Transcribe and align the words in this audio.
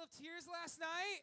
Veil 0.00 0.04
of 0.04 0.18
Tears 0.18 0.46
last 0.50 0.80
night? 0.80 1.20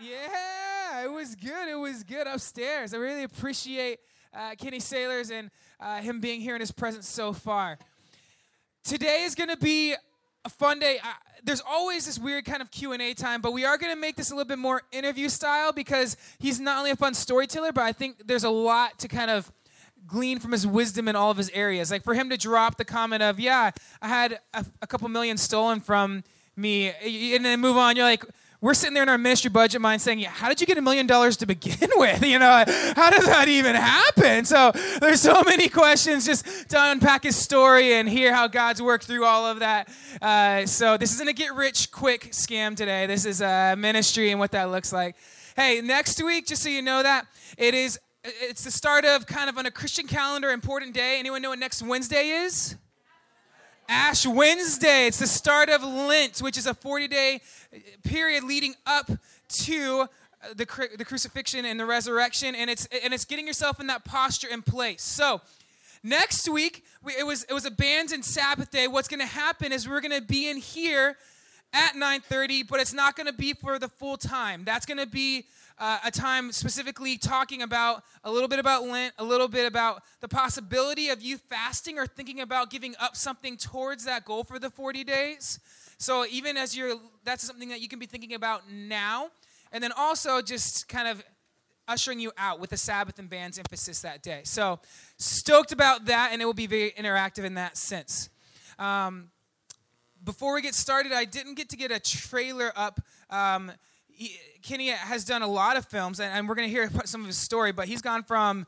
Yeah, 0.00 1.04
it 1.04 1.12
was 1.12 1.34
good. 1.34 1.68
It 1.68 1.74
was 1.74 2.02
good 2.02 2.26
upstairs. 2.26 2.94
I 2.94 2.98
really 2.98 3.24
appreciate 3.24 3.98
uh, 4.32 4.54
Kenny 4.56 4.78
Saylors 4.78 5.30
and 5.30 5.50
uh, 5.80 6.00
him 6.00 6.20
being 6.20 6.40
here 6.40 6.54
in 6.54 6.60
his 6.60 6.72
presence 6.72 7.08
so 7.08 7.32
far. 7.32 7.78
Today 8.84 9.24
is 9.24 9.34
going 9.34 9.50
to 9.50 9.56
be 9.56 9.94
a 10.44 10.48
fun 10.48 10.78
day. 10.78 10.98
There's 11.42 11.62
always 11.66 12.06
this 12.06 12.18
weird 12.18 12.44
kind 12.44 12.62
of 12.62 12.70
Q&A 12.70 13.12
time, 13.14 13.40
but 13.40 13.52
we 13.52 13.64
are 13.64 13.76
going 13.76 13.94
to 13.94 14.00
make 14.00 14.16
this 14.16 14.30
a 14.30 14.34
little 14.34 14.48
bit 14.48 14.58
more 14.58 14.82
interview 14.92 15.28
style 15.28 15.72
because 15.72 16.16
he's 16.38 16.60
not 16.60 16.78
only 16.78 16.90
a 16.90 16.96
fun 16.96 17.12
storyteller, 17.12 17.72
but 17.72 17.84
I 17.84 17.92
think 17.92 18.26
there's 18.26 18.44
a 18.44 18.50
lot 18.50 18.98
to 19.00 19.08
kind 19.08 19.30
of 19.30 19.52
glean 20.06 20.38
from 20.38 20.52
his 20.52 20.66
wisdom 20.66 21.08
in 21.08 21.16
all 21.16 21.30
of 21.30 21.36
his 21.36 21.50
areas. 21.50 21.90
Like 21.90 22.02
for 22.02 22.14
him 22.14 22.30
to 22.30 22.36
drop 22.36 22.76
the 22.76 22.84
comment 22.84 23.22
of, 23.22 23.40
"Yeah, 23.40 23.70
I 24.00 24.08
had 24.08 24.38
a, 24.52 24.64
a 24.80 24.86
couple 24.86 25.08
million 25.08 25.36
stolen 25.36 25.80
from 25.80 26.24
me," 26.56 26.92
and 27.34 27.44
then 27.44 27.60
move 27.60 27.76
on. 27.76 27.96
You're 27.96 28.04
like, 28.04 28.24
we're 28.64 28.72
sitting 28.72 28.94
there 28.94 29.02
in 29.02 29.10
our 29.10 29.18
ministry 29.18 29.50
budget 29.50 29.82
mind 29.82 30.00
saying, 30.00 30.20
yeah, 30.20 30.30
how 30.30 30.48
did 30.48 30.58
you 30.58 30.66
get 30.66 30.78
a 30.78 30.80
million 30.80 31.06
dollars 31.06 31.36
to 31.36 31.44
begin 31.44 31.90
with? 31.96 32.24
You 32.24 32.38
know, 32.38 32.64
how 32.96 33.10
does 33.10 33.26
that 33.26 33.46
even 33.46 33.74
happen? 33.74 34.46
So 34.46 34.72
there's 35.02 35.20
so 35.20 35.42
many 35.44 35.68
questions 35.68 36.24
just 36.24 36.70
to 36.70 36.76
unpack 36.78 37.24
his 37.24 37.36
story 37.36 37.92
and 37.92 38.08
hear 38.08 38.32
how 38.32 38.48
God's 38.48 38.80
worked 38.80 39.04
through 39.04 39.26
all 39.26 39.44
of 39.44 39.58
that. 39.58 39.90
Uh, 40.22 40.64
so 40.64 40.96
this 40.96 41.12
isn't 41.12 41.28
a 41.28 41.34
get 41.34 41.54
rich 41.54 41.90
quick 41.90 42.30
scam 42.30 42.74
today. 42.74 43.06
This 43.06 43.26
is 43.26 43.42
a 43.42 43.74
ministry 43.76 44.30
and 44.30 44.40
what 44.40 44.52
that 44.52 44.70
looks 44.70 44.94
like. 44.94 45.16
Hey, 45.56 45.82
next 45.82 46.24
week, 46.24 46.46
just 46.46 46.62
so 46.62 46.70
you 46.70 46.80
know 46.80 47.02
that, 47.02 47.26
it 47.58 47.74
is 47.74 47.98
it's 48.24 48.64
the 48.64 48.70
start 48.70 49.04
of 49.04 49.26
kind 49.26 49.50
of 49.50 49.58
on 49.58 49.66
a 49.66 49.70
Christian 49.70 50.06
calendar 50.06 50.50
important 50.50 50.94
day. 50.94 51.18
Anyone 51.18 51.42
know 51.42 51.50
what 51.50 51.58
next 51.58 51.82
Wednesday 51.82 52.28
is? 52.28 52.76
Ash 53.88 54.26
Wednesday. 54.26 55.06
It's 55.06 55.18
the 55.18 55.26
start 55.26 55.68
of 55.68 55.82
Lent, 55.82 56.38
which 56.38 56.56
is 56.56 56.66
a 56.66 56.74
40 56.74 57.08
day 57.08 57.40
period 58.02 58.44
leading 58.44 58.74
up 58.86 59.10
to 59.48 60.02
uh, 60.02 60.48
the, 60.54 60.88
the 60.96 61.04
crucifixion 61.04 61.64
and 61.64 61.78
the 61.78 61.86
resurrection. 61.86 62.54
And 62.54 62.70
it's, 62.70 62.86
and 63.04 63.12
it's 63.12 63.24
getting 63.24 63.46
yourself 63.46 63.80
in 63.80 63.86
that 63.88 64.04
posture 64.04 64.48
in 64.48 64.62
place. 64.62 65.02
So, 65.02 65.40
next 66.02 66.48
week, 66.48 66.84
we, 67.02 67.12
it, 67.18 67.26
was, 67.26 67.44
it 67.44 67.52
was 67.52 67.64
abandoned 67.64 68.24
Sabbath 68.24 68.70
day. 68.70 68.88
What's 68.88 69.08
going 69.08 69.20
to 69.20 69.26
happen 69.26 69.72
is 69.72 69.88
we're 69.88 70.00
going 70.00 70.18
to 70.18 70.26
be 70.26 70.48
in 70.48 70.56
here 70.56 71.16
at 71.76 71.94
9.30 71.94 72.68
but 72.68 72.78
it's 72.78 72.92
not 72.92 73.16
going 73.16 73.26
to 73.26 73.32
be 73.32 73.52
for 73.52 73.80
the 73.80 73.88
full 73.88 74.16
time 74.16 74.62
that's 74.64 74.86
going 74.86 74.96
to 74.96 75.08
be 75.08 75.44
uh, 75.78 75.98
a 76.04 76.10
time 76.10 76.52
specifically 76.52 77.18
talking 77.18 77.62
about 77.62 78.04
a 78.22 78.30
little 78.30 78.48
bit 78.48 78.58
about 78.58 78.84
Lent, 78.84 79.14
a 79.18 79.24
little 79.24 79.48
bit 79.48 79.66
about 79.66 80.02
the 80.20 80.28
possibility 80.28 81.08
of 81.08 81.20
you 81.22 81.38
fasting 81.38 81.98
or 81.98 82.06
thinking 82.06 82.40
about 82.40 82.70
giving 82.70 82.94
up 83.00 83.16
something 83.16 83.56
towards 83.56 84.04
that 84.04 84.24
goal 84.24 84.44
for 84.44 84.58
the 84.58 84.70
40 84.70 85.04
days. 85.04 85.58
So 85.98 86.26
even 86.30 86.56
as 86.56 86.76
you're, 86.76 86.96
that's 87.24 87.42
something 87.42 87.68
that 87.70 87.80
you 87.80 87.88
can 87.88 87.98
be 87.98 88.06
thinking 88.06 88.34
about 88.34 88.70
now. 88.70 89.30
And 89.72 89.82
then 89.82 89.92
also 89.96 90.40
just 90.40 90.88
kind 90.88 91.08
of 91.08 91.22
ushering 91.88 92.20
you 92.20 92.32
out 92.38 92.60
with 92.60 92.70
the 92.70 92.76
Sabbath 92.76 93.18
and 93.18 93.28
band's 93.28 93.58
emphasis 93.58 94.00
that 94.02 94.22
day. 94.22 94.42
So 94.44 94.80
stoked 95.18 95.72
about 95.72 96.06
that, 96.06 96.30
and 96.32 96.40
it 96.40 96.44
will 96.44 96.54
be 96.54 96.66
very 96.66 96.92
interactive 96.92 97.44
in 97.44 97.54
that 97.54 97.76
sense. 97.76 98.30
Um, 98.78 99.30
before 100.22 100.54
we 100.54 100.62
get 100.62 100.74
started, 100.74 101.12
I 101.12 101.24
didn't 101.24 101.54
get 101.54 101.68
to 101.70 101.76
get 101.76 101.90
a 101.90 102.00
trailer 102.00 102.72
up. 102.74 103.00
Um, 103.28 103.72
he, 104.14 104.36
Kenny 104.62 104.88
has 104.88 105.24
done 105.24 105.42
a 105.42 105.46
lot 105.46 105.76
of 105.76 105.86
films, 105.86 106.20
and, 106.20 106.32
and 106.32 106.48
we're 106.48 106.54
going 106.54 106.68
to 106.68 106.74
hear 106.74 106.90
some 107.04 107.20
of 107.20 107.26
his 107.26 107.38
story, 107.38 107.72
but 107.72 107.86
he's 107.86 108.02
gone 108.02 108.22
from 108.22 108.66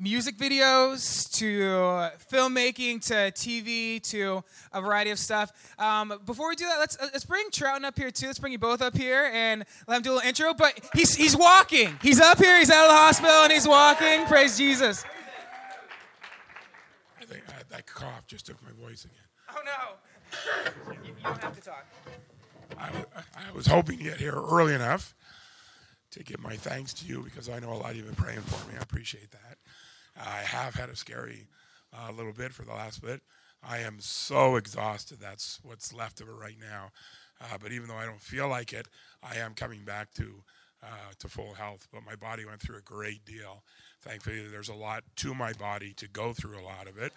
music 0.00 0.36
videos 0.36 1.30
to 1.32 2.10
filmmaking 2.32 3.04
to 3.04 3.14
TV 3.32 4.00
to 4.10 4.44
a 4.72 4.80
variety 4.80 5.10
of 5.10 5.18
stuff. 5.18 5.50
Um, 5.78 6.20
before 6.24 6.48
we 6.48 6.56
do 6.56 6.66
that, 6.66 6.78
let's 6.78 6.96
let's 7.00 7.24
bring 7.24 7.50
Trouton 7.50 7.84
up 7.84 7.98
here 7.98 8.10
too. 8.10 8.26
Let's 8.26 8.38
bring 8.38 8.52
you 8.52 8.58
both 8.58 8.80
up 8.80 8.96
here 8.96 9.30
and 9.32 9.64
let 9.86 9.96
him 9.96 10.02
do 10.02 10.12
a 10.12 10.14
little 10.14 10.28
intro. 10.28 10.54
But 10.54 10.78
he's 10.94 11.14
he's 11.14 11.36
walking. 11.36 11.98
He's 12.00 12.20
up 12.20 12.38
here. 12.38 12.58
He's 12.58 12.70
out 12.70 12.84
of 12.84 12.90
the 12.90 12.96
hospital 12.96 13.42
and 13.42 13.52
he's 13.52 13.66
walking. 13.66 14.24
Praise 14.26 14.56
Jesus. 14.56 15.04
I 17.20 17.24
think 17.24 17.42
I, 17.48 17.62
that 17.70 17.86
cough 17.86 18.26
just 18.26 18.46
took 18.46 18.56
my 18.62 18.70
voice 18.86 19.04
again. 19.04 19.16
Oh 19.50 19.60
no! 19.64 20.92
you, 20.92 21.00
you 21.06 21.24
don't 21.24 21.42
have 21.42 21.56
to 21.56 21.62
talk. 21.62 21.86
I, 22.78 22.90
I 23.34 23.52
was 23.54 23.66
hoping 23.66 23.98
to 23.98 24.04
get 24.04 24.18
here 24.18 24.34
early 24.34 24.74
enough 24.74 25.14
to 26.12 26.24
give 26.24 26.40
my 26.40 26.56
thanks 26.56 26.94
to 26.94 27.06
you 27.06 27.22
because 27.22 27.48
I 27.48 27.58
know 27.58 27.72
a 27.72 27.74
lot 27.74 27.90
of 27.90 27.96
you 27.96 28.04
have 28.04 28.16
been 28.16 28.24
praying 28.24 28.40
for 28.40 28.68
me. 28.70 28.76
I 28.78 28.82
appreciate 28.82 29.30
that. 29.32 29.58
I 30.16 30.38
have 30.42 30.74
had 30.74 30.88
a 30.88 30.96
scary 30.96 31.46
uh, 31.92 32.10
little 32.12 32.32
bit 32.32 32.52
for 32.52 32.62
the 32.62 32.72
last 32.72 33.02
bit. 33.02 33.20
I 33.62 33.78
am 33.78 33.96
so 34.00 34.56
exhausted. 34.56 35.18
That's 35.20 35.60
what's 35.62 35.92
left 35.92 36.20
of 36.20 36.28
it 36.28 36.32
right 36.32 36.56
now. 36.60 36.90
Uh, 37.40 37.58
but 37.60 37.72
even 37.72 37.88
though 37.88 37.96
I 37.96 38.06
don't 38.06 38.20
feel 38.20 38.48
like 38.48 38.72
it, 38.72 38.88
I 39.22 39.36
am 39.36 39.54
coming 39.54 39.84
back 39.84 40.12
to 40.14 40.42
uh, 40.82 41.12
to 41.18 41.28
full 41.28 41.54
health. 41.54 41.88
But 41.92 42.04
my 42.06 42.14
body 42.14 42.44
went 42.44 42.60
through 42.60 42.78
a 42.78 42.82
great 42.82 43.24
deal. 43.24 43.62
Thankfully, 44.00 44.46
there's 44.46 44.68
a 44.68 44.74
lot 44.74 45.02
to 45.16 45.34
my 45.34 45.52
body 45.52 45.92
to 45.94 46.08
go 46.08 46.32
through 46.32 46.58
a 46.58 46.62
lot 46.62 46.86
of 46.88 46.98
it. 46.98 47.12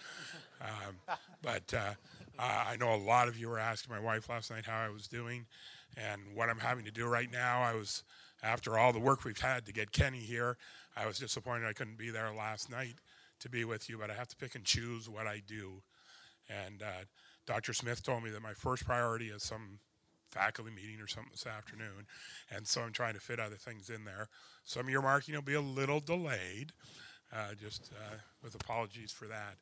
Um, 0.61 1.17
but 1.41 1.73
uh, 2.39 2.65
I 2.67 2.77
know 2.77 2.93
a 2.93 2.97
lot 2.97 3.27
of 3.27 3.37
you 3.37 3.49
were 3.49 3.59
asking 3.59 3.93
my 3.93 3.99
wife 3.99 4.29
last 4.29 4.51
night 4.51 4.65
how 4.65 4.79
I 4.79 4.89
was 4.89 5.07
doing 5.07 5.45
and 5.97 6.21
what 6.33 6.49
I'm 6.49 6.59
having 6.59 6.85
to 6.85 6.91
do 6.91 7.05
right 7.05 7.31
now. 7.31 7.61
I 7.61 7.73
was, 7.73 8.03
after 8.43 8.77
all 8.77 8.93
the 8.93 8.99
work 8.99 9.23
we've 9.23 9.39
had 9.39 9.65
to 9.65 9.73
get 9.73 9.91
Kenny 9.91 10.19
here, 10.19 10.57
I 10.95 11.05
was 11.05 11.19
disappointed 11.19 11.67
I 11.67 11.73
couldn't 11.73 11.97
be 11.97 12.09
there 12.09 12.31
last 12.33 12.69
night 12.69 12.95
to 13.39 13.49
be 13.49 13.65
with 13.65 13.89
you, 13.89 13.97
but 13.97 14.09
I 14.09 14.13
have 14.13 14.27
to 14.29 14.35
pick 14.35 14.55
and 14.55 14.63
choose 14.63 15.09
what 15.09 15.27
I 15.27 15.41
do. 15.45 15.81
And 16.49 16.81
uh, 16.81 17.05
Dr. 17.45 17.73
Smith 17.73 18.03
told 18.03 18.23
me 18.23 18.29
that 18.31 18.41
my 18.41 18.53
first 18.53 18.85
priority 18.85 19.27
is 19.27 19.43
some 19.43 19.79
faculty 20.31 20.71
meeting 20.71 20.99
or 21.01 21.07
something 21.07 21.31
this 21.31 21.45
afternoon. 21.45 22.07
And 22.49 22.67
so 22.67 22.81
I'm 22.81 22.93
trying 22.93 23.13
to 23.15 23.19
fit 23.19 23.39
other 23.39 23.55
things 23.55 23.89
in 23.89 24.05
there. 24.05 24.27
Some 24.63 24.85
of 24.85 24.89
your 24.89 25.01
marking 25.01 25.35
will 25.35 25.41
be 25.41 25.53
a 25.53 25.61
little 25.61 25.99
delayed, 25.99 26.71
uh, 27.33 27.53
just 27.59 27.91
uh, 27.93 28.15
with 28.43 28.55
apologies 28.55 29.11
for 29.11 29.25
that. 29.27 29.57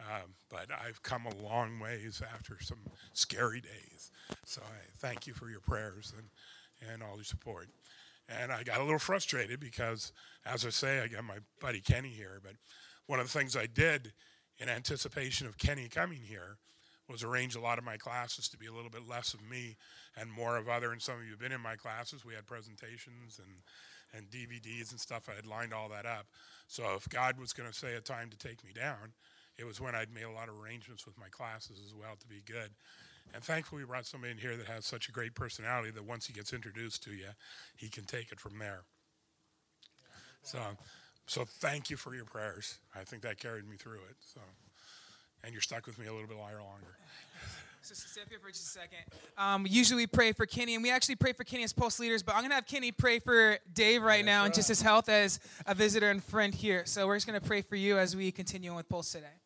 Um, 0.00 0.34
but 0.50 0.66
I've 0.70 1.02
come 1.02 1.26
a 1.26 1.42
long 1.42 1.78
ways 1.78 2.22
after 2.34 2.56
some 2.60 2.80
scary 3.12 3.60
days. 3.60 4.10
So 4.44 4.60
I 4.62 4.76
thank 4.98 5.26
you 5.26 5.32
for 5.32 5.48
your 5.48 5.60
prayers 5.60 6.12
and, 6.16 6.92
and 6.92 7.02
all 7.02 7.16
your 7.16 7.24
support. 7.24 7.68
And 8.28 8.52
I 8.52 8.62
got 8.62 8.80
a 8.80 8.84
little 8.84 8.98
frustrated 8.98 9.60
because, 9.60 10.12
as 10.44 10.64
I 10.64 10.70
say, 10.70 11.00
I 11.00 11.08
got 11.08 11.24
my 11.24 11.38
buddy 11.60 11.80
Kenny 11.80 12.08
here. 12.08 12.40
But 12.42 12.54
one 13.06 13.20
of 13.20 13.30
the 13.30 13.38
things 13.38 13.56
I 13.56 13.66
did 13.66 14.12
in 14.58 14.68
anticipation 14.68 15.46
of 15.46 15.58
Kenny 15.58 15.88
coming 15.88 16.20
here 16.22 16.56
was 17.08 17.22
arrange 17.22 17.54
a 17.56 17.60
lot 17.60 17.78
of 17.78 17.84
my 17.84 17.96
classes 17.96 18.48
to 18.48 18.56
be 18.56 18.66
a 18.66 18.72
little 18.72 18.90
bit 18.90 19.06
less 19.08 19.34
of 19.34 19.48
me 19.48 19.76
and 20.16 20.30
more 20.30 20.56
of 20.56 20.68
other. 20.68 20.92
And 20.92 21.02
some 21.02 21.16
of 21.16 21.24
you 21.24 21.30
have 21.30 21.40
been 21.40 21.52
in 21.52 21.60
my 21.60 21.76
classes. 21.76 22.24
We 22.24 22.34
had 22.34 22.46
presentations 22.46 23.38
and, 23.38 23.62
and 24.14 24.30
DVDs 24.30 24.90
and 24.92 25.00
stuff. 25.00 25.28
I 25.30 25.34
had 25.34 25.46
lined 25.46 25.74
all 25.74 25.88
that 25.88 26.06
up. 26.06 26.26
So 26.68 26.94
if 26.96 27.08
God 27.08 27.38
was 27.38 27.52
going 27.52 27.68
to 27.68 27.74
say 27.76 27.94
a 27.94 28.00
time 28.00 28.30
to 28.30 28.38
take 28.38 28.64
me 28.64 28.72
down, 28.72 29.12
it 29.58 29.64
was 29.64 29.80
when 29.80 29.94
I'd 29.94 30.12
made 30.12 30.24
a 30.24 30.30
lot 30.30 30.48
of 30.48 30.58
arrangements 30.60 31.06
with 31.06 31.18
my 31.18 31.28
classes 31.28 31.80
as 31.84 31.94
well 31.94 32.16
to 32.18 32.26
be 32.26 32.42
good. 32.46 32.70
And 33.34 33.42
thankfully, 33.42 33.82
we 33.82 33.86
brought 33.86 34.06
somebody 34.06 34.32
in 34.32 34.38
here 34.38 34.56
that 34.56 34.66
has 34.66 34.84
such 34.84 35.08
a 35.08 35.12
great 35.12 35.34
personality 35.34 35.90
that 35.90 36.04
once 36.04 36.26
he 36.26 36.32
gets 36.32 36.52
introduced 36.52 37.02
to 37.04 37.12
you, 37.12 37.28
he 37.76 37.88
can 37.88 38.04
take 38.04 38.32
it 38.32 38.40
from 38.40 38.58
there. 38.58 38.82
So, 40.42 40.58
so 41.26 41.44
thank 41.44 41.88
you 41.88 41.96
for 41.96 42.14
your 42.14 42.24
prayers. 42.24 42.78
I 42.94 43.04
think 43.04 43.22
that 43.22 43.38
carried 43.38 43.68
me 43.68 43.76
through 43.76 44.00
it. 44.10 44.16
So, 44.20 44.40
and 45.44 45.52
you're 45.52 45.62
stuck 45.62 45.86
with 45.86 45.98
me 45.98 46.06
a 46.06 46.12
little 46.12 46.28
bit 46.28 46.36
longer. 46.36 46.96
So 47.82 47.94
up 48.22 48.28
here 48.28 48.38
for 48.38 48.48
just 48.48 48.64
a 48.64 48.80
second. 48.80 48.98
Um, 49.36 49.66
usually 49.68 50.02
we 50.02 50.06
pray 50.06 50.30
for 50.30 50.46
Kenny, 50.46 50.74
and 50.76 50.84
we 50.84 50.90
actually 50.90 51.16
pray 51.16 51.32
for 51.32 51.42
Kenny 51.42 51.64
as 51.64 51.72
Pulse 51.72 51.98
leaders, 51.98 52.22
but 52.22 52.36
I'm 52.36 52.42
going 52.42 52.50
to 52.50 52.54
have 52.54 52.66
Kenny 52.66 52.92
pray 52.92 53.18
for 53.18 53.58
Dave 53.72 54.02
right 54.02 54.18
That's 54.18 54.26
now 54.26 54.40
right. 54.40 54.46
and 54.46 54.54
just 54.54 54.68
his 54.68 54.80
health 54.80 55.08
as 55.08 55.40
a 55.66 55.74
visitor 55.74 56.08
and 56.08 56.22
friend 56.22 56.54
here. 56.54 56.84
So 56.86 57.08
we're 57.08 57.16
just 57.16 57.26
going 57.26 57.40
to 57.40 57.44
pray 57.44 57.60
for 57.60 57.74
you 57.74 57.98
as 57.98 58.14
we 58.14 58.30
continue 58.30 58.70
on 58.70 58.76
with 58.76 58.88
Pulse 58.88 59.10
today. 59.10 59.41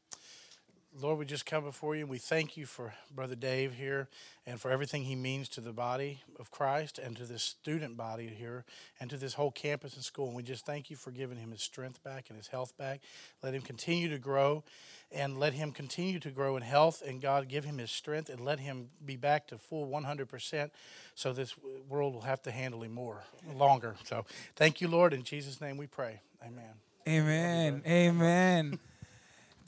Lord, 0.99 1.19
we 1.19 1.27
just 1.27 1.45
come 1.45 1.63
before 1.63 1.95
you 1.95 2.03
and 2.03 2.11
we 2.11 2.17
thank 2.17 2.57
you 2.57 2.65
for 2.65 2.95
Brother 3.15 3.35
Dave 3.35 3.75
here 3.75 4.09
and 4.47 4.59
for 4.59 4.71
everything 4.71 5.05
he 5.05 5.15
means 5.15 5.47
to 5.51 5.61
the 5.61 5.73
body 5.73 6.23
of 6.39 6.51
Christ 6.51 6.99
and 6.99 7.15
to 7.17 7.25
this 7.25 7.43
student 7.43 7.99
body 7.99 8.29
here 8.29 8.65
and 8.99 9.11
to 9.11 9.19
this 9.19 9.35
whole 9.35 9.51
campus 9.51 9.95
and 9.95 10.03
school. 10.03 10.29
And 10.29 10.37
we 10.37 10.43
just 10.43 10.65
thank 10.65 10.89
you 10.89 10.97
for 10.97 11.11
giving 11.11 11.37
him 11.37 11.51
his 11.51 11.61
strength 11.61 12.03
back 12.03 12.27
and 12.31 12.39
his 12.39 12.47
health 12.47 12.77
back. 12.79 13.01
Let 13.43 13.53
him 13.53 13.61
continue 13.61 14.09
to 14.09 14.19
grow 14.19 14.65
and 15.13 15.39
let 15.39 15.53
him 15.53 15.71
continue 15.71 16.19
to 16.19 16.31
grow 16.31 16.57
in 16.57 16.63
health 16.63 17.03
and 17.07 17.21
God 17.21 17.49
give 17.49 17.65
him 17.65 17.77
his 17.77 17.91
strength 17.91 18.31
and 18.31 18.41
let 18.41 18.59
him 18.59 18.89
be 19.05 19.17
back 19.17 19.49
to 19.49 19.59
full 19.59 19.87
100% 19.89 20.71
so 21.15 21.33
this 21.35 21.55
world 21.91 22.15
will 22.15 22.23
have 22.23 22.41
to 22.43 22.51
handle 22.51 22.83
him 22.83 22.93
more 22.93 23.25
longer. 23.55 23.97
So 24.05 24.25
thank 24.55 24.81
you, 24.81 24.89
Lord. 24.89 25.13
In 25.13 25.25
Jesus' 25.25 25.61
name 25.61 25.77
we 25.77 25.87
pray. 25.87 26.21
Amen. 26.43 26.73
Amen. 27.07 27.83
Amen. 27.87 28.79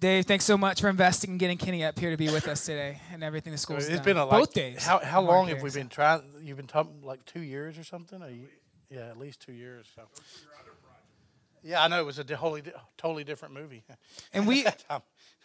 Dave, 0.01 0.27
thanks 0.27 0.45
so 0.45 0.57
much 0.57 0.81
for 0.81 0.89
investing 0.89 1.31
and 1.31 1.41
getting 1.41 1.59
Kenny 1.59 1.83
up 1.83 1.99
here 1.99 2.11
to 2.11 2.17
be 2.17 2.31
with 2.31 2.47
us 2.47 2.65
today 2.65 3.01
and 3.13 3.25
everything 3.25 3.51
the 3.51 3.59
school's 3.59 3.89
It's 3.89 3.97
done. 3.97 4.05
been 4.05 4.17
a 4.17 4.27
both 4.27 4.55
days. 4.55 4.85
How, 4.85 5.01
how 5.01 5.21
long 5.21 5.49
have 5.49 5.61
we 5.61 5.71
been 5.71 5.89
trying? 5.89 6.23
You've 6.41 6.57
been 6.57 6.69
talking 6.69 7.03
like 7.03 7.25
two 7.25 7.41
years 7.41 7.77
or 7.77 7.83
something? 7.83 8.23
Or 8.23 8.31
you, 8.31 8.47
yeah, 8.91 9.09
at 9.09 9.19
least 9.19 9.41
two 9.41 9.53
years. 9.53 9.89
So. 9.97 10.03
Yeah, 11.65 11.83
I 11.83 11.89
know 11.89 11.99
it 11.99 12.07
was 12.07 12.21
a 12.21 12.37
wholly, 12.37 12.63
totally 12.97 13.25
different 13.25 13.55
movie. 13.55 13.83
And 14.33 14.47
we 14.47 14.65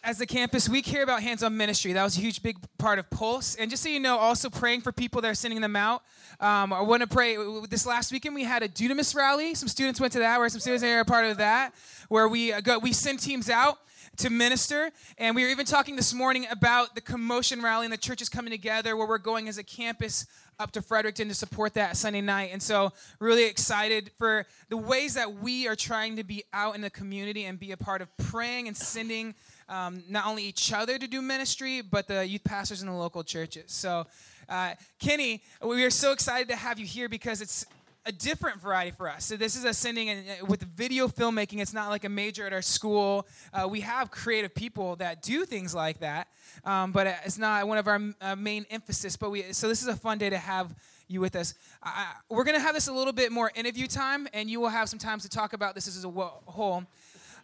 as 0.04 0.20
a 0.20 0.26
campus, 0.26 0.68
we 0.68 0.82
care 0.82 1.02
about 1.02 1.22
hands 1.22 1.42
on 1.42 1.56
ministry. 1.56 1.92
That 1.94 2.04
was 2.04 2.16
a 2.16 2.20
huge, 2.20 2.42
big 2.42 2.58
part 2.78 3.00
of 3.00 3.10
Pulse. 3.10 3.56
And 3.56 3.70
just 3.70 3.82
so 3.82 3.88
you 3.88 3.98
know, 3.98 4.18
also 4.18 4.50
praying 4.50 4.82
for 4.82 4.92
people 4.92 5.20
that 5.22 5.30
are 5.30 5.34
sending 5.34 5.62
them 5.62 5.74
out. 5.74 6.02
Um, 6.38 6.72
I 6.72 6.82
want 6.82 7.00
to 7.00 7.08
pray. 7.08 7.36
This 7.68 7.86
last 7.86 8.12
weekend, 8.12 8.34
we 8.34 8.44
had 8.44 8.62
a 8.62 8.68
Dunamis 8.68 9.16
rally. 9.16 9.54
Some 9.54 9.68
students 9.68 10.00
went 10.00 10.12
to 10.12 10.20
that, 10.20 10.38
where 10.38 10.48
some 10.48 10.60
students 10.60 10.84
are 10.84 11.00
a 11.00 11.04
part 11.04 11.24
of 11.26 11.38
that, 11.38 11.74
where 12.08 12.28
we, 12.28 12.52
uh, 12.52 12.60
go, 12.60 12.78
we 12.78 12.92
send 12.92 13.18
teams 13.18 13.48
out 13.50 13.78
to 14.16 14.30
minister. 14.30 14.90
And 15.18 15.34
we 15.34 15.42
were 15.42 15.50
even 15.50 15.66
talking 15.66 15.96
this 15.96 16.14
morning 16.14 16.46
about 16.50 16.94
the 16.94 17.00
commotion 17.00 17.62
rally 17.62 17.86
and 17.86 17.92
the 17.92 17.98
churches 17.98 18.28
coming 18.28 18.50
together, 18.50 18.96
where 18.96 19.06
we're 19.06 19.18
going 19.18 19.48
as 19.48 19.58
a 19.58 19.62
campus 19.62 20.26
up 20.58 20.70
to 20.72 20.82
Fredericton 20.82 21.28
to 21.28 21.34
support 21.34 21.74
that 21.74 21.96
Sunday 21.96 22.20
night. 22.20 22.50
And 22.52 22.62
so, 22.62 22.92
really 23.18 23.44
excited 23.44 24.10
for 24.18 24.46
the 24.68 24.76
ways 24.76 25.14
that 25.14 25.34
we 25.40 25.66
are 25.66 25.76
trying 25.76 26.16
to 26.16 26.24
be 26.24 26.44
out 26.52 26.74
in 26.74 26.80
the 26.80 26.90
community 26.90 27.44
and 27.44 27.58
be 27.58 27.72
a 27.72 27.76
part 27.76 28.02
of 28.02 28.16
praying 28.16 28.68
and 28.68 28.76
sending 28.76 29.34
um, 29.68 30.02
not 30.08 30.26
only 30.26 30.44
each 30.44 30.72
other 30.72 30.98
to 30.98 31.06
do 31.06 31.20
ministry, 31.22 31.80
but 31.80 32.06
the 32.06 32.26
youth 32.26 32.44
pastors 32.44 32.82
in 32.82 32.88
the 32.88 32.94
local 32.94 33.24
churches. 33.24 33.72
So, 33.72 34.06
uh, 34.48 34.74
Kenny, 34.98 35.42
we 35.62 35.84
are 35.84 35.90
so 35.90 36.12
excited 36.12 36.48
to 36.48 36.56
have 36.56 36.78
you 36.78 36.86
here 36.86 37.08
because 37.08 37.40
it's 37.40 37.66
a 38.06 38.12
different 38.12 38.60
variety 38.60 38.90
for 38.90 39.08
us. 39.08 39.24
So 39.24 39.36
this 39.36 39.56
is 39.56 39.64
ascending 39.64 40.10
and 40.10 40.26
uh, 40.28 40.46
with 40.46 40.62
video 40.62 41.08
filmmaking. 41.08 41.60
It's 41.60 41.72
not 41.72 41.88
like 41.88 42.04
a 42.04 42.08
major 42.08 42.46
at 42.46 42.52
our 42.52 42.62
school. 42.62 43.26
Uh, 43.52 43.66
we 43.68 43.80
have 43.80 44.10
creative 44.10 44.54
people 44.54 44.96
that 44.96 45.22
do 45.22 45.44
things 45.44 45.74
like 45.74 46.00
that, 46.00 46.28
um, 46.64 46.92
but 46.92 47.06
it's 47.24 47.38
not 47.38 47.66
one 47.66 47.78
of 47.78 47.88
our 47.88 48.00
uh, 48.20 48.36
main 48.36 48.66
emphasis. 48.70 49.16
But 49.16 49.30
we 49.30 49.52
so 49.52 49.68
this 49.68 49.82
is 49.82 49.88
a 49.88 49.96
fun 49.96 50.18
day 50.18 50.30
to 50.30 50.38
have 50.38 50.74
you 51.08 51.20
with 51.20 51.36
us. 51.36 51.54
I, 51.82 52.12
we're 52.28 52.44
gonna 52.44 52.60
have 52.60 52.74
this 52.74 52.88
a 52.88 52.92
little 52.92 53.12
bit 53.12 53.32
more 53.32 53.50
interview 53.54 53.86
time, 53.86 54.28
and 54.32 54.50
you 54.50 54.60
will 54.60 54.68
have 54.68 54.88
some 54.88 54.98
times 54.98 55.22
to 55.22 55.28
talk 55.28 55.52
about 55.52 55.74
this 55.74 55.88
as 55.88 56.04
a 56.04 56.10
whole. 56.10 56.84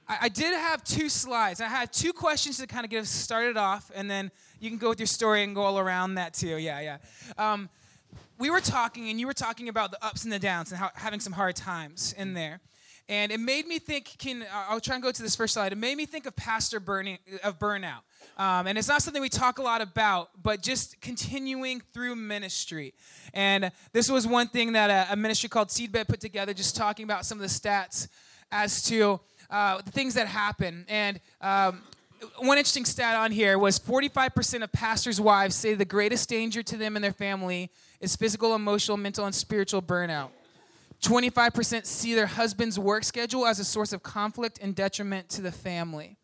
I, 0.09 0.19
I 0.23 0.29
did 0.29 0.53
have 0.55 0.85
two 0.85 1.09
slides. 1.09 1.61
I 1.61 1.69
had 1.69 1.93
two 1.93 2.13
questions 2.13 2.59
to 2.59 2.67
kind 2.67 2.85
of 2.85 2.91
get 2.91 3.03
us 3.03 3.11
started 3.11 3.57
off, 3.57 3.91
and 3.95 4.11
then 4.11 4.31
you 4.59 4.69
can 4.69 4.79
go 4.79 4.91
with 4.91 4.99
your 4.99 5.07
story 5.07 5.43
and 5.43 5.55
go 5.55 5.63
all 5.63 5.79
around 5.79 6.17
that 6.17 6.35
too. 6.35 6.57
Yeah, 6.57 6.81
yeah. 6.81 6.99
Um, 7.39 7.71
we 8.41 8.51
were 8.51 8.61
talking, 8.61 9.11
and 9.11 9.21
you 9.21 9.27
were 9.27 9.35
talking 9.35 9.69
about 9.69 9.91
the 9.91 10.05
ups 10.05 10.25
and 10.25 10.33
the 10.33 10.39
downs 10.39 10.73
and 10.73 10.81
how, 10.81 10.91
having 10.95 11.21
some 11.21 11.35
hard 11.35 11.55
times 11.55 12.15
in 12.17 12.33
there. 12.33 12.61
And 13.09 13.31
it 13.31 13.39
made 13.39 13.67
me 13.67 13.79
think. 13.79 14.17
Can 14.19 14.45
I'll 14.53 14.81
try 14.81 14.95
and 14.95 15.03
go 15.03 15.11
to 15.11 15.23
this 15.23 15.37
first 15.37 15.55
slide. 15.55 15.73
It 15.73 15.79
made 15.79 15.97
me 15.97 16.07
think 16.07 16.27
of 16.27 16.35
pastor 16.37 16.81
burning 16.81 17.19
of 17.45 17.59
burnout, 17.59 18.03
um, 18.39 18.67
and 18.67 18.79
it's 18.79 18.89
not 18.89 19.03
something 19.03 19.21
we 19.21 19.29
talk 19.29 19.59
a 19.59 19.63
lot 19.63 19.83
about, 19.83 20.31
but 20.43 20.63
just 20.63 21.01
continuing 21.01 21.83
through 21.93 22.17
ministry. 22.17 22.95
And 23.35 23.73
this 23.93 24.11
was 24.11 24.27
one 24.27 24.49
thing 24.49 24.73
that 24.73 24.91
a, 24.91 25.13
a 25.13 25.17
ministry 25.17 25.49
called 25.49 25.69
Seedbed 25.69 26.09
put 26.09 26.21
together, 26.21 26.55
just 26.55 26.77
talking 26.77 27.05
about 27.05 27.27
some 27.27 27.37
of 27.37 27.43
the 27.43 27.49
stats 27.49 28.09
as 28.53 28.83
to 28.85 29.21
uh, 29.51 29.83
the 29.83 29.91
things 29.91 30.15
that 30.15 30.29
happen. 30.29 30.87
And 30.89 31.21
um, 31.41 31.83
one 32.39 32.59
interesting 32.59 32.85
stat 32.85 33.17
on 33.17 33.33
here 33.33 33.59
was 33.59 33.79
45% 33.79 34.63
of 34.63 34.73
pastors' 34.73 35.21
wives 35.21 35.57
say 35.57 35.75
the 35.75 35.85
greatest 35.85 36.29
danger 36.29 36.63
to 36.63 36.77
them 36.77 36.97
and 36.97 37.05
their 37.05 37.13
family 37.13 37.71
is 38.01 38.17
physical, 38.17 38.55
emotional, 38.55 38.97
mental, 38.97 39.27
and 39.27 39.35
spiritual 39.35 39.83
burnout. 39.83 40.31
25% 41.03 41.87
see 41.87 42.15
their 42.15 42.27
husband's 42.27 42.79
work 42.79 43.05
schedule 43.05 43.47
as 43.47 43.59
a 43.59 43.65
source 43.65 43.93
of 43.93 44.03
conflict 44.03 44.59
and 44.61 44.75
detriment 44.75 45.29
to 45.31 45.41
the 45.41 45.53
family. 45.53 46.17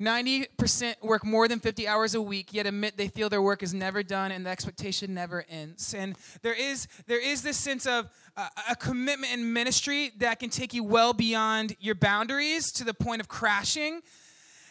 90% 0.00 1.02
work 1.02 1.24
more 1.24 1.48
than 1.48 1.58
50 1.58 1.88
hours 1.88 2.14
a 2.14 2.22
week, 2.22 2.52
yet 2.52 2.66
admit 2.66 2.96
they 2.96 3.08
feel 3.08 3.28
their 3.28 3.42
work 3.42 3.64
is 3.64 3.74
never 3.74 4.04
done 4.04 4.30
and 4.30 4.46
the 4.46 4.50
expectation 4.50 5.12
never 5.12 5.44
ends. 5.48 5.92
And 5.92 6.16
there 6.42 6.54
is, 6.54 6.86
there 7.08 7.20
is 7.20 7.42
this 7.42 7.56
sense 7.56 7.84
of 7.84 8.08
uh, 8.36 8.46
a 8.70 8.76
commitment 8.76 9.32
in 9.32 9.52
ministry 9.52 10.12
that 10.18 10.38
can 10.38 10.50
take 10.50 10.72
you 10.72 10.84
well 10.84 11.12
beyond 11.12 11.74
your 11.80 11.96
boundaries 11.96 12.70
to 12.72 12.84
the 12.84 12.94
point 12.94 13.20
of 13.20 13.26
crashing. 13.26 14.02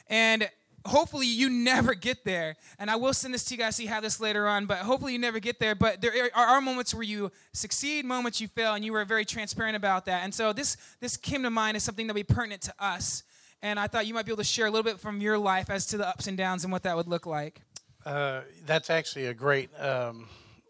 And 0.09 0.49
hopefully 0.87 1.27
you 1.27 1.49
never 1.49 1.93
get 1.93 2.23
there. 2.23 2.55
And 2.79 2.89
I 2.89 2.95
will 2.95 3.13
send 3.13 3.33
this 3.33 3.43
to 3.45 3.53
you 3.53 3.57
guys 3.57 3.75
so 3.75 3.83
you 3.83 3.89
have 3.89 4.03
this 4.03 4.19
later 4.19 4.47
on, 4.47 4.65
but 4.65 4.79
hopefully 4.79 5.13
you 5.13 5.19
never 5.19 5.39
get 5.39 5.59
there. 5.59 5.75
But 5.75 6.01
there 6.01 6.29
are 6.35 6.61
moments 6.61 6.93
where 6.93 7.03
you 7.03 7.31
succeed, 7.53 8.05
moments 8.05 8.41
you 8.41 8.47
fail, 8.47 8.73
and 8.73 8.83
you 8.83 8.93
were 8.93 9.05
very 9.05 9.25
transparent 9.25 9.75
about 9.75 10.05
that. 10.05 10.23
And 10.23 10.33
so 10.33 10.53
this 10.53 10.77
this 10.99 11.17
came 11.17 11.43
to 11.43 11.49
mind 11.49 11.77
as 11.77 11.83
something 11.83 12.07
that 12.07 12.13
would 12.13 12.27
be 12.27 12.33
pertinent 12.33 12.61
to 12.63 12.73
us. 12.79 13.23
And 13.61 13.79
I 13.79 13.87
thought 13.87 14.05
you 14.05 14.13
might 14.13 14.25
be 14.25 14.31
able 14.31 14.37
to 14.37 14.43
share 14.43 14.67
a 14.67 14.71
little 14.71 14.83
bit 14.83 14.99
from 14.99 15.19
your 15.19 15.37
life 15.37 15.69
as 15.69 15.85
to 15.87 15.97
the 15.97 16.07
ups 16.07 16.27
and 16.27 16.37
downs 16.37 16.63
and 16.63 16.71
what 16.71 16.83
that 16.83 16.95
would 16.95 17.07
look 17.07 17.25
like. 17.25 17.61
Uh, 18.05 18.41
that's 18.65 18.89
actually 18.89 19.25
a 19.25 19.33
great 19.33 19.69
um, 19.79 20.27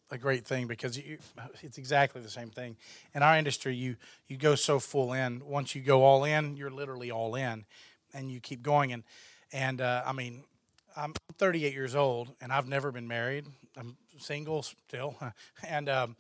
a 0.09 0.17
great 0.17 0.45
thing 0.45 0.67
because 0.67 0.97
you, 0.97 1.17
it's 1.61 1.77
exactly 1.77 2.21
the 2.21 2.29
same 2.29 2.49
thing. 2.49 2.77
In 3.13 3.23
our 3.23 3.37
industry, 3.37 3.75
you 3.75 3.97
you 4.27 4.37
go 4.37 4.55
so 4.55 4.79
full 4.79 5.13
in. 5.13 5.41
Once 5.45 5.75
you 5.75 5.81
go 5.81 6.03
all 6.03 6.23
in, 6.23 6.57
you're 6.57 6.71
literally 6.71 7.11
all 7.11 7.35
in, 7.35 7.65
and 8.13 8.31
you 8.31 8.39
keep 8.39 8.61
going. 8.63 8.93
And 8.93 9.03
and 9.51 9.81
uh, 9.81 10.03
I 10.05 10.13
mean, 10.13 10.43
I'm 10.95 11.13
38 11.37 11.73
years 11.73 11.95
old, 11.95 12.33
and 12.41 12.51
I've 12.51 12.67
never 12.67 12.91
been 12.91 13.07
married. 13.07 13.45
I'm 13.77 13.97
single 14.17 14.63
still, 14.63 15.15
and 15.67 15.89
um, 15.89 16.15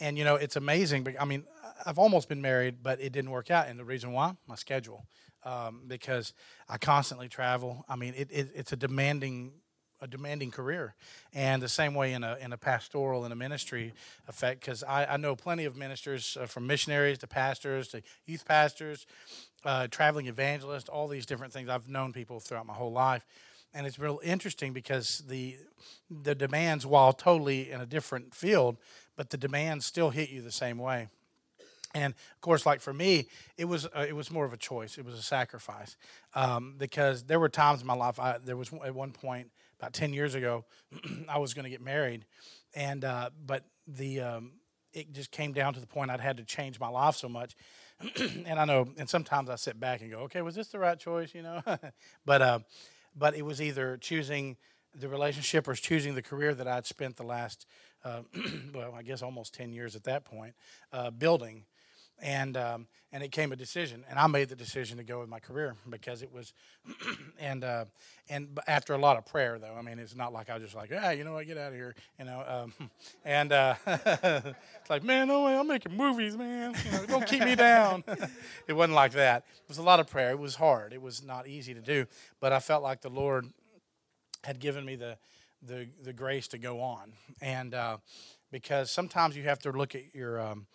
and 0.00 0.18
you 0.18 0.24
know 0.24 0.36
it's 0.36 0.56
amazing. 0.56 1.04
But 1.04 1.14
I 1.20 1.24
mean, 1.24 1.44
I've 1.86 1.98
almost 1.98 2.28
been 2.28 2.42
married, 2.42 2.82
but 2.82 3.00
it 3.00 3.12
didn't 3.12 3.30
work 3.30 3.50
out. 3.50 3.68
And 3.68 3.78
the 3.78 3.84
reason 3.84 4.12
why, 4.12 4.36
my 4.46 4.54
schedule, 4.54 5.06
um, 5.44 5.82
because 5.86 6.34
I 6.68 6.78
constantly 6.78 7.28
travel. 7.28 7.84
I 7.88 7.96
mean, 7.96 8.14
it, 8.16 8.28
it, 8.30 8.50
it's 8.54 8.72
a 8.72 8.76
demanding 8.76 9.52
a 10.00 10.06
demanding 10.06 10.50
career 10.50 10.94
and 11.34 11.60
the 11.62 11.68
same 11.68 11.94
way 11.94 12.12
in 12.12 12.22
a, 12.24 12.36
in 12.40 12.52
a 12.52 12.56
pastoral 12.56 13.24
and 13.24 13.32
a 13.32 13.36
ministry 13.36 13.92
effect 14.28 14.60
because 14.60 14.82
I, 14.84 15.06
I 15.06 15.16
know 15.16 15.34
plenty 15.34 15.64
of 15.64 15.76
ministers 15.76 16.36
uh, 16.40 16.46
from 16.46 16.66
missionaries 16.66 17.18
to 17.18 17.26
pastors 17.26 17.88
to 17.88 18.02
youth 18.26 18.44
pastors 18.46 19.06
uh, 19.64 19.88
traveling 19.88 20.26
evangelists, 20.26 20.88
all 20.88 21.08
these 21.08 21.26
different 21.26 21.52
things 21.52 21.68
i've 21.68 21.88
known 21.88 22.12
people 22.12 22.40
throughout 22.40 22.66
my 22.66 22.74
whole 22.74 22.92
life 22.92 23.24
and 23.74 23.86
it's 23.86 23.98
real 23.98 24.20
interesting 24.22 24.72
because 24.72 25.24
the 25.28 25.56
the 26.10 26.34
demands 26.34 26.86
while 26.86 27.12
totally 27.12 27.70
in 27.70 27.80
a 27.80 27.86
different 27.86 28.34
field 28.34 28.76
but 29.16 29.30
the 29.30 29.36
demands 29.36 29.84
still 29.84 30.10
hit 30.10 30.30
you 30.30 30.40
the 30.40 30.52
same 30.52 30.78
way 30.78 31.08
and 31.94 32.12
of 32.12 32.40
course, 32.40 32.66
like 32.66 32.80
for 32.80 32.92
me, 32.92 33.28
it 33.56 33.64
was 33.64 33.86
uh, 33.86 34.04
it 34.06 34.14
was 34.14 34.30
more 34.30 34.44
of 34.44 34.52
a 34.52 34.56
choice. 34.56 34.98
It 34.98 35.04
was 35.04 35.14
a 35.14 35.22
sacrifice 35.22 35.96
um, 36.34 36.74
because 36.76 37.24
there 37.24 37.40
were 37.40 37.48
times 37.48 37.80
in 37.80 37.86
my 37.86 37.94
life. 37.94 38.20
I, 38.20 38.38
there 38.38 38.56
was 38.56 38.70
at 38.84 38.94
one 38.94 39.12
point 39.12 39.50
about 39.78 39.92
ten 39.92 40.12
years 40.12 40.34
ago, 40.34 40.64
I 41.28 41.38
was 41.38 41.54
going 41.54 41.64
to 41.64 41.70
get 41.70 41.80
married, 41.80 42.24
and 42.74 43.04
uh, 43.04 43.30
but 43.44 43.64
the 43.86 44.20
um, 44.20 44.52
it 44.92 45.12
just 45.12 45.30
came 45.30 45.52
down 45.52 45.74
to 45.74 45.80
the 45.80 45.86
point 45.86 46.10
I'd 46.10 46.20
had 46.20 46.36
to 46.38 46.44
change 46.44 46.80
my 46.80 46.88
life 46.88 47.16
so 47.16 47.28
much. 47.28 47.54
and 48.46 48.58
I 48.58 48.64
know, 48.64 48.88
and 48.96 49.08
sometimes 49.08 49.50
I 49.50 49.56
sit 49.56 49.78
back 49.78 50.00
and 50.00 50.10
go, 50.10 50.18
okay, 50.20 50.42
was 50.42 50.54
this 50.54 50.68
the 50.68 50.78
right 50.78 50.98
choice? 50.98 51.34
You 51.34 51.42
know, 51.42 51.62
but 52.24 52.42
uh, 52.42 52.58
but 53.16 53.34
it 53.36 53.42
was 53.42 53.60
either 53.60 53.96
choosing 53.96 54.56
the 54.94 55.08
relationship 55.08 55.68
or 55.68 55.74
choosing 55.74 56.14
the 56.14 56.22
career 56.22 56.54
that 56.54 56.66
I'd 56.66 56.86
spent 56.86 57.16
the 57.16 57.22
last, 57.24 57.66
uh, 58.04 58.22
well, 58.74 58.94
I 58.94 59.02
guess 59.02 59.22
almost 59.22 59.54
ten 59.54 59.72
years 59.72 59.96
at 59.96 60.04
that 60.04 60.24
point, 60.24 60.54
uh, 60.92 61.10
building 61.10 61.64
and 62.20 62.56
um, 62.56 62.86
and 63.12 63.22
it 63.22 63.32
came 63.32 63.52
a 63.52 63.56
decision, 63.56 64.04
and 64.10 64.18
I 64.18 64.26
made 64.26 64.48
the 64.48 64.56
decision 64.56 64.98
to 64.98 65.04
go 65.04 65.20
with 65.20 65.28
my 65.28 65.38
career 65.38 65.76
because 65.88 66.22
it 66.22 66.32
was, 66.32 66.52
and 67.38 67.64
uh, 67.64 67.86
and 68.28 68.58
after 68.66 68.92
a 68.94 68.98
lot 68.98 69.16
of 69.16 69.24
prayer 69.24 69.58
though, 69.58 69.74
I 69.76 69.82
mean, 69.82 69.98
it's 69.98 70.14
not 70.14 70.32
like 70.32 70.50
I 70.50 70.54
was 70.54 70.64
just 70.64 70.74
like, 70.74 70.90
ah, 70.94 71.10
you 71.10 71.24
know 71.24 71.32
what, 71.32 71.46
get 71.46 71.56
out 71.56 71.68
of 71.68 71.74
here, 71.74 71.94
you 72.18 72.24
know, 72.24 72.44
um, 72.46 72.90
and 73.24 73.52
uh, 73.52 73.74
it's 73.86 74.90
like, 74.90 75.02
man, 75.02 75.28
no 75.28 75.44
way, 75.44 75.56
I'm 75.56 75.66
making 75.66 75.96
movies, 75.96 76.36
man, 76.36 76.74
you 76.84 76.92
know, 76.92 77.06
don't 77.06 77.26
keep 77.26 77.44
me 77.44 77.54
down. 77.54 78.04
it 78.66 78.72
wasn't 78.74 78.94
like 78.94 79.12
that. 79.12 79.44
It 79.62 79.68
was 79.68 79.78
a 79.78 79.82
lot 79.82 80.00
of 80.00 80.08
prayer. 80.08 80.30
It 80.30 80.38
was 80.38 80.56
hard. 80.56 80.92
It 80.92 81.00
was 81.00 81.22
not 81.22 81.46
easy 81.46 81.74
to 81.74 81.80
do, 81.80 82.06
but 82.40 82.52
I 82.52 82.60
felt 82.60 82.82
like 82.82 83.00
the 83.00 83.10
Lord 83.10 83.46
had 84.44 84.60
given 84.60 84.84
me 84.84 84.96
the 84.96 85.16
the 85.62 85.88
the 86.02 86.12
grace 86.12 86.46
to 86.48 86.58
go 86.58 86.80
on, 86.80 87.12
and 87.40 87.74
uh, 87.74 87.96
because 88.52 88.90
sometimes 88.90 89.36
you 89.36 89.42
have 89.44 89.58
to 89.60 89.72
look 89.72 89.94
at 89.94 90.14
your 90.14 90.40
um, 90.40 90.66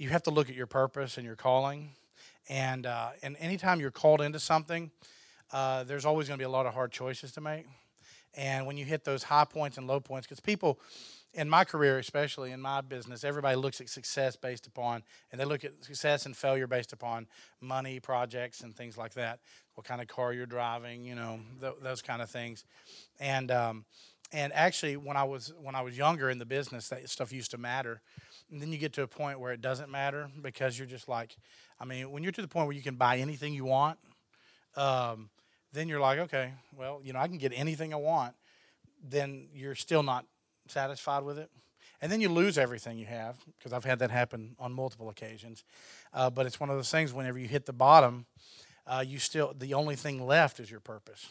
you 0.00 0.08
have 0.08 0.22
to 0.22 0.30
look 0.30 0.48
at 0.48 0.56
your 0.56 0.66
purpose 0.66 1.18
and 1.18 1.26
your 1.26 1.36
calling. 1.36 1.90
And, 2.48 2.86
uh, 2.86 3.10
and 3.22 3.36
anytime 3.38 3.80
you're 3.80 3.90
called 3.90 4.22
into 4.22 4.40
something, 4.40 4.90
uh, 5.52 5.84
there's 5.84 6.06
always 6.06 6.26
going 6.26 6.38
to 6.38 6.42
be 6.42 6.46
a 6.46 6.50
lot 6.50 6.64
of 6.64 6.72
hard 6.72 6.90
choices 6.90 7.32
to 7.32 7.40
make. 7.42 7.66
And 8.34 8.66
when 8.66 8.78
you 8.78 8.86
hit 8.86 9.04
those 9.04 9.24
high 9.24 9.44
points 9.44 9.76
and 9.76 9.86
low 9.86 10.00
points, 10.00 10.26
because 10.26 10.40
people, 10.40 10.80
in 11.34 11.50
my 11.50 11.64
career, 11.64 11.98
especially 11.98 12.50
in 12.50 12.60
my 12.60 12.80
business, 12.80 13.24
everybody 13.24 13.56
looks 13.56 13.80
at 13.80 13.90
success 13.90 14.36
based 14.36 14.66
upon, 14.66 15.02
and 15.30 15.40
they 15.40 15.44
look 15.44 15.64
at 15.64 15.84
success 15.84 16.24
and 16.24 16.34
failure 16.34 16.66
based 16.66 16.92
upon 16.92 17.26
money, 17.60 18.00
projects, 18.00 18.62
and 18.62 18.74
things 18.74 18.96
like 18.96 19.14
that. 19.14 19.40
What 19.74 19.86
kind 19.86 20.00
of 20.00 20.06
car 20.06 20.32
you're 20.32 20.46
driving, 20.46 21.04
you 21.04 21.14
know, 21.14 21.40
th- 21.60 21.74
those 21.82 22.00
kind 22.00 22.22
of 22.22 22.30
things. 22.30 22.64
And 23.18 23.50
um, 23.50 23.84
and 24.32 24.52
actually, 24.52 24.96
when 24.96 25.16
I 25.16 25.24
was 25.24 25.52
when 25.60 25.74
I 25.74 25.82
was 25.82 25.98
younger 25.98 26.30
in 26.30 26.38
the 26.38 26.46
business, 26.46 26.88
that 26.88 27.08
stuff 27.10 27.32
used 27.32 27.50
to 27.50 27.58
matter. 27.58 28.00
And 28.50 28.60
then 28.60 28.72
you 28.72 28.78
get 28.78 28.92
to 28.94 29.02
a 29.02 29.06
point 29.06 29.38
where 29.38 29.52
it 29.52 29.60
doesn't 29.60 29.90
matter 29.90 30.28
because 30.40 30.78
you're 30.78 30.86
just 30.88 31.08
like, 31.08 31.36
I 31.78 31.84
mean, 31.84 32.10
when 32.10 32.22
you're 32.22 32.32
to 32.32 32.42
the 32.42 32.48
point 32.48 32.66
where 32.66 32.76
you 32.76 32.82
can 32.82 32.96
buy 32.96 33.18
anything 33.18 33.54
you 33.54 33.64
want, 33.64 33.98
um, 34.76 35.30
then 35.72 35.88
you're 35.88 36.00
like, 36.00 36.18
okay, 36.18 36.52
well, 36.76 37.00
you 37.04 37.12
know, 37.12 37.20
I 37.20 37.28
can 37.28 37.38
get 37.38 37.52
anything 37.54 37.92
I 37.92 37.96
want. 37.96 38.34
Then 39.08 39.48
you're 39.54 39.74
still 39.76 40.02
not 40.02 40.26
satisfied 40.68 41.22
with 41.22 41.38
it. 41.38 41.50
And 42.02 42.10
then 42.10 42.20
you 42.20 42.28
lose 42.28 42.56
everything 42.58 42.98
you 42.98 43.06
have 43.06 43.38
because 43.58 43.72
I've 43.72 43.84
had 43.84 43.98
that 44.00 44.10
happen 44.10 44.56
on 44.58 44.72
multiple 44.72 45.08
occasions. 45.10 45.64
Uh, 46.12 46.30
but 46.30 46.46
it's 46.46 46.58
one 46.58 46.70
of 46.70 46.76
those 46.76 46.90
things 46.90 47.12
whenever 47.12 47.38
you 47.38 47.46
hit 47.46 47.66
the 47.66 47.72
bottom, 47.72 48.26
uh, 48.86 49.04
you 49.06 49.18
still, 49.18 49.54
the 49.56 49.74
only 49.74 49.96
thing 49.96 50.26
left 50.26 50.58
is 50.60 50.70
your 50.70 50.80
purpose. 50.80 51.28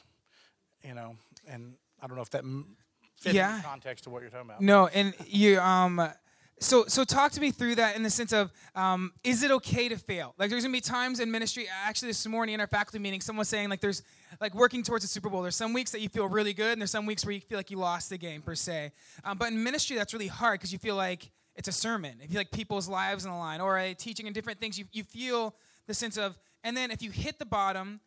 you 0.83 0.93
know, 0.93 1.15
and 1.47 1.73
I 2.01 2.07
don't 2.07 2.15
know 2.15 2.21
if 2.21 2.29
that 2.29 2.43
m- 2.43 2.77
fits 3.17 3.35
Yeah. 3.35 3.57
in 3.57 3.63
context 3.63 4.05
to 4.05 4.09
what 4.09 4.21
you're 4.21 4.31
talking 4.31 4.49
about. 4.49 4.61
No, 4.61 4.87
and 4.87 5.13
you 5.27 5.59
um 5.59 5.99
so 6.59 6.85
so 6.87 7.03
talk 7.03 7.31
to 7.33 7.41
me 7.41 7.51
through 7.51 7.75
that 7.75 7.95
in 7.95 8.03
the 8.03 8.09
sense 8.09 8.33
of 8.33 8.51
um, 8.75 9.13
is 9.23 9.43
it 9.43 9.51
okay 9.51 9.89
to 9.89 9.97
fail? 9.97 10.33
Like 10.37 10.49
there's 10.49 10.63
gonna 10.63 10.73
be 10.73 10.81
times 10.81 11.19
in 11.19 11.31
ministry. 11.31 11.67
Actually, 11.85 12.09
this 12.09 12.27
morning 12.27 12.55
in 12.55 12.61
our 12.61 12.67
faculty 12.67 12.99
meeting, 12.99 13.21
someone 13.21 13.39
was 13.39 13.49
saying 13.49 13.69
like 13.69 13.81
there's 13.81 14.03
like 14.41 14.53
working 14.53 14.83
towards 14.83 15.05
a 15.05 15.07
Super 15.07 15.29
Bowl. 15.29 15.41
There's 15.41 15.55
some 15.55 15.73
weeks 15.73 15.91
that 15.91 16.01
you 16.01 16.09
feel 16.09 16.27
really 16.27 16.53
good, 16.53 16.73
and 16.73 16.81
there's 16.81 16.91
some 16.91 17.05
weeks 17.05 17.25
where 17.25 17.33
you 17.33 17.41
feel 17.41 17.57
like 17.57 17.71
you 17.71 17.77
lost 17.77 18.09
the 18.09 18.17
game 18.17 18.41
per 18.41 18.55
se. 18.55 18.91
Um, 19.23 19.37
but 19.37 19.49
in 19.51 19.63
ministry, 19.63 19.95
that's 19.95 20.13
really 20.13 20.27
hard 20.27 20.59
because 20.59 20.73
you 20.73 20.79
feel 20.79 20.95
like 20.95 21.31
it's 21.55 21.67
a 21.67 21.73
sermon. 21.73 22.19
If 22.21 22.31
you 22.31 22.37
like 22.37 22.51
people's 22.51 22.87
lives 22.89 23.25
on 23.25 23.31
the 23.31 23.37
line, 23.37 23.61
or 23.61 23.77
a 23.77 23.93
teaching 23.93 24.27
and 24.27 24.35
different 24.35 24.59
things, 24.59 24.77
you 24.77 24.85
you 24.91 25.03
feel 25.03 25.55
the 25.87 25.93
sense 25.93 26.17
of. 26.17 26.37
And 26.63 26.75
then 26.75 26.91
if 26.91 27.01
you 27.01 27.09
hit 27.09 27.39
the 27.39 27.45
bottom, 27.45 28.01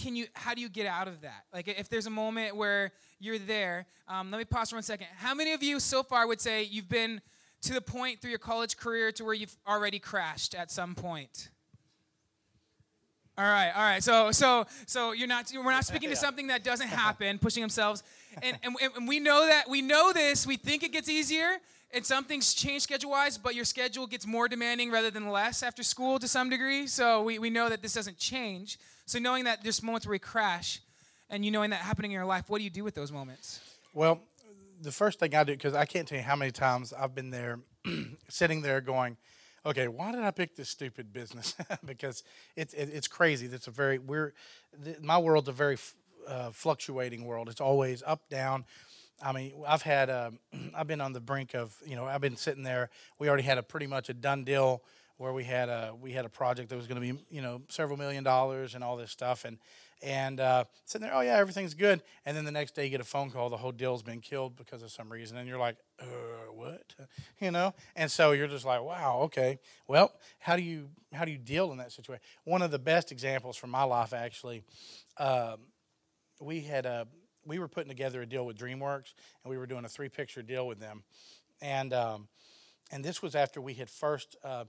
can 0.00 0.14
you 0.14 0.26
how 0.34 0.54
do 0.54 0.60
you 0.60 0.68
get 0.68 0.86
out 0.86 1.08
of 1.08 1.22
that 1.22 1.44
like 1.52 1.66
if 1.66 1.88
there's 1.88 2.06
a 2.06 2.10
moment 2.10 2.54
where 2.54 2.92
you're 3.18 3.38
there 3.38 3.86
um, 4.08 4.30
let 4.30 4.38
me 4.38 4.44
pause 4.44 4.70
for 4.70 4.76
one 4.76 4.82
second 4.82 5.08
how 5.16 5.34
many 5.34 5.52
of 5.52 5.62
you 5.62 5.80
so 5.80 6.02
far 6.02 6.28
would 6.28 6.40
say 6.40 6.62
you've 6.62 6.88
been 6.88 7.20
to 7.62 7.74
the 7.74 7.80
point 7.80 8.20
through 8.20 8.30
your 8.30 8.38
college 8.38 8.76
career 8.76 9.12
to 9.12 9.24
where 9.24 9.34
you've 9.34 9.56
already 9.66 9.98
crashed 9.98 10.54
at 10.54 10.70
some 10.70 10.94
point. 10.94 11.48
All 13.38 13.44
right 13.44 13.72
all 13.74 13.82
right. 13.82 14.02
So 14.02 14.32
so 14.32 14.66
so 14.86 15.12
you're 15.12 15.28
not 15.28 15.50
we're 15.54 15.70
not 15.70 15.86
speaking 15.86 16.10
to 16.10 16.16
something 16.16 16.48
that 16.48 16.62
doesn't 16.62 16.88
happen 17.04 17.38
pushing 17.38 17.62
themselves. 17.62 18.02
And, 18.42 18.58
and 18.62 18.76
and 18.96 19.08
we 19.08 19.18
know 19.18 19.46
that 19.46 19.68
we 19.68 19.82
know 19.82 20.12
this. 20.12 20.46
We 20.46 20.56
think 20.56 20.82
it 20.82 20.92
gets 20.92 21.08
easier 21.08 21.58
and 21.92 22.04
some 22.04 22.24
things 22.24 22.54
change 22.54 22.82
schedule 22.82 23.10
wise 23.10 23.38
but 23.38 23.54
your 23.54 23.64
schedule 23.64 24.06
gets 24.06 24.26
more 24.26 24.46
demanding 24.46 24.90
rather 24.90 25.10
than 25.10 25.30
less 25.30 25.62
after 25.62 25.82
school 25.82 26.18
to 26.18 26.28
some 26.28 26.50
degree. 26.50 26.86
So 26.86 27.22
we, 27.22 27.38
we 27.38 27.50
know 27.50 27.68
that 27.68 27.82
this 27.82 27.94
doesn't 27.94 28.18
change. 28.18 28.78
So 29.06 29.18
knowing 29.18 29.44
that 29.44 29.62
there's 29.62 29.82
moments 29.82 30.06
where 30.06 30.12
we 30.12 30.18
crash 30.18 30.80
and 31.30 31.44
you 31.44 31.50
knowing 31.50 31.70
that 31.70 31.80
happening 31.80 32.10
in 32.10 32.16
your 32.16 32.26
life 32.26 32.48
what 32.48 32.58
do 32.58 32.64
you 32.64 32.70
do 32.70 32.84
with 32.84 32.94
those 32.94 33.10
moments? 33.10 33.60
Well, 33.94 34.20
the 34.80 34.92
first 34.92 35.18
thing 35.18 35.34
I 35.34 35.44
do, 35.44 35.52
because 35.52 35.74
I 35.74 35.84
can't 35.84 36.06
tell 36.06 36.18
you 36.18 36.24
how 36.24 36.36
many 36.36 36.50
times 36.50 36.92
I've 36.92 37.14
been 37.14 37.30
there, 37.30 37.60
sitting 38.28 38.62
there 38.62 38.80
going, 38.80 39.16
okay, 39.64 39.88
why 39.88 40.12
did 40.12 40.22
I 40.22 40.30
pick 40.30 40.56
this 40.56 40.68
stupid 40.68 41.12
business? 41.12 41.54
because 41.84 42.22
it's 42.56 42.74
it, 42.74 42.90
it's 42.92 43.08
crazy. 43.08 43.46
That's 43.46 43.66
a 43.66 43.70
very 43.70 43.98
we're 43.98 44.32
th- 44.84 45.00
my 45.00 45.18
world's 45.18 45.48
a 45.48 45.52
very 45.52 45.76
uh, 46.26 46.50
fluctuating 46.50 47.24
world. 47.24 47.48
It's 47.48 47.60
always 47.60 48.02
up 48.06 48.28
down. 48.28 48.64
I 49.22 49.32
mean, 49.32 49.52
I've 49.66 49.82
had 49.82 50.08
um, 50.08 50.38
I've 50.74 50.86
been 50.86 51.00
on 51.00 51.12
the 51.12 51.20
brink 51.20 51.54
of 51.54 51.76
you 51.84 51.96
know 51.96 52.06
I've 52.06 52.20
been 52.20 52.36
sitting 52.36 52.62
there. 52.62 52.90
We 53.18 53.28
already 53.28 53.44
had 53.44 53.58
a 53.58 53.62
pretty 53.62 53.86
much 53.86 54.08
a 54.08 54.14
done 54.14 54.44
deal 54.44 54.82
where 55.18 55.32
we 55.34 55.44
had 55.44 55.68
a 55.68 55.92
we 56.00 56.12
had 56.12 56.24
a 56.24 56.30
project 56.30 56.70
that 56.70 56.76
was 56.76 56.86
going 56.86 57.00
to 57.00 57.12
be 57.14 57.20
you 57.30 57.42
know 57.42 57.62
several 57.68 57.98
million 57.98 58.24
dollars 58.24 58.74
and 58.74 58.82
all 58.82 58.96
this 58.96 59.10
stuff 59.10 59.44
and 59.44 59.58
and 60.02 60.40
uh, 60.40 60.64
sitting 60.84 61.06
there, 61.06 61.14
oh 61.14 61.20
yeah, 61.20 61.36
everything's 61.36 61.74
good. 61.74 62.02
And 62.24 62.36
then 62.36 62.44
the 62.44 62.50
next 62.50 62.74
day 62.74 62.84
you 62.84 62.90
get 62.90 63.00
a 63.00 63.04
phone 63.04 63.30
call, 63.30 63.50
the 63.50 63.56
whole 63.56 63.72
deal's 63.72 64.02
been 64.02 64.20
killed 64.20 64.56
because 64.56 64.82
of 64.82 64.90
some 64.90 65.12
reason, 65.12 65.36
and 65.36 65.48
you're 65.48 65.58
like, 65.58 65.76
uh, 66.00 66.04
what? 66.52 66.94
You 67.40 67.50
know? 67.50 67.74
And 67.96 68.10
so 68.10 68.32
you're 68.32 68.48
just 68.48 68.66
like, 68.66 68.82
wow, 68.82 69.20
okay. 69.24 69.58
Well, 69.88 70.12
how 70.38 70.56
do 70.56 70.62
you 70.62 70.90
how 71.12 71.24
do 71.24 71.32
you 71.32 71.38
deal 71.38 71.72
in 71.72 71.78
that 71.78 71.92
situation? 71.92 72.22
One 72.44 72.62
of 72.62 72.70
the 72.70 72.78
best 72.78 73.12
examples 73.12 73.56
from 73.56 73.70
my 73.70 73.82
life 73.82 74.12
actually, 74.12 74.62
um, 75.16 75.56
we 76.40 76.60
had 76.60 76.86
a 76.86 77.06
we 77.46 77.58
were 77.58 77.68
putting 77.68 77.88
together 77.88 78.20
a 78.22 78.26
deal 78.26 78.44
with 78.44 78.58
DreamWorks, 78.58 79.14
and 79.42 79.50
we 79.50 79.56
were 79.56 79.66
doing 79.66 79.84
a 79.84 79.88
three 79.88 80.08
picture 80.08 80.42
deal 80.42 80.66
with 80.66 80.80
them, 80.80 81.02
and 81.62 81.92
um, 81.94 82.28
and 82.90 83.04
this 83.04 83.22
was 83.22 83.34
after 83.34 83.60
we 83.60 83.74
had 83.74 83.90
first. 83.90 84.36
Uh, 84.44 84.64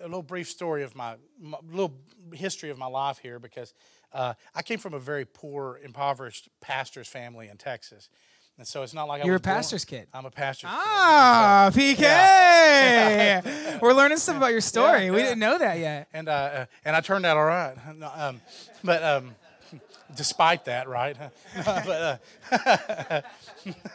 a 0.00 0.04
little 0.04 0.22
brief 0.22 0.48
story 0.48 0.82
of 0.82 0.96
my, 0.96 1.14
my 1.40 1.58
little 1.70 1.94
history 2.32 2.70
of 2.70 2.78
my 2.78 2.86
life 2.86 3.18
here 3.18 3.38
because 3.38 3.72
uh, 4.14 4.34
I 4.54 4.62
came 4.62 4.78
from 4.78 4.94
a 4.94 4.98
very 4.98 5.24
poor, 5.26 5.78
impoverished 5.82 6.48
pastor's 6.60 7.08
family 7.08 7.48
in 7.48 7.56
Texas, 7.58 8.08
and 8.56 8.66
so 8.66 8.82
it's 8.84 8.94
not 8.94 9.08
like 9.08 9.22
I 9.22 9.26
You're 9.26 9.36
a 9.36 9.40
pastor's 9.40 9.84
born, 9.84 10.02
kid. 10.02 10.08
I'm 10.14 10.24
a 10.26 10.30
pastor's 10.30 10.70
kid. 10.70 10.78
ah 10.80 11.70
pk 11.74 13.80
we're 13.82 13.92
learning 13.92 14.18
stuff 14.18 14.36
about 14.36 14.52
your 14.52 14.60
story 14.72 15.06
Yeah, 15.06 15.10
we 15.10 15.18
yeah. 15.18 15.24
didn't 15.24 15.38
know 15.40 15.58
that 15.58 15.78
yet 15.78 16.06
and 16.12 16.28
uh, 16.28 16.32
uh, 16.32 16.66
and 16.84 16.94
I 16.94 17.00
turned 17.00 17.26
out 17.26 17.36
all 17.36 17.44
right. 17.44 17.74
Um, 18.16 18.40
but 18.84 19.02
um, 19.02 19.34
despite 20.16 20.66
that, 20.66 20.88
right? 20.88 21.16
but 21.64 22.20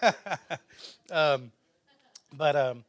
uh, 0.01 0.11
um, 1.11 1.51
but 2.37 2.55
um, 2.55 2.83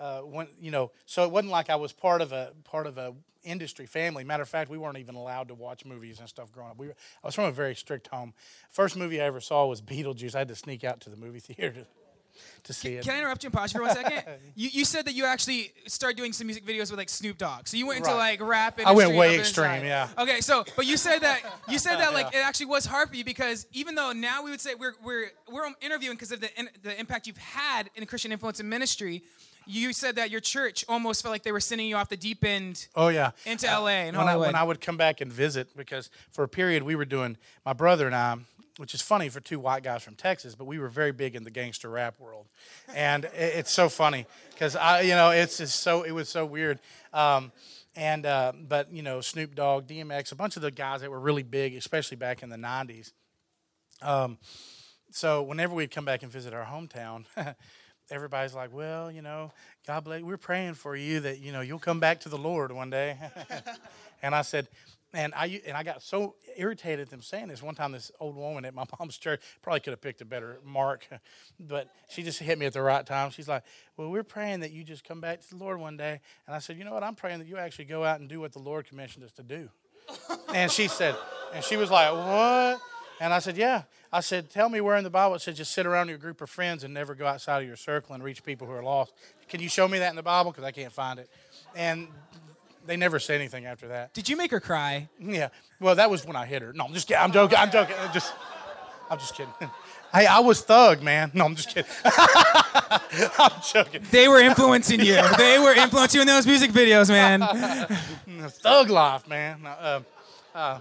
uh, 0.00 0.20
when 0.20 0.46
you 0.60 0.70
know, 0.70 0.90
so 1.06 1.24
it 1.24 1.30
wasn't 1.30 1.52
like 1.52 1.70
I 1.70 1.76
was 1.76 1.92
part 1.92 2.20
of 2.22 2.32
a 2.32 2.52
part 2.64 2.86
of 2.86 2.98
a 2.98 3.14
industry 3.44 3.86
family. 3.86 4.24
Matter 4.24 4.42
of 4.42 4.48
fact, 4.48 4.70
we 4.70 4.78
weren't 4.78 4.98
even 4.98 5.14
allowed 5.14 5.48
to 5.48 5.54
watch 5.54 5.84
movies 5.84 6.20
and 6.20 6.28
stuff 6.28 6.52
growing 6.52 6.70
up. 6.70 6.78
We 6.78 6.88
were, 6.88 6.94
I 7.22 7.26
was 7.26 7.34
from 7.34 7.44
a 7.44 7.52
very 7.52 7.74
strict 7.74 8.08
home. 8.08 8.34
First 8.70 8.96
movie 8.96 9.20
I 9.20 9.24
ever 9.24 9.40
saw 9.40 9.66
was 9.66 9.80
Beetlejuice. 9.82 10.34
I 10.34 10.38
had 10.38 10.48
to 10.48 10.56
sneak 10.56 10.84
out 10.84 11.00
to 11.02 11.10
the 11.10 11.16
movie 11.16 11.40
theater 11.40 11.86
to, 12.64 12.72
see 12.72 12.94
it. 12.94 13.04
Can 13.04 13.14
I 13.14 13.18
interrupt 13.18 13.42
you 13.42 13.48
and 13.48 13.54
pause 13.54 13.72
for 13.72 13.82
one 13.82 13.94
second? 13.94 14.22
You, 14.54 14.70
you 14.72 14.84
said 14.86 15.04
that 15.04 15.12
you 15.14 15.24
actually 15.26 15.72
started 15.86 16.16
doing 16.16 16.32
some 16.32 16.46
music 16.46 16.64
videos 16.64 16.90
with 16.90 16.98
like 16.98 17.08
Snoop 17.10 17.36
Dogg. 17.38 17.66
So 17.68 17.76
you 17.76 17.86
went 17.86 17.98
into 17.98 18.10
Right. 18.10 18.38
like 18.40 18.48
rap. 18.48 18.80
I 18.84 18.92
went 18.92 19.14
way 19.14 19.38
extreme, 19.38 19.84
yeah. 19.84 20.08
Okay, 20.18 20.40
so 20.40 20.64
but 20.76 20.86
you 20.86 20.96
said 20.96 21.20
that 21.20 21.40
you 21.68 21.78
said 21.78 21.96
that 22.00 22.14
like 22.14 22.28
it 22.28 22.38
actually 22.44 22.66
was 22.66 22.86
hard 22.86 23.10
for 23.10 23.16
you 23.16 23.24
because 23.24 23.66
even 23.72 23.94
though 23.94 24.12
now 24.12 24.42
we 24.42 24.50
would 24.50 24.60
say 24.60 24.74
we're 24.74 24.94
we're 25.04 25.30
we're 25.50 25.66
interviewing 25.82 26.16
because 26.16 26.32
of 26.32 26.40
the 26.40 26.48
in, 26.58 26.68
the 26.82 26.98
impact 26.98 27.26
you've 27.26 27.36
had 27.36 27.90
in 27.94 28.06
Christian 28.06 28.32
influence 28.32 28.60
and 28.60 28.68
ministry. 28.70 29.22
You 29.66 29.92
said 29.92 30.16
that 30.16 30.30
your 30.30 30.40
church 30.40 30.84
almost 30.88 31.22
felt 31.22 31.32
like 31.32 31.42
they 31.42 31.52
were 31.52 31.60
sending 31.60 31.86
you 31.86 31.96
off 31.96 32.08
the 32.08 32.16
deep 32.16 32.44
end. 32.44 32.88
Oh 32.94 33.08
yeah, 33.08 33.32
Into 33.46 33.66
LA 33.66 33.88
and 33.88 34.16
when 34.16 34.28
I, 34.28 34.36
when 34.36 34.54
I 34.54 34.62
would 34.62 34.80
come 34.80 34.96
back 34.96 35.20
and 35.20 35.32
visit, 35.32 35.76
because 35.76 36.10
for 36.30 36.44
a 36.44 36.48
period 36.48 36.82
we 36.82 36.94
were 36.94 37.04
doing 37.04 37.36
my 37.64 37.72
brother 37.72 38.06
and 38.06 38.14
I, 38.14 38.36
which 38.78 38.94
is 38.94 39.02
funny 39.02 39.28
for 39.28 39.40
two 39.40 39.60
white 39.60 39.82
guys 39.82 40.02
from 40.02 40.14
Texas, 40.14 40.54
but 40.54 40.64
we 40.64 40.78
were 40.78 40.88
very 40.88 41.12
big 41.12 41.36
in 41.36 41.44
the 41.44 41.50
gangster 41.50 41.88
rap 41.88 42.18
world, 42.18 42.46
and 42.94 43.24
it, 43.26 43.32
it's 43.34 43.72
so 43.72 43.88
funny 43.88 44.26
because 44.50 44.74
I, 44.76 45.02
you 45.02 45.14
know, 45.14 45.30
it's 45.30 45.58
just 45.58 45.80
so 45.80 46.02
it 46.02 46.12
was 46.12 46.28
so 46.28 46.44
weird. 46.46 46.78
Um, 47.12 47.52
and 47.94 48.24
uh, 48.24 48.52
but 48.68 48.92
you 48.92 49.02
know, 49.02 49.20
Snoop 49.20 49.54
Dogg, 49.54 49.86
DMX, 49.86 50.32
a 50.32 50.34
bunch 50.34 50.56
of 50.56 50.62
the 50.62 50.70
guys 50.70 51.02
that 51.02 51.10
were 51.10 51.20
really 51.20 51.42
big, 51.42 51.74
especially 51.74 52.16
back 52.16 52.42
in 52.42 52.48
the 52.48 52.56
'90s. 52.56 53.12
Um, 54.00 54.38
so 55.10 55.42
whenever 55.42 55.74
we'd 55.74 55.90
come 55.90 56.04
back 56.04 56.22
and 56.22 56.32
visit 56.32 56.54
our 56.54 56.64
hometown, 56.64 57.24
everybody's 58.10 58.54
like, 58.54 58.72
"Well, 58.72 59.10
you 59.10 59.22
know, 59.22 59.52
God 59.86 60.04
bless. 60.04 60.22
We're 60.22 60.36
praying 60.36 60.74
for 60.74 60.96
you 60.96 61.20
that 61.20 61.40
you 61.40 61.52
know 61.52 61.60
you'll 61.60 61.78
come 61.78 62.00
back 62.00 62.20
to 62.20 62.28
the 62.28 62.38
Lord 62.38 62.72
one 62.72 62.90
day." 62.90 63.16
and 64.22 64.34
I 64.34 64.42
said, 64.42 64.68
and 65.14 65.34
I 65.34 65.60
and 65.66 65.76
I 65.76 65.82
got 65.82 66.02
so 66.02 66.36
irritated 66.56 67.00
at 67.00 67.10
them 67.10 67.22
saying 67.22 67.48
this. 67.48 67.62
One 67.62 67.74
time, 67.74 67.92
this 67.92 68.10
old 68.18 68.36
woman 68.36 68.64
at 68.64 68.74
my 68.74 68.84
mom's 68.98 69.18
church 69.18 69.42
probably 69.60 69.80
could 69.80 69.92
have 69.92 70.00
picked 70.00 70.20
a 70.20 70.24
better 70.24 70.58
mark, 70.64 71.06
but 71.60 71.90
she 72.08 72.22
just 72.22 72.38
hit 72.38 72.58
me 72.58 72.66
at 72.66 72.72
the 72.72 72.82
right 72.82 73.04
time. 73.04 73.30
She's 73.30 73.48
like, 73.48 73.62
"Well, 73.96 74.10
we're 74.10 74.24
praying 74.24 74.60
that 74.60 74.72
you 74.72 74.84
just 74.84 75.04
come 75.04 75.20
back 75.20 75.40
to 75.42 75.50
the 75.50 75.56
Lord 75.56 75.78
one 75.78 75.96
day." 75.96 76.20
And 76.46 76.56
I 76.56 76.58
said, 76.58 76.78
"You 76.78 76.84
know 76.84 76.94
what? 76.94 77.02
I'm 77.02 77.14
praying 77.14 77.40
that 77.40 77.48
you 77.48 77.58
actually 77.58 77.86
go 77.86 78.04
out 78.04 78.20
and 78.20 78.28
do 78.28 78.40
what 78.40 78.52
the 78.52 78.58
Lord 78.60 78.86
commissioned 78.86 79.24
us 79.24 79.32
to 79.32 79.42
do." 79.42 79.68
And 80.54 80.70
she 80.70 80.88
said, 80.88 81.14
and 81.54 81.64
she 81.64 81.76
was 81.76 81.90
like, 81.90 82.12
"What?" 82.12 82.80
And 83.20 83.32
I 83.32 83.38
said, 83.38 83.56
"Yeah." 83.56 83.82
I 84.12 84.20
said, 84.20 84.50
"Tell 84.50 84.68
me 84.68 84.80
where 84.80 84.96
in 84.96 85.04
the 85.04 85.10
Bible 85.10 85.36
it 85.36 85.40
says 85.40 85.56
just 85.56 85.72
sit 85.72 85.86
around 85.86 86.08
your 86.08 86.18
group 86.18 86.40
of 86.40 86.50
friends 86.50 86.84
and 86.84 86.92
never 86.92 87.14
go 87.14 87.26
outside 87.26 87.62
of 87.62 87.66
your 87.68 87.76
circle 87.76 88.14
and 88.14 88.22
reach 88.22 88.42
people 88.44 88.66
who 88.66 88.72
are 88.72 88.82
lost. 88.82 89.12
Can 89.48 89.60
you 89.60 89.68
show 89.68 89.88
me 89.88 89.98
that 89.98 90.10
in 90.10 90.16
the 90.16 90.22
Bible? 90.22 90.50
Because 90.50 90.64
I 90.64 90.72
can't 90.72 90.92
find 90.92 91.18
it." 91.18 91.30
And 91.74 92.08
they 92.86 92.96
never 92.96 93.18
said 93.18 93.36
anything 93.36 93.66
after 93.66 93.88
that. 93.88 94.12
Did 94.12 94.28
you 94.28 94.36
make 94.36 94.50
her 94.50 94.60
cry? 94.60 95.08
Yeah. 95.20 95.48
Well, 95.80 95.94
that 95.94 96.10
was 96.10 96.26
when 96.26 96.36
I 96.36 96.46
hit 96.46 96.62
her. 96.62 96.72
No, 96.72 96.84
I'm 96.84 96.92
just 96.92 97.06
kidding. 97.06 97.22
I'm 97.22 97.32
joking. 97.32 97.58
I'm 97.58 97.70
joking. 97.70 97.96
I'm 97.98 98.12
just, 98.12 98.32
I'm 99.10 99.18
just 99.18 99.34
kidding. 99.34 99.52
Hey, 100.14 100.26
I 100.26 100.40
was 100.40 100.60
thug, 100.60 101.02
man. 101.02 101.30
No, 101.32 101.46
I'm 101.46 101.56
just 101.56 101.70
kidding. 101.70 101.90
I'm 102.04 103.62
joking. 103.66 104.02
They 104.10 104.28
were 104.28 104.40
influencing 104.40 105.00
you. 105.00 105.18
they 105.38 105.58
were 105.58 105.72
influencing 105.72 106.18
you 106.18 106.20
in 106.20 106.26
those 106.26 106.46
music 106.46 106.70
videos, 106.70 107.08
man. 107.08 107.40
thug 108.50 108.90
life, 108.90 109.26
man. 109.26 109.66
Um, 109.80 110.04
uh, 110.54 110.80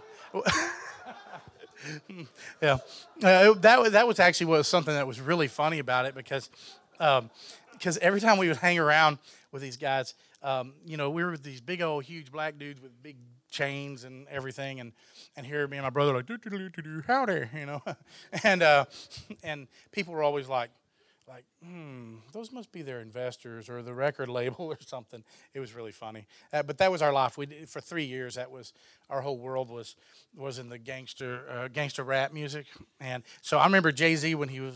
yeah, 2.61 2.77
uh, 3.23 3.53
that 3.53 3.81
was 3.81 3.91
that 3.91 4.07
was 4.07 4.19
actually 4.19 4.47
was 4.47 4.67
something 4.67 4.93
that 4.93 5.07
was 5.07 5.19
really 5.19 5.47
funny 5.47 5.79
about 5.79 6.05
it 6.05 6.15
because 6.15 6.49
because 7.73 7.97
every 7.99 8.21
time 8.21 8.37
we 8.37 8.47
would 8.47 8.57
hang 8.57 8.77
around 8.77 9.17
with 9.51 9.61
these 9.61 9.77
guys, 9.77 10.13
um, 10.43 10.73
you 10.85 10.97
know, 10.97 11.09
we 11.09 11.23
were 11.23 11.37
these 11.37 11.61
big 11.61 11.81
old 11.81 12.03
huge 12.03 12.31
black 12.31 12.57
dudes 12.57 12.81
with 12.81 12.91
big 13.03 13.17
chains 13.49 14.03
and 14.03 14.27
everything, 14.29 14.79
and 14.79 14.91
and 15.35 15.45
here 15.45 15.67
me 15.67 15.77
and 15.77 15.83
my 15.83 15.89
brother 15.89 16.13
like 16.13 16.25
"Doo, 16.25 16.37
doo, 16.37 16.49
doo, 16.49 16.69
doo, 16.69 16.81
doo, 16.81 17.03
howdy, 17.05 17.47
you 17.55 17.65
know, 17.65 17.81
and 18.43 18.63
uh, 18.63 18.85
and 19.43 19.67
people 19.91 20.13
were 20.13 20.23
always 20.23 20.47
like 20.47 20.69
like, 21.27 21.45
hmm, 21.63 22.15
those 22.33 22.51
must 22.51 22.71
be 22.71 22.81
their 22.81 22.99
investors 22.99 23.69
or 23.69 23.81
the 23.81 23.93
record 23.93 24.29
label 24.39 24.65
or 24.65 24.77
something. 24.85 25.23
It 25.53 25.59
was 25.59 25.73
really 25.73 25.91
funny. 25.91 26.27
Uh, 26.51 26.63
but 26.63 26.77
that 26.79 26.91
was 26.91 27.01
our 27.01 27.13
life. 27.13 27.37
We 27.37 27.45
did, 27.45 27.69
for 27.69 27.81
three 27.81 28.05
years. 28.05 28.35
That 28.35 28.51
was 28.51 28.73
our 29.09 29.21
whole 29.21 29.37
world 29.37 29.69
was 29.69 29.95
was 30.35 30.59
in 30.59 30.69
the 30.69 30.77
gangster 30.77 31.41
uh, 31.49 31.67
gangster 31.67 32.03
rap 32.03 32.33
music. 32.33 32.65
And 32.99 33.23
so 33.41 33.57
I 33.57 33.65
remember 33.65 33.91
Jay 33.91 34.15
Z 34.15 34.35
when 34.35 34.49
he 34.49 34.59
was 34.59 34.75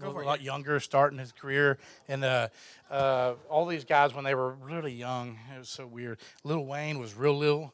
a 0.00 0.10
for 0.12 0.22
it, 0.22 0.26
lot 0.26 0.40
younger, 0.42 0.78
starting 0.80 1.18
his 1.18 1.32
career, 1.32 1.78
and 2.08 2.24
uh, 2.24 2.48
uh, 2.90 3.34
all 3.50 3.66
these 3.66 3.84
guys 3.84 4.14
when 4.14 4.24
they 4.24 4.34
were 4.34 4.52
really 4.54 4.92
young, 4.92 5.38
it 5.54 5.58
was 5.58 5.68
so 5.68 5.86
weird. 5.86 6.18
Lil 6.44 6.64
Wayne 6.64 6.98
was 6.98 7.14
real 7.14 7.36
little. 7.36 7.72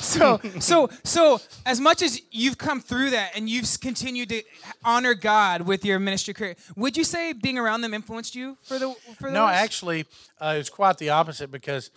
so 0.00 0.40
so 0.58 0.88
so 1.04 1.40
as 1.64 1.80
much 1.80 2.02
as 2.02 2.20
you've 2.30 2.58
come 2.58 2.80
through 2.80 3.10
that 3.10 3.32
and 3.36 3.48
you've 3.48 3.68
continued 3.80 4.28
to 4.30 4.42
honor 4.84 5.14
God 5.14 5.62
with 5.62 5.84
your 5.84 5.98
ministry 5.98 6.34
career, 6.34 6.56
would 6.76 6.96
you 6.96 7.04
say 7.04 7.32
being 7.32 7.58
around 7.58 7.80
them 7.82 7.94
influenced 7.94 8.34
you 8.34 8.56
for 8.62 8.78
the 8.78 8.94
for 9.18 9.30
No, 9.30 9.46
those? 9.46 9.54
actually, 9.56 10.06
uh, 10.40 10.54
it's 10.58 10.70
quite 10.70 10.98
the 10.98 11.10
opposite 11.10 11.50
because, 11.50 11.90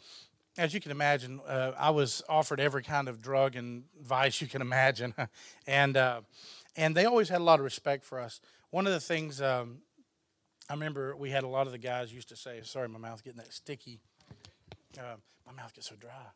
as 0.58 0.74
you 0.74 0.80
can 0.80 0.92
imagine, 0.92 1.40
uh, 1.48 1.72
I 1.78 1.90
was 1.92 2.22
offered 2.28 2.60
every 2.60 2.84
kind 2.84 3.08
of 3.08 3.22
drug 3.22 3.56
and 3.56 3.84
vice 4.02 4.42
you 4.42 4.48
can 4.48 4.62
imagine, 4.62 5.14
and 5.68 5.96
uh, 5.98 6.22
and 6.80 6.96
they 6.96 7.04
always 7.06 7.28
had 7.28 7.42
a 7.42 7.44
lot 7.44 7.60
of 7.60 7.66
respect 7.66 8.06
for 8.06 8.20
us. 8.20 8.40
One 8.72 8.88
of 8.88 8.94
the 8.94 9.02
things 9.02 9.42
um, 9.42 9.80
I 10.70 10.74
remember 10.74 11.16
we 11.16 11.30
had 11.30 11.44
a 11.44 11.48
lot 11.48 11.68
of 11.68 11.74
the 11.74 11.78
guys 11.78 12.14
used 12.14 12.30
to 12.30 12.38
say, 12.38 12.62
"Sorry, 12.64 12.88
my 12.88 13.00
mouth's 13.00 13.22
getting 13.22 13.40
that 13.40 13.54
sticky. 13.54 14.00
Uh, 14.98 15.18
my 15.46 15.52
mouth 15.52 15.74
gets 15.74 15.90
so 15.90 15.96
dry." 15.96 16.28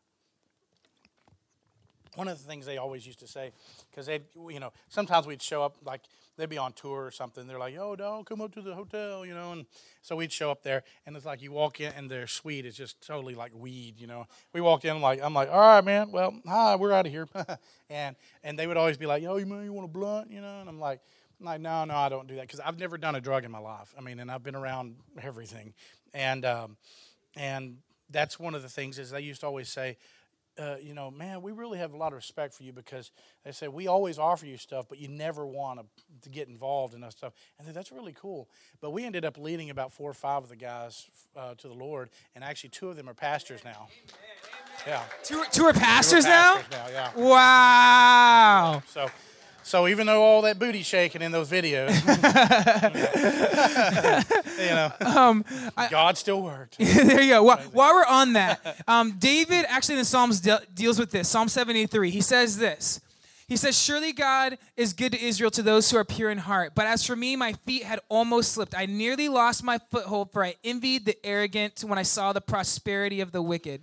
One 2.16 2.28
of 2.28 2.38
the 2.38 2.44
things 2.44 2.66
they 2.66 2.78
always 2.78 3.06
used 3.06 3.20
to 3.20 3.26
say, 3.26 3.52
because 3.90 4.06
they, 4.06 4.20
you 4.48 4.60
know, 4.60 4.72
sometimes 4.88 5.26
we'd 5.26 5.42
show 5.42 5.62
up 5.62 5.76
like 5.84 6.02
they'd 6.36 6.48
be 6.48 6.58
on 6.58 6.72
tour 6.72 7.04
or 7.04 7.10
something. 7.10 7.46
They're 7.46 7.58
like, 7.58 7.74
"Yo, 7.74 7.96
dog, 7.96 8.26
come 8.26 8.40
up 8.40 8.52
to 8.54 8.62
the 8.62 8.74
hotel," 8.74 9.24
you 9.24 9.34
know, 9.34 9.52
and 9.52 9.66
so 10.02 10.16
we'd 10.16 10.32
show 10.32 10.50
up 10.50 10.62
there, 10.62 10.82
and 11.06 11.16
it's 11.16 11.26
like 11.26 11.42
you 11.42 11.52
walk 11.52 11.80
in, 11.80 11.92
and 11.92 12.10
their 12.10 12.26
suite 12.26 12.66
is 12.66 12.76
just 12.76 13.04
totally 13.06 13.34
like 13.34 13.52
weed, 13.54 13.98
you 13.98 14.06
know. 14.06 14.26
We 14.52 14.60
walked 14.60 14.84
in, 14.84 15.00
like 15.00 15.22
I'm 15.22 15.34
like, 15.34 15.50
"All 15.50 15.60
right, 15.60 15.84
man, 15.84 16.10
well, 16.10 16.34
hi, 16.46 16.76
we're 16.76 16.92
out 16.92 17.06
of 17.06 17.12
here," 17.12 17.28
and 17.90 18.16
and 18.42 18.58
they 18.58 18.66
would 18.66 18.76
always 18.76 18.96
be 18.96 19.06
like, 19.06 19.22
"Yo, 19.22 19.36
you 19.36 19.46
man, 19.46 19.64
you 19.64 19.72
want 19.72 19.86
a 19.86 19.92
blunt?" 19.92 20.30
You 20.30 20.40
know, 20.40 20.60
and 20.60 20.68
I'm 20.68 20.80
like. 20.80 21.00
I'm 21.40 21.46
like, 21.46 21.60
no, 21.60 21.84
no, 21.84 21.96
I 21.96 22.08
don't 22.08 22.28
do 22.28 22.36
that 22.36 22.42
because 22.42 22.60
I've 22.60 22.78
never 22.78 22.96
done 22.96 23.16
a 23.16 23.20
drug 23.20 23.44
in 23.44 23.50
my 23.50 23.58
life. 23.58 23.92
I 23.98 24.00
mean, 24.00 24.20
and 24.20 24.30
I've 24.30 24.44
been 24.44 24.54
around 24.54 24.94
everything, 25.20 25.74
and 26.14 26.44
um, 26.44 26.76
and 27.36 27.78
that's 28.08 28.38
one 28.38 28.54
of 28.54 28.62
the 28.62 28.68
things 28.68 28.98
is 28.98 29.10
they 29.10 29.20
used 29.20 29.40
to 29.40 29.46
always 29.46 29.68
say, 29.68 29.96
uh, 30.58 30.76
you 30.82 30.94
know, 30.94 31.10
man, 31.10 31.42
we 31.42 31.52
really 31.52 31.78
have 31.78 31.92
a 31.92 31.96
lot 31.96 32.08
of 32.08 32.14
respect 32.16 32.54
for 32.54 32.62
you 32.62 32.72
because 32.72 33.10
they 33.44 33.52
say 33.52 33.68
we 33.68 33.86
always 33.86 34.18
offer 34.18 34.46
you 34.46 34.56
stuff, 34.56 34.86
but 34.88 34.98
you 34.98 35.08
never 35.08 35.44
want 35.46 35.80
to, 35.80 35.86
to 36.22 36.28
get 36.28 36.48
involved 36.48 36.94
in 36.94 37.00
that 37.00 37.12
stuff. 37.12 37.32
And 37.58 37.66
think 37.66 37.74
that's 37.74 37.90
really 37.90 38.12
cool. 38.12 38.48
But 38.80 38.90
we 38.90 39.04
ended 39.04 39.24
up 39.24 39.36
leading 39.38 39.70
about 39.70 39.92
four 39.92 40.08
or 40.10 40.14
five 40.14 40.42
of 40.44 40.48
the 40.48 40.56
guys 40.56 41.08
uh, 41.36 41.54
to 41.54 41.68
the 41.68 41.74
Lord, 41.74 42.10
and 42.34 42.44
actually 42.44 42.70
two 42.70 42.88
of 42.88 42.96
them 42.96 43.08
are 43.08 43.14
pastors 43.14 43.64
now. 43.64 43.88
Yeah, 44.86 45.02
two, 45.22 45.34
two 45.34 45.40
are 45.40 45.50
Two 45.50 45.64
are 45.64 45.72
pastors, 45.72 46.24
now. 46.24 46.60
now. 46.70 46.86
Yeah. 46.88 47.10
Wow. 47.16 48.82
So, 48.86 49.08
so 49.64 49.88
even 49.88 50.06
though 50.06 50.22
all 50.22 50.42
that 50.42 50.58
booty 50.58 50.82
shaking 50.82 51.22
in 51.22 51.32
those 51.32 51.50
videos, 51.50 51.94
you 54.58 54.74
know, 54.74 54.92
Um, 55.00 55.44
God 55.90 56.16
still 56.16 56.42
worked. 56.42 56.78
there 56.78 57.22
you 57.22 57.30
go. 57.30 57.42
While, 57.42 57.58
while 57.72 57.94
we're 57.94 58.06
on 58.06 58.34
that, 58.34 58.82
um, 58.86 59.12
David 59.18 59.64
actually 59.68 59.94
in 59.94 59.98
the 60.00 60.04
Psalms 60.04 60.40
de- 60.40 60.62
deals 60.74 60.98
with 60.98 61.10
this. 61.10 61.28
Psalm 61.28 61.48
73. 61.48 62.10
He 62.10 62.20
says 62.20 62.58
this. 62.58 63.00
He 63.46 63.56
says, 63.56 63.80
Surely 63.80 64.12
God 64.12 64.58
is 64.76 64.92
good 64.92 65.12
to 65.12 65.22
Israel 65.22 65.50
to 65.52 65.62
those 65.62 65.90
who 65.90 65.98
are 65.98 66.04
pure 66.04 66.30
in 66.30 66.38
heart. 66.38 66.72
But 66.74 66.86
as 66.86 67.06
for 67.06 67.14
me, 67.14 67.36
my 67.36 67.52
feet 67.66 67.84
had 67.84 68.00
almost 68.08 68.52
slipped. 68.52 68.74
I 68.76 68.86
nearly 68.86 69.28
lost 69.28 69.62
my 69.62 69.78
foothold, 69.90 70.32
for 70.32 70.44
I 70.44 70.54
envied 70.64 71.04
the 71.04 71.16
arrogant 71.24 71.84
when 71.86 71.98
I 71.98 72.02
saw 72.02 72.32
the 72.32 72.40
prosperity 72.40 73.20
of 73.20 73.32
the 73.32 73.42
wicked. 73.42 73.82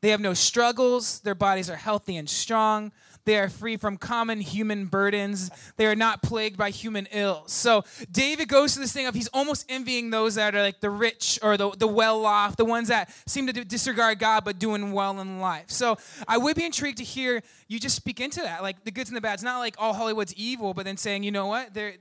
They 0.00 0.10
have 0.10 0.20
no 0.20 0.34
struggles, 0.34 1.20
their 1.20 1.34
bodies 1.34 1.70
are 1.70 1.76
healthy 1.76 2.16
and 2.16 2.28
strong. 2.28 2.90
They 3.24 3.38
are 3.38 3.48
free 3.48 3.76
from 3.76 3.96
common 3.96 4.40
human 4.40 4.86
burdens. 4.86 5.50
They 5.76 5.86
are 5.86 5.94
not 5.94 6.22
plagued 6.22 6.56
by 6.56 6.70
human 6.70 7.06
ills. 7.12 7.52
So 7.52 7.84
David 8.10 8.48
goes 8.48 8.74
to 8.74 8.80
this 8.80 8.92
thing 8.92 9.06
of 9.06 9.14
he's 9.14 9.28
almost 9.28 9.64
envying 9.68 10.10
those 10.10 10.34
that 10.34 10.54
are 10.54 10.62
like 10.62 10.80
the 10.80 10.90
rich 10.90 11.38
or 11.42 11.56
the, 11.56 11.70
the 11.70 11.86
well 11.86 12.26
off, 12.26 12.56
the 12.56 12.64
ones 12.64 12.88
that 12.88 13.10
seem 13.26 13.46
to 13.46 13.52
disregard 13.52 14.18
God 14.18 14.44
but 14.44 14.58
doing 14.58 14.92
well 14.92 15.20
in 15.20 15.40
life. 15.40 15.70
So 15.70 15.98
I 16.26 16.38
would 16.38 16.56
be 16.56 16.64
intrigued 16.64 16.98
to 16.98 17.04
hear 17.04 17.42
you 17.68 17.78
just 17.78 17.96
speak 17.96 18.20
into 18.20 18.40
that, 18.40 18.62
like 18.62 18.84
the 18.84 18.90
goods 18.90 19.08
and 19.08 19.16
the 19.16 19.20
bads. 19.20 19.42
Not 19.42 19.58
like 19.58 19.76
all 19.78 19.92
Hollywood's 19.92 20.34
evil, 20.34 20.74
but 20.74 20.84
then 20.84 20.96
saying, 20.96 21.22
you 21.22 21.30
know 21.30 21.46
what, 21.46 21.74
they're 21.74 21.94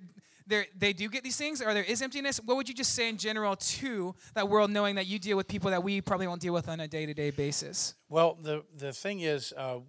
there, 0.47 0.65
they 0.77 0.91
do 0.91 1.07
get 1.07 1.23
these 1.23 1.37
things, 1.37 1.61
or 1.61 1.73
there 1.73 1.83
is 1.83 2.01
emptiness. 2.01 2.39
What 2.43 2.57
would 2.57 2.67
you 2.67 2.75
just 2.75 2.93
say 2.93 3.07
in 3.07 3.17
general 3.17 3.55
to 3.55 4.13
that 4.33 4.49
world, 4.49 4.69
knowing 4.69 4.95
that 4.95 5.07
you 5.07 5.17
deal 5.17 5.37
with 5.37 5.47
people 5.47 5.71
that 5.71 5.81
we 5.81 6.01
probably 6.01 6.27
won't 6.27 6.41
deal 6.41 6.53
with 6.53 6.67
on 6.67 6.79
a 6.79 6.87
day 6.87 7.05
to 7.05 7.13
day 7.13 7.31
basis? 7.31 7.95
Well, 8.09 8.37
the 8.41 8.63
the 8.77 8.91
thing 8.91 9.21
is, 9.21 9.53
uh, 9.55 9.79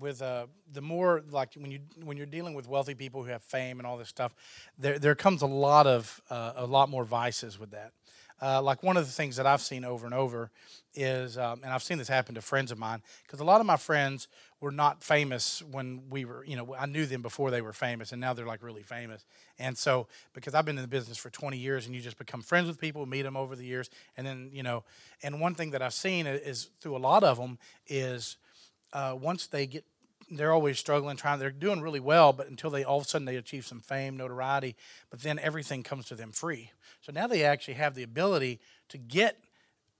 with 0.00 0.22
uh, 0.22 0.46
the 0.72 0.80
more 0.80 1.22
like 1.30 1.54
when 1.54 1.70
you 1.70 1.80
when 2.04 2.16
you're 2.16 2.26
dealing 2.26 2.54
with 2.54 2.68
wealthy 2.68 2.94
people 2.94 3.22
who 3.22 3.30
have 3.30 3.42
fame 3.42 3.78
and 3.78 3.86
all 3.86 3.96
this 3.96 4.08
stuff, 4.08 4.34
there 4.78 4.98
there 4.98 5.14
comes 5.14 5.42
a 5.42 5.46
lot 5.46 5.86
of 5.86 6.20
uh, 6.30 6.52
a 6.56 6.66
lot 6.66 6.88
more 6.88 7.04
vices 7.04 7.58
with 7.58 7.70
that. 7.70 7.92
Uh, 8.40 8.60
like 8.60 8.82
one 8.82 8.98
of 8.98 9.06
the 9.06 9.12
things 9.12 9.36
that 9.36 9.46
I've 9.46 9.62
seen 9.62 9.82
over 9.82 10.04
and 10.04 10.14
over 10.14 10.50
is, 10.94 11.38
um, 11.38 11.60
and 11.64 11.72
I've 11.72 11.82
seen 11.82 11.96
this 11.96 12.08
happen 12.08 12.34
to 12.34 12.42
friends 12.42 12.70
of 12.70 12.78
mine, 12.78 13.02
because 13.22 13.40
a 13.40 13.44
lot 13.44 13.60
of 13.60 13.66
my 13.66 13.76
friends 13.78 14.28
were 14.60 14.70
not 14.70 15.02
famous 15.02 15.62
when 15.62 16.02
we 16.10 16.26
were, 16.26 16.44
you 16.44 16.54
know, 16.54 16.74
I 16.78 16.84
knew 16.84 17.06
them 17.06 17.22
before 17.22 17.50
they 17.50 17.62
were 17.62 17.72
famous, 17.72 18.12
and 18.12 18.20
now 18.20 18.34
they're 18.34 18.46
like 18.46 18.62
really 18.62 18.82
famous. 18.82 19.24
And 19.58 19.76
so, 19.76 20.06
because 20.34 20.54
I've 20.54 20.66
been 20.66 20.76
in 20.76 20.82
the 20.82 20.88
business 20.88 21.16
for 21.16 21.30
20 21.30 21.56
years, 21.56 21.86
and 21.86 21.94
you 21.94 22.00
just 22.00 22.18
become 22.18 22.42
friends 22.42 22.68
with 22.68 22.78
people, 22.78 23.06
meet 23.06 23.22
them 23.22 23.36
over 23.38 23.56
the 23.56 23.64
years, 23.64 23.88
and 24.18 24.26
then, 24.26 24.50
you 24.52 24.62
know, 24.62 24.84
and 25.22 25.40
one 25.40 25.54
thing 25.54 25.70
that 25.70 25.80
I've 25.80 25.94
seen 25.94 26.26
is 26.26 26.68
through 26.80 26.96
a 26.96 26.98
lot 26.98 27.24
of 27.24 27.38
them 27.38 27.58
is 27.86 28.36
uh, 28.92 29.16
once 29.18 29.46
they 29.46 29.66
get 29.66 29.84
they're 30.30 30.52
always 30.52 30.76
struggling 30.78 31.16
trying 31.16 31.38
they're 31.38 31.50
doing 31.50 31.80
really 31.80 32.00
well 32.00 32.32
but 32.32 32.48
until 32.48 32.70
they 32.70 32.82
all 32.82 32.98
of 32.98 33.04
a 33.04 33.08
sudden 33.08 33.24
they 33.24 33.36
achieve 33.36 33.64
some 33.64 33.80
fame 33.80 34.16
notoriety 34.16 34.74
but 35.10 35.20
then 35.22 35.38
everything 35.38 35.82
comes 35.82 36.06
to 36.06 36.14
them 36.14 36.32
free. 36.32 36.70
So 37.00 37.12
now 37.12 37.26
they 37.26 37.44
actually 37.44 37.74
have 37.74 37.94
the 37.94 38.02
ability 38.02 38.60
to 38.88 38.98
get 38.98 39.38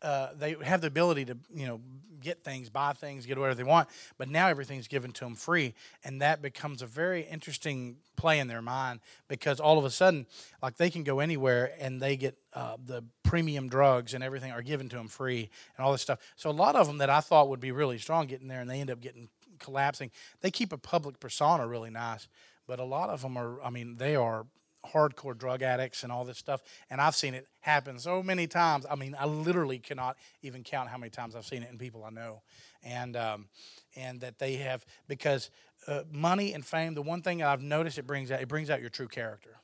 uh, 0.02 0.28
they 0.36 0.54
have 0.62 0.82
the 0.82 0.86
ability 0.86 1.24
to 1.24 1.36
you 1.54 1.66
know 1.66 1.80
get 2.20 2.42
things 2.42 2.68
buy 2.68 2.92
things 2.92 3.24
get 3.26 3.38
whatever 3.38 3.54
they 3.54 3.64
want 3.64 3.88
but 4.18 4.28
now 4.28 4.48
everything's 4.48 4.88
given 4.88 5.10
to 5.12 5.24
them 5.24 5.34
free 5.34 5.74
and 6.04 6.20
that 6.20 6.42
becomes 6.42 6.82
a 6.82 6.86
very 6.86 7.22
interesting 7.22 7.96
play 8.16 8.38
in 8.38 8.46
their 8.48 8.62
mind 8.62 9.00
because 9.28 9.60
all 9.60 9.78
of 9.78 9.84
a 9.84 9.90
sudden 9.90 10.26
like 10.62 10.76
they 10.76 10.90
can 10.90 11.02
go 11.02 11.20
anywhere 11.20 11.72
and 11.78 12.00
they 12.00 12.16
get 12.16 12.36
uh, 12.52 12.76
the 12.84 13.02
premium 13.26 13.68
drugs 13.68 14.14
and 14.14 14.22
everything 14.22 14.52
are 14.52 14.62
given 14.62 14.88
to 14.88 14.96
them 14.96 15.08
free 15.08 15.50
and 15.76 15.84
all 15.84 15.92
this 15.92 16.02
stuff 16.02 16.18
so 16.36 16.50
a 16.50 16.52
lot 16.52 16.76
of 16.76 16.86
them 16.86 16.98
that 16.98 17.10
i 17.10 17.20
thought 17.20 17.48
would 17.48 17.60
be 17.60 17.72
really 17.72 17.98
strong 17.98 18.26
getting 18.26 18.48
there 18.48 18.60
and 18.60 18.70
they 18.70 18.80
end 18.80 18.90
up 18.90 19.00
getting 19.00 19.28
collapsing 19.58 20.10
they 20.40 20.50
keep 20.50 20.72
a 20.72 20.78
public 20.78 21.18
persona 21.18 21.66
really 21.66 21.90
nice 21.90 22.28
but 22.66 22.78
a 22.78 22.84
lot 22.84 23.08
of 23.08 23.22
them 23.22 23.36
are 23.36 23.60
i 23.62 23.70
mean 23.70 23.96
they 23.96 24.14
are 24.16 24.46
hardcore 24.92 25.36
drug 25.36 25.62
addicts 25.62 26.02
and 26.02 26.12
all 26.12 26.24
this 26.24 26.38
stuff. 26.38 26.62
And 26.90 27.00
I've 27.00 27.16
seen 27.16 27.34
it 27.34 27.46
happen 27.60 27.98
so 27.98 28.22
many 28.22 28.46
times. 28.46 28.86
I 28.88 28.94
mean, 28.94 29.16
I 29.18 29.26
literally 29.26 29.78
cannot 29.78 30.16
even 30.42 30.62
count 30.62 30.88
how 30.88 30.98
many 30.98 31.10
times 31.10 31.34
I've 31.34 31.44
seen 31.44 31.62
it 31.62 31.70
in 31.70 31.78
people 31.78 32.04
I 32.04 32.10
know. 32.10 32.42
And 32.82 33.16
um, 33.16 33.48
and 33.96 34.20
that 34.20 34.38
they 34.38 34.56
have 34.56 34.84
because 35.08 35.50
uh, 35.86 36.02
money 36.10 36.52
and 36.52 36.64
fame. 36.64 36.94
The 36.94 37.02
one 37.02 37.22
thing 37.22 37.42
I've 37.42 37.62
noticed 37.62 37.98
it 37.98 38.06
brings 38.06 38.30
out 38.30 38.40
it 38.40 38.48
brings 38.48 38.70
out 38.70 38.80
your 38.80 38.90
true 38.90 39.08
character. 39.08 39.56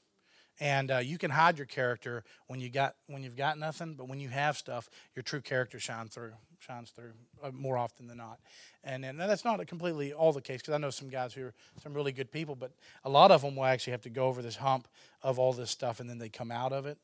And 0.60 0.90
uh, 0.90 0.98
you 0.98 1.18
can 1.18 1.30
hide 1.30 1.58
your 1.58 1.66
character 1.66 2.24
when 2.46 2.60
you 2.60 2.68
got 2.68 2.94
when 3.06 3.22
you've 3.22 3.36
got 3.36 3.58
nothing, 3.58 3.94
but 3.94 4.08
when 4.08 4.20
you 4.20 4.28
have 4.28 4.56
stuff, 4.56 4.88
your 5.14 5.22
true 5.22 5.40
character 5.40 5.80
shines 5.80 6.14
through 6.14 6.32
shines 6.58 6.90
through 6.90 7.12
uh, 7.42 7.50
more 7.52 7.76
often 7.76 8.06
than 8.06 8.18
not. 8.18 8.38
And 8.84 9.04
and 9.04 9.18
that's 9.18 9.44
not 9.44 9.66
completely 9.66 10.12
all 10.12 10.32
the 10.32 10.42
case 10.42 10.60
because 10.60 10.74
I 10.74 10.78
know 10.78 10.90
some 10.90 11.08
guys 11.08 11.34
who 11.34 11.46
are 11.46 11.54
some 11.82 11.94
really 11.94 12.12
good 12.12 12.30
people, 12.30 12.54
but 12.54 12.72
a 13.04 13.08
lot 13.10 13.30
of 13.30 13.42
them 13.42 13.56
will 13.56 13.64
actually 13.64 13.92
have 13.92 14.02
to 14.02 14.10
go 14.10 14.26
over 14.26 14.42
this 14.42 14.56
hump 14.56 14.88
of 15.22 15.38
all 15.38 15.52
this 15.52 15.70
stuff 15.70 16.00
and 16.00 16.08
then 16.08 16.18
they 16.18 16.28
come 16.28 16.50
out 16.50 16.72
of 16.72 16.86
it. 16.86 16.98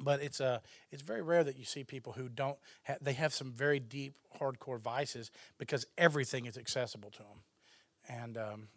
But 0.00 0.20
it's 0.20 0.40
uh, 0.40 0.58
it's 0.90 1.02
very 1.02 1.22
rare 1.22 1.44
that 1.44 1.56
you 1.56 1.64
see 1.64 1.84
people 1.84 2.12
who 2.12 2.28
don't 2.28 2.58
ha- 2.86 2.96
they 3.00 3.12
have 3.12 3.32
some 3.32 3.52
very 3.52 3.78
deep 3.78 4.14
hardcore 4.40 4.80
vices 4.80 5.30
because 5.58 5.86
everything 5.96 6.46
is 6.46 6.58
accessible 6.58 7.10
to 7.12 7.18
them. 7.18 7.42
And 8.08 8.36
um, 8.36 8.68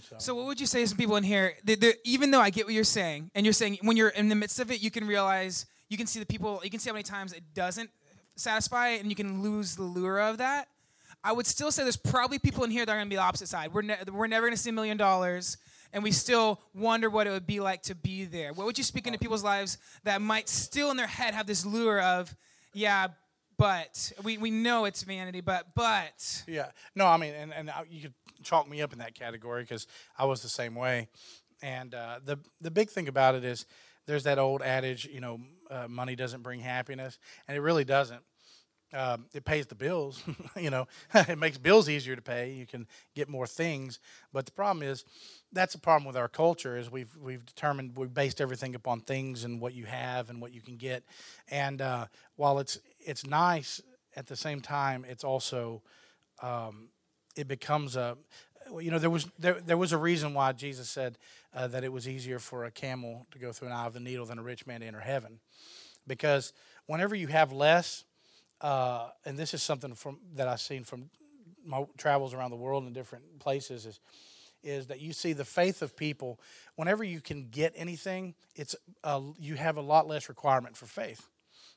so, 0.00 0.16
So, 0.18 0.34
what 0.34 0.46
would 0.46 0.60
you 0.60 0.66
say 0.66 0.82
to 0.82 0.88
some 0.88 0.98
people 0.98 1.16
in 1.16 1.24
here? 1.24 1.54
That 1.64 1.80
that 1.80 1.96
even 2.04 2.30
though 2.30 2.40
I 2.40 2.50
get 2.50 2.66
what 2.66 2.74
you're 2.74 2.84
saying, 2.84 3.30
and 3.34 3.44
you're 3.46 3.52
saying 3.52 3.78
when 3.82 3.96
you're 3.96 4.08
in 4.10 4.28
the 4.28 4.34
midst 4.34 4.60
of 4.60 4.70
it, 4.70 4.82
you 4.82 4.90
can 4.90 5.06
realize, 5.06 5.66
you 5.88 5.96
can 5.96 6.06
see 6.06 6.20
the 6.20 6.26
people, 6.26 6.60
you 6.62 6.70
can 6.70 6.80
see 6.80 6.90
how 6.90 6.94
many 6.94 7.02
times 7.02 7.32
it 7.32 7.42
doesn't 7.54 7.90
satisfy, 8.36 8.88
and 8.90 9.08
you 9.08 9.16
can 9.16 9.42
lose 9.42 9.76
the 9.76 9.82
lure 9.82 10.20
of 10.20 10.38
that. 10.38 10.68
I 11.24 11.32
would 11.32 11.46
still 11.46 11.72
say 11.72 11.82
there's 11.82 11.96
probably 11.96 12.38
people 12.38 12.64
in 12.64 12.70
here 12.70 12.86
that 12.86 12.92
are 12.92 12.96
going 12.96 13.06
to 13.06 13.10
be 13.10 13.16
the 13.16 13.22
opposite 13.22 13.48
side. 13.48 13.72
We're, 13.72 13.82
ne- 13.82 13.98
we're 14.12 14.28
never 14.28 14.46
going 14.46 14.56
to 14.56 14.62
see 14.62 14.70
a 14.70 14.72
million 14.72 14.96
dollars, 14.96 15.56
and 15.92 16.02
we 16.02 16.12
still 16.12 16.60
wonder 16.74 17.10
what 17.10 17.26
it 17.26 17.30
would 17.30 17.46
be 17.46 17.58
like 17.60 17.82
to 17.82 17.94
be 17.94 18.24
there. 18.24 18.52
What 18.52 18.66
would 18.66 18.78
you 18.78 18.84
speak 18.84 19.06
into 19.06 19.18
people's 19.18 19.42
lives 19.42 19.78
that 20.04 20.22
might 20.22 20.48
still 20.48 20.90
in 20.90 20.96
their 20.96 21.08
head 21.08 21.34
have 21.34 21.46
this 21.46 21.66
lure 21.66 22.00
of, 22.00 22.34
yeah, 22.72 23.08
but 23.58 24.12
we, 24.22 24.38
we 24.38 24.50
know 24.50 24.84
it's 24.86 25.02
vanity, 25.02 25.40
but 25.40 25.66
but 25.74 26.44
Yeah. 26.46 26.68
No, 26.94 27.06
I 27.06 27.16
mean, 27.18 27.34
and, 27.34 27.52
and 27.52 27.70
I, 27.70 27.84
you 27.90 28.02
could 28.02 28.14
chalk 28.42 28.68
me 28.68 28.82
up 28.82 28.92
in 28.92 29.00
that 29.00 29.14
category 29.14 29.62
because 29.62 29.86
I 30.18 30.24
was 30.26 30.42
the 30.42 30.48
same 30.48 30.74
way. 30.74 31.08
And 31.62 31.94
uh, 31.94 32.20
the 32.24 32.38
the 32.60 32.70
big 32.70 32.90
thing 32.90 33.08
about 33.08 33.34
it 33.34 33.44
is 33.44 33.66
there's 34.06 34.24
that 34.24 34.38
old 34.38 34.62
adage, 34.62 35.06
you 35.06 35.20
know, 35.20 35.40
uh, 35.70 35.88
money 35.88 36.16
doesn't 36.16 36.42
bring 36.42 36.60
happiness, 36.60 37.18
and 37.48 37.56
it 37.56 37.60
really 37.60 37.84
doesn't. 37.84 38.22
um, 38.94 39.26
it 39.34 39.44
pays 39.44 39.66
the 39.66 39.74
bills. 39.74 40.22
you 40.56 40.70
know, 40.70 40.86
it 41.14 41.38
makes 41.38 41.58
bills 41.58 41.88
easier 41.88 42.16
to 42.16 42.22
pay. 42.22 42.52
You 42.52 42.66
can 42.66 42.86
get 43.14 43.28
more 43.28 43.46
things. 43.46 44.00
But 44.32 44.46
the 44.46 44.52
problem 44.52 44.82
is, 44.86 45.04
that's 45.52 45.74
a 45.74 45.78
problem 45.78 46.06
with 46.06 46.16
our 46.16 46.28
culture. 46.28 46.76
Is 46.76 46.90
we've 46.90 47.14
we've 47.20 47.44
determined 47.44 47.96
we've 47.96 48.12
based 48.14 48.40
everything 48.40 48.74
upon 48.74 49.00
things 49.00 49.44
and 49.44 49.60
what 49.60 49.74
you 49.74 49.84
have 49.86 50.30
and 50.30 50.40
what 50.40 50.54
you 50.54 50.62
can 50.62 50.76
get. 50.76 51.04
And 51.50 51.82
uh, 51.82 52.06
while 52.36 52.58
it's 52.58 52.78
it's 53.08 53.26
nice, 53.26 53.80
at 54.14 54.26
the 54.26 54.36
same 54.36 54.60
time, 54.60 55.04
it's 55.08 55.24
also 55.24 55.82
um, 56.42 56.88
it 57.36 57.48
becomes 57.48 57.96
a 57.96 58.16
you 58.80 58.90
know 58.90 58.98
there 58.98 59.10
was 59.10 59.28
there, 59.38 59.60
there 59.64 59.78
was 59.78 59.92
a 59.92 59.98
reason 59.98 60.34
why 60.34 60.52
Jesus 60.52 60.90
said 60.90 61.16
uh, 61.54 61.66
that 61.68 61.84
it 61.84 61.92
was 61.92 62.06
easier 62.06 62.38
for 62.38 62.64
a 62.64 62.70
camel 62.70 63.26
to 63.30 63.38
go 63.38 63.50
through 63.50 63.68
an 63.68 63.74
eye 63.74 63.86
of 63.86 63.94
the 63.94 64.00
needle 64.00 64.26
than 64.26 64.38
a 64.38 64.42
rich 64.42 64.66
man 64.66 64.80
to 64.80 64.86
enter 64.86 65.00
heaven, 65.00 65.40
because 66.06 66.52
whenever 66.86 67.14
you 67.14 67.28
have 67.28 67.50
less 67.50 68.04
uh, 68.60 69.08
and 69.24 69.38
this 69.38 69.54
is 69.54 69.62
something 69.62 69.94
from 69.94 70.18
that 70.34 70.46
I've 70.46 70.60
seen 70.60 70.84
from 70.84 71.10
my 71.64 71.84
travels 71.96 72.34
around 72.34 72.50
the 72.50 72.56
world 72.56 72.86
in 72.86 72.92
different 72.92 73.38
places 73.38 73.86
is 73.86 74.00
is 74.62 74.88
that 74.88 75.00
you 75.00 75.12
see 75.12 75.32
the 75.32 75.44
faith 75.44 75.82
of 75.82 75.96
people 75.96 76.40
whenever 76.74 77.04
you 77.04 77.20
can 77.20 77.48
get 77.48 77.72
anything 77.76 78.34
it's 78.54 78.74
you 79.38 79.54
have 79.54 79.76
a 79.76 79.80
lot 79.80 80.06
less 80.06 80.28
requirement 80.28 80.76
for 80.76 80.86
faith. 80.86 81.28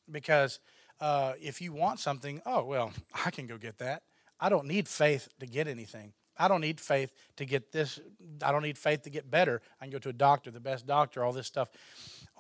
Because 0.10 0.60
uh, 1.02 1.34
if 1.42 1.62
you 1.62 1.74
want 1.74 2.00
something 2.00 2.42
oh 2.46 2.64
well 2.64 2.94
i 3.26 3.30
can 3.30 3.48
go 3.48 3.58
get 3.58 3.78
that 3.78 4.04
i 4.40 4.48
don't 4.48 4.66
need 4.66 4.88
faith 4.88 5.28
to 5.40 5.46
get 5.46 5.68
anything 5.68 6.14
i 6.38 6.48
don't 6.48 6.62
need 6.62 6.80
faith 6.80 7.14
to 7.36 7.46
get 7.46 7.72
this 7.72 8.00
i 8.44 8.52
don't 8.52 8.64
need 8.64 8.78
faith 8.78 9.02
to 9.02 9.10
get 9.10 9.30
better 9.30 9.62
i 9.82 9.86
can 9.86 9.92
go 9.92 10.00
to 10.00 10.10
a 10.10 10.14
doctor 10.14 10.52
the 10.52 10.60
best 10.60 10.88
doctor 10.88 11.24
all 11.24 11.34
this 11.34 11.48
stuff 11.48 11.70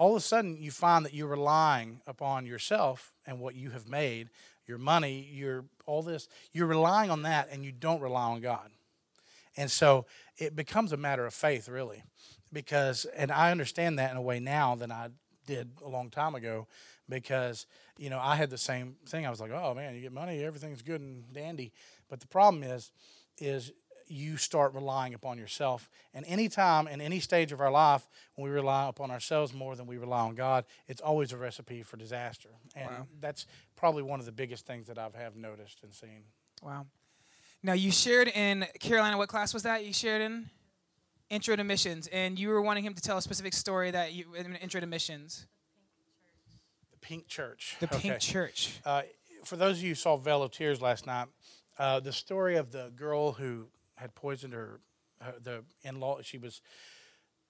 all 0.01 0.11
of 0.11 0.17
a 0.17 0.19
sudden 0.19 0.57
you 0.57 0.71
find 0.71 1.05
that 1.05 1.13
you're 1.13 1.27
relying 1.27 2.01
upon 2.07 2.47
yourself 2.47 3.13
and 3.27 3.39
what 3.39 3.53
you 3.53 3.69
have 3.69 3.87
made, 3.87 4.31
your 4.65 4.79
money, 4.79 5.29
your 5.31 5.65
all 5.85 6.01
this, 6.01 6.27
you're 6.51 6.65
relying 6.65 7.11
on 7.11 7.21
that 7.21 7.49
and 7.51 7.63
you 7.63 7.71
don't 7.71 8.01
rely 8.01 8.23
on 8.23 8.41
God. 8.41 8.71
And 9.57 9.69
so 9.69 10.07
it 10.37 10.55
becomes 10.55 10.91
a 10.91 10.97
matter 10.97 11.23
of 11.25 11.35
faith, 11.35 11.69
really. 11.69 12.01
Because, 12.51 13.05
and 13.15 13.31
I 13.31 13.51
understand 13.51 13.99
that 13.99 14.09
in 14.09 14.17
a 14.17 14.21
way 14.23 14.39
now 14.39 14.73
than 14.73 14.91
I 14.91 15.09
did 15.45 15.69
a 15.85 15.87
long 15.87 16.09
time 16.09 16.33
ago 16.33 16.67
because, 17.11 17.67
you 17.99 18.09
know, 18.09 18.19
I 18.19 18.35
had 18.35 18.49
the 18.49 18.57
same 18.57 18.95
thing. 19.05 19.27
I 19.27 19.29
was 19.29 19.39
like, 19.39 19.51
oh 19.51 19.75
man, 19.75 19.93
you 19.93 20.01
get 20.01 20.11
money, 20.11 20.43
everything's 20.43 20.81
good 20.81 21.01
and 21.01 21.31
dandy. 21.31 21.71
But 22.09 22.19
the 22.19 22.27
problem 22.27 22.63
is, 22.63 22.91
is 23.37 23.71
you 24.07 24.37
start 24.37 24.73
relying 24.73 25.13
upon 25.13 25.37
yourself. 25.37 25.89
And 26.13 26.25
any 26.27 26.49
time 26.49 26.87
in 26.87 26.99
any 26.99 27.19
stage 27.19 27.51
of 27.51 27.61
our 27.61 27.71
life 27.71 28.07
when 28.35 28.49
we 28.49 28.53
rely 28.53 28.89
upon 28.89 29.11
ourselves 29.11 29.53
more 29.53 29.75
than 29.75 29.87
we 29.87 29.97
rely 29.97 30.21
on 30.21 30.35
God, 30.35 30.65
it's 30.87 31.01
always 31.01 31.31
a 31.31 31.37
recipe 31.37 31.83
for 31.83 31.97
disaster. 31.97 32.49
And 32.75 32.89
wow. 32.89 33.07
that's 33.19 33.45
probably 33.75 34.03
one 34.03 34.19
of 34.19 34.25
the 34.25 34.31
biggest 34.31 34.65
things 34.65 34.87
that 34.87 34.97
I've 34.97 35.15
have 35.15 35.35
noticed 35.35 35.83
and 35.83 35.93
seen. 35.93 36.23
Wow. 36.61 36.87
Now 37.63 37.73
you 37.73 37.91
shared 37.91 38.27
in 38.27 38.65
Carolina, 38.79 39.17
what 39.17 39.29
class 39.29 39.53
was 39.53 39.63
that? 39.63 39.85
You 39.85 39.93
shared 39.93 40.21
in 40.21 40.49
Intro 41.29 41.55
to 41.55 41.63
Missions, 41.63 42.07
and 42.07 42.37
you 42.37 42.49
were 42.49 42.61
wanting 42.61 42.83
him 42.83 42.93
to 42.93 43.01
tell 43.01 43.17
a 43.17 43.21
specific 43.21 43.53
story 43.53 43.91
that 43.91 44.11
you 44.11 44.25
in 44.35 44.55
Intro 44.57 44.81
to 44.81 44.87
Missions. 44.87 45.47
Pink 47.01 47.27
Church. 47.27 47.75
The 47.79 47.87
Pink 47.87 48.05
okay. 48.05 48.17
Church. 48.19 48.79
Uh, 48.85 49.03
for 49.43 49.55
those 49.55 49.77
of 49.77 49.83
you 49.83 49.89
who 49.89 49.95
saw 49.95 50.17
Veil 50.17 50.43
of 50.43 50.51
Tears 50.51 50.81
last 50.81 51.05
night, 51.05 51.27
uh, 51.77 51.99
the 51.99 52.13
story 52.13 52.55
of 52.55 52.71
the 52.71 52.91
girl 52.95 53.33
who 53.33 53.67
had 53.95 54.13
poisoned 54.15 54.53
her, 54.53 54.79
her 55.21 55.33
the 55.41 55.63
in-law. 55.83 56.21
She 56.21 56.37
was 56.37 56.61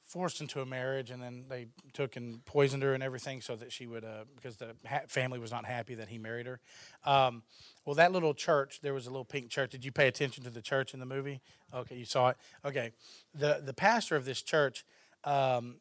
forced 0.04 0.42
into 0.42 0.60
a 0.62 0.66
marriage, 0.66 1.10
and 1.10 1.24
then 1.24 1.46
they 1.48 1.68
took 1.94 2.18
and 2.18 2.44
poisoned 2.44 2.84
her 2.84 2.94
and 2.94 3.02
everything, 3.02 3.40
so 3.40 3.56
that 3.56 3.72
she 3.72 3.88
would, 3.88 4.04
uh, 4.04 4.26
because 4.36 4.58
the 4.58 4.76
ha- 4.86 5.04
family 5.08 5.40
was 5.40 5.52
not 5.52 5.66
happy 5.66 5.96
that 5.96 6.10
he 6.10 6.18
married 6.18 6.46
her. 6.46 6.60
Um, 7.06 7.44
well, 7.86 7.96
that 7.96 8.12
little 8.12 8.34
church, 8.34 8.80
there 8.82 8.94
was 8.94 9.08
a 9.08 9.10
little 9.10 9.26
pink 9.26 9.50
church. 9.50 9.72
Did 9.72 9.86
you 9.86 9.92
pay 9.92 10.08
attention 10.08 10.44
to 10.44 10.50
the 10.50 10.62
church 10.62 10.94
in 10.94 11.00
the 11.00 11.06
movie? 11.06 11.42
Okay, 11.74 11.96
you 11.96 12.06
saw 12.06 12.30
it. 12.30 12.38
Okay, 12.66 12.92
the 13.34 13.62
the 13.64 13.74
pastor 13.74 14.16
of 14.16 14.26
this 14.26 14.42
church 14.42 14.86
um, 15.24 15.78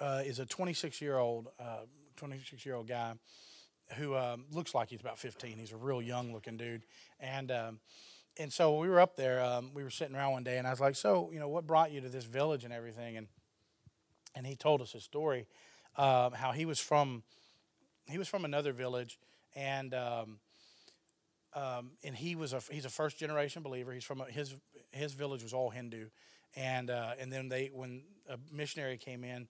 uh, 0.00 0.22
is 0.24 0.38
a 0.38 0.46
26 0.46 1.00
year 1.00 1.18
old 1.18 1.48
26 2.16 2.64
year 2.64 2.74
old 2.74 2.88
guy 2.88 3.14
who 3.96 4.16
um, 4.16 4.46
looks 4.50 4.74
like 4.74 4.88
he's 4.88 5.00
about 5.00 5.18
15. 5.18 5.58
He's 5.58 5.72
a 5.72 5.76
real 5.76 6.00
young 6.00 6.32
looking 6.32 6.56
dude, 6.56 6.82
and 7.20 7.50
um, 7.50 7.80
and 8.38 8.52
so 8.52 8.78
we 8.78 8.88
were 8.88 9.00
up 9.00 9.16
there. 9.16 9.42
Um, 9.42 9.70
we 9.74 9.84
were 9.84 9.90
sitting 9.90 10.16
around 10.16 10.32
one 10.32 10.44
day, 10.44 10.58
and 10.58 10.66
I 10.66 10.70
was 10.70 10.80
like, 10.80 10.96
"So, 10.96 11.30
you 11.32 11.38
know, 11.38 11.48
what 11.48 11.66
brought 11.66 11.92
you 11.92 12.00
to 12.00 12.08
this 12.08 12.24
village 12.24 12.64
and 12.64 12.72
everything?" 12.72 13.16
And 13.16 13.28
and 14.34 14.46
he 14.46 14.56
told 14.56 14.80
us 14.80 14.94
a 14.94 15.00
story, 15.00 15.46
um, 15.96 16.32
how 16.32 16.52
he 16.52 16.64
was 16.64 16.80
from 16.80 17.22
he 18.06 18.18
was 18.18 18.28
from 18.28 18.44
another 18.44 18.72
village, 18.72 19.18
and 19.54 19.94
um, 19.94 20.38
um, 21.54 21.92
and 22.02 22.14
he 22.14 22.34
was 22.34 22.52
a 22.52 22.60
he's 22.70 22.84
a 22.84 22.90
first 22.90 23.18
generation 23.18 23.62
believer. 23.62 23.92
He's 23.92 24.04
from 24.04 24.20
a, 24.20 24.24
his 24.24 24.54
his 24.90 25.12
village 25.12 25.42
was 25.42 25.52
all 25.52 25.70
Hindu, 25.70 26.06
and 26.56 26.90
uh, 26.90 27.12
and 27.18 27.32
then 27.32 27.48
they 27.48 27.70
when 27.72 28.02
a 28.28 28.38
missionary 28.52 28.96
came 28.96 29.24
in, 29.24 29.46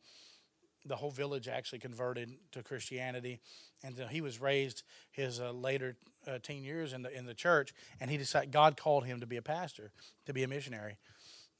the 0.85 0.97
whole 0.97 1.11
village 1.11 1.49
actually 1.49 1.79
converted 1.79 2.31
to 2.53 2.63
Christianity, 2.63 3.41
and 3.83 3.97
he 4.11 4.21
was 4.21 4.41
raised 4.41 4.83
his 5.11 5.41
uh, 5.41 5.53
later 5.53 5.97
uh, 6.27 6.39
teen 6.43 6.63
years 6.63 6.93
in 6.93 7.03
the 7.03 7.17
in 7.17 7.27
the 7.27 7.35
church, 7.35 7.73
and 8.01 8.11
he 8.11 8.17
decided 8.17 8.53
God 8.53 8.77
called 8.77 9.05
him 9.05 9.21
to 9.21 9.27
be 9.27 9.37
a 9.37 9.43
pastor, 9.43 9.93
to 10.27 10.33
be 10.33 10.43
a 10.43 10.49
missionary, 10.49 10.97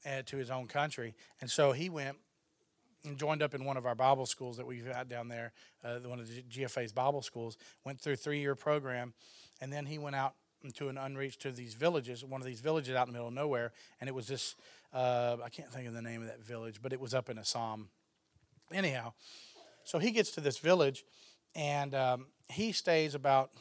uh, 0.05 0.21
to 0.25 0.37
his 0.37 0.49
own 0.49 0.67
country, 0.67 1.15
and 1.41 1.49
so 1.49 1.71
he 1.71 1.89
went 1.89 2.17
and 3.03 3.17
joined 3.17 3.41
up 3.41 3.53
in 3.53 3.65
one 3.65 3.77
of 3.77 3.85
our 3.85 3.95
Bible 3.95 4.25
schools 4.25 4.57
that 4.57 4.65
we've 4.65 4.85
had 4.85 5.07
down 5.07 5.27
there, 5.27 5.53
uh, 5.83 5.99
one 5.99 6.19
of 6.19 6.27
the 6.27 6.41
GFA's 6.41 6.91
Bible 6.91 7.21
schools. 7.21 7.57
Went 7.83 8.01
through 8.01 8.13
a 8.13 8.17
three 8.17 8.39
year 8.39 8.55
program, 8.55 9.13
and 9.61 9.71
then 9.71 9.85
he 9.85 9.97
went 9.97 10.15
out 10.15 10.33
into 10.63 10.89
an 10.89 10.97
unreached 10.97 11.41
to 11.41 11.51
these 11.51 11.75
villages, 11.75 12.25
one 12.25 12.41
of 12.41 12.47
these 12.47 12.59
villages 12.59 12.95
out 12.95 13.07
in 13.07 13.13
the 13.13 13.17
middle 13.17 13.27
of 13.27 13.33
nowhere, 13.33 13.71
and 13.99 14.07
it 14.07 14.13
was 14.13 14.27
this. 14.27 14.55
Uh, 14.93 15.37
I 15.43 15.49
can't 15.49 15.71
think 15.71 15.87
of 15.87 15.93
the 15.93 16.01
name 16.01 16.21
of 16.21 16.27
that 16.27 16.41
village, 16.41 16.81
but 16.81 16.93
it 16.93 16.99
was 16.99 17.13
up 17.13 17.29
in 17.29 17.37
Assam 17.37 17.89
anyhow, 18.73 19.13
so 19.83 19.99
he 19.99 20.11
gets 20.11 20.31
to 20.31 20.41
this 20.41 20.57
village, 20.57 21.03
and 21.55 21.93
um, 21.93 22.27
he 22.49 22.71
stays 22.71 23.15
about 23.15 23.51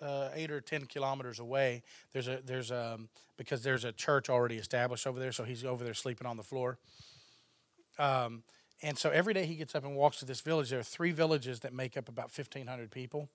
uh, 0.00 0.30
eight 0.34 0.50
or 0.50 0.60
ten 0.60 0.86
kilometers 0.86 1.38
away. 1.38 1.82
There's 2.12 2.28
a 2.28 2.40
there's 2.44 2.70
a 2.70 2.94
um, 2.94 3.08
because 3.36 3.62
there's 3.62 3.84
a 3.84 3.92
church 3.92 4.28
already 4.28 4.56
established 4.56 5.06
over 5.06 5.18
there, 5.18 5.32
so 5.32 5.44
he's 5.44 5.64
over 5.64 5.84
there 5.84 5.94
sleeping 5.94 6.26
on 6.26 6.36
the 6.36 6.42
floor. 6.42 6.78
Um, 7.98 8.42
and 8.82 8.96
so 8.98 9.10
every 9.10 9.34
day 9.34 9.44
he 9.44 9.56
gets 9.56 9.74
up 9.74 9.84
and 9.84 9.94
walks 9.94 10.18
to 10.18 10.24
this 10.24 10.40
village. 10.40 10.70
There 10.70 10.80
are 10.80 10.82
three 10.82 11.12
villages 11.12 11.60
that 11.60 11.72
make 11.72 11.96
up 11.96 12.08
about 12.08 12.30
fifteen 12.30 12.66
hundred 12.66 12.90
people, 12.90 13.28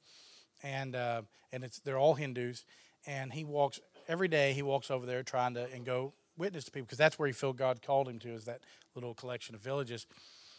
and 0.64 0.96
uh, 0.96 1.22
and 1.52 1.64
it's 1.64 1.80
they're 1.80 2.00
all 2.00 2.16
Hindus. 2.16 2.66
And 3.08 3.34
he 3.34 3.44
walks 3.44 3.80
every 4.08 4.28
day. 4.28 4.54
He 4.54 4.64
walks 4.64 4.90
over 4.90 5.06
there 5.06 5.22
trying 5.22 5.54
to 5.54 5.68
and 5.72 5.86
go 5.86 6.14
witness 6.38 6.66
to 6.66 6.72
people 6.72 6.86
because 6.86 6.98
that's 6.98 7.20
where 7.20 7.28
he 7.28 7.34
felt 7.34 7.56
God 7.56 7.82
called 7.82 8.10
him 8.10 8.18
to 8.20 8.30
is 8.30 8.46
that 8.46 8.62
little 8.96 9.14
collection 9.14 9.54
of 9.54 9.62
villages. 9.62 10.08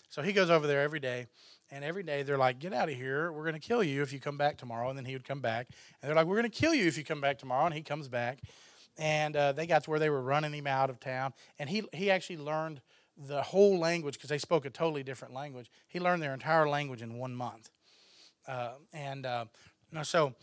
So 0.09 0.23
he 0.23 0.33
goes 0.33 0.51
over 0.51 0.67
there 0.67 0.83
every 0.83 1.01
day, 1.01 1.27
and 1.71 1.85
every 1.85 2.03
day 2.03 2.23
they're 2.23 2.39
like, 2.39 2.59
"Get 2.59 2.73
out 2.73 2.89
of 2.89 2.95
here! 2.95 3.33
We're 3.33 3.43
going 3.43 3.61
to 3.61 3.67
kill 3.67 3.83
you 3.83 4.03
if 4.03 4.13
you 4.13 4.21
come 4.21 4.39
back 4.39 4.57
tomorrow." 4.57 4.89
And 4.89 4.97
then 4.97 5.05
he 5.05 5.13
would 5.15 5.25
come 5.25 5.41
back, 5.41 5.69
and 6.01 6.09
they're 6.09 6.17
like, 6.17 6.27
"We're 6.27 6.37
going 6.41 6.51
to 6.51 6.59
kill 6.59 6.75
you 6.75 6.87
if 6.87 6.97
you 6.97 7.05
come 7.05 7.21
back 7.21 7.39
tomorrow." 7.39 7.67
And 7.67 7.75
he 7.75 7.83
comes 7.83 8.09
back, 8.09 8.39
and 8.97 9.37
uh, 9.37 9.53
they 9.53 9.67
got 9.67 9.85
to 9.85 9.91
where 9.91 9.99
they 9.99 10.11
were 10.11 10.23
running 10.23 10.53
him 10.53 10.67
out 10.67 10.91
of 10.91 11.01
town, 11.01 11.33
and 11.59 11.69
he 11.69 11.85
he 11.93 12.11
actually 12.11 12.39
learned 12.39 12.81
the 13.17 13.43
whole 13.43 13.79
language 13.79 14.15
because 14.15 14.29
they 14.31 14.39
spoke 14.39 14.65
a 14.65 14.71
totally 14.71 15.03
different 15.03 15.35
language. 15.35 15.71
He 15.89 15.99
learned 15.99 16.23
their 16.23 16.35
entire 16.35 16.69
language 16.69 17.03
in 17.03 17.15
one 17.15 17.35
month, 17.35 17.71
uh, 18.47 18.73
and 18.93 19.27
uh, 19.27 19.47
so 20.03 20.35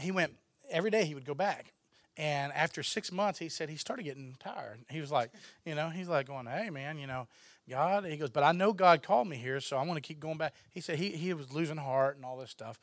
he 0.00 0.10
went 0.10 0.34
every 0.70 0.90
day. 0.90 1.04
He 1.04 1.14
would 1.14 1.26
go 1.26 1.34
back, 1.34 1.72
and 2.16 2.52
after 2.52 2.82
six 2.82 3.12
months, 3.12 3.38
he 3.38 3.48
said 3.48 3.68
he 3.68 3.76
started 3.76 4.04
getting 4.04 4.36
tired. 4.40 4.80
He 4.90 5.00
was 5.00 5.10
like, 5.10 5.30
you 5.64 5.74
know, 5.74 5.90
he's 5.90 6.08
like 6.08 6.26
going, 6.26 6.46
"Hey, 6.46 6.70
man, 6.70 6.98
you 6.98 7.06
know." 7.06 7.28
God, 7.68 8.04
he 8.04 8.16
goes, 8.16 8.30
but 8.30 8.42
I 8.42 8.52
know 8.52 8.72
God 8.72 9.02
called 9.02 9.26
me 9.26 9.36
here, 9.36 9.58
so 9.58 9.76
I 9.76 9.82
want 9.84 9.96
to 9.96 10.06
keep 10.06 10.20
going 10.20 10.36
back. 10.36 10.54
He 10.70 10.80
said 10.80 10.98
he, 10.98 11.10
he 11.10 11.32
was 11.32 11.52
losing 11.52 11.78
heart 11.78 12.16
and 12.16 12.24
all 12.24 12.36
this 12.36 12.50
stuff 12.50 12.78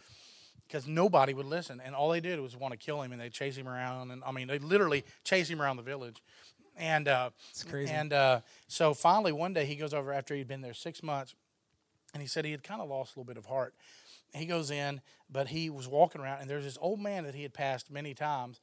because 0.68 0.88
nobody 0.88 1.34
would 1.34 1.46
listen. 1.46 1.82
And 1.84 1.94
all 1.94 2.10
they 2.10 2.20
did 2.20 2.40
was 2.40 2.58
want 2.58 2.72
to 2.72 2.78
kill 2.78 3.02
him 3.02 3.12
and 3.12 3.22
they 3.22 3.30
chase 3.30 3.56
him 3.56 3.68
around. 3.68 4.10
And 4.10 4.24
I 4.26 4.32
mean, 4.32 4.48
they 4.48 4.58
literally 4.58 5.04
chase 5.24 5.50
him 5.50 5.62
around 5.62 5.78
the 5.78 5.84
village. 5.84 6.22
And, 6.78 7.08
uh, 7.08 7.30
it's 7.52 7.64
crazy. 7.64 7.92
And 7.92 8.12
uh, 8.12 8.42
so 8.68 8.94
finally, 8.94 9.32
one 9.32 9.54
day 9.54 9.66
he 9.66 9.76
goes 9.76 9.94
over 9.94 10.12
after 10.12 10.34
he'd 10.34 10.48
been 10.48 10.62
there 10.62 10.74
six 10.74 11.04
months 11.04 11.36
and 12.14 12.22
he 12.22 12.28
said 12.28 12.46
he 12.46 12.52
had 12.52 12.64
kind 12.64 12.82
of 12.82 12.90
lost 12.90 13.16
a 13.16 13.20
little 13.20 13.32
bit 13.32 13.38
of 13.38 13.46
heart. 13.46 13.76
He 14.34 14.46
goes 14.46 14.72
in, 14.72 15.02
but 15.30 15.50
he 15.50 15.70
was 15.70 15.88
walking 15.88 16.22
around 16.22 16.42
and 16.42 16.50
there's 16.50 16.64
this 16.64 16.78
old 16.82 17.00
man 17.00 17.26
that 17.26 17.36
he 17.36 17.44
had 17.44 17.54
passed 17.54 17.92
many 17.92 18.14
times 18.14 18.62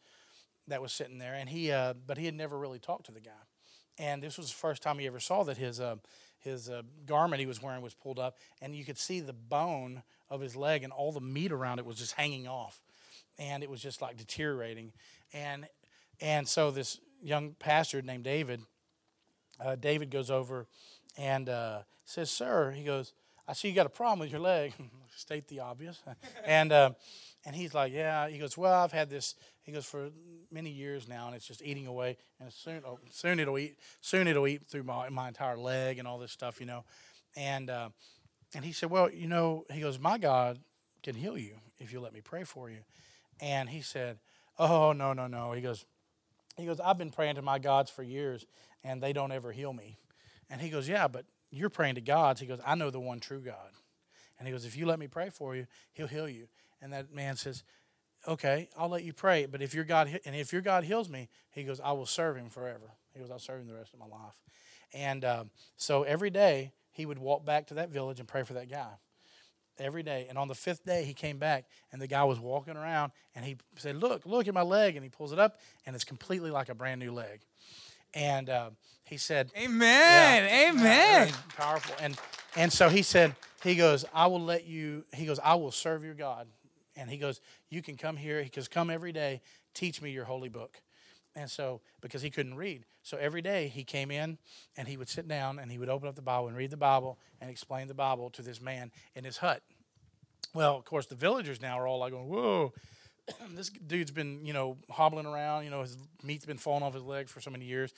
that 0.66 0.82
was 0.82 0.92
sitting 0.92 1.18
there. 1.18 1.34
And 1.34 1.48
he, 1.48 1.70
uh, 1.70 1.92
but 2.06 2.18
he 2.18 2.24
had 2.24 2.34
never 2.34 2.58
really 2.58 2.78
talked 2.80 3.06
to 3.06 3.12
the 3.12 3.20
guy 3.20 3.30
and 3.98 4.22
this 4.22 4.38
was 4.38 4.48
the 4.48 4.56
first 4.56 4.82
time 4.82 4.98
he 4.98 5.06
ever 5.06 5.20
saw 5.20 5.42
that 5.44 5.56
his 5.56 5.80
uh, 5.80 5.96
his 6.40 6.68
uh, 6.70 6.82
garment 7.06 7.40
he 7.40 7.46
was 7.46 7.62
wearing 7.62 7.82
was 7.82 7.94
pulled 7.94 8.18
up, 8.18 8.38
and 8.60 8.74
you 8.74 8.84
could 8.84 8.98
see 8.98 9.20
the 9.20 9.32
bone 9.32 10.02
of 10.30 10.40
his 10.40 10.54
leg 10.54 10.84
and 10.84 10.92
all 10.92 11.12
the 11.12 11.20
meat 11.20 11.52
around 11.52 11.78
it 11.78 11.86
was 11.86 11.96
just 11.96 12.12
hanging 12.12 12.46
off, 12.46 12.82
and 13.38 13.62
it 13.62 13.70
was 13.70 13.80
just 13.80 14.00
like 14.00 14.16
deteriorating, 14.16 14.92
and 15.32 15.66
and 16.20 16.48
so 16.48 16.70
this 16.70 17.00
young 17.22 17.54
pastor 17.58 18.02
named 18.02 18.24
David, 18.24 18.60
uh, 19.60 19.74
David 19.76 20.10
goes 20.10 20.30
over 20.30 20.66
and 21.16 21.48
uh, 21.48 21.80
says, 22.04 22.30
"Sir," 22.30 22.72
he 22.72 22.84
goes, 22.84 23.12
I 23.48 23.54
see 23.54 23.68
you 23.68 23.74
got 23.74 23.86
a 23.86 23.90
problem 23.90 24.18
with 24.18 24.30
your 24.30 24.40
leg. 24.42 24.74
State 25.16 25.48
the 25.48 25.60
obvious. 25.60 25.98
and 26.44 26.70
uh, 26.70 26.90
and 27.48 27.56
he's 27.56 27.72
like, 27.72 27.94
yeah. 27.94 28.28
He 28.28 28.36
goes, 28.36 28.58
well, 28.58 28.74
I've 28.74 28.92
had 28.92 29.08
this. 29.08 29.34
He 29.62 29.72
goes 29.72 29.86
for 29.86 30.10
many 30.52 30.68
years 30.68 31.08
now, 31.08 31.28
and 31.28 31.34
it's 31.34 31.46
just 31.46 31.62
eating 31.64 31.86
away. 31.86 32.18
And 32.38 32.52
soon, 32.52 32.82
oh, 32.86 32.98
soon 33.10 33.40
it'll 33.40 33.56
eat. 33.56 33.78
Soon 34.02 34.28
it'll 34.28 34.46
eat 34.46 34.66
through 34.68 34.82
my 34.82 35.08
my 35.08 35.28
entire 35.28 35.56
leg 35.56 35.98
and 35.98 36.06
all 36.06 36.18
this 36.18 36.30
stuff, 36.30 36.60
you 36.60 36.66
know. 36.66 36.84
And 37.36 37.70
uh, 37.70 37.88
and 38.54 38.66
he 38.66 38.72
said, 38.72 38.90
well, 38.90 39.10
you 39.10 39.28
know, 39.28 39.64
he 39.72 39.80
goes, 39.80 39.98
my 39.98 40.18
God 40.18 40.58
can 41.02 41.14
heal 41.14 41.38
you 41.38 41.54
if 41.78 41.90
you 41.90 42.00
let 42.00 42.12
me 42.12 42.20
pray 42.20 42.44
for 42.44 42.68
you. 42.68 42.80
And 43.40 43.70
he 43.70 43.80
said, 43.80 44.18
oh 44.58 44.92
no 44.92 45.14
no 45.14 45.26
no. 45.26 45.52
He 45.52 45.62
goes, 45.62 45.86
he 46.58 46.66
goes, 46.66 46.80
I've 46.80 46.98
been 46.98 47.10
praying 47.10 47.36
to 47.36 47.42
my 47.42 47.58
gods 47.58 47.90
for 47.90 48.02
years, 48.02 48.44
and 48.84 49.02
they 49.02 49.14
don't 49.14 49.32
ever 49.32 49.52
heal 49.52 49.72
me. 49.72 49.96
And 50.50 50.60
he 50.60 50.68
goes, 50.68 50.86
yeah, 50.86 51.08
but 51.08 51.24
you're 51.50 51.70
praying 51.70 51.94
to 51.94 52.02
gods. 52.02 52.40
He 52.40 52.46
goes, 52.46 52.60
I 52.62 52.74
know 52.74 52.90
the 52.90 53.00
one 53.00 53.20
true 53.20 53.40
God. 53.40 53.70
And 54.38 54.46
he 54.46 54.52
goes, 54.52 54.64
If 54.64 54.76
you 54.76 54.86
let 54.86 54.98
me 54.98 55.08
pray 55.08 55.30
for 55.30 55.56
you, 55.56 55.66
he'll 55.94 56.06
heal 56.06 56.28
you. 56.28 56.46
And 56.80 56.92
that 56.92 57.12
man 57.12 57.36
says, 57.36 57.62
Okay, 58.26 58.68
I'll 58.76 58.88
let 58.88 59.04
you 59.04 59.12
pray. 59.12 59.46
But 59.46 59.62
if 59.62 59.74
your 59.74 59.84
God 59.84 60.20
and 60.24 60.34
if 60.34 60.52
your 60.52 60.62
God 60.62 60.84
heals 60.84 61.08
me, 61.08 61.28
he 61.50 61.62
goes, 61.62 61.80
I 61.80 61.92
will 61.92 62.06
serve 62.06 62.36
him 62.36 62.48
forever. 62.48 62.92
He 63.14 63.20
goes, 63.20 63.30
I'll 63.30 63.38
serve 63.38 63.60
him 63.60 63.68
the 63.68 63.74
rest 63.74 63.94
of 63.94 64.00
my 64.00 64.06
life. 64.06 64.34
And 64.92 65.24
um, 65.24 65.50
so 65.76 66.02
every 66.02 66.30
day 66.30 66.72
he 66.90 67.06
would 67.06 67.18
walk 67.18 67.44
back 67.44 67.66
to 67.68 67.74
that 67.74 67.90
village 67.90 68.18
and 68.18 68.28
pray 68.28 68.42
for 68.42 68.54
that 68.54 68.70
guy. 68.70 68.88
Every 69.78 70.02
day. 70.02 70.26
And 70.28 70.36
on 70.36 70.48
the 70.48 70.56
fifth 70.56 70.84
day, 70.84 71.04
he 71.04 71.14
came 71.14 71.38
back 71.38 71.66
and 71.92 72.02
the 72.02 72.08
guy 72.08 72.24
was 72.24 72.40
walking 72.40 72.76
around 72.76 73.12
and 73.36 73.44
he 73.44 73.56
said, 73.76 73.96
Look, 73.96 74.26
look 74.26 74.48
at 74.48 74.54
my 74.54 74.62
leg. 74.62 74.96
And 74.96 75.04
he 75.04 75.08
pulls 75.08 75.32
it 75.32 75.38
up 75.38 75.60
and 75.86 75.94
it's 75.94 76.04
completely 76.04 76.50
like 76.50 76.68
a 76.68 76.74
brand 76.74 77.00
new 77.00 77.12
leg. 77.12 77.40
And 78.14 78.50
uh, 78.50 78.70
he 79.04 79.16
said, 79.16 79.52
Amen. 79.56 80.48
Yeah, 80.48 80.70
Amen. 80.70 81.32
powerful. 81.56 81.94
And 82.00 82.18
and 82.56 82.72
so 82.72 82.88
he 82.88 83.02
said, 83.02 83.36
he 83.62 83.76
goes, 83.76 84.04
I 84.12 84.26
will 84.26 84.42
let 84.42 84.66
you, 84.66 85.04
he 85.14 85.26
goes, 85.26 85.38
I 85.38 85.54
will 85.54 85.70
serve 85.70 86.02
your 86.04 86.14
God. 86.14 86.46
And 86.98 87.08
he 87.08 87.16
goes, 87.16 87.40
You 87.70 87.80
can 87.80 87.96
come 87.96 88.16
here. 88.16 88.42
He 88.42 88.50
goes, 88.50 88.68
Come 88.68 88.90
every 88.90 89.12
day, 89.12 89.40
teach 89.72 90.02
me 90.02 90.10
your 90.10 90.24
holy 90.24 90.48
book. 90.48 90.82
And 91.36 91.48
so, 91.48 91.80
because 92.00 92.20
he 92.20 92.30
couldn't 92.30 92.56
read. 92.56 92.84
So 93.02 93.16
every 93.16 93.42
day 93.42 93.68
he 93.68 93.84
came 93.84 94.10
in 94.10 94.38
and 94.76 94.88
he 94.88 94.96
would 94.96 95.08
sit 95.08 95.28
down 95.28 95.58
and 95.58 95.70
he 95.70 95.78
would 95.78 95.88
open 95.88 96.08
up 96.08 96.16
the 96.16 96.22
Bible 96.22 96.48
and 96.48 96.56
read 96.56 96.70
the 96.70 96.76
Bible 96.76 97.18
and 97.40 97.48
explain 97.48 97.86
the 97.86 97.94
Bible 97.94 98.28
to 98.30 98.42
this 98.42 98.60
man 98.60 98.90
in 99.14 99.24
his 99.24 99.36
hut. 99.38 99.62
Well, 100.52 100.76
of 100.76 100.84
course, 100.84 101.06
the 101.06 101.14
villagers 101.14 101.60
now 101.60 101.78
are 101.78 101.86
all 101.86 102.00
like 102.00 102.12
going, 102.12 102.28
Whoa, 102.28 102.72
this 103.54 103.70
dude's 103.70 104.10
been, 104.10 104.44
you 104.44 104.52
know, 104.52 104.76
hobbling 104.90 105.26
around. 105.26 105.64
You 105.64 105.70
know, 105.70 105.82
his 105.82 105.96
meat's 106.22 106.46
been 106.46 106.58
falling 106.58 106.82
off 106.82 106.94
his 106.94 107.02
leg 107.02 107.28
for 107.28 107.40
so 107.40 107.50
many 107.50 107.64
years. 107.64 107.92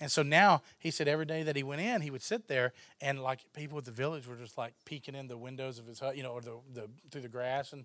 And 0.00 0.10
so 0.10 0.22
now 0.22 0.62
he 0.78 0.90
said 0.90 1.08
every 1.08 1.26
day 1.26 1.42
that 1.42 1.56
he 1.56 1.62
went 1.62 1.80
in, 1.80 2.00
he 2.02 2.10
would 2.10 2.22
sit 2.22 2.48
there 2.48 2.72
and 3.00 3.20
like 3.22 3.40
people 3.54 3.78
at 3.78 3.84
the 3.84 3.90
village 3.90 4.26
were 4.26 4.36
just 4.36 4.56
like 4.56 4.74
peeking 4.84 5.14
in 5.14 5.28
the 5.28 5.36
windows 5.36 5.78
of 5.78 5.86
his 5.86 6.00
hut, 6.00 6.16
you 6.16 6.22
know, 6.22 6.30
or 6.30 6.40
the, 6.40 6.56
the 6.72 6.88
through 7.10 7.22
the 7.22 7.28
grass 7.28 7.72
and 7.72 7.84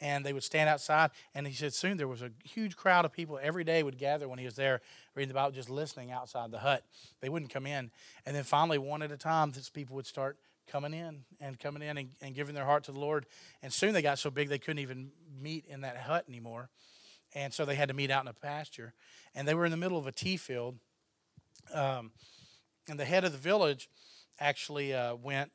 and 0.00 0.24
they 0.24 0.32
would 0.32 0.44
stand 0.44 0.68
outside. 0.68 1.10
And 1.34 1.46
he 1.46 1.54
said 1.54 1.74
soon 1.74 1.96
there 1.96 2.08
was 2.08 2.22
a 2.22 2.30
huge 2.44 2.76
crowd 2.76 3.04
of 3.04 3.12
people 3.12 3.38
every 3.42 3.64
day 3.64 3.82
would 3.82 3.98
gather 3.98 4.28
when 4.28 4.38
he 4.38 4.44
was 4.44 4.56
there 4.56 4.80
reading 5.14 5.34
Bible, 5.34 5.52
just 5.52 5.70
listening 5.70 6.10
outside 6.10 6.50
the 6.50 6.60
hut. 6.60 6.84
They 7.20 7.28
wouldn't 7.28 7.52
come 7.52 7.66
in. 7.66 7.90
And 8.24 8.36
then 8.36 8.44
finally, 8.44 8.78
one 8.78 9.02
at 9.02 9.10
a 9.10 9.16
time, 9.16 9.50
these 9.50 9.68
people 9.68 9.96
would 9.96 10.06
start 10.06 10.36
coming 10.68 10.94
in 10.94 11.24
and 11.40 11.58
coming 11.58 11.82
in 11.82 11.98
and, 11.98 12.10
and 12.20 12.34
giving 12.34 12.54
their 12.54 12.64
heart 12.64 12.84
to 12.84 12.92
the 12.92 13.00
Lord. 13.00 13.26
And 13.62 13.72
soon 13.72 13.92
they 13.92 14.02
got 14.02 14.18
so 14.18 14.30
big 14.30 14.48
they 14.48 14.58
couldn't 14.58 14.78
even 14.80 15.10
meet 15.40 15.66
in 15.66 15.82
that 15.82 15.96
hut 15.96 16.24
anymore. 16.28 16.70
And 17.34 17.52
so 17.52 17.64
they 17.64 17.74
had 17.74 17.88
to 17.88 17.94
meet 17.94 18.10
out 18.10 18.24
in 18.24 18.28
a 18.28 18.32
pasture. 18.32 18.94
And 19.34 19.46
they 19.46 19.54
were 19.54 19.64
in 19.64 19.70
the 19.70 19.76
middle 19.76 19.98
of 19.98 20.06
a 20.06 20.12
tea 20.12 20.36
field. 20.36 20.76
Um, 21.72 22.12
and 22.88 22.98
the 22.98 23.04
head 23.04 23.24
of 23.24 23.32
the 23.32 23.38
village 23.38 23.88
actually 24.38 24.94
uh, 24.94 25.14
went 25.14 25.52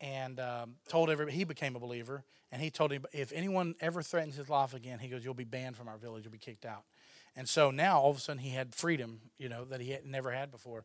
and 0.00 0.38
um, 0.38 0.76
told 0.88 1.10
everybody, 1.10 1.36
he 1.36 1.44
became 1.44 1.74
a 1.74 1.80
believer. 1.80 2.24
And 2.52 2.62
he 2.62 2.70
told 2.70 2.92
him, 2.92 3.04
if 3.12 3.32
anyone 3.32 3.74
ever 3.80 4.02
threatens 4.02 4.36
his 4.36 4.48
life 4.48 4.74
again, 4.74 5.00
he 5.00 5.08
goes, 5.08 5.24
you'll 5.24 5.34
be 5.34 5.44
banned 5.44 5.76
from 5.76 5.88
our 5.88 5.98
village, 5.98 6.24
you'll 6.24 6.32
be 6.32 6.38
kicked 6.38 6.64
out. 6.64 6.84
And 7.36 7.48
so 7.48 7.70
now 7.70 8.00
all 8.00 8.10
of 8.10 8.16
a 8.16 8.20
sudden 8.20 8.40
he 8.40 8.50
had 8.50 8.74
freedom, 8.74 9.20
you 9.38 9.48
know, 9.48 9.64
that 9.66 9.80
he 9.80 9.90
had 9.90 10.06
never 10.06 10.30
had 10.30 10.50
before. 10.50 10.84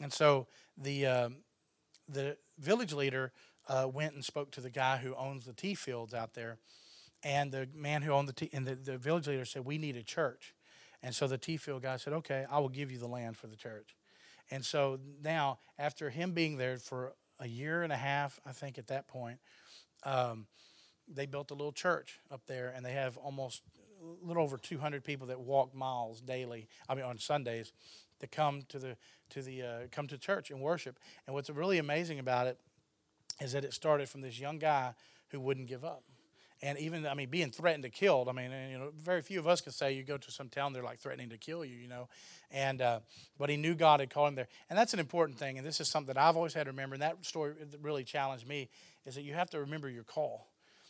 And 0.00 0.12
so 0.12 0.46
the, 0.76 1.06
um, 1.06 1.36
the 2.08 2.36
village 2.58 2.92
leader 2.92 3.32
uh, 3.68 3.88
went 3.92 4.14
and 4.14 4.24
spoke 4.24 4.50
to 4.52 4.60
the 4.60 4.70
guy 4.70 4.98
who 4.98 5.14
owns 5.14 5.44
the 5.44 5.52
tea 5.52 5.74
fields 5.74 6.14
out 6.14 6.34
there. 6.34 6.58
And 7.22 7.50
the 7.50 7.68
man 7.74 8.02
who 8.02 8.12
owned 8.12 8.28
the 8.28 8.32
tea, 8.32 8.50
and 8.52 8.66
the, 8.66 8.74
the 8.74 8.98
village 8.98 9.26
leader 9.26 9.44
said, 9.44 9.64
We 9.64 9.78
need 9.78 9.96
a 9.96 10.02
church. 10.02 10.54
And 11.02 11.14
so 11.14 11.26
the 11.26 11.38
tea 11.38 11.56
field 11.56 11.82
guy 11.82 11.96
said, 11.96 12.12
Okay, 12.12 12.46
I 12.50 12.58
will 12.58 12.68
give 12.68 12.92
you 12.92 12.98
the 12.98 13.08
land 13.08 13.36
for 13.36 13.46
the 13.46 13.56
church. 13.56 13.96
And 14.50 14.64
so 14.64 15.00
now, 15.22 15.58
after 15.78 16.10
him 16.10 16.32
being 16.32 16.56
there 16.56 16.76
for 16.78 17.14
a 17.40 17.48
year 17.48 17.82
and 17.82 17.92
a 17.92 17.96
half, 17.96 18.38
I 18.46 18.52
think 18.52 18.78
at 18.78 18.86
that 18.88 19.08
point, 19.08 19.38
um, 20.04 20.46
they 21.08 21.26
built 21.26 21.50
a 21.50 21.54
little 21.54 21.72
church 21.72 22.20
up 22.30 22.42
there, 22.46 22.72
and 22.74 22.84
they 22.84 22.92
have 22.92 23.16
almost 23.16 23.62
a 24.00 24.26
little 24.26 24.42
over 24.42 24.56
200 24.56 25.02
people 25.02 25.26
that 25.28 25.40
walk 25.40 25.74
miles 25.74 26.20
daily. 26.20 26.68
I 26.88 26.94
mean, 26.94 27.04
on 27.04 27.18
Sundays, 27.18 27.72
to 28.20 28.26
come 28.26 28.62
to 28.68 28.78
the 28.78 28.96
to 29.30 29.42
the 29.42 29.62
uh, 29.62 29.78
come 29.90 30.06
to 30.08 30.18
church 30.18 30.50
and 30.50 30.60
worship. 30.60 30.98
And 31.26 31.34
what's 31.34 31.50
really 31.50 31.78
amazing 31.78 32.18
about 32.18 32.46
it 32.46 32.58
is 33.40 33.52
that 33.52 33.64
it 33.64 33.72
started 33.72 34.08
from 34.08 34.20
this 34.20 34.38
young 34.38 34.58
guy 34.58 34.94
who 35.28 35.40
wouldn't 35.40 35.68
give 35.68 35.84
up. 35.84 36.02
And 36.62 36.78
even, 36.78 37.06
I 37.06 37.12
mean, 37.12 37.28
being 37.28 37.50
threatened 37.50 37.82
to 37.82 37.90
kill. 37.90 38.26
I 38.30 38.32
mean, 38.32 38.50
you 38.70 38.78
know, 38.78 38.90
very 38.98 39.20
few 39.20 39.38
of 39.38 39.46
us 39.46 39.60
can 39.60 39.72
say 39.72 39.92
you 39.92 40.02
go 40.02 40.16
to 40.16 40.30
some 40.30 40.48
town 40.48 40.72
they're 40.72 40.82
like 40.82 40.98
threatening 40.98 41.28
to 41.30 41.36
kill 41.36 41.66
you, 41.66 41.76
you 41.76 41.86
know. 41.86 42.08
And 42.50 42.80
uh, 42.80 43.00
but 43.38 43.50
he 43.50 43.58
knew 43.58 43.74
God 43.74 44.00
had 44.00 44.08
called 44.08 44.28
him 44.28 44.34
there, 44.36 44.48
and 44.70 44.78
that's 44.78 44.94
an 44.94 45.00
important 45.00 45.38
thing. 45.38 45.58
And 45.58 45.66
this 45.66 45.80
is 45.80 45.88
something 45.88 46.14
that 46.14 46.20
I've 46.20 46.36
always 46.36 46.54
had 46.54 46.64
to 46.64 46.70
remember. 46.70 46.94
And 46.94 47.02
that 47.02 47.24
story 47.26 47.52
really 47.82 48.04
challenged 48.04 48.48
me 48.48 48.70
is 49.04 49.14
that 49.16 49.22
you 49.22 49.34
have 49.34 49.50
to 49.50 49.60
remember 49.60 49.90
your 49.90 50.04
call. 50.04 50.48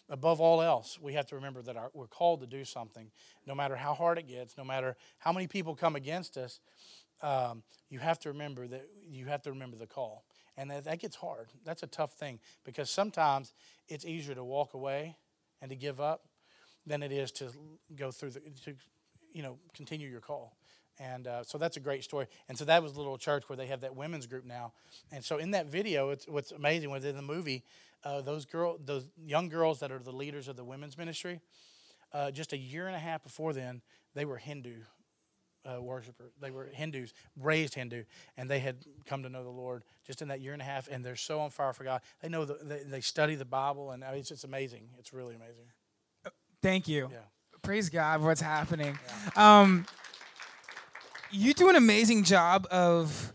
Above 0.09 0.41
all 0.41 0.63
else, 0.63 1.01
we 1.03 1.15
have 1.15 1.27
to 1.27 1.35
remember 1.35 1.63
that 1.63 1.77
our, 1.77 1.91
we're 1.93 2.07
called 2.07 2.41
to 2.41 2.47
do 2.47 2.65
something, 2.65 3.11
no 3.45 3.57
matter 3.57 3.75
how 3.75 3.93
hard 3.93 4.19
it 4.19 4.29
gets, 4.29 4.57
no 4.57 4.63
matter 4.63 4.97
how 5.19 5.33
many 5.33 5.49
people 5.49 5.75
come 5.75 5.97
against 5.97 6.37
us 6.37 6.61
um, 7.23 7.63
you 7.89 7.99
have 7.99 8.19
to 8.21 8.31
remember 8.31 8.67
that 8.67 8.89
you 9.09 9.27
have 9.27 9.43
to 9.43 9.51
remember 9.51 9.77
the 9.77 9.87
call. 9.87 10.25
And 10.57 10.71
that, 10.71 10.85
that 10.85 11.01
gets 11.01 11.17
hard. 11.17 11.49
That's 11.65 11.83
a 11.83 11.87
tough 11.87 12.13
thing 12.13 12.41
because 12.65 12.91
sometimes 12.91 13.53
it's 13.89 14.05
easier 14.05 14.35
to 14.35 14.45
walk 14.45 14.75
away 14.75 15.17
and 15.61 15.71
to 15.71 15.77
give 15.77 16.01
up 16.01 16.25
than 16.87 17.03
it 17.03 17.13
is 17.13 17.33
to 17.33 17.51
go 17.95 18.11
through 18.11 18.31
the, 18.31 18.41
to, 18.65 18.75
you 19.33 19.43
know, 19.43 19.59
continue 19.75 20.09
your 20.09 20.21
call. 20.21 20.57
And 20.99 21.27
uh, 21.27 21.45
so 21.45 21.59
that's 21.59 21.77
a 21.77 21.81
great 21.81 22.05
story. 22.05 22.27
And 22.49 22.57
so 22.57 22.65
that 22.65 22.83
was 22.83 22.95
a 22.95 22.99
little 22.99 23.19
church 23.19 23.49
where 23.49 23.57
they 23.57 23.67
have 23.67 23.83
that 23.83 23.95
women's 23.95 24.27
group 24.27 24.47
now. 24.47 24.73
And 25.13 25.23
so 25.23 25.37
in 25.37 25.51
that 25.51 25.67
video, 25.67 26.11
it's, 26.11 26.27
what's 26.27 26.53
amazing 26.53 26.91
was 26.91 27.05
in 27.05 27.17
the 27.17 27.23
movie, 27.23 27.65
uh, 28.03 28.23
those 28.23 28.47
girl, 28.47 28.79
those 28.83 29.11
young 29.23 29.51
girls 29.51 29.81
that 29.81 29.93
are 29.93 29.99
the 29.99 30.13
leaders 30.13 30.49
of 30.49 30.57
the 30.57 30.65
women's 30.65 30.97
ministry, 30.97 31.41
uh, 32.15 32.31
just 32.31 32.55
a 32.55 32.57
year 32.57 32.87
and 32.87 32.97
a 32.97 33.01
half 33.01 33.23
before 33.23 33.53
then, 33.53 33.83
they 34.15 34.25
were 34.25 34.39
Hindu 34.39 34.77
uh, 35.67 35.83
worshipers. 35.83 36.33
They 36.41 36.51
were 36.51 36.71
Hindus, 36.73 37.13
raised 37.41 37.75
Hindu, 37.75 38.05
and 38.37 38.49
they 38.49 38.61
had 38.61 38.77
come 39.05 39.23
to 39.23 39.29
know 39.29 39.43
the 39.43 39.51
Lord 39.51 39.83
just 40.07 40.23
in 40.23 40.29
that 40.29 40.41
year 40.41 40.53
and 40.53 40.63
a 40.63 40.65
half. 40.65 40.89
And 40.89 41.05
they're 41.05 41.17
so 41.17 41.41
on 41.41 41.51
fire 41.51 41.73
for 41.73 41.85
God. 41.85 42.01
They 42.23 42.29
know 42.29 42.45
the, 42.45 42.59
they, 42.63 42.83
they 42.85 43.01
study 43.01 43.35
the 43.35 43.45
Bible, 43.45 43.91
and 43.91 44.05
it's 44.15 44.29
just 44.29 44.45
amazing. 44.45 44.89
It's 44.99 45.13
really 45.13 45.35
amazing. 45.35 45.67
Thank 46.63 46.89
you. 46.89 47.09
Yeah. 47.13 47.19
Praise 47.63 47.91
God 47.91 48.23
what's 48.23 48.41
happening. 48.41 48.99
Yeah. 49.37 49.61
Um, 49.61 49.87
you 51.31 51.53
do 51.53 51.69
an 51.69 51.77
amazing 51.77 52.23
job 52.25 52.67
of 52.71 53.33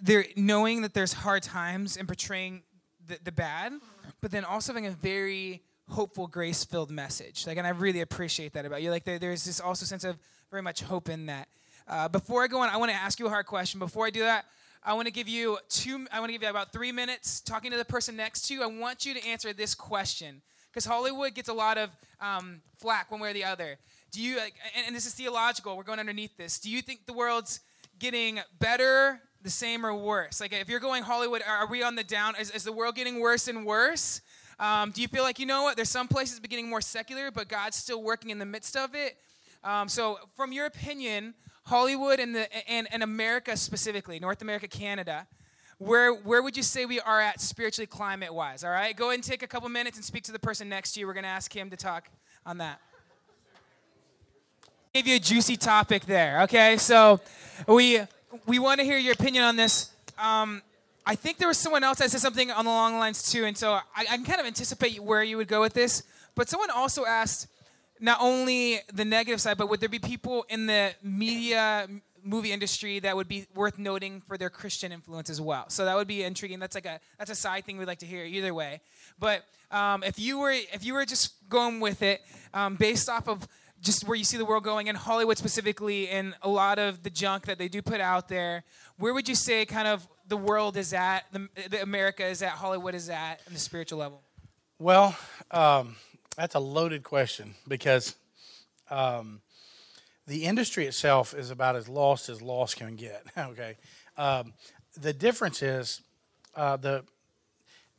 there 0.00 0.24
knowing 0.36 0.82
that 0.82 0.94
there's 0.94 1.12
hard 1.12 1.42
times 1.42 1.96
and 1.96 2.08
portraying 2.08 2.62
the, 3.06 3.18
the 3.22 3.32
bad, 3.32 3.72
but 4.20 4.30
then 4.30 4.44
also 4.44 4.72
having 4.72 4.86
a 4.86 4.90
very 4.90 5.62
hopeful, 5.88 6.26
grace-filled 6.26 6.90
message. 6.90 7.46
Like, 7.46 7.58
and 7.58 7.66
I 7.66 7.70
really 7.70 8.00
appreciate 8.00 8.54
that 8.54 8.66
about 8.66 8.82
you. 8.82 8.90
Like, 8.90 9.04
there, 9.04 9.18
there's 9.18 9.44
this 9.44 9.60
also 9.60 9.84
sense 9.84 10.04
of 10.04 10.18
very 10.50 10.62
much 10.62 10.82
hope 10.82 11.08
in 11.08 11.26
that. 11.26 11.48
Uh, 11.88 12.08
before 12.08 12.42
I 12.42 12.48
go 12.48 12.60
on, 12.60 12.68
I 12.68 12.76
want 12.78 12.90
to 12.90 12.96
ask 12.96 13.20
you 13.20 13.26
a 13.26 13.30
hard 13.30 13.46
question. 13.46 13.78
Before 13.78 14.06
I 14.06 14.10
do 14.10 14.20
that, 14.20 14.46
I 14.82 14.94
want 14.94 15.06
to 15.06 15.12
give 15.12 15.28
you 15.28 15.58
two. 15.68 16.06
I 16.10 16.18
want 16.18 16.30
to 16.30 16.32
give 16.32 16.42
you 16.42 16.48
about 16.48 16.72
three 16.72 16.90
minutes 16.90 17.40
talking 17.40 17.70
to 17.70 17.76
the 17.76 17.84
person 17.84 18.16
next 18.16 18.48
to 18.48 18.54
you. 18.54 18.62
I 18.64 18.66
want 18.66 19.06
you 19.06 19.14
to 19.14 19.24
answer 19.24 19.52
this 19.52 19.72
question 19.74 20.42
because 20.68 20.84
Hollywood 20.84 21.34
gets 21.34 21.48
a 21.48 21.52
lot 21.52 21.78
of 21.78 21.90
um, 22.20 22.60
flack 22.78 23.10
one 23.10 23.20
way 23.20 23.30
or 23.30 23.32
the 23.32 23.44
other. 23.44 23.78
Do 24.10 24.20
you? 24.20 24.38
And, 24.38 24.86
and 24.88 24.96
this 24.96 25.06
is 25.06 25.14
theological. 25.14 25.76
We're 25.76 25.84
going 25.84 26.00
underneath 26.00 26.36
this. 26.36 26.58
Do 26.58 26.70
you 26.70 26.82
think 26.82 27.06
the 27.06 27.12
world's 27.12 27.60
getting 28.00 28.40
better, 28.58 29.20
the 29.42 29.50
same, 29.50 29.86
or 29.86 29.94
worse? 29.94 30.40
Like, 30.40 30.52
if 30.52 30.68
you're 30.68 30.80
going 30.80 31.04
Hollywood, 31.04 31.42
are 31.46 31.68
we 31.68 31.84
on 31.84 31.94
the 31.94 32.04
down? 32.04 32.34
Is, 32.34 32.50
is 32.50 32.64
the 32.64 32.72
world 32.72 32.96
getting 32.96 33.20
worse 33.20 33.46
and 33.46 33.64
worse? 33.64 34.22
Um, 34.58 34.90
do 34.90 35.02
you 35.02 35.08
feel 35.08 35.22
like 35.22 35.38
you 35.38 35.46
know 35.46 35.62
what? 35.62 35.76
There's 35.76 35.90
some 35.90 36.08
places 36.08 36.40
beginning 36.40 36.68
more 36.68 36.80
secular, 36.80 37.30
but 37.30 37.46
God's 37.46 37.76
still 37.76 38.02
working 38.02 38.30
in 38.30 38.40
the 38.40 38.46
midst 38.46 38.76
of 38.76 38.96
it. 38.96 39.16
Um, 39.62 39.88
so, 39.88 40.18
from 40.34 40.52
your 40.52 40.66
opinion, 40.66 41.34
Hollywood 41.66 42.20
and, 42.20 42.32
the, 42.32 42.70
and, 42.70 42.86
and 42.92 43.02
America 43.02 43.56
specifically, 43.56 44.20
North 44.20 44.40
America, 44.40 44.68
Canada, 44.68 45.26
where, 45.78 46.14
where 46.14 46.40
would 46.40 46.56
you 46.56 46.62
say 46.62 46.86
we 46.86 47.00
are 47.00 47.20
at 47.20 47.40
spiritually, 47.40 47.88
climate 47.88 48.32
wise? 48.32 48.62
All 48.62 48.70
right, 48.70 48.96
go 48.96 49.06
ahead 49.06 49.16
and 49.16 49.24
take 49.24 49.42
a 49.42 49.48
couple 49.48 49.68
minutes 49.68 49.96
and 49.96 50.04
speak 50.04 50.22
to 50.24 50.32
the 50.32 50.38
person 50.38 50.68
next 50.68 50.92
to 50.92 51.00
you. 51.00 51.08
We're 51.08 51.12
going 51.12 51.24
to 51.24 51.28
ask 51.28 51.54
him 51.54 51.68
to 51.70 51.76
talk 51.76 52.08
on 52.46 52.58
that. 52.58 52.80
Give 54.94 55.08
you 55.08 55.16
a 55.16 55.18
juicy 55.18 55.56
topic 55.56 56.06
there. 56.06 56.42
Okay, 56.42 56.76
so 56.76 57.20
we 57.66 58.00
we 58.46 58.60
want 58.60 58.78
to 58.78 58.86
hear 58.86 58.96
your 58.96 59.12
opinion 59.12 59.42
on 59.42 59.56
this. 59.56 59.90
Um, 60.18 60.62
I 61.04 61.16
think 61.16 61.38
there 61.38 61.48
was 61.48 61.58
someone 61.58 61.82
else 61.84 61.98
that 61.98 62.10
said 62.10 62.20
something 62.20 62.50
on 62.50 62.64
the 62.64 62.70
long 62.70 62.98
lines 62.98 63.28
too, 63.30 63.44
and 63.44 63.58
so 63.58 63.72
I, 63.72 63.82
I 63.98 64.16
can 64.16 64.24
kind 64.24 64.40
of 64.40 64.46
anticipate 64.46 65.02
where 65.02 65.22
you 65.22 65.36
would 65.36 65.48
go 65.48 65.60
with 65.60 65.74
this. 65.74 66.04
But 66.36 66.48
someone 66.48 66.70
also 66.70 67.04
asked 67.04 67.48
not 68.00 68.18
only 68.20 68.80
the 68.92 69.04
negative 69.04 69.40
side, 69.40 69.58
but 69.58 69.68
would 69.68 69.80
there 69.80 69.88
be 69.88 69.98
people 69.98 70.44
in 70.48 70.66
the 70.66 70.94
media 71.02 71.88
movie 72.22 72.52
industry 72.52 72.98
that 73.00 73.14
would 73.14 73.28
be 73.28 73.46
worth 73.54 73.78
noting 73.78 74.20
for 74.20 74.36
their 74.36 74.50
Christian 74.50 74.92
influence 74.92 75.30
as 75.30 75.40
well? 75.40 75.68
So 75.68 75.84
that 75.84 75.96
would 75.96 76.08
be 76.08 76.22
intriguing. 76.22 76.58
That's 76.58 76.74
like 76.74 76.86
a 76.86 77.00
that's 77.18 77.30
a 77.30 77.34
side 77.34 77.64
thing 77.64 77.78
we'd 77.78 77.88
like 77.88 78.00
to 78.00 78.06
hear 78.06 78.24
either 78.24 78.52
way. 78.52 78.80
But 79.18 79.44
um, 79.70 80.02
if 80.02 80.18
you 80.18 80.38
were 80.38 80.52
if 80.52 80.84
you 80.84 80.94
were 80.94 81.04
just 81.04 81.48
going 81.48 81.80
with 81.80 82.02
it 82.02 82.20
um, 82.54 82.76
based 82.76 83.08
off 83.08 83.28
of 83.28 83.46
just 83.80 84.06
where 84.06 84.16
you 84.16 84.24
see 84.24 84.36
the 84.36 84.44
world 84.44 84.64
going 84.64 84.86
in 84.86 84.96
Hollywood 84.96 85.38
specifically, 85.38 86.08
and 86.08 86.34
a 86.42 86.48
lot 86.48 86.78
of 86.78 87.02
the 87.02 87.10
junk 87.10 87.46
that 87.46 87.58
they 87.58 87.68
do 87.68 87.82
put 87.82 88.00
out 88.00 88.28
there, 88.28 88.64
where 88.98 89.14
would 89.14 89.28
you 89.28 89.34
say 89.34 89.64
kind 89.64 89.86
of 89.86 90.06
the 90.28 90.36
world 90.36 90.76
is 90.76 90.92
at, 90.92 91.24
the, 91.32 91.48
the 91.70 91.82
America 91.82 92.24
is 92.26 92.42
at, 92.42 92.50
Hollywood 92.50 92.94
is 92.94 93.08
at, 93.08 93.40
on 93.46 93.52
the 93.52 93.60
spiritual 93.60 93.98
level? 93.98 94.22
Well, 94.78 95.16
um, 95.50 95.96
that's 96.36 96.54
a 96.54 96.60
loaded 96.60 97.02
question 97.02 97.54
because 97.66 98.14
um, 98.90 99.40
the 100.26 100.44
industry 100.44 100.86
itself 100.86 101.34
is 101.34 101.50
about 101.50 101.76
as 101.76 101.88
lost 101.88 102.28
as 102.28 102.42
lost 102.42 102.76
can 102.76 102.94
get. 102.96 103.24
okay, 103.38 103.76
um, 104.16 104.52
the 104.96 105.12
difference 105.12 105.62
is 105.62 106.02
uh, 106.54 106.76
the 106.76 107.04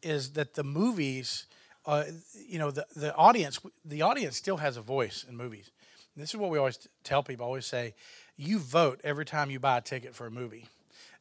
is 0.03 0.31
that 0.33 0.53
the 0.53 0.63
movies, 0.63 1.45
uh, 1.85 2.03
you 2.47 2.59
know, 2.59 2.71
the 2.71 2.85
the 2.95 3.13
audience 3.15 3.59
the 3.83 4.01
audience 4.01 4.37
still 4.37 4.57
has 4.57 4.77
a 4.77 4.81
voice 4.81 5.25
in 5.27 5.35
movies. 5.35 5.71
And 6.15 6.23
this 6.23 6.29
is 6.31 6.37
what 6.37 6.49
we 6.49 6.57
always 6.57 6.87
tell 7.03 7.23
people. 7.23 7.45
Always 7.45 7.65
say, 7.65 7.93
you 8.35 8.59
vote 8.59 9.01
every 9.03 9.25
time 9.25 9.49
you 9.49 9.59
buy 9.59 9.77
a 9.77 9.81
ticket 9.81 10.15
for 10.15 10.27
a 10.27 10.31
movie, 10.31 10.67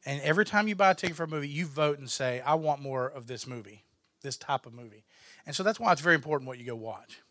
and 0.05 0.21
every 0.21 0.45
time 0.45 0.67
you 0.67 0.75
buy 0.75 0.91
a 0.91 0.95
ticket 0.95 1.15
for 1.15 1.23
a 1.23 1.27
movie, 1.27 1.49
you 1.49 1.65
vote 1.65 1.99
and 1.99 2.09
say, 2.09 2.41
I 2.41 2.55
want 2.55 2.81
more 2.81 3.07
of 3.07 3.27
this 3.27 3.47
movie, 3.47 3.83
this 4.21 4.37
type 4.37 4.65
of 4.65 4.73
movie. 4.73 5.03
And 5.47 5.55
so 5.55 5.63
that's 5.63 5.79
why 5.79 5.93
it's 5.93 6.01
very 6.01 6.15
important 6.15 6.47
what 6.47 6.59
you 6.59 6.65
go 6.65 6.75
watch. 6.75 7.21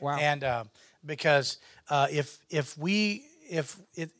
Wow. 0.00 0.16
And 0.18 0.44
uh, 0.44 0.64
because 1.04 1.58
uh, 1.90 2.06
if 2.10 2.38
if 2.48 2.78
we 2.78 3.26
if 3.50 3.76
it 3.94 4.12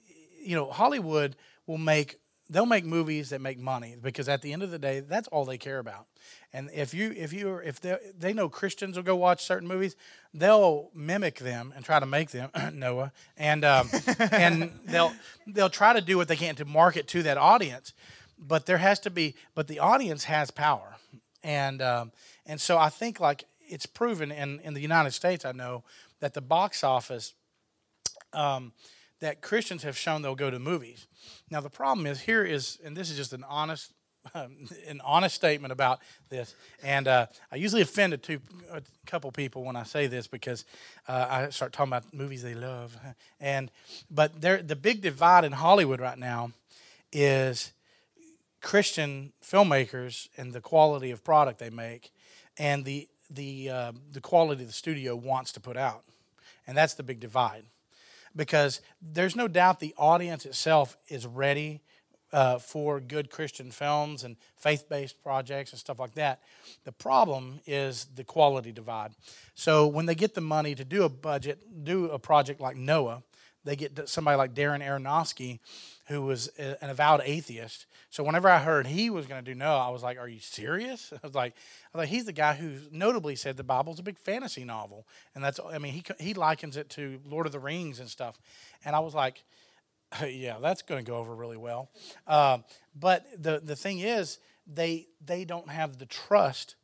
you 0.42 0.56
know 0.56 0.70
Hollywood 0.70 1.36
will 1.66 1.78
make 1.78 2.18
they'll 2.50 2.66
make 2.66 2.84
movies 2.84 3.30
that 3.30 3.40
make 3.40 3.58
money 3.58 3.96
because 4.00 4.28
at 4.28 4.42
the 4.42 4.52
end 4.52 4.62
of 4.62 4.70
the 4.70 4.78
day 4.78 5.00
that's 5.00 5.28
all 5.28 5.44
they 5.44 5.56
care 5.56 5.78
about. 5.78 6.06
And 6.52 6.68
if 6.74 6.92
you 6.92 7.14
if 7.16 7.32
you 7.32 7.56
if 7.58 7.80
they 7.80 7.96
they 8.18 8.32
know 8.32 8.48
Christians 8.48 8.96
will 8.96 9.04
go 9.04 9.14
watch 9.14 9.44
certain 9.44 9.68
movies, 9.68 9.94
they'll 10.34 10.90
mimic 10.92 11.38
them 11.38 11.72
and 11.76 11.84
try 11.84 12.00
to 12.00 12.06
make 12.06 12.30
them 12.30 12.50
Noah 12.74 13.12
and 13.36 13.64
um, 13.64 13.88
and 14.32 14.72
they'll 14.84 15.12
they'll 15.46 15.70
try 15.70 15.92
to 15.92 16.00
do 16.00 16.16
what 16.16 16.26
they 16.26 16.36
can 16.36 16.56
to 16.56 16.64
market 16.64 17.06
to 17.08 17.22
that 17.22 17.38
audience. 17.38 17.92
But 18.36 18.66
there 18.66 18.78
has 18.78 18.98
to 19.00 19.10
be 19.10 19.36
but 19.54 19.68
the 19.68 19.78
audience 19.78 20.24
has 20.24 20.50
power 20.50 20.96
and 21.44 21.80
um, 21.82 22.12
and 22.46 22.60
so 22.60 22.78
I 22.78 22.88
think 22.88 23.20
like 23.20 23.44
it's 23.60 23.86
proven 23.86 24.30
in 24.30 24.60
in 24.60 24.74
the 24.74 24.80
United 24.80 25.12
States. 25.12 25.44
I 25.44 25.52
know 25.52 25.84
that 26.20 26.34
the 26.34 26.40
box 26.40 26.84
office 26.84 27.34
um, 28.32 28.72
that 29.20 29.40
Christians 29.40 29.82
have 29.82 29.96
shown 29.96 30.22
they'll 30.22 30.34
go 30.34 30.50
to 30.50 30.58
movies. 30.58 31.06
Now 31.50 31.60
the 31.60 31.70
problem 31.70 32.06
is 32.06 32.22
here 32.22 32.44
is 32.44 32.78
and 32.84 32.96
this 32.96 33.10
is 33.10 33.16
just 33.16 33.32
an 33.32 33.44
honest. 33.48 33.92
Um, 34.34 34.66
an 34.88 35.02
honest 35.04 35.34
statement 35.34 35.70
about 35.70 36.00
this, 36.30 36.54
and 36.82 37.06
uh, 37.06 37.26
I 37.52 37.56
usually 37.56 37.82
offend 37.82 38.14
a, 38.14 38.16
two, 38.16 38.40
a 38.72 38.80
couple 39.04 39.30
people 39.32 39.64
when 39.64 39.76
I 39.76 39.82
say 39.82 40.06
this 40.06 40.26
because 40.26 40.64
uh, 41.06 41.26
I 41.28 41.50
start 41.50 41.74
talking 41.74 41.92
about 41.92 42.14
movies 42.14 42.42
they 42.42 42.54
love, 42.54 42.96
and 43.38 43.70
but 44.10 44.40
there 44.40 44.62
the 44.62 44.76
big 44.76 45.02
divide 45.02 45.44
in 45.44 45.52
Hollywood 45.52 46.00
right 46.00 46.16
now 46.16 46.52
is 47.12 47.74
Christian 48.64 49.34
filmmakers 49.44 50.28
and 50.38 50.54
the 50.54 50.60
quality 50.62 51.10
of 51.10 51.22
product 51.22 51.58
they 51.58 51.68
make, 51.68 52.10
and 52.58 52.84
the 52.84 53.08
the 53.30 53.70
uh, 53.70 53.92
the 54.12 54.20
quality 54.20 54.64
the 54.64 54.72
studio 54.72 55.16
wants 55.16 55.52
to 55.52 55.60
put 55.60 55.76
out, 55.76 56.04
and 56.66 56.76
that's 56.76 56.94
the 56.94 57.02
big 57.02 57.20
divide, 57.20 57.64
because 58.36 58.80
there's 59.00 59.34
no 59.34 59.48
doubt 59.48 59.80
the 59.80 59.94
audience 59.96 60.44
itself 60.44 60.96
is 61.08 61.26
ready 61.26 61.80
uh, 62.32 62.58
for 62.58 63.00
good 63.00 63.30
Christian 63.30 63.70
films 63.70 64.24
and 64.24 64.36
faith-based 64.56 65.22
projects 65.22 65.72
and 65.72 65.78
stuff 65.78 65.98
like 66.00 66.14
that. 66.14 66.40
The 66.84 66.92
problem 66.92 67.60
is 67.66 68.06
the 68.14 68.24
quality 68.24 68.72
divide. 68.72 69.12
So 69.54 69.86
when 69.86 70.06
they 70.06 70.14
get 70.14 70.34
the 70.34 70.40
money 70.40 70.74
to 70.74 70.84
do 70.84 71.04
a 71.04 71.08
budget, 71.08 71.84
do 71.84 72.10
a 72.10 72.18
project 72.18 72.60
like 72.60 72.76
Noah, 72.76 73.22
they 73.64 73.76
get 73.76 74.08
somebody 74.08 74.36
like 74.36 74.54
Darren 74.54 74.82
Aronofsky, 74.82 75.58
who 76.06 76.22
was 76.22 76.48
an 76.58 76.90
avowed 76.90 77.22
atheist. 77.24 77.86
So 78.10 78.22
whenever 78.22 78.48
I 78.48 78.58
heard 78.58 78.86
he 78.86 79.08
was 79.08 79.26
going 79.26 79.42
to 79.42 79.50
do 79.50 79.56
Noah, 79.56 79.88
I 79.88 79.90
was 79.90 80.02
like, 80.02 80.18
"Are 80.18 80.28
you 80.28 80.40
serious?" 80.40 81.12
I 81.22 81.26
was 81.26 81.34
like, 81.34 81.54
"I 81.56 81.98
was 81.98 82.02
like, 82.02 82.08
he's 82.10 82.26
the 82.26 82.32
guy 82.32 82.54
who 82.54 82.78
notably 82.92 83.36
said 83.36 83.56
the 83.56 83.64
Bible's 83.64 83.98
a 83.98 84.02
big 84.02 84.18
fantasy 84.18 84.64
novel, 84.64 85.06
and 85.34 85.42
that's 85.42 85.58
I 85.58 85.78
mean 85.78 85.94
he 85.94 86.04
he 86.20 86.34
likens 86.34 86.76
it 86.76 86.90
to 86.90 87.20
Lord 87.24 87.46
of 87.46 87.52
the 87.52 87.58
Rings 87.58 88.00
and 88.00 88.08
stuff." 88.08 88.38
And 88.84 88.94
I 88.94 89.00
was 89.00 89.14
like, 89.14 89.44
"Yeah, 90.28 90.58
that's 90.60 90.82
going 90.82 91.04
to 91.04 91.10
go 91.10 91.16
over 91.16 91.34
really 91.34 91.56
well." 91.56 91.90
Uh, 92.26 92.58
but 92.94 93.24
the 93.36 93.60
the 93.64 93.76
thing 93.76 94.00
is, 94.00 94.38
they 94.66 95.06
they 95.24 95.44
don't 95.44 95.70
have 95.70 95.98
the 95.98 96.06
trust 96.06 96.76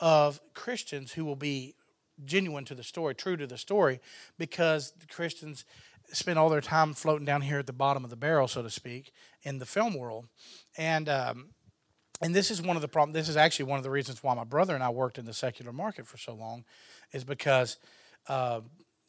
of 0.00 0.40
Christians 0.52 1.12
who 1.12 1.24
will 1.24 1.36
be 1.36 1.76
genuine 2.24 2.64
to 2.64 2.74
the 2.74 2.82
story, 2.82 3.14
true 3.14 3.36
to 3.36 3.46
the 3.46 3.58
story, 3.58 4.00
because 4.38 4.92
the 4.98 5.06
Christians 5.06 5.64
spend 6.12 6.38
all 6.38 6.48
their 6.48 6.60
time 6.60 6.94
floating 6.94 7.24
down 7.24 7.42
here 7.42 7.58
at 7.58 7.66
the 7.66 7.72
bottom 7.72 8.04
of 8.04 8.10
the 8.10 8.16
barrel, 8.16 8.48
so 8.48 8.62
to 8.62 8.70
speak, 8.70 9.12
in 9.42 9.58
the 9.58 9.66
film 9.66 9.94
world. 9.94 10.26
And 10.76 11.08
um, 11.08 11.50
and 12.20 12.34
this 12.34 12.50
is 12.50 12.62
one 12.62 12.76
of 12.76 12.82
the 12.82 12.88
problems. 12.88 13.14
This 13.14 13.28
is 13.28 13.36
actually 13.36 13.66
one 13.66 13.78
of 13.78 13.82
the 13.82 13.90
reasons 13.90 14.22
why 14.22 14.34
my 14.34 14.44
brother 14.44 14.74
and 14.74 14.82
I 14.82 14.90
worked 14.90 15.18
in 15.18 15.24
the 15.24 15.34
secular 15.34 15.72
market 15.72 16.06
for 16.06 16.16
so 16.16 16.34
long, 16.34 16.64
is 17.12 17.24
because 17.24 17.76
uh, 18.28 18.60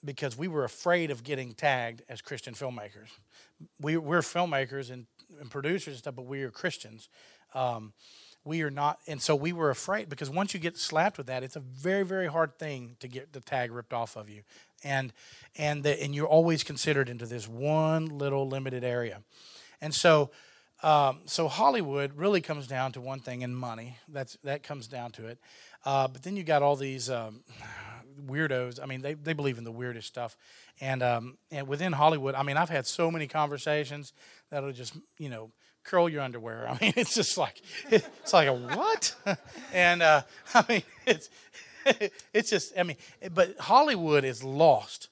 because 0.03 0.37
we 0.37 0.47
were 0.47 0.63
afraid 0.63 1.11
of 1.11 1.23
getting 1.23 1.53
tagged 1.53 2.03
as 2.09 2.21
Christian 2.21 2.53
filmmakers. 2.53 3.09
We, 3.81 3.97
we're 3.97 4.19
filmmakers 4.19 4.91
and, 4.91 5.07
and 5.39 5.49
producers 5.49 5.93
and 5.93 5.97
stuff, 5.97 6.15
but 6.15 6.25
we 6.25 6.43
are 6.43 6.51
Christians. 6.51 7.09
Um, 7.55 7.93
we 8.45 8.61
are 8.61 8.69
not 8.69 8.99
and 9.07 9.21
so 9.21 9.35
we 9.35 9.51
were 9.51 9.69
afraid 9.71 10.07
because 10.07 10.29
once 10.29 10.53
you 10.53 10.59
get 10.59 10.77
slapped 10.77 11.17
with 11.17 11.27
that 11.27 11.43
it's 11.43 11.55
a 11.55 11.59
very 11.59 12.03
very 12.03 12.27
hard 12.27 12.57
thing 12.57 12.95
to 12.99 13.07
get 13.07 13.33
the 13.33 13.41
tag 13.41 13.71
ripped 13.71 13.91
off 13.91 14.15
of 14.15 14.29
you 14.29 14.43
and 14.83 15.13
and 15.57 15.83
the, 15.83 16.01
and 16.01 16.13
you're 16.13 16.27
always 16.27 16.63
considered 16.63 17.09
into 17.09 17.25
this 17.25 17.47
one 17.47 18.05
little 18.05 18.47
limited 18.47 18.83
area 18.83 19.21
and 19.81 19.93
so 19.93 20.29
um, 20.83 21.19
so 21.25 21.47
hollywood 21.47 22.13
really 22.15 22.41
comes 22.41 22.67
down 22.67 22.91
to 22.91 23.01
one 23.01 23.19
thing 23.19 23.43
and 23.43 23.55
money 23.55 23.97
that's 24.07 24.37
that 24.43 24.63
comes 24.63 24.87
down 24.87 25.11
to 25.11 25.27
it 25.27 25.39
uh, 25.85 26.07
but 26.07 26.23
then 26.23 26.35
you 26.35 26.43
got 26.43 26.61
all 26.61 26.75
these 26.75 27.09
um, 27.09 27.41
weirdos 28.27 28.79
i 28.81 28.85
mean 28.85 29.01
they, 29.01 29.13
they 29.13 29.33
believe 29.33 29.57
in 29.57 29.63
the 29.63 29.71
weirdest 29.71 30.07
stuff 30.07 30.37
and 30.79 31.03
um, 31.03 31.37
and 31.51 31.67
within 31.67 31.93
hollywood 31.93 32.35
i 32.35 32.43
mean 32.43 32.57
i've 32.57 32.69
had 32.69 32.85
so 32.85 33.11
many 33.11 33.27
conversations 33.27 34.13
that'll 34.49 34.71
just 34.71 34.95
you 35.17 35.29
know 35.29 35.51
curl 35.85 36.09
your 36.09 36.21
underwear. 36.21 36.67
I 36.69 36.77
mean, 36.81 36.93
it's 36.97 37.15
just 37.15 37.37
like 37.37 37.61
it's 37.89 38.33
like 38.33 38.47
a 38.47 38.53
what? 38.53 39.15
and 39.73 40.01
uh, 40.01 40.23
I 40.53 40.65
mean, 40.67 40.83
it's 41.05 41.29
it's 42.33 42.49
just 42.49 42.73
I 42.77 42.83
mean, 42.83 42.97
but 43.33 43.57
Hollywood 43.59 44.23
is 44.23 44.43
lost. 44.43 45.09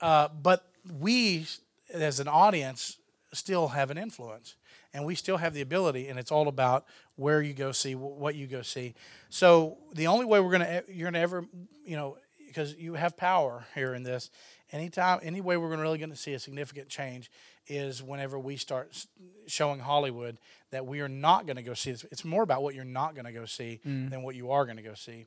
Uh, 0.00 0.28
but 0.28 0.66
we, 1.00 1.46
as 1.92 2.20
an 2.20 2.28
audience, 2.28 2.98
still 3.32 3.68
have 3.68 3.90
an 3.90 3.98
influence, 3.98 4.56
and 4.92 5.04
we 5.04 5.14
still 5.14 5.38
have 5.38 5.54
the 5.54 5.60
ability. 5.60 6.08
And 6.08 6.18
it's 6.18 6.30
all 6.30 6.48
about 6.48 6.84
where 7.16 7.40
you 7.40 7.54
go 7.54 7.72
see, 7.72 7.94
what 7.94 8.34
you 8.34 8.46
go 8.46 8.62
see. 8.62 8.94
So 9.30 9.78
the 9.94 10.06
only 10.06 10.26
way 10.26 10.40
we're 10.40 10.52
gonna 10.52 10.82
you're 10.88 11.10
gonna 11.10 11.22
ever, 11.22 11.46
you 11.84 11.96
know, 11.96 12.18
because 12.46 12.76
you 12.76 12.94
have 12.94 13.16
power 13.16 13.66
here 13.74 13.94
in 13.94 14.02
this. 14.02 14.30
Anytime, 14.72 15.20
any 15.22 15.40
way 15.40 15.56
we're 15.56 15.68
going 15.68 15.78
to 15.78 15.82
really 15.82 15.98
going 15.98 16.10
to 16.10 16.16
see 16.16 16.34
a 16.34 16.38
significant 16.38 16.88
change 16.88 17.30
is 17.66 18.02
whenever 18.02 18.38
we 18.38 18.56
start 18.56 19.06
showing 19.46 19.80
Hollywood 19.80 20.38
that 20.70 20.86
we 20.86 21.00
are 21.00 21.08
not 21.08 21.46
going 21.46 21.56
to 21.56 21.62
go 21.62 21.74
see 21.74 21.92
this. 21.92 22.04
It's 22.10 22.24
more 22.24 22.42
about 22.42 22.62
what 22.62 22.74
you're 22.74 22.84
not 22.84 23.14
going 23.14 23.26
to 23.26 23.32
go 23.32 23.44
see 23.44 23.80
mm. 23.86 24.10
than 24.10 24.22
what 24.22 24.34
you 24.34 24.50
are 24.50 24.64
going 24.64 24.76
to 24.76 24.82
go 24.82 24.94
see, 24.94 25.26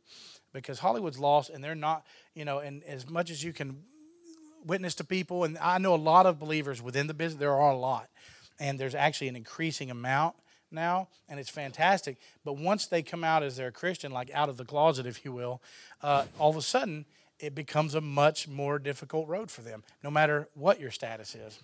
because 0.54 0.80
Hollywood's 0.80 1.20
lost, 1.20 1.50
and 1.50 1.64
they're 1.64 1.76
not. 1.76 2.06
You 2.34 2.46
know, 2.46 2.60
and 2.60 2.84
as 2.84 3.10
much 3.10 3.32
as 3.32 3.44
you 3.44 3.54
can 3.54 3.84
witness 4.66 4.94
to 4.96 5.04
people, 5.04 5.44
and 5.44 5.58
I 5.60 5.78
know 5.78 5.96
a 5.96 5.96
lot 5.96 6.26
of 6.26 6.40
believers 6.40 6.82
within 6.82 7.08
the 7.08 7.14
business. 7.14 7.40
There 7.40 7.54
are 7.54 7.72
a 7.72 7.78
lot, 7.78 8.10
and 8.60 8.80
there's 8.80 8.96
actually 8.96 9.30
an 9.30 9.36
increasing 9.36 9.90
amount 9.90 10.36
now, 10.70 11.08
and 11.30 11.40
it's 11.40 11.50
fantastic. 11.50 12.18
But 12.44 12.58
once 12.58 12.86
they 12.86 13.02
come 13.02 13.24
out 13.24 13.42
as 13.42 13.56
they're 13.56 13.70
a 13.70 13.72
Christian, 13.72 14.12
like 14.12 14.30
out 14.34 14.50
of 14.50 14.58
the 14.58 14.66
closet, 14.66 15.06
if 15.06 15.24
you 15.24 15.32
will, 15.32 15.62
uh, 16.04 16.26
all 16.38 16.50
of 16.50 16.58
a 16.58 16.62
sudden 16.62 17.06
it 17.40 17.54
becomes 17.54 17.94
a 17.94 18.02
much 18.02 18.48
more 18.48 18.80
difficult 18.80 19.28
road 19.28 19.52
for 19.52 19.62
them, 19.62 19.84
no 20.04 20.10
matter 20.10 20.50
what 20.56 20.80
your 20.80 20.92
status 20.92 21.36
is 21.36 21.60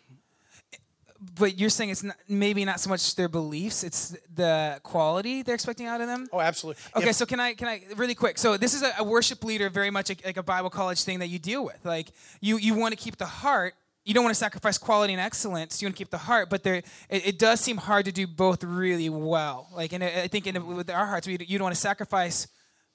but 1.35 1.59
you're 1.59 1.69
saying 1.69 1.89
it's 1.89 2.03
not, 2.03 2.15
maybe 2.27 2.65
not 2.65 2.79
so 2.79 2.89
much 2.89 3.15
their 3.15 3.29
beliefs; 3.29 3.83
it's 3.83 4.17
the 4.33 4.79
quality 4.83 5.41
they're 5.41 5.55
expecting 5.55 5.87
out 5.87 6.01
of 6.01 6.07
them. 6.07 6.27
Oh, 6.31 6.39
absolutely. 6.39 6.81
Okay, 6.95 7.11
so 7.11 7.25
can 7.25 7.39
I 7.39 7.53
can 7.53 7.67
I 7.67 7.83
really 7.95 8.15
quick? 8.15 8.37
So 8.37 8.57
this 8.57 8.73
is 8.73 8.81
a, 8.81 8.93
a 8.99 9.03
worship 9.03 9.43
leader, 9.43 9.69
very 9.69 9.89
much 9.89 10.09
like, 10.09 10.25
like 10.25 10.37
a 10.37 10.43
Bible 10.43 10.69
college 10.69 11.03
thing 11.03 11.19
that 11.19 11.27
you 11.27 11.39
deal 11.39 11.63
with. 11.63 11.79
Like 11.83 12.11
you 12.41 12.57
you 12.57 12.75
want 12.75 12.93
to 12.93 12.97
keep 12.97 13.17
the 13.17 13.25
heart 13.25 13.73
you 14.05 14.13
don't 14.13 14.23
want 14.23 14.35
to 14.35 14.39
sacrifice 14.39 14.77
quality 14.77 15.13
and 15.13 15.21
excellence. 15.21 15.81
You 15.81 15.87
want 15.87 15.95
to 15.95 15.97
keep 15.97 16.09
the 16.09 16.17
heart, 16.17 16.49
but 16.49 16.63
there, 16.63 16.75
it, 16.75 16.85
it 17.09 17.39
does 17.39 17.59
seem 17.61 17.77
hard 17.77 18.05
to 18.05 18.11
do 18.11 18.27
both 18.27 18.63
really 18.63 19.09
well. 19.09 19.69
Like, 19.73 19.93
and 19.93 20.03
I 20.03 20.27
think 20.27 20.47
in, 20.47 20.65
with 20.75 20.89
our 20.89 21.05
hearts, 21.05 21.25
we, 21.25 21.37
you 21.39 21.57
don't 21.57 21.65
want 21.65 21.75
to 21.75 21.81
sacrifice 21.81 22.47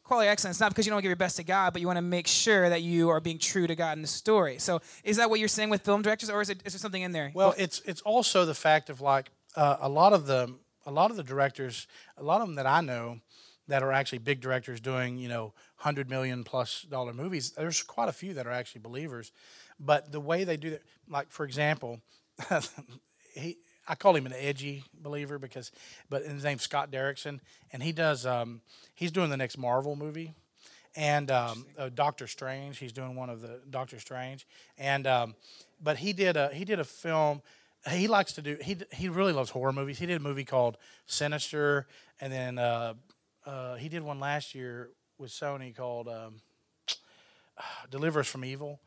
quality 0.09 0.29
excellence, 0.29 0.59
not 0.59 0.71
because 0.71 0.87
you 0.87 0.91
don't 0.91 1.03
give 1.03 1.09
your 1.11 1.17
best 1.17 1.37
to 1.37 1.45
God, 1.45 1.73
but 1.73 1.81
you 1.81 1.87
want 1.87 1.99
to 1.99 2.03
make 2.03 2.27
sure 2.27 2.69
that 2.69 2.83
you 2.83 3.11
are 3.11 3.21
being 3.21 3.39
true 3.39 3.67
to 3.67 3.77
God 3.77 3.97
in 3.97 4.03
the 4.03 4.09
story. 4.09 4.59
So, 4.59 4.81
is 5.05 5.19
that 5.19 5.31
what 5.31 5.39
you're 5.39 5.49
saying 5.49 5.71
with 5.71 5.83
film 5.83 6.03
directors, 6.03 6.31
or 6.31 6.41
is, 6.41 6.51
it, 6.51 6.63
is 6.65 6.73
there 6.73 6.81
something 6.81 7.03
in 7.03 7.13
there? 7.13 7.31
Well, 7.35 7.55
it's 7.57 7.81
it's 7.85 8.01
also 8.01 8.45
the 8.45 8.55
fact 8.55 8.91
of 8.91 9.01
like 9.01 9.31
uh, 9.55 9.77
a 9.81 9.89
lot 9.89 10.13
of 10.13 10.27
the 10.27 10.53
a 10.87 10.91
lot 10.91 11.11
of 11.11 11.17
the 11.17 11.23
directors, 11.23 11.87
a 12.17 12.23
lot 12.23 12.41
of 12.41 12.49
them 12.49 12.57
that 12.57 12.67
I 12.67 12.81
know 12.81 13.21
that 13.69 13.83
are 13.83 13.93
actually 13.93 14.19
big 14.19 14.41
directors 14.41 14.81
doing 14.81 15.19
you 15.19 15.29
know 15.29 15.53
hundred 15.77 16.09
million 16.09 16.43
plus 16.43 16.83
dollar 16.83 17.13
movies. 17.13 17.53
There's 17.53 17.83
quite 17.83 18.09
a 18.09 18.13
few 18.13 18.35
that 18.35 18.47
are 18.47 18.53
actually 18.53 18.81
believers, 18.81 19.31
but 19.79 20.11
the 20.11 20.21
way 20.21 20.45
they 20.45 20.57
do 20.57 20.71
that, 20.71 20.83
like 21.09 21.31
for 21.31 21.45
example, 21.45 22.01
he 23.35 23.59
I 23.89 23.95
call 23.95 24.15
him 24.15 24.27
an 24.27 24.35
edgy 24.37 24.85
believer 24.93 25.39
because, 25.39 25.73
but 26.11 26.23
his 26.25 26.45
name's 26.45 26.63
Scott 26.63 26.91
Derrickson, 26.91 27.41
and 27.73 27.83
he 27.83 27.93
does. 27.93 28.27
Um, 28.27 28.61
he's 28.95 29.11
doing 29.11 29.31
the 29.31 29.37
next 29.37 29.57
Marvel 29.57 29.97
movie, 29.97 30.35
and 30.95 31.31
um, 31.31 31.65
uh, 31.79 31.89
Doctor 31.89 32.27
Strange. 32.27 32.79
He's 32.79 32.93
doing 32.93 33.17
one 33.17 33.31
of 33.31 33.41
the 33.41 33.61
Doctor 33.71 33.99
Strange, 33.99 34.47
and 34.77 35.07
um, 35.07 35.35
but 35.83 35.97
he 35.97 36.13
did 36.13 36.37
a 36.37 36.51
he 36.53 36.65
did 36.65 36.79
a 36.79 36.85
film. 36.85 37.41
He 37.91 38.09
likes 38.09 38.35
to 38.35 38.43
do. 38.43 38.59
He 38.61 38.77
he 38.93 39.09
really 39.09 39.33
loves 39.33 39.51
horror 39.51 39.73
movies. 39.73 39.99
He 39.99 40.07
did 40.07 40.19
a 40.19 40.23
movie 40.23 40.45
called 40.45 40.77
Sinister, 41.07 41.87
and 42.21 42.31
then 42.31 42.59
uh, 42.59 42.95
uh, 43.47 43.77
he 43.77 43.89
did 43.89 44.03
one 44.03 44.21
last 44.21 44.55
year 44.55 44.91
with 45.17 45.31
Sony 45.31 45.75
called 45.75 46.09
um, 46.09 46.43
Deliver 47.91 48.21
Us 48.21 48.27
from 48.27 48.45
Evil 48.45 48.81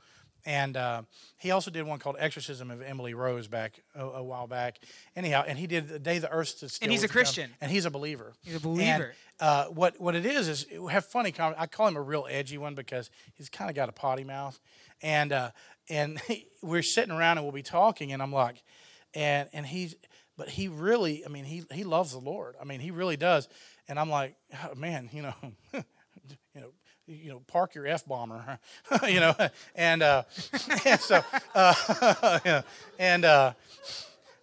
and 0.46 0.78
uh, 0.78 1.02
he 1.38 1.52
also 1.52 1.72
did 1.72 1.84
one 1.84 2.00
called 2.00 2.16
Exorcism 2.20 2.72
of 2.72 2.82
Emily 2.82 3.14
Rose 3.14 3.48
back 3.48 3.82
a, 3.96 4.06
a, 4.06 4.24
while 4.24 4.48
back. 4.48 4.80
Anyhow, 5.16 5.44
and 5.48 5.58
he 5.58 5.68
did 5.68 5.88
the 5.88 6.00
day 6.00 6.20
the 6.20 6.32
earth 6.32 6.50
stood 6.50 6.72
still. 6.72 6.86
And 6.86 6.92
he's 6.92 7.04
a 7.04 7.08
Christian. 7.08 7.52
And 7.62 7.72
he's 7.72 7.86
a 7.86 7.92
believer. 7.92 8.34
He's 8.44 8.56
a 8.56 8.60
believer. 8.60 9.14
And, 9.40 9.40
uh, 9.40 9.66
what 9.66 10.00
what 10.00 10.16
it 10.16 10.26
is 10.26 10.48
is 10.48 10.66
have 10.90 11.06
funny. 11.06 11.34
I 11.40 11.66
call 11.68 11.88
him 11.88 11.96
a 11.96 12.02
real 12.02 12.28
edgy 12.30 12.58
one 12.58 12.76
because 12.76 13.10
he's 13.36 13.50
kind 13.50 13.70
of 13.70 13.76
got 13.76 13.90
a 13.90 13.92
potty 13.92 14.24
mouth, 14.24 14.60
and 15.02 15.32
uh, 15.32 15.52
and 15.90 16.20
he, 16.28 16.46
we're 16.62 16.84
sitting 16.84 17.12
around 17.12 17.38
and 17.38 17.46
we'll 17.46 17.52
be 17.52 17.64
talking, 17.64 18.14
and 18.14 18.22
I'm 18.22 18.32
like, 18.32 18.64
and 19.14 19.50
and 19.54 19.66
he's 19.66 19.96
but 20.38 20.50
he 20.50 20.68
really, 20.68 21.24
I 21.26 21.30
mean, 21.30 21.46
he 21.46 21.64
he 21.72 21.84
loves 21.84 22.14
the 22.14 22.20
Lord. 22.20 22.56
I 22.60 22.64
mean, 22.64 22.80
he 22.80 22.92
really 22.92 23.18
does. 23.18 23.48
And 23.88 24.00
I'm 24.00 24.10
like, 24.10 24.36
oh, 24.64 24.76
man, 24.76 25.10
you 25.12 25.22
know, 25.22 25.34
you 27.08 27.30
know, 27.30 27.40
park 27.48 27.76
your 27.76 27.88
f 27.88 28.06
bomber, 28.06 28.60
you 29.08 29.20
know, 29.20 29.36
and, 29.76 30.02
uh, 30.04 30.24
and 30.86 31.00
so, 31.00 31.24
uh, 31.56 32.62
and 33.00 33.26
uh, 33.26 33.54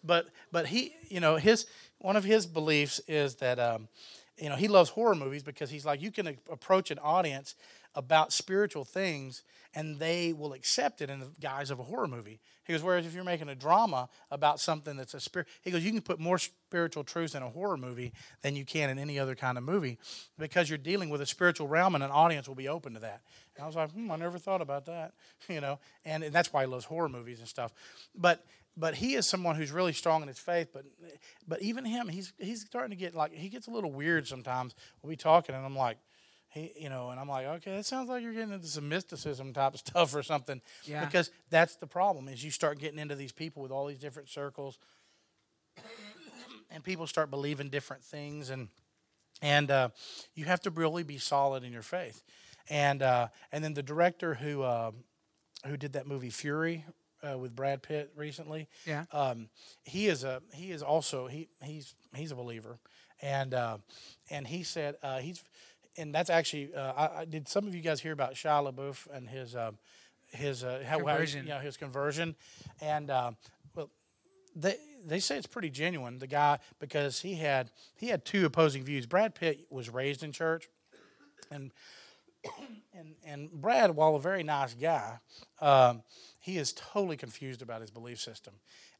but 0.04 0.28
but 0.52 0.66
he, 0.66 0.92
you 1.08 1.20
know, 1.20 1.36
his 1.36 1.66
one 1.98 2.16
of 2.16 2.24
his 2.24 2.46
beliefs 2.46 3.00
is 3.08 3.36
that 3.36 3.58
um, 3.58 3.88
you 4.38 4.48
know 4.48 4.56
he 4.56 4.68
loves 4.68 4.90
horror 4.90 5.14
movies 5.14 5.42
because 5.42 5.70
he's 5.70 5.84
like 5.84 6.00
you 6.00 6.10
can 6.10 6.38
approach 6.50 6.90
an 6.90 6.98
audience 7.00 7.54
about 7.94 8.32
spiritual 8.32 8.84
things 8.84 9.42
and 9.74 9.98
they 9.98 10.32
will 10.32 10.52
accept 10.52 11.00
it 11.02 11.10
in 11.10 11.20
the 11.20 11.28
guise 11.40 11.70
of 11.70 11.78
a 11.78 11.82
horror 11.82 12.08
movie. 12.08 12.40
He 12.64 12.72
goes, 12.72 12.82
whereas 12.82 13.06
if 13.06 13.14
you're 13.14 13.24
making 13.24 13.48
a 13.48 13.54
drama 13.54 14.08
about 14.30 14.60
something 14.60 14.96
that's 14.96 15.14
a 15.14 15.20
spirit, 15.20 15.48
he 15.62 15.70
goes, 15.70 15.84
you 15.84 15.90
can 15.90 16.00
put 16.00 16.18
more 16.18 16.38
spiritual 16.38 17.04
truths 17.04 17.34
in 17.34 17.42
a 17.42 17.48
horror 17.48 17.76
movie 17.76 18.12
than 18.42 18.56
you 18.56 18.64
can 18.64 18.90
in 18.90 18.98
any 18.98 19.18
other 19.18 19.34
kind 19.34 19.58
of 19.58 19.64
movie 19.64 19.98
because 20.38 20.68
you're 20.68 20.78
dealing 20.78 21.10
with 21.10 21.20
a 21.20 21.26
spiritual 21.26 21.68
realm 21.68 21.94
and 21.94 22.04
an 22.04 22.10
audience 22.10 22.48
will 22.48 22.54
be 22.54 22.68
open 22.68 22.94
to 22.94 23.00
that. 23.00 23.22
And 23.56 23.64
I 23.64 23.66
was 23.66 23.76
like, 23.76 23.90
hmm, 23.92 24.10
I 24.10 24.16
never 24.16 24.38
thought 24.38 24.62
about 24.62 24.86
that, 24.86 25.12
you 25.48 25.60
know, 25.60 25.78
and 26.04 26.24
that's 26.24 26.52
why 26.52 26.62
he 26.62 26.66
loves 26.66 26.84
horror 26.84 27.08
movies 27.08 27.40
and 27.40 27.48
stuff. 27.48 27.72
But 28.14 28.44
but 28.78 28.94
he 28.94 29.14
is 29.14 29.26
someone 29.26 29.56
who's 29.56 29.72
really 29.72 29.92
strong 29.92 30.22
in 30.22 30.28
his 30.28 30.38
faith. 30.38 30.68
But 30.72 30.84
but 31.46 31.60
even 31.60 31.84
him, 31.84 32.08
he's 32.08 32.32
he's 32.38 32.60
starting 32.60 32.90
to 32.90 32.96
get 32.96 33.14
like 33.14 33.32
he 33.32 33.48
gets 33.48 33.66
a 33.66 33.70
little 33.70 33.90
weird 33.90 34.26
sometimes. 34.28 34.74
We'll 35.02 35.10
be 35.10 35.16
talking, 35.16 35.54
and 35.54 35.66
I'm 35.66 35.76
like, 35.76 35.98
he, 36.58 36.82
you 36.82 36.88
know, 36.88 37.10
and 37.10 37.20
I'm 37.20 37.28
like, 37.28 37.46
okay, 37.46 37.76
that 37.76 37.86
sounds 37.86 38.08
like 38.08 38.22
you're 38.22 38.32
getting 38.32 38.52
into 38.52 38.66
some 38.66 38.88
mysticism 38.88 39.52
type 39.52 39.74
of 39.74 39.80
stuff 39.86 40.14
or 40.14 40.22
something. 40.22 40.60
Yeah. 40.84 41.04
Because 41.04 41.30
that's 41.50 41.76
the 41.76 41.86
problem 41.86 42.28
is 42.28 42.42
you 42.42 42.50
start 42.50 42.78
getting 42.78 42.98
into 42.98 43.14
these 43.14 43.32
people 43.32 43.62
with 43.62 43.72
all 43.72 43.86
these 43.86 43.98
different 43.98 44.28
circles, 44.28 44.78
and 46.70 46.82
people 46.84 47.06
start 47.06 47.30
believing 47.30 47.68
different 47.68 48.02
things, 48.04 48.50
and 48.50 48.68
and 49.40 49.70
uh, 49.70 49.88
you 50.34 50.44
have 50.46 50.60
to 50.62 50.70
really 50.70 51.02
be 51.02 51.18
solid 51.18 51.64
in 51.64 51.72
your 51.72 51.82
faith. 51.82 52.22
And 52.68 53.02
uh, 53.02 53.28
and 53.52 53.64
then 53.64 53.74
the 53.74 53.82
director 53.82 54.34
who 54.34 54.62
uh, 54.62 54.90
who 55.66 55.76
did 55.76 55.92
that 55.94 56.06
movie 56.06 56.30
Fury 56.30 56.84
uh, 57.22 57.38
with 57.38 57.54
Brad 57.56 57.82
Pitt 57.82 58.12
recently, 58.16 58.68
yeah, 58.86 59.04
um, 59.12 59.48
he 59.84 60.06
is 60.06 60.24
a 60.24 60.42
he 60.52 60.70
is 60.70 60.82
also 60.82 61.28
he 61.28 61.48
he's 61.62 61.94
he's 62.14 62.30
a 62.30 62.34
believer, 62.34 62.78
and 63.22 63.54
uh, 63.54 63.78
and 64.30 64.46
he 64.46 64.62
said 64.62 64.96
uh, 65.02 65.18
he's 65.18 65.42
and 65.98 66.14
that's 66.14 66.30
actually 66.30 66.74
uh, 66.74 66.92
I, 66.96 67.20
I, 67.20 67.24
did 67.24 67.48
some 67.48 67.66
of 67.66 67.74
you 67.74 67.80
guys 67.80 68.00
hear 68.00 68.12
about 68.12 68.34
Shia 68.34 68.72
LaBeouf 68.72 69.06
and 69.12 69.28
his 69.28 69.54
uh, 69.54 69.72
his 70.30 70.64
uh, 70.64 70.82
how, 70.86 70.96
conversion. 70.96 71.40
How, 71.40 71.46
you 71.46 71.54
know, 71.54 71.60
his 71.60 71.76
conversion, 71.76 72.36
and 72.80 73.10
uh, 73.10 73.32
well, 73.74 73.90
they 74.54 74.76
they 75.04 75.18
say 75.18 75.36
it's 75.36 75.46
pretty 75.46 75.70
genuine. 75.70 76.18
The 76.18 76.26
guy 76.26 76.58
because 76.78 77.20
he 77.20 77.34
had 77.34 77.70
he 77.96 78.08
had 78.08 78.24
two 78.24 78.46
opposing 78.46 78.84
views. 78.84 79.06
Brad 79.06 79.34
Pitt 79.34 79.66
was 79.70 79.90
raised 79.90 80.22
in 80.22 80.32
church, 80.32 80.68
and 81.50 81.72
and 82.94 83.14
and 83.24 83.50
Brad, 83.50 83.96
while 83.96 84.14
a 84.14 84.20
very 84.20 84.42
nice 84.42 84.74
guy, 84.74 85.18
um, 85.60 86.02
he 86.40 86.58
is 86.58 86.72
totally 86.72 87.16
confused 87.16 87.62
about 87.62 87.80
his 87.80 87.90
belief 87.90 88.20
system, 88.20 88.54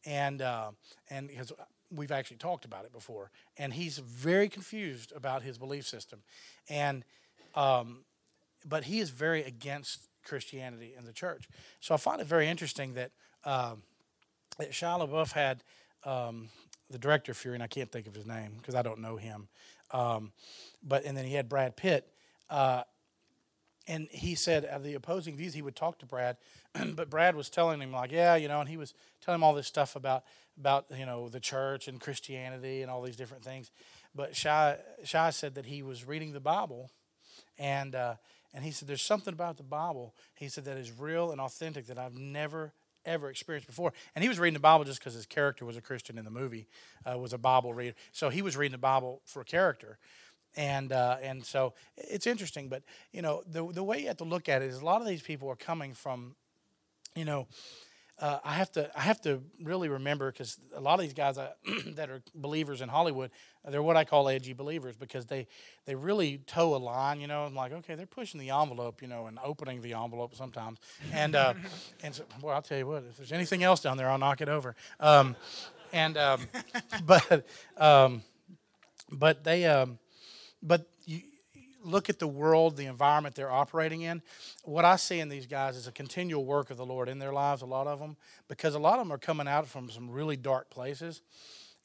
and 0.05 0.43
uh, 0.43 0.71
and 1.11 1.29
because 1.29 1.53
we've 1.91 2.13
actually 2.13 2.37
talked 2.37 2.65
about 2.65 2.85
it 2.85 2.93
before, 2.93 3.31
and 3.57 3.73
he's 3.73 3.99
very 3.99 4.49
confused 4.49 5.13
about 5.15 5.43
his 5.43 5.59
belief 5.59 5.87
system, 5.87 6.21
and 6.69 7.05
um, 7.55 8.05
but 8.67 8.85
he 8.85 9.01
is 9.01 9.11
very 9.11 9.43
against 9.43 10.09
Christianity 10.25 10.95
and 10.97 11.07
the 11.07 11.13
church. 11.13 11.49
So 11.81 11.95
I 11.95 11.97
find 11.97 12.21
it 12.21 12.27
very 12.27 12.49
interesting 12.49 12.95
that 12.95 13.13
um, 13.45 13.83
that 14.59 14.73
Shia 14.73 15.09
LaBeouf 15.09 15.33
had 15.33 15.65
um, 16.05 16.49
the 16.91 16.99
director 16.99 17.35
Fury, 17.35 17.57
and 17.57 17.63
I 17.63 17.69
can't 17.69 17.91
think 17.91 18.07
of 18.07 18.15
his 18.15 18.27
name 18.27 18.53
because 18.59 18.75
I 18.75 18.83
don't 18.83 19.01
know 19.01 19.17
him, 19.17 19.49
um, 19.93 20.33
but 20.83 21.05
and 21.05 21.17
then 21.17 21.25
he 21.25 21.35
had 21.35 21.49
Brad 21.49 21.77
Pitt. 21.77 22.09
Uh, 22.51 22.83
and 23.89 24.07
he 24.11 24.35
said 24.35 24.65
of 24.67 24.85
the 24.85 24.95
opposing 24.95 25.37
views 25.37 25.55
he 25.55 25.63
would 25.63 25.75
talk 25.75 25.99
to 25.99 26.07
brad 26.07 26.37
but 26.95 27.11
brad 27.11 27.35
was 27.35 27.49
telling 27.49 27.81
him 27.81 27.91
like 27.91 28.13
yeah 28.13 28.37
you 28.37 28.47
know 28.47 28.61
and 28.61 28.69
he 28.69 28.77
was 28.77 28.95
telling 29.21 29.39
him 29.39 29.43
all 29.43 29.55
this 29.55 29.67
stuff 29.67 29.97
about 29.97 30.25
about 30.59 30.87
you 30.97 31.07
know 31.07 31.29
the 31.29 31.41
church 31.41 31.89
and 31.89 32.01
christianity 32.01 32.83
and 32.83 32.91
all 32.91 33.03
these 33.03 33.17
different 33.17 33.45
things 33.45 33.71
but 34.15 34.33
Shia, 34.33 34.79
Shia 35.05 35.33
said 35.33 35.55
that 35.55 35.67
he 35.67 35.83
was 35.83 36.07
reading 36.07 36.33
the 36.33 36.41
bible 36.41 36.91
and 37.59 37.95
uh, 37.95 38.15
and 38.55 38.65
he 38.65 38.71
said 38.71 38.89
there's 38.89 39.03
something 39.03 39.33
about 39.33 39.57
the 39.57 39.63
bible 39.63 40.15
he 40.35 40.49
said 40.49 40.65
that 40.65 40.77
is 40.77 40.93
real 40.93 41.31
and 41.31 41.41
authentic 41.41 41.87
that 41.87 41.99
i've 41.99 42.15
never 42.15 42.73
ever 43.05 43.31
experienced 43.31 43.67
before 43.67 43.93
and 44.15 44.23
he 44.23 44.29
was 44.29 44.39
reading 44.39 44.55
the 44.55 44.61
bible 44.61 44.85
just 44.85 44.99
because 44.99 45.15
his 45.15 45.27
character 45.27 45.65
was 45.65 45.77
a 45.77 45.81
christian 45.81 46.19
in 46.19 46.25
the 46.25 46.31
movie 46.31 46.67
uh, 47.07 47.17
was 47.17 47.33
a 47.33 47.39
bible 47.39 47.73
reader 47.73 47.95
so 48.13 48.29
he 48.29 48.43
was 48.43 48.57
reading 48.57 48.73
the 48.73 48.79
bible 48.79 49.23
for 49.25 49.41
a 49.41 49.45
character 49.45 49.99
and 50.57 50.93
uh, 50.93 51.17
and 51.23 51.45
so 51.45 51.75
it's 51.97 52.27
interesting. 52.27 52.69
But 52.69 52.83
you 53.13 53.23
know, 53.23 53.43
the 53.47 53.67
the 53.71 53.85
way 53.85 54.01
you 54.01 54.09
have 54.09 54.17
to 54.19 54.25
look 54.25 54.49
at 54.49 54.63
it 54.63 54.67
is 54.67 54.81
a 54.81 54.85
lot 54.85 55.01
of 55.01 55.07
these 55.07 55.23
people 55.23 55.49
are 55.49 55.57
coming 55.57 55.95
from, 55.95 56.35
you 57.15 57.25
know. 57.25 57.47
Uh, 58.21 58.39
I 58.45 58.55
have 58.55 58.73
to 58.73 58.91
I 58.99 59.03
have 59.03 59.21
to 59.23 59.41
really 59.63 59.89
remember 59.89 60.33
because 60.33 60.59
a 60.75 60.81
lot 60.81 60.95
of 60.95 61.01
these 61.01 61.13
guys 61.13 61.39
I, 61.39 61.51
that 61.95 62.11
are 62.11 62.21
believers 62.35 62.81
in 62.81 62.89
Hollywood, 62.89 63.31
they're 63.65 63.83
what 63.83 63.97
I 63.97 64.05
call 64.05 64.29
edgy 64.29 64.55
believers 64.55 64.97
because 64.97 65.27
they 65.27 65.47
they 65.85 65.95
really 65.95 66.39
toe 66.39 66.75
a 66.75 66.79
line, 66.79 67.21
you 67.21 67.29
know. 67.29 67.45
I'm 67.45 67.55
like, 67.55 67.73
okay, 67.73 67.95
they're 67.95 68.07
pushing 68.07 68.41
the 68.41 68.51
envelope, 68.51 69.03
you 69.03 69.09
know, 69.09 69.27
and 69.27 69.39
opening 69.45 69.83
the 69.83 69.93
envelope 69.95 70.35
sometimes. 70.35 70.81
And 71.13 71.37
uh, 71.37 71.55
and 72.03 72.13
so, 72.13 72.25
well, 72.43 72.57
I'll 72.57 72.63
tell 72.63 72.79
you 72.79 72.87
what, 72.87 73.05
if 73.09 73.17
there's 73.19 73.33
anything 73.33 73.63
else 73.63 73.81
down 73.81 73.97
there, 73.97 74.11
I'll 74.11 74.19
knock 74.19 74.41
it 74.41 74.49
over. 74.49 74.75
Um, 74.99 75.37
and 75.93 76.17
um, 76.17 76.41
but 77.07 77.47
um, 77.77 78.23
but 79.13 79.45
they 79.45 79.65
um, 79.67 79.99
but 80.61 80.89
you 81.05 81.21
look 81.89 82.09
at 82.09 82.19
the 82.19 82.29
world, 82.29 82.77
the 82.77 82.87
environment 82.87 83.35
they're 83.35 83.51
operating 83.51 84.03
in. 84.03 84.23
What 84.65 84.85
I 84.85 84.97
see 84.97 85.21
in 85.21 85.29
these 85.29 85.47
guys 85.47 85.77
is 85.77 85.87
a 85.87 85.93
continual 85.93 86.45
work 86.45 86.71
of 86.71 86.77
the 86.77 86.87
Lord 86.87 87.09
in 87.09 87.19
their 87.19 87.33
lives, 87.33 87.63
a 87.63 87.67
lot 87.67 87.87
of 87.87 87.99
them, 87.99 88.17
because 88.49 88.75
a 88.75 88.79
lot 88.79 88.99
of 88.99 89.07
them 89.07 89.13
are 89.13 89.19
coming 89.19 89.49
out 89.49 89.67
from 89.67 89.91
some 89.91 90.11
really 90.11 90.37
dark 90.37 90.71
places. 90.71 91.23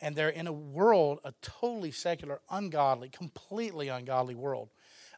And 0.01 0.16
they're 0.16 0.30
in 0.30 0.47
a 0.47 0.54
world, 0.54 1.20
a 1.24 1.34
totally 1.41 1.91
secular, 1.91 2.41
ungodly, 2.49 3.10
completely 3.10 3.88
ungodly 3.88 4.36
world. 4.36 4.70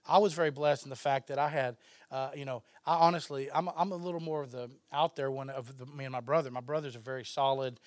I 0.08 0.20
was 0.20 0.34
very 0.34 0.52
blessed 0.52 0.84
in 0.84 0.92
the 0.92 0.96
fact 0.96 1.28
that 1.30 1.40
I 1.40 1.50
had, 1.50 1.78
uh, 2.12 2.30
you 2.36 2.46
know, 2.46 2.62
I 2.86 2.96
honestly, 2.98 3.50
I'm, 3.52 3.68
I'm 3.76 3.92
a 3.92 3.96
little 3.96 4.20
more 4.20 4.44
of 4.44 4.52
the 4.52 4.70
out 4.94 5.16
there 5.16 5.32
one 5.32 5.50
of 5.50 5.78
the, 5.80 5.88
me 5.88 6.06
and 6.06 6.12
my 6.12 6.20
brother. 6.20 6.52
My 6.52 6.62
brother's 6.62 6.96
a 6.96 7.00
very 7.00 7.26
solid, 7.26 7.80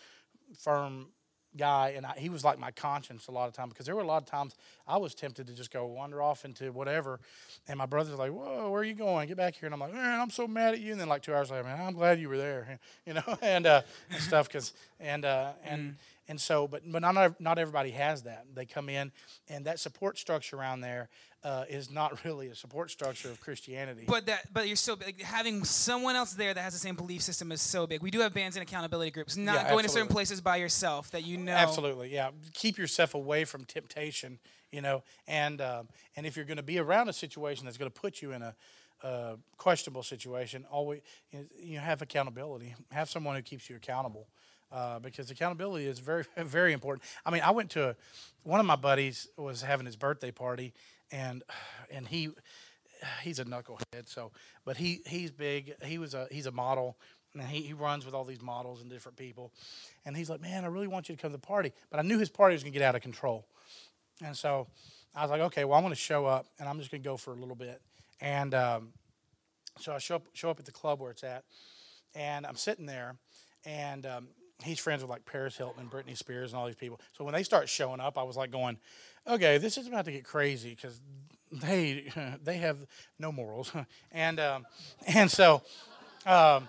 firm 0.57 1.09
guy, 1.57 1.95
and 1.97 2.07
I, 2.07 2.15
he 2.19 2.29
was 2.29 2.45
like 2.45 2.59
my 2.59 2.71
conscience 2.71 3.27
a 3.29 3.31
lot 3.31 3.49
of 3.49 3.55
times 3.55 3.73
because 3.73 3.87
there 3.87 3.95
were 3.95 4.03
a 4.03 4.07
lot 4.07 4.23
of 4.23 4.29
times 4.29 4.55
I 4.87 4.97
was 4.97 5.15
tempted 5.15 5.47
to 5.47 5.55
just 5.55 5.71
go 5.73 5.87
wander 5.87 6.23
off 6.23 6.45
into 6.45 6.73
whatever, 6.73 7.21
and 7.67 7.79
my 7.79 7.87
brother's 7.87 8.19
like, 8.19 8.33
"Whoa, 8.33 8.71
where 8.71 8.81
are 8.81 8.85
you 8.85 8.95
going? 8.95 9.29
Get 9.29 9.37
back 9.37 9.55
here!" 9.55 9.67
And 9.67 9.75
I'm 9.75 9.81
like, 9.81 9.93
"Man, 9.93 10.21
I'm 10.21 10.31
so 10.31 10.47
mad 10.47 10.75
at 10.75 10.81
you." 10.81 10.93
And 10.93 11.01
then 11.01 11.09
like 11.09 11.23
two 11.23 11.35
hours 11.35 11.51
later, 11.51 11.65
man, 11.65 11.81
I'm 11.81 11.95
glad 11.95 12.21
you 12.21 12.29
were 12.29 12.37
there, 12.37 12.79
you 13.07 13.15
know, 13.15 13.39
and 13.43 13.67
uh, 13.67 13.83
and 14.11 14.21
stuff 14.21 14.49
because 14.49 14.73
and 15.01 15.25
uh, 15.25 15.53
and. 15.65 15.97
And 16.31 16.39
so, 16.39 16.69
but 16.69 16.83
but 16.85 17.01
not 17.01 17.41
not 17.41 17.59
everybody 17.59 17.91
has 17.93 18.25
that. 18.25 18.45
They 18.55 18.67
come 18.67 18.91
in, 18.91 19.13
and 19.49 19.65
that 19.65 19.81
support 19.81 20.19
structure 20.19 20.57
around 20.57 20.83
there 20.83 21.09
uh, 21.45 21.65
is 21.69 21.91
not 21.91 22.25
really 22.25 22.49
a 22.49 22.55
support 22.55 22.91
structure 22.91 23.31
of 23.31 23.41
Christianity. 23.41 24.05
But 24.07 24.27
that, 24.27 24.53
but 24.53 24.67
you're 24.67 24.77
still 24.77 24.97
like, 25.05 25.21
having 25.21 25.65
someone 25.65 26.17
else 26.17 26.33
there 26.33 26.53
that 26.53 26.61
has 26.61 26.73
the 26.73 26.79
same 26.79 26.97
belief 26.97 27.23
system 27.23 27.53
is 27.53 27.61
so 27.61 27.87
big. 27.87 28.03
We 28.03 28.11
do 28.11 28.21
have 28.21 28.35
bands 28.35 28.57
and 28.57 28.63
accountability 28.63 29.11
groups. 29.13 29.37
Not 29.37 29.55
Yeah, 29.55 29.71
going 29.71 29.85
to 29.85 29.89
certain 29.89 30.09
places 30.09 30.41
by 30.41 30.57
yourself 30.57 31.11
that 31.13 31.25
you 31.25 31.37
know. 31.37 31.53
Absolutely, 31.53 32.13
yeah. 32.13 32.31
Keep 32.55 32.79
yourself 32.79 33.15
away 33.15 33.45
from 33.45 33.65
temptation, 33.65 34.39
you 34.73 34.81
know, 34.81 35.05
and 35.27 35.61
um, 35.61 35.89
and 36.17 36.27
if 36.27 36.37
you're 36.37 36.45
going 36.45 36.57
to 36.57 36.63
be 36.63 36.79
around 36.79 37.09
a 37.09 37.13
situation 37.13 37.67
that's 37.67 37.79
going 37.79 37.91
to 37.91 38.01
put 38.01 38.21
you 38.21 38.33
in 38.33 38.43
a 38.43 38.55
uh, 39.03 39.37
questionable 39.57 40.03
situation, 40.03 40.67
always 40.71 41.03
you, 41.31 41.39
know, 41.39 41.45
you 41.63 41.79
have 41.79 42.03
accountability. 42.03 42.75
Have 42.91 43.09
someone 43.09 43.37
who 43.37 43.43
keeps 43.43 43.71
you 43.71 43.77
accountable. 43.77 44.27
Uh, 44.71 44.99
because 44.99 45.31
accountability 45.31 45.87
is 45.87 45.99
very, 45.99 46.27
very 46.37 46.75
important. 46.75 47.03
I 47.25 47.31
mean, 47.31 47.41
I 47.41 47.53
went 47.53 47.71
to 47.71 47.89
a, 47.89 47.97
one 48.43 48.61
of 48.61 48.67
my 48.67 48.77
buddies 48.77 49.27
was 49.39 49.63
having 49.63 49.87
his 49.87 49.97
birthday 49.97 50.31
party, 50.31 50.75
and 51.11 51.43
and 51.91 52.09
he 52.09 52.31
he's 53.23 53.39
a 53.39 53.45
knucklehead. 53.45 54.07
So, 54.07 54.33
but 54.65 54.77
he 54.77 55.01
he's 55.07 55.31
big. 55.31 55.75
He 55.85 55.99
was 55.99 56.15
a 56.15 56.27
he's 56.31 56.47
a 56.47 56.53
model, 56.53 56.97
and 57.35 57.43
he, 57.45 57.63
he 57.63 57.73
runs 57.73 58.05
with 58.05 58.15
all 58.15 58.25
these 58.25 58.43
models 58.43 58.81
and 58.81 58.91
different 58.91 59.17
people. 59.17 59.53
And 60.05 60.17
he's 60.17 60.31
like, 60.31 60.41
man, 60.41 60.65
I 60.65 60.69
really 60.69 60.89
want 60.89 61.09
you 61.09 61.17
to 61.17 61.21
come 61.21 61.31
to 61.31 61.37
the 61.37 61.47
party. 61.47 61.73
But 61.91 62.01
I 62.01 62.03
knew 62.03 62.19
his 62.19 62.31
party 62.31 62.55
was 62.55 62.63
gonna 62.63 62.73
get 62.73 62.83
out 62.83 62.95
of 62.95 63.03
control, 63.03 63.47
and 64.25 64.37
so 64.37 64.67
I 65.15 65.23
was 65.23 65.31
like, 65.31 65.41
okay, 65.41 65.65
well, 65.65 65.79
I'm 65.79 65.85
gonna 65.85 65.95
show 65.95 66.27
up, 66.27 66.47
and 66.59 66.69
I'm 66.69 66.79
just 66.79 66.91
gonna 66.91 67.03
go 67.03 67.17
for 67.17 67.33
a 67.33 67.37
little 67.37 67.57
bit. 67.57 67.81
And 68.21 68.55
um, 68.55 68.89
so 69.79 69.93
I 69.93 69.99
show 69.99 70.17
up 70.17 70.27
show 70.33 70.51
up 70.51 70.59
at 70.59 70.67
the 70.67 70.73
club 70.73 71.01
where 71.01 71.11
it's 71.11 71.25
at, 71.25 71.45
and 72.15 72.47
I'm 72.47 72.57
sitting 72.57 72.87
there, 72.87 73.17
and 73.65 74.07
um, 74.07 74.29
he's 74.63 74.79
friends 74.79 75.03
with 75.03 75.11
like 75.11 75.25
Paris 75.25 75.57
Hilton 75.57 75.81
and 75.81 75.91
Britney 75.91 76.17
Spears 76.17 76.53
and 76.53 76.61
all 76.61 76.67
these 76.67 76.75
people. 76.75 77.01
So 77.17 77.25
when 77.25 77.35
they 77.35 77.43
start 77.43 77.69
showing 77.69 78.01
up, 78.01 78.19
I 78.19 78.23
was 78.23 78.37
like 78.37 78.51
going, 78.51 78.79
okay, 79.29 79.59
this 79.59 79.77
is 79.77 79.87
about 79.87 80.05
to 80.07 80.13
get 80.13 80.25
crazy 80.25 80.71
because 80.71 81.01
they 81.53 82.11
they 82.45 82.59
have 82.59 82.79
no 83.19 83.31
morals, 83.33 83.73
and 84.13 84.41
um, 84.41 84.67
and 85.07 85.31
so 85.31 85.63
um, 86.27 86.69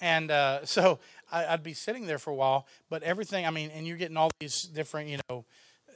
and 0.00 0.30
uh, 0.30 0.64
so 0.64 0.98
I, 1.30 1.46
I'd 1.46 1.62
be 1.62 1.74
sitting 1.74 2.06
there 2.06 2.18
for 2.18 2.30
a 2.30 2.34
while, 2.34 2.66
but 2.88 3.02
everything 3.02 3.46
I 3.46 3.50
mean, 3.50 3.70
and 3.70 3.86
you're 3.86 3.96
getting 3.96 4.16
all 4.16 4.30
these 4.40 4.62
different 4.62 5.08
you 5.08 5.18
know. 5.28 5.44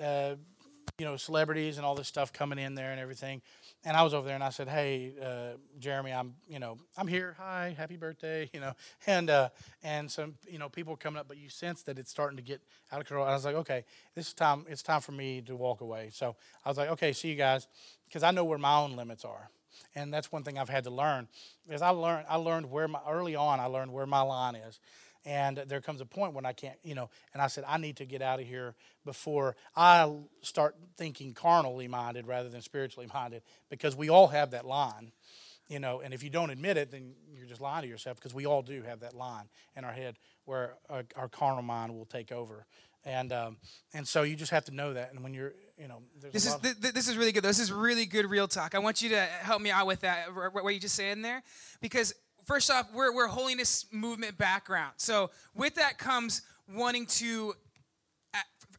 Uh, 0.00 0.36
you 0.98 1.06
know, 1.06 1.16
celebrities 1.16 1.78
and 1.78 1.86
all 1.86 1.94
this 1.94 2.06
stuff 2.06 2.32
coming 2.32 2.58
in 2.58 2.74
there 2.74 2.90
and 2.90 3.00
everything. 3.00 3.40
And 3.84 3.96
I 3.96 4.02
was 4.02 4.14
over 4.14 4.26
there 4.26 4.36
and 4.36 4.44
I 4.44 4.50
said, 4.50 4.68
"Hey, 4.68 5.12
uh, 5.20 5.56
Jeremy, 5.80 6.12
I'm, 6.12 6.34
you 6.48 6.60
know, 6.60 6.78
I'm 6.96 7.08
here. 7.08 7.34
Hi, 7.38 7.74
happy 7.76 7.96
birthday." 7.96 8.48
You 8.54 8.60
know, 8.60 8.74
and 9.06 9.28
uh, 9.30 9.48
and 9.82 10.10
some, 10.10 10.34
you 10.48 10.58
know, 10.58 10.68
people 10.68 10.94
are 10.94 10.96
coming 10.96 11.18
up, 11.18 11.26
but 11.26 11.36
you 11.36 11.48
sense 11.48 11.82
that 11.84 11.98
it's 11.98 12.10
starting 12.10 12.36
to 12.36 12.42
get 12.42 12.60
out 12.92 13.00
of 13.00 13.06
control. 13.06 13.26
I 13.26 13.32
was 13.32 13.44
like, 13.44 13.56
"Okay, 13.56 13.84
this 14.14 14.28
is 14.28 14.34
time. 14.34 14.66
It's 14.68 14.82
time 14.82 15.00
for 15.00 15.12
me 15.12 15.40
to 15.42 15.56
walk 15.56 15.80
away." 15.80 16.10
So 16.12 16.36
I 16.64 16.68
was 16.68 16.78
like, 16.78 16.90
"Okay, 16.90 17.12
see 17.12 17.28
you 17.30 17.34
guys," 17.36 17.66
because 18.06 18.22
I 18.22 18.30
know 18.30 18.44
where 18.44 18.58
my 18.58 18.76
own 18.76 18.94
limits 18.94 19.24
are, 19.24 19.50
and 19.96 20.12
that's 20.14 20.30
one 20.30 20.44
thing 20.44 20.58
I've 20.58 20.68
had 20.68 20.84
to 20.84 20.90
learn. 20.90 21.26
Is 21.68 21.82
I 21.82 21.90
learned 21.90 22.26
I 22.28 22.36
learned 22.36 22.70
where 22.70 22.86
my 22.86 23.00
early 23.08 23.34
on 23.34 23.58
I 23.58 23.66
learned 23.66 23.92
where 23.92 24.06
my 24.06 24.20
line 24.20 24.54
is. 24.54 24.78
And 25.24 25.56
there 25.68 25.80
comes 25.80 26.00
a 26.00 26.06
point 26.06 26.34
when 26.34 26.44
I 26.44 26.52
can't, 26.52 26.76
you 26.82 26.94
know, 26.96 27.08
and 27.32 27.40
I 27.40 27.46
said, 27.46 27.64
I 27.68 27.78
need 27.78 27.96
to 27.98 28.04
get 28.04 28.22
out 28.22 28.40
of 28.40 28.46
here 28.46 28.74
before 29.04 29.54
I 29.76 30.12
start 30.40 30.74
thinking 30.96 31.32
carnally 31.32 31.86
minded 31.86 32.26
rather 32.26 32.48
than 32.48 32.60
spiritually 32.60 33.08
minded 33.14 33.42
because 33.70 33.94
we 33.94 34.08
all 34.08 34.28
have 34.28 34.50
that 34.50 34.66
line, 34.66 35.12
you 35.68 35.78
know, 35.78 36.00
and 36.00 36.12
if 36.12 36.24
you 36.24 36.30
don't 36.30 36.50
admit 36.50 36.76
it, 36.76 36.90
then 36.90 37.14
you're 37.32 37.46
just 37.46 37.60
lying 37.60 37.82
to 37.82 37.88
yourself 37.88 38.16
because 38.16 38.34
we 38.34 38.46
all 38.46 38.62
do 38.62 38.82
have 38.82 39.00
that 39.00 39.14
line 39.14 39.44
in 39.76 39.84
our 39.84 39.92
head 39.92 40.16
where 40.44 40.74
our, 40.90 41.04
our 41.14 41.28
carnal 41.28 41.62
mind 41.62 41.94
will 41.94 42.06
take 42.06 42.32
over. 42.32 42.66
And, 43.04 43.32
um, 43.32 43.56
and 43.94 44.06
so 44.06 44.22
you 44.22 44.36
just 44.36 44.52
have 44.52 44.64
to 44.66 44.74
know 44.74 44.92
that. 44.92 45.12
And 45.12 45.22
when 45.22 45.34
you're, 45.34 45.54
you 45.76 45.88
know, 45.88 46.02
there's 46.20 46.32
This 46.32 46.44
a 46.44 46.48
is 46.48 46.52
lot 46.54 46.62
th- 46.62 46.80
th- 46.80 46.94
this 46.94 47.08
is 47.08 47.16
really 47.16 47.32
good. 47.32 47.42
This 47.42 47.58
is 47.58 47.72
really 47.72 48.06
good 48.06 48.30
real 48.30 48.46
talk. 48.46 48.74
I 48.74 48.78
want 48.78 49.02
you 49.02 49.08
to 49.10 49.20
help 49.20 49.60
me 49.60 49.70
out 49.70 49.86
with 49.86 50.00
that. 50.00 50.26
What 50.34 50.72
you 50.72 50.80
just 50.80 50.94
saying 50.94 51.22
there, 51.22 51.42
because 51.80 52.14
first 52.44 52.70
off, 52.70 52.88
we're 52.92 53.14
we're 53.14 53.28
holiness 53.28 53.86
movement 53.90 54.38
background. 54.38 54.92
So 54.96 55.30
with 55.54 55.74
that 55.76 55.98
comes 55.98 56.42
wanting 56.68 57.06
to. 57.06 57.54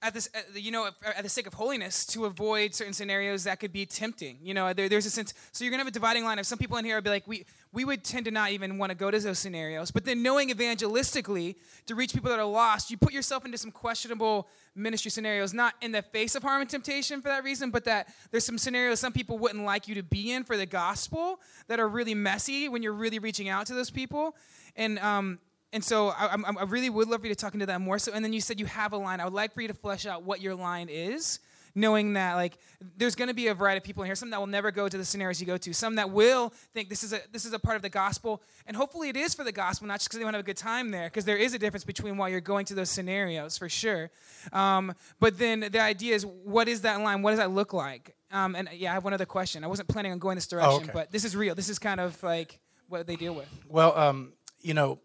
At, 0.03 0.13
this, 0.13 0.27
you 0.53 0.71
know, 0.71 0.89
at 1.15 1.23
the 1.23 1.29
sake 1.29 1.47
of 1.47 1.53
holiness, 1.53 2.05
to 2.07 2.25
avoid 2.25 2.75
certain 2.75 2.93
scenarios 2.93 3.45
that 3.45 3.61
could 3.61 3.71
be 3.71 3.85
tempting. 3.85 4.37
You 4.43 4.53
know, 4.53 4.73
there, 4.73 4.89
there's 4.89 5.05
a 5.05 5.09
sense. 5.09 5.33
So 5.53 5.63
you're 5.63 5.71
gonna 5.71 5.81
have 5.81 5.87
a 5.87 5.91
dividing 5.91 6.25
line 6.25 6.39
of 6.39 6.45
some 6.45 6.59
people 6.59 6.77
in 6.77 6.83
here 6.83 6.95
would 6.95 7.05
be 7.05 7.09
like, 7.09 7.25
we 7.27 7.45
we 7.71 7.85
would 7.85 8.03
tend 8.03 8.25
to 8.25 8.31
not 8.31 8.51
even 8.51 8.77
want 8.77 8.91
to 8.91 8.95
go 8.95 9.09
to 9.09 9.19
those 9.19 9.39
scenarios. 9.39 9.91
But 9.91 10.05
then 10.05 10.21
knowing 10.21 10.49
evangelistically 10.49 11.55
to 11.87 11.95
reach 11.95 12.13
people 12.13 12.29
that 12.29 12.39
are 12.39 12.45
lost, 12.45 12.91
you 12.91 12.97
put 12.97 13.13
yourself 13.13 13.45
into 13.45 13.57
some 13.57 13.71
questionable 13.71 14.47
ministry 14.75 15.09
scenarios, 15.09 15.53
not 15.53 15.73
in 15.81 15.91
the 15.91 16.01
face 16.01 16.35
of 16.35 16.43
harm 16.43 16.61
and 16.61 16.69
temptation 16.69 17.21
for 17.21 17.29
that 17.29 17.43
reason, 17.43 17.71
but 17.71 17.85
that 17.85 18.13
there's 18.31 18.45
some 18.45 18.57
scenarios 18.57 18.99
some 18.99 19.13
people 19.13 19.39
wouldn't 19.39 19.63
like 19.63 19.87
you 19.87 19.95
to 19.95 20.03
be 20.03 20.31
in 20.31 20.43
for 20.43 20.57
the 20.57 20.65
gospel 20.65 21.39
that 21.67 21.79
are 21.79 21.87
really 21.87 22.13
messy 22.13 22.69
when 22.69 22.83
you're 22.83 22.93
really 22.93 23.19
reaching 23.19 23.49
out 23.49 23.65
to 23.67 23.73
those 23.73 23.89
people. 23.89 24.35
And 24.75 24.99
um, 24.99 25.39
and 25.74 25.84
so 25.84 26.09
I, 26.09 26.28
I'm- 26.28 26.57
I 26.57 26.63
really 26.63 26.89
would 26.89 27.09
love 27.09 27.21
for 27.21 27.28
you 27.28 27.34
to 27.34 27.39
talk 27.39 27.53
into 27.53 27.65
that 27.65 27.82
more. 27.82 27.99
So, 27.99 28.13
and 28.13 28.24
then 28.24 28.32
you 28.32 28.39
said 28.39 28.59
you 28.59 28.67
have 28.67 28.93
a 28.93 28.97
line. 28.97 29.19
I 29.19 29.26
would 29.26 29.34
like 29.34 29.53
for 29.53 29.61
you 29.61 29.67
to 29.67 29.74
flesh 29.74 30.05
out 30.05 30.24
what 30.24 30.39
your 30.39 30.55
line 30.55 30.88
is, 30.88 31.39
knowing 31.76 32.13
that 32.13 32.36
like 32.36 32.57
there's 32.97 33.15
going 33.15 33.30
to 33.30 33.34
be 33.34 33.47
a 33.47 33.53
variety 33.53 33.80
of 33.80 33.84
people 33.84 34.03
in 34.03 34.07
here. 34.07 34.15
Some 34.15 34.30
that 34.30 34.39
will 34.39 34.47
never 34.47 34.71
go 34.71 34.88
to 34.88 34.97
the 34.97 35.03
scenarios 35.03 35.41
you 35.41 35.47
go 35.47 35.57
to. 35.57 35.74
Some 35.74 35.95
that 35.95 36.11
will 36.11 36.53
think 36.74 36.89
this 36.89 37.03
is 37.03 37.11
a 37.11 37.19
this 37.32 37.45
is 37.45 37.53
a 37.53 37.59
part 37.59 37.76
of 37.76 37.82
the 37.82 37.89
gospel, 37.89 38.41
and 38.67 38.78
hopefully 38.78 39.09
it 39.09 39.17
is 39.17 39.34
for 39.34 39.43
the 39.43 39.51
gospel, 39.51 39.88
not 39.88 39.95
just 39.95 40.09
because 40.09 40.19
they 40.19 40.24
want 40.24 40.36
to 40.36 40.38
have 40.38 40.45
a 40.45 40.47
good 40.47 40.57
time 40.57 40.91
there. 40.91 41.07
Because 41.07 41.26
there 41.26 41.38
is 41.38 41.53
a 41.53 41.59
difference 41.59 41.84
between 41.84 42.17
while 42.17 42.30
you're 42.30 42.39
going 42.41 42.65
to 42.65 42.76
those 42.76 42.89
scenarios 42.89 43.57
for 43.57 43.67
sure. 43.67 44.11
Um, 44.51 44.93
but 45.19 45.39
then 45.39 45.61
the 45.61 45.82
idea 45.82 46.13
is, 46.15 46.26
what 46.26 46.67
is 46.67 46.82
that 46.82 47.01
line? 47.01 47.24
What 47.24 47.32
does 47.32 47.39
that 47.39 47.51
look 47.51 47.74
like? 47.74 48.15
Um, 48.32 48.55
and 48.55 48.69
yeah, 48.74 48.91
I 48.91 48.93
have 48.93 49.03
one 49.03 49.13
other 49.13 49.26
question. 49.26 49.63
I 49.63 49.67
wasn't 49.67 49.88
planning 49.88 50.11
on 50.11 50.19
going 50.19 50.36
this 50.36 50.47
direction, 50.47 50.84
okay. 50.84 50.91
but 50.93 51.11
this 51.11 51.24
is 51.24 51.36
real. 51.36 51.55
This 51.55 51.69
is 51.69 51.80
kind 51.80 51.99
of 51.99 52.21
like 52.24 52.59
what 52.88 53.07
they 53.07 53.15
deal 53.15 53.34
with. 53.34 53.47
Well, 53.67 53.97
um, 53.97 54.34
you 54.64 54.74
know, 54.74 54.99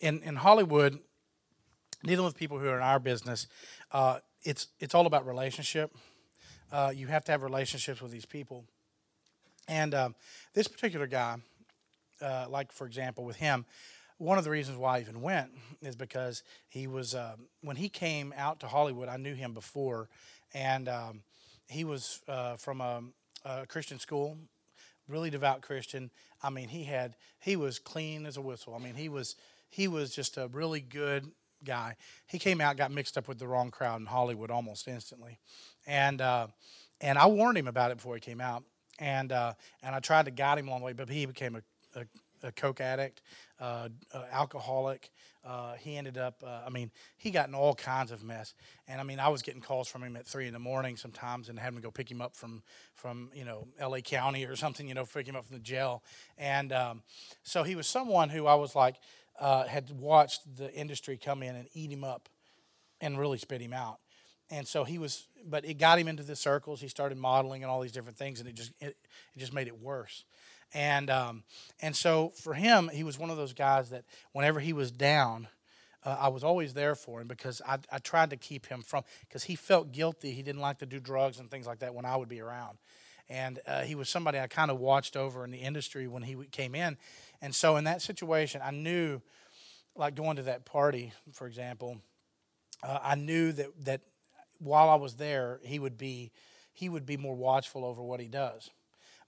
in, 0.00 0.20
in 0.22 0.36
Hollywood, 0.36 0.98
dealing 2.04 2.26
with 2.26 2.36
people 2.36 2.58
who 2.58 2.68
are 2.68 2.76
in 2.76 2.82
our 2.82 2.98
business, 2.98 3.46
uh, 3.92 4.18
it's 4.42 4.68
it's 4.78 4.94
all 4.94 5.06
about 5.06 5.26
relationship. 5.26 5.96
Uh, 6.70 6.92
you 6.94 7.06
have 7.06 7.24
to 7.24 7.32
have 7.32 7.42
relationships 7.42 8.02
with 8.02 8.10
these 8.10 8.26
people, 8.26 8.64
and 9.68 9.94
um, 9.94 10.14
this 10.52 10.68
particular 10.68 11.06
guy, 11.06 11.36
uh, 12.20 12.46
like 12.50 12.72
for 12.72 12.86
example, 12.86 13.24
with 13.24 13.36
him, 13.36 13.64
one 14.18 14.36
of 14.36 14.44
the 14.44 14.50
reasons 14.50 14.76
why 14.76 14.98
I 14.98 15.00
even 15.00 15.22
went 15.22 15.50
is 15.80 15.96
because 15.96 16.42
he 16.68 16.86
was 16.86 17.14
um, 17.14 17.46
when 17.62 17.76
he 17.76 17.88
came 17.88 18.34
out 18.36 18.60
to 18.60 18.66
Hollywood. 18.66 19.08
I 19.08 19.16
knew 19.16 19.34
him 19.34 19.54
before, 19.54 20.08
and 20.52 20.88
um, 20.88 21.22
he 21.68 21.84
was 21.84 22.20
uh, 22.28 22.56
from 22.56 22.80
a, 22.80 23.02
a 23.44 23.66
Christian 23.66 23.98
school, 23.98 24.36
really 25.08 25.30
devout 25.30 25.62
Christian. 25.62 26.10
I 26.42 26.50
mean, 26.50 26.68
he 26.68 26.84
had 26.84 27.16
he 27.40 27.56
was 27.56 27.78
clean 27.78 28.26
as 28.26 28.36
a 28.36 28.40
whistle. 28.40 28.74
I 28.74 28.78
mean, 28.78 28.94
he 28.94 29.08
was 29.08 29.36
he 29.68 29.88
was 29.88 30.14
just 30.14 30.36
a 30.36 30.48
really 30.52 30.80
good 30.80 31.30
guy. 31.64 31.96
He 32.26 32.38
came 32.38 32.60
out, 32.60 32.76
got 32.76 32.92
mixed 32.92 33.16
up 33.18 33.26
with 33.26 33.38
the 33.38 33.48
wrong 33.48 33.70
crowd 33.70 34.00
in 34.00 34.06
Hollywood 34.06 34.50
almost 34.50 34.86
instantly, 34.86 35.38
and 35.86 36.20
uh, 36.20 36.48
and 37.00 37.18
I 37.18 37.26
warned 37.26 37.58
him 37.58 37.68
about 37.68 37.90
it 37.90 37.96
before 37.96 38.14
he 38.14 38.20
came 38.20 38.40
out, 38.40 38.64
and 38.98 39.32
uh, 39.32 39.54
and 39.82 39.94
I 39.94 40.00
tried 40.00 40.26
to 40.26 40.30
guide 40.30 40.58
him 40.58 40.68
along 40.68 40.80
the 40.80 40.86
way, 40.86 40.92
but 40.92 41.08
he 41.08 41.26
became 41.26 41.56
a, 41.56 42.00
a, 42.00 42.04
a 42.44 42.52
coke 42.52 42.80
addict, 42.80 43.22
uh, 43.58 43.88
alcoholic. 44.30 45.10
Uh, 45.44 45.74
he 45.74 45.96
ended 45.96 46.16
up, 46.16 46.42
uh, 46.46 46.62
I 46.66 46.70
mean, 46.70 46.90
he 47.16 47.30
got 47.30 47.48
in 47.48 47.54
all 47.54 47.74
kinds 47.74 48.10
of 48.10 48.22
mess. 48.22 48.54
And 48.88 49.00
I 49.00 49.04
mean, 49.04 49.18
I 49.18 49.28
was 49.28 49.42
getting 49.42 49.60
calls 49.60 49.88
from 49.88 50.02
him 50.02 50.16
at 50.16 50.26
three 50.26 50.46
in 50.46 50.52
the 50.52 50.58
morning 50.58 50.96
sometimes 50.96 51.48
and 51.48 51.58
having 51.58 51.78
to 51.78 51.82
go 51.82 51.90
pick 51.90 52.10
him 52.10 52.22
up 52.22 52.34
from, 52.36 52.62
from 52.94 53.30
you 53.34 53.44
know, 53.44 53.68
LA 53.80 53.98
County 53.98 54.44
or 54.44 54.56
something, 54.56 54.88
you 54.88 54.94
know, 54.94 55.04
pick 55.04 55.26
him 55.26 55.36
up 55.36 55.44
from 55.44 55.56
the 55.56 55.62
jail. 55.62 56.02
And 56.38 56.72
um, 56.72 57.02
so 57.42 57.62
he 57.62 57.74
was 57.74 57.86
someone 57.86 58.30
who 58.30 58.46
I 58.46 58.54
was 58.54 58.74
like, 58.74 58.96
uh, 59.38 59.64
had 59.64 59.90
watched 59.90 60.56
the 60.56 60.72
industry 60.72 61.18
come 61.22 61.42
in 61.42 61.56
and 61.56 61.68
eat 61.74 61.90
him 61.90 62.04
up 62.04 62.28
and 63.00 63.18
really 63.18 63.38
spit 63.38 63.60
him 63.60 63.72
out. 63.72 63.98
And 64.50 64.68
so 64.68 64.84
he 64.84 64.98
was, 64.98 65.26
but 65.44 65.64
it 65.64 65.74
got 65.74 65.98
him 65.98 66.06
into 66.06 66.22
the 66.22 66.36
circles. 66.36 66.80
He 66.80 66.88
started 66.88 67.18
modeling 67.18 67.62
and 67.62 67.70
all 67.70 67.80
these 67.80 67.92
different 67.92 68.18
things, 68.18 68.40
and 68.40 68.48
it 68.48 68.54
just 68.54 68.72
it, 68.78 68.96
it 69.34 69.38
just 69.38 69.54
made 69.54 69.66
it 69.66 69.80
worse. 69.80 70.24
And 70.74 71.08
um, 71.08 71.44
and 71.80 71.94
so 71.94 72.32
for 72.34 72.54
him, 72.54 72.90
he 72.92 73.04
was 73.04 73.18
one 73.18 73.30
of 73.30 73.36
those 73.36 73.52
guys 73.52 73.90
that 73.90 74.04
whenever 74.32 74.58
he 74.58 74.72
was 74.72 74.90
down, 74.90 75.46
uh, 76.04 76.16
I 76.18 76.28
was 76.28 76.42
always 76.42 76.74
there 76.74 76.96
for 76.96 77.20
him 77.20 77.28
because 77.28 77.62
I, 77.66 77.78
I 77.90 77.98
tried 77.98 78.30
to 78.30 78.36
keep 78.36 78.66
him 78.66 78.82
from 78.82 79.04
because 79.20 79.44
he 79.44 79.54
felt 79.54 79.92
guilty. 79.92 80.32
He 80.32 80.42
didn't 80.42 80.60
like 80.60 80.78
to 80.78 80.86
do 80.86 80.98
drugs 80.98 81.38
and 81.38 81.48
things 81.48 81.66
like 81.66 81.78
that 81.78 81.94
when 81.94 82.04
I 82.04 82.16
would 82.16 82.28
be 82.28 82.40
around. 82.40 82.78
And 83.28 83.60
uh, 83.66 83.82
he 83.82 83.94
was 83.94 84.08
somebody 84.08 84.38
I 84.38 84.48
kind 84.48 84.70
of 84.70 84.78
watched 84.78 85.16
over 85.16 85.44
in 85.44 85.50
the 85.50 85.58
industry 85.58 86.06
when 86.06 86.24
he 86.24 86.36
came 86.50 86.74
in. 86.74 86.98
And 87.40 87.54
so 87.54 87.76
in 87.76 87.84
that 87.84 88.02
situation, 88.02 88.60
I 88.62 88.70
knew, 88.70 89.22
like 89.96 90.14
going 90.14 90.36
to 90.36 90.42
that 90.42 90.64
party, 90.64 91.12
for 91.32 91.46
example, 91.46 92.00
uh, 92.82 92.98
I 93.02 93.14
knew 93.14 93.52
that 93.52 93.68
that 93.84 94.00
while 94.58 94.90
I 94.90 94.96
was 94.96 95.14
there, 95.14 95.60
he 95.62 95.78
would 95.78 95.96
be 95.96 96.32
he 96.72 96.88
would 96.88 97.06
be 97.06 97.16
more 97.16 97.36
watchful 97.36 97.84
over 97.84 98.02
what 98.02 98.18
he 98.20 98.26
does. 98.26 98.70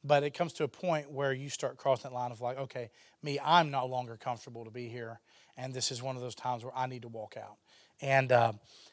But 0.07 0.23
it 0.23 0.35
comes 0.35 0.53
to 0.55 0.65
a 0.65 0.69
point 0.69 1.11
where 1.11 1.33
you 1.33 1.49
start 1.49 1.77
crossing 1.79 2.11
that 2.11 2.15
line 2.15 2.31
of 2.31 2.41
like, 2.41 2.59
okay, 2.59 2.91
me, 3.23 3.39
I'm 3.45 3.71
no 3.71 3.87
longer 3.87 4.17
comfortable 4.17 4.65
to 4.65 4.71
be 4.71 4.89
here, 4.89 5.21
and 5.57 5.75
this 5.75 5.91
is 5.91 6.03
one 6.03 6.17
of 6.17 6.23
those 6.23 6.35
times 6.35 6.65
where 6.65 6.77
I 6.77 6.87
need 6.87 7.03
to 7.03 7.09
walk 7.09 7.37
out. 7.37 7.57
And 8.01 8.31
uh, 8.31 8.53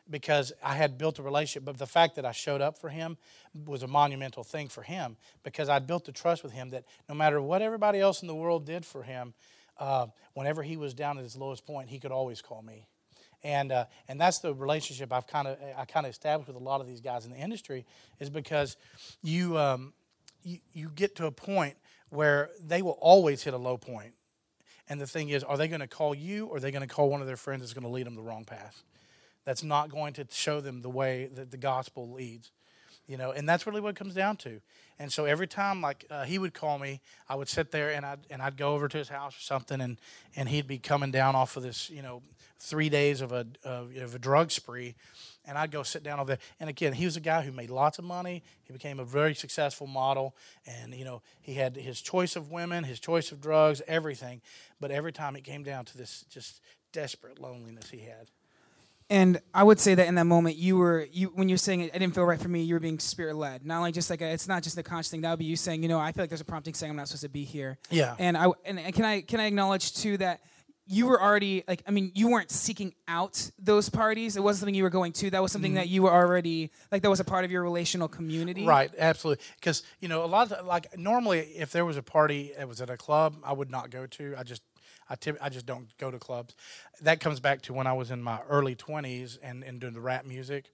because 0.09 0.53
I 0.63 0.75
had 0.75 0.97
built 0.97 1.19
a 1.19 1.23
relationship, 1.23 1.65
but 1.65 1.77
the 1.77 1.85
fact 1.85 2.15
that 2.15 2.25
I 2.25 2.31
showed 2.31 2.61
up 2.61 2.79
for 2.79 2.89
him 2.89 3.17
was 3.65 3.83
a 3.83 3.87
monumental 3.87 4.43
thing 4.43 4.69
for 4.69 4.81
him 4.81 5.17
because 5.43 5.67
I'd 5.69 5.85
built 5.85 6.05
the 6.05 6.13
trust 6.13 6.41
with 6.41 6.53
him 6.53 6.69
that 6.69 6.85
no 7.09 7.15
matter 7.15 7.41
what 7.41 7.61
everybody 7.61 7.99
else 7.99 8.21
in 8.21 8.27
the 8.27 8.35
world 8.35 8.65
did 8.65 8.85
for 8.85 9.03
him, 9.03 9.33
uh, 9.77 10.07
whenever 10.33 10.63
he 10.63 10.77
was 10.77 10.93
down 10.93 11.17
at 11.17 11.23
his 11.23 11.35
lowest 11.35 11.65
point, 11.65 11.89
he 11.89 11.99
could 11.99 12.11
always 12.11 12.41
call 12.41 12.61
me 12.61 12.87
and 13.43 13.71
uh, 13.71 13.85
and 14.07 14.19
that's 14.19 14.39
the 14.39 14.53
relationship 14.53 15.11
I've 15.11 15.27
kind 15.27 15.47
of 15.47 15.57
I 15.77 15.85
kind 15.85 16.05
of 16.05 16.11
established 16.11 16.47
with 16.47 16.55
a 16.55 16.63
lot 16.63 16.81
of 16.81 16.87
these 16.87 17.01
guys 17.01 17.25
in 17.25 17.31
the 17.31 17.37
industry 17.37 17.85
is 18.19 18.29
because 18.29 18.77
you 19.21 19.57
um, 19.57 19.93
you, 20.43 20.59
you 20.73 20.89
get 20.89 21.15
to 21.17 21.25
a 21.25 21.31
point 21.31 21.75
where 22.09 22.49
they 22.63 22.81
will 22.81 22.97
always 23.01 23.43
hit 23.43 23.53
a 23.53 23.57
low 23.57 23.77
point. 23.77 24.13
And 24.87 24.99
the 24.99 25.07
thing 25.07 25.29
is, 25.29 25.43
are 25.43 25.57
they 25.57 25.67
going 25.67 25.81
to 25.81 25.87
call 25.87 26.13
you 26.13 26.47
or 26.47 26.57
are 26.57 26.59
they 26.59 26.71
going 26.71 26.87
to 26.87 26.93
call 26.93 27.09
one 27.09 27.21
of 27.21 27.27
their 27.27 27.37
friends 27.37 27.61
that's 27.61 27.73
going 27.73 27.85
to 27.85 27.89
lead 27.89 28.05
them 28.05 28.15
the 28.15 28.21
wrong 28.21 28.43
path? 28.43 28.83
That's 29.45 29.63
not 29.63 29.89
going 29.89 30.13
to 30.13 30.27
show 30.29 30.61
them 30.61 30.81
the 30.81 30.89
way 30.89 31.29
that 31.33 31.51
the 31.51 31.57
gospel 31.57 32.11
leads. 32.11 32.51
You 33.07 33.17
know, 33.17 33.31
and 33.31 33.47
that's 33.47 33.67
really 33.67 33.81
what 33.81 33.89
it 33.89 33.95
comes 33.97 34.13
down 34.13 34.37
to. 34.37 34.61
And 34.97 35.11
so 35.11 35.25
every 35.25 35.47
time, 35.47 35.81
like 35.81 36.05
uh, 36.09 36.23
he 36.23 36.39
would 36.39 36.53
call 36.53 36.79
me, 36.79 37.01
I 37.27 37.35
would 37.35 37.49
sit 37.49 37.71
there 37.71 37.91
and 37.91 38.05
I'd 38.05 38.19
and 38.29 38.41
I'd 38.41 38.55
go 38.55 38.73
over 38.73 38.87
to 38.87 38.97
his 38.97 39.09
house 39.09 39.35
or 39.35 39.41
something, 39.41 39.81
and 39.81 39.99
and 40.37 40.47
he'd 40.47 40.67
be 40.67 40.77
coming 40.77 41.11
down 41.11 41.35
off 41.35 41.57
of 41.57 41.63
this, 41.63 41.89
you 41.89 42.01
know, 42.01 42.21
three 42.59 42.87
days 42.87 43.19
of 43.19 43.33
a 43.33 43.45
of, 43.65 43.93
of 43.97 44.15
a 44.15 44.19
drug 44.19 44.51
spree, 44.51 44.95
and 45.45 45.57
I'd 45.57 45.71
go 45.71 45.83
sit 45.83 46.03
down 46.03 46.19
over 46.19 46.27
there. 46.29 46.39
And 46.59 46.69
again, 46.69 46.93
he 46.93 47.05
was 47.05 47.17
a 47.17 47.21
guy 47.21 47.41
who 47.41 47.51
made 47.51 47.69
lots 47.69 47.99
of 47.99 48.05
money. 48.05 48.43
He 48.63 48.73
became 48.73 48.99
a 48.99 49.05
very 49.05 49.35
successful 49.35 49.87
model, 49.87 50.35
and 50.65 50.93
you 50.93 51.05
know 51.05 51.21
he 51.41 51.55
had 51.55 51.75
his 51.75 52.01
choice 52.01 52.35
of 52.35 52.51
women, 52.51 52.83
his 52.83 52.99
choice 52.99 53.31
of 53.31 53.41
drugs, 53.41 53.81
everything. 53.87 54.41
But 54.79 54.91
every 54.91 55.11
time 55.11 55.35
it 55.35 55.43
came 55.43 55.63
down 55.63 55.85
to 55.85 55.97
this 55.97 56.25
just 56.29 56.61
desperate 56.91 57.39
loneliness 57.39 57.89
he 57.89 57.99
had. 57.99 58.29
And 59.09 59.41
I 59.53 59.63
would 59.63 59.79
say 59.79 59.95
that 59.95 60.07
in 60.07 60.15
that 60.15 60.25
moment, 60.25 60.55
you 60.55 60.77
were 60.77 61.07
you 61.11 61.27
when 61.35 61.49
you're 61.49 61.57
saying 61.57 61.81
it, 61.81 61.93
didn't 61.93 62.15
feel 62.15 62.23
right 62.23 62.39
for 62.39 62.47
me. 62.47 62.63
You 62.63 62.75
were 62.75 62.79
being 62.79 62.99
spirit 62.99 63.35
led, 63.35 63.65
not 63.65 63.79
only 63.79 63.91
just 63.91 64.09
like 64.09 64.21
a, 64.21 64.31
it's 64.31 64.47
not 64.47 64.63
just 64.63 64.77
a 64.77 64.83
conscious 64.83 65.11
thing. 65.11 65.21
That 65.21 65.31
would 65.31 65.39
be 65.39 65.45
you 65.45 65.55
saying, 65.55 65.83
you 65.83 65.89
know, 65.89 65.99
I 65.99 66.11
feel 66.13 66.23
like 66.23 66.29
there's 66.29 66.41
a 66.41 66.45
prompting 66.45 66.73
saying 66.73 66.89
I'm 66.89 66.95
not 66.95 67.09
supposed 67.09 67.23
to 67.23 67.29
be 67.29 67.43
here. 67.43 67.77
Yeah. 67.89 68.15
And 68.17 68.37
I 68.37 68.47
and 68.65 68.79
can 68.93 69.05
I 69.05 69.21
can 69.21 69.39
I 69.39 69.45
acknowledge 69.45 69.93
too 69.93 70.17
that 70.17 70.41
you 70.85 71.07
were 71.07 71.21
already 71.21 71.63
like 71.67 71.83
I 71.87 71.91
mean 71.91 72.11
you 72.13 72.29
weren't 72.29 72.51
seeking 72.51 72.93
out 73.07 73.51
those 73.57 73.89
parties. 73.89 74.35
It 74.35 74.43
wasn't 74.43 74.61
something 74.61 74.75
you 74.75 74.83
were 74.83 74.89
going 74.89 75.13
to. 75.13 75.29
That 75.29 75.41
was 75.41 75.51
something 75.51 75.71
mm-hmm. 75.71 75.77
that 75.77 75.89
you 75.89 76.03
were 76.03 76.11
already 76.11 76.71
like 76.91 77.01
that 77.01 77.09
was 77.09 77.19
a 77.19 77.25
part 77.25 77.45
of 77.45 77.51
your 77.51 77.63
relational 77.63 78.07
community. 78.07 78.65
Right, 78.65 78.91
absolutely. 78.97 79.43
Because 79.55 79.83
you 79.99 80.07
know 80.07 80.23
a 80.23 80.27
lot 80.27 80.51
of 80.51 80.65
like 80.65 80.97
normally 80.97 81.39
if 81.39 81.71
there 81.71 81.85
was 81.85 81.97
a 81.97 82.03
party 82.03 82.51
it 82.57 82.67
was 82.67 82.81
at 82.81 82.89
a 82.89 82.97
club 82.97 83.35
I 83.43 83.53
would 83.53 83.69
not 83.69 83.89
go 83.89 84.05
to. 84.05 84.35
I 84.37 84.43
just 84.43 84.61
I, 85.09 85.15
tip, 85.15 85.37
I 85.41 85.49
just 85.49 85.65
don't 85.65 85.87
go 85.97 86.11
to 86.11 86.17
clubs. 86.17 86.55
That 87.01 87.19
comes 87.19 87.39
back 87.39 87.61
to 87.63 87.73
when 87.73 87.87
I 87.87 87.93
was 87.93 88.11
in 88.11 88.21
my 88.21 88.39
early 88.49 88.75
20s 88.75 89.37
and, 89.43 89.63
and 89.63 89.79
doing 89.79 89.93
the 89.93 90.01
rap 90.01 90.25
music. 90.25 90.71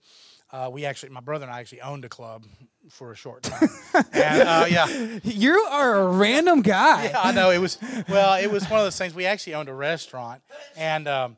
Uh, 0.51 0.69
we 0.71 0.85
actually, 0.85 1.09
my 1.09 1.19
brother 1.19 1.45
and 1.45 1.53
I 1.53 1.59
actually 1.59 1.81
owned 1.81 2.05
a 2.05 2.09
club 2.09 2.45
for 2.89 3.11
a 3.11 3.15
short 3.15 3.43
time. 3.43 3.69
and, 4.13 4.41
uh, 4.41 4.65
yeah, 4.67 5.19
you 5.23 5.53
are 5.53 5.99
a 5.99 6.07
random 6.07 6.61
guy. 6.61 7.05
Yeah, 7.05 7.21
I 7.21 7.31
know 7.31 7.51
it 7.51 7.59
was. 7.59 7.77
Well, 8.07 8.41
it 8.41 8.51
was 8.51 8.67
one 8.69 8.79
of 8.79 8.85
those 8.85 8.97
things. 8.97 9.13
We 9.13 9.25
actually 9.25 9.53
owned 9.53 9.69
a 9.69 9.73
restaurant, 9.73 10.41
and 10.75 11.07
um, 11.07 11.37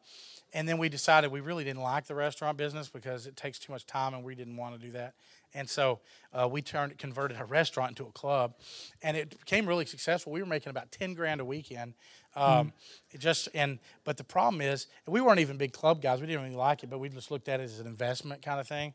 and 0.54 0.68
then 0.68 0.78
we 0.78 0.88
decided 0.88 1.32
we 1.32 1.42
really 1.42 1.64
didn't 1.64 1.82
like 1.82 2.08
the 2.08 2.16
restaurant 2.16 2.58
business 2.58 2.88
because 2.88 3.28
it 3.28 3.36
takes 3.36 3.60
too 3.60 3.74
much 3.74 3.86
time, 3.86 4.14
and 4.14 4.24
we 4.24 4.36
didn't 4.36 4.56
want 4.56 4.80
to 4.80 4.86
do 4.86 4.92
that. 4.94 5.14
And 5.54 5.70
so 5.70 6.00
uh, 6.34 6.48
we 6.48 6.62
turned 6.62 6.98
converted 6.98 7.40
a 7.40 7.46
restaurant 7.46 7.92
into 7.92 8.06
a 8.06 8.12
club, 8.12 8.56
and 9.02 9.18
it 9.18 9.38
became 9.38 9.66
really 9.66 9.86
successful. 9.86 10.32
We 10.32 10.42
were 10.42 10.48
making 10.48 10.70
about 10.70 10.92
ten 10.92 11.14
grand 11.14 11.42
a 11.42 11.46
weekend, 11.46 11.94
um, 12.36 12.74
mm. 13.16 13.20
Just 13.20 13.50
and 13.54 13.80
but 14.06 14.18
the 14.18 14.24
problem 14.24 14.62
is 14.62 14.88
we 15.06 15.20
weren't 15.20 15.40
even 15.40 15.58
big 15.58 15.74
club 15.74 16.02
guys. 16.02 16.22
We 16.22 16.28
didn't 16.28 16.44
really 16.44 16.56
like 16.56 16.84
it, 16.84 16.90
but 16.90 17.00
we 17.00 17.10
just 17.10 17.30
looked 17.30 17.50
at 17.50 17.60
it 17.60 17.64
as 17.64 17.80
an 17.80 17.88
investment 17.88 18.42
kind 18.42 18.60
of 18.60 18.68
thing. 18.68 18.94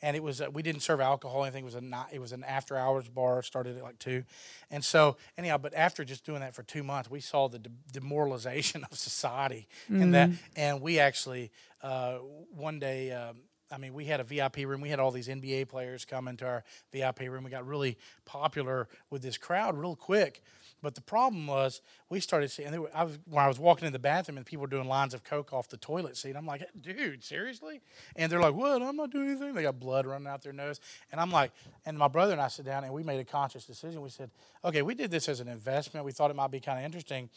And 0.00 0.16
it 0.16 0.22
was 0.22 0.40
uh, 0.40 0.48
we 0.52 0.62
didn't 0.62 0.82
serve 0.82 1.00
alcohol. 1.00 1.42
Anything 1.42 1.64
it 1.64 1.66
was 1.66 1.74
a 1.74 1.80
not, 1.80 2.10
it 2.12 2.20
was 2.20 2.30
an 2.30 2.44
after 2.44 2.76
hours 2.76 3.08
bar. 3.08 3.42
Started 3.42 3.76
at 3.76 3.82
like 3.82 3.98
two, 3.98 4.22
and 4.70 4.84
so 4.84 5.16
anyhow. 5.36 5.58
But 5.58 5.74
after 5.74 6.04
just 6.04 6.24
doing 6.24 6.38
that 6.38 6.54
for 6.54 6.62
two 6.62 6.84
months, 6.84 7.10
we 7.10 7.18
saw 7.18 7.48
the 7.48 7.58
de- 7.58 7.70
demoralization 7.90 8.86
of 8.92 8.96
society, 8.96 9.66
mm. 9.90 10.00
and 10.00 10.14
that 10.14 10.30
and 10.54 10.80
we 10.80 11.00
actually 11.00 11.50
uh, 11.82 12.18
one 12.52 12.78
day. 12.78 13.10
Um, 13.10 13.38
I 13.70 13.78
mean, 13.78 13.94
we 13.94 14.06
had 14.06 14.20
a 14.20 14.24
VIP 14.24 14.58
room. 14.58 14.80
We 14.80 14.88
had 14.88 14.98
all 14.98 15.10
these 15.10 15.28
NBA 15.28 15.68
players 15.68 16.04
come 16.04 16.28
into 16.28 16.46
our 16.46 16.64
VIP 16.92 17.20
room. 17.20 17.44
We 17.44 17.50
got 17.50 17.66
really 17.66 17.98
popular 18.24 18.88
with 19.10 19.22
this 19.22 19.36
crowd 19.36 19.76
real 19.76 19.96
quick. 19.96 20.42
But 20.80 20.94
the 20.94 21.00
problem 21.00 21.46
was 21.46 21.80
we 22.08 22.20
started 22.20 22.50
seeing. 22.50 22.80
Were, 22.80 22.90
I 22.94 23.02
was 23.02 23.18
when 23.28 23.44
I 23.44 23.48
was 23.48 23.58
walking 23.58 23.86
in 23.86 23.92
the 23.92 23.98
bathroom 23.98 24.36
and 24.36 24.46
people 24.46 24.62
were 24.62 24.68
doing 24.68 24.86
lines 24.86 25.12
of 25.12 25.24
coke 25.24 25.52
off 25.52 25.68
the 25.68 25.76
toilet 25.76 26.16
seat. 26.16 26.36
I'm 26.36 26.46
like, 26.46 26.62
dude, 26.80 27.24
seriously? 27.24 27.80
And 28.14 28.30
they're 28.30 28.40
like, 28.40 28.54
what? 28.54 28.80
I'm 28.80 28.96
not 28.96 29.10
doing 29.10 29.30
anything. 29.30 29.54
They 29.54 29.62
got 29.62 29.80
blood 29.80 30.06
running 30.06 30.28
out 30.28 30.42
their 30.42 30.52
nose. 30.52 30.80
And 31.10 31.20
I'm 31.20 31.32
like, 31.32 31.50
and 31.84 31.98
my 31.98 32.06
brother 32.06 32.32
and 32.32 32.40
I 32.40 32.48
sit 32.48 32.64
down 32.64 32.84
and 32.84 32.92
we 32.92 33.02
made 33.02 33.18
a 33.18 33.24
conscious 33.24 33.64
decision. 33.64 34.02
We 34.02 34.10
said, 34.10 34.30
okay, 34.64 34.82
we 34.82 34.94
did 34.94 35.10
this 35.10 35.28
as 35.28 35.40
an 35.40 35.48
investment. 35.48 36.06
We 36.06 36.12
thought 36.12 36.30
it 36.30 36.36
might 36.36 36.52
be 36.52 36.60
kind 36.60 36.78
of 36.78 36.84
interesting, 36.84 37.28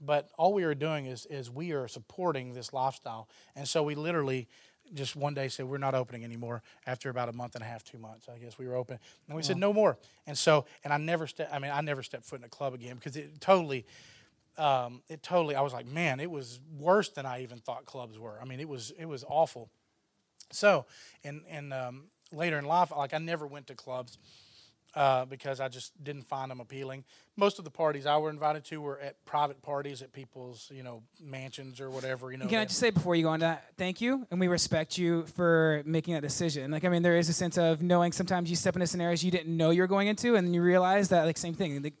but 0.00 0.30
all 0.38 0.54
we 0.54 0.64
are 0.64 0.74
doing 0.74 1.04
is 1.04 1.26
is 1.26 1.50
we 1.50 1.72
are 1.72 1.88
supporting 1.88 2.54
this 2.54 2.72
lifestyle. 2.72 3.28
And 3.54 3.68
so 3.68 3.82
we 3.82 3.94
literally 3.94 4.48
just 4.94 5.16
one 5.16 5.34
day 5.34 5.48
said 5.48 5.66
we're 5.66 5.78
not 5.78 5.94
opening 5.94 6.24
anymore 6.24 6.62
after 6.86 7.10
about 7.10 7.28
a 7.28 7.32
month 7.32 7.54
and 7.54 7.62
a 7.62 7.66
half 7.66 7.84
two 7.84 7.98
months 7.98 8.28
i 8.34 8.38
guess 8.38 8.58
we 8.58 8.66
were 8.66 8.74
open. 8.74 8.98
And 9.26 9.36
we 9.36 9.42
said 9.42 9.56
no 9.56 9.72
more. 9.72 9.98
And 10.26 10.36
so 10.36 10.64
and 10.84 10.92
i 10.92 10.96
never 10.96 11.26
stepped 11.26 11.52
i 11.52 11.58
mean 11.58 11.70
i 11.72 11.80
never 11.80 12.02
stepped 12.02 12.24
foot 12.24 12.40
in 12.40 12.44
a 12.44 12.48
club 12.48 12.74
again 12.74 12.96
because 12.96 13.16
it 13.16 13.40
totally 13.40 13.86
um, 14.58 15.02
it 15.08 15.22
totally 15.22 15.54
i 15.54 15.60
was 15.60 15.72
like 15.72 15.86
man 15.86 16.18
it 16.20 16.30
was 16.30 16.60
worse 16.78 17.10
than 17.10 17.26
i 17.26 17.42
even 17.42 17.58
thought 17.58 17.84
clubs 17.84 18.18
were. 18.18 18.38
I 18.40 18.44
mean 18.44 18.60
it 18.60 18.68
was 18.68 18.92
it 18.98 19.06
was 19.06 19.24
awful. 19.28 19.70
So 20.52 20.86
and 21.24 21.42
and 21.48 21.72
um, 21.72 22.04
later 22.32 22.58
in 22.58 22.64
life 22.64 22.92
like 22.96 23.14
i 23.14 23.18
never 23.18 23.46
went 23.46 23.66
to 23.66 23.74
clubs 23.74 24.18
uh, 24.96 25.26
because 25.26 25.60
I 25.60 25.68
just 25.68 25.92
didn't 26.02 26.22
find 26.22 26.50
them 26.50 26.58
appealing. 26.58 27.04
Most 27.36 27.58
of 27.58 27.64
the 27.64 27.70
parties 27.70 28.06
I 28.06 28.16
were 28.16 28.30
invited 28.30 28.64
to 28.66 28.80
were 28.80 28.98
at 28.98 29.22
private 29.26 29.60
parties 29.60 30.00
at 30.00 30.12
people's, 30.12 30.70
you 30.74 30.82
know, 30.82 31.02
mansions 31.22 31.80
or 31.80 31.90
whatever. 31.90 32.32
You 32.32 32.38
know. 32.38 32.46
Can 32.46 32.58
I 32.58 32.64
just 32.64 32.80
say 32.80 32.88
before 32.88 33.14
you 33.14 33.24
go 33.24 33.28
on 33.28 33.40
that, 33.40 33.66
thank 33.76 34.00
you, 34.00 34.26
and 34.30 34.40
we 34.40 34.48
respect 34.48 34.96
you 34.96 35.24
for 35.36 35.82
making 35.84 36.14
that 36.14 36.22
decision. 36.22 36.70
Like, 36.70 36.84
I 36.84 36.88
mean, 36.88 37.02
there 37.02 37.18
is 37.18 37.28
a 37.28 37.34
sense 37.34 37.58
of 37.58 37.82
knowing 37.82 38.12
sometimes 38.12 38.48
you 38.48 38.56
step 38.56 38.74
into 38.74 38.86
scenarios 38.86 39.22
you 39.22 39.30
didn't 39.30 39.54
know 39.54 39.70
you 39.70 39.82
were 39.82 39.86
going 39.86 40.08
into, 40.08 40.34
and 40.34 40.46
then 40.46 40.54
you 40.54 40.62
realize 40.62 41.10
that, 41.10 41.26
like, 41.26 41.36
same 41.36 41.54
thing. 41.54 41.82
The, 41.82 41.92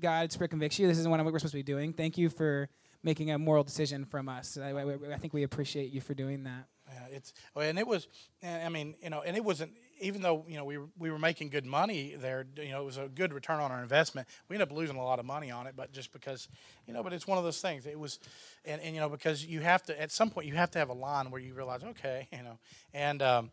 God 0.00 0.30
spirit 0.30 0.50
convicts 0.50 0.78
you. 0.78 0.86
This 0.86 0.98
isn't 0.98 1.10
what 1.10 1.24
we're 1.24 1.38
supposed 1.38 1.52
to 1.52 1.58
be 1.58 1.62
doing. 1.62 1.94
Thank 1.94 2.18
you 2.18 2.28
for 2.28 2.68
making 3.02 3.30
a 3.30 3.38
moral 3.38 3.64
decision 3.64 4.04
from 4.04 4.28
us. 4.28 4.58
I, 4.58 4.72
I, 4.72 5.14
I 5.14 5.16
think 5.16 5.32
we 5.32 5.42
appreciate 5.42 5.90
you 5.90 6.00
for 6.02 6.14
doing 6.14 6.44
that. 6.44 6.66
Yeah, 6.92 7.16
it's 7.16 7.32
and 7.56 7.78
it 7.78 7.86
was, 7.86 8.08
I 8.42 8.68
mean, 8.68 8.94
you 9.02 9.08
know, 9.08 9.22
and 9.22 9.36
it 9.36 9.44
wasn't 9.44 9.72
even 10.02 10.20
though 10.20 10.44
you 10.48 10.56
know 10.56 10.64
we 10.64 10.78
were, 10.78 10.88
we 10.98 11.10
were 11.10 11.18
making 11.18 11.48
good 11.48 11.64
money 11.64 12.14
there, 12.18 12.44
you 12.56 12.70
know, 12.70 12.82
it 12.82 12.84
was 12.84 12.98
a 12.98 13.08
good 13.08 13.32
return 13.32 13.60
on 13.60 13.70
our 13.70 13.80
investment. 13.80 14.28
We 14.48 14.56
ended 14.56 14.68
up 14.68 14.76
losing 14.76 14.96
a 14.96 15.04
lot 15.04 15.18
of 15.18 15.24
money 15.24 15.50
on 15.50 15.66
it, 15.66 15.74
but 15.76 15.92
just 15.92 16.12
because, 16.12 16.48
you 16.86 16.92
know, 16.92 17.02
but 17.02 17.12
it's 17.12 17.26
one 17.26 17.38
of 17.38 17.44
those 17.44 17.60
things. 17.60 17.86
It 17.86 17.98
was, 17.98 18.18
and, 18.64 18.80
and 18.82 18.94
you 18.94 19.00
know, 19.00 19.08
because 19.08 19.44
you 19.46 19.60
have 19.60 19.82
to 19.84 20.00
at 20.00 20.10
some 20.10 20.30
point 20.30 20.46
you 20.46 20.54
have 20.54 20.70
to 20.72 20.78
have 20.78 20.88
a 20.88 20.94
line 20.94 21.30
where 21.30 21.40
you 21.40 21.54
realize, 21.54 21.82
okay, 21.84 22.28
you 22.32 22.42
know, 22.42 22.58
and 22.92 23.22
um, 23.22 23.50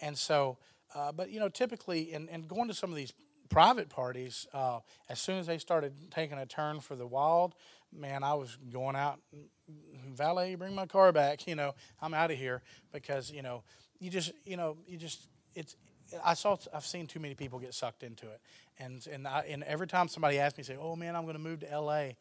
and 0.00 0.16
so, 0.16 0.58
uh, 0.94 1.10
but 1.12 1.30
you 1.30 1.40
know, 1.40 1.48
typically, 1.48 2.12
and 2.12 2.28
and 2.30 2.46
going 2.46 2.68
to 2.68 2.74
some 2.74 2.90
of 2.90 2.96
these 2.96 3.12
private 3.48 3.88
parties, 3.88 4.46
uh, 4.52 4.80
as 5.08 5.18
soon 5.18 5.38
as 5.38 5.46
they 5.46 5.58
started 5.58 5.94
taking 6.10 6.38
a 6.38 6.46
turn 6.46 6.80
for 6.80 6.94
the 6.94 7.06
wild, 7.06 7.54
man, 7.92 8.22
I 8.22 8.34
was 8.34 8.58
going 8.70 8.94
out, 8.94 9.20
valet, 10.06 10.54
bring 10.54 10.74
my 10.74 10.86
car 10.86 11.12
back. 11.12 11.46
You 11.46 11.54
know, 11.56 11.74
I'm 12.02 12.14
out 12.14 12.30
of 12.30 12.36
here 12.36 12.62
because 12.92 13.30
you 13.30 13.42
know, 13.42 13.62
you 14.00 14.10
just, 14.10 14.32
you 14.44 14.56
know, 14.56 14.76
you 14.86 14.96
just 14.96 15.28
it's 15.58 15.76
I 16.24 16.34
saw 16.34 16.56
I've 16.72 16.86
seen 16.86 17.06
too 17.06 17.20
many 17.20 17.34
people 17.34 17.58
get 17.58 17.74
sucked 17.74 18.02
into 18.02 18.26
it, 18.26 18.40
and 18.78 19.06
and 19.06 19.26
I, 19.26 19.44
and 19.48 19.62
every 19.64 19.86
time 19.86 20.08
somebody 20.08 20.38
asks 20.38 20.56
me, 20.56 20.64
say, 20.64 20.76
"Oh 20.80 20.96
man, 20.96 21.16
I'm 21.16 21.24
going 21.24 21.36
to 21.36 21.42
move 21.42 21.60
to 21.60 21.70
L.A., 21.70 22.16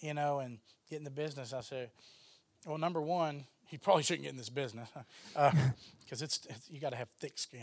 you 0.00 0.14
know, 0.14 0.38
and 0.38 0.58
get 0.88 0.96
in 0.96 1.04
the 1.04 1.10
business," 1.10 1.52
I 1.52 1.60
say, 1.60 1.90
"Well, 2.64 2.78
number 2.78 3.02
one, 3.02 3.44
you 3.70 3.78
probably 3.78 4.04
shouldn't 4.04 4.22
get 4.22 4.30
in 4.30 4.38
this 4.38 4.48
business 4.48 4.88
because 5.34 5.36
uh, 5.36 5.52
it's, 6.24 6.40
it's, 6.48 6.70
you 6.70 6.80
got 6.80 6.90
to 6.90 6.96
have 6.96 7.08
thick 7.20 7.38
skin, 7.38 7.60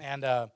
and 0.00 0.24
uh, 0.24 0.46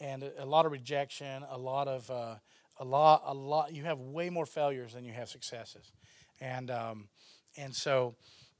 and 0.00 0.30
a 0.38 0.46
lot 0.46 0.64
of 0.64 0.72
rejection, 0.72 1.44
a 1.50 1.58
lot 1.58 1.88
of 1.88 2.10
uh, 2.10 2.36
a 2.78 2.84
lot 2.84 3.22
a 3.26 3.34
lot. 3.34 3.74
You 3.74 3.84
have 3.84 3.98
way 3.98 4.30
more 4.30 4.46
failures 4.46 4.94
than 4.94 5.04
you 5.04 5.12
have 5.12 5.28
successes, 5.28 5.92
and 6.40 6.70
um, 6.70 7.08
and 7.56 7.74
so." 7.74 8.14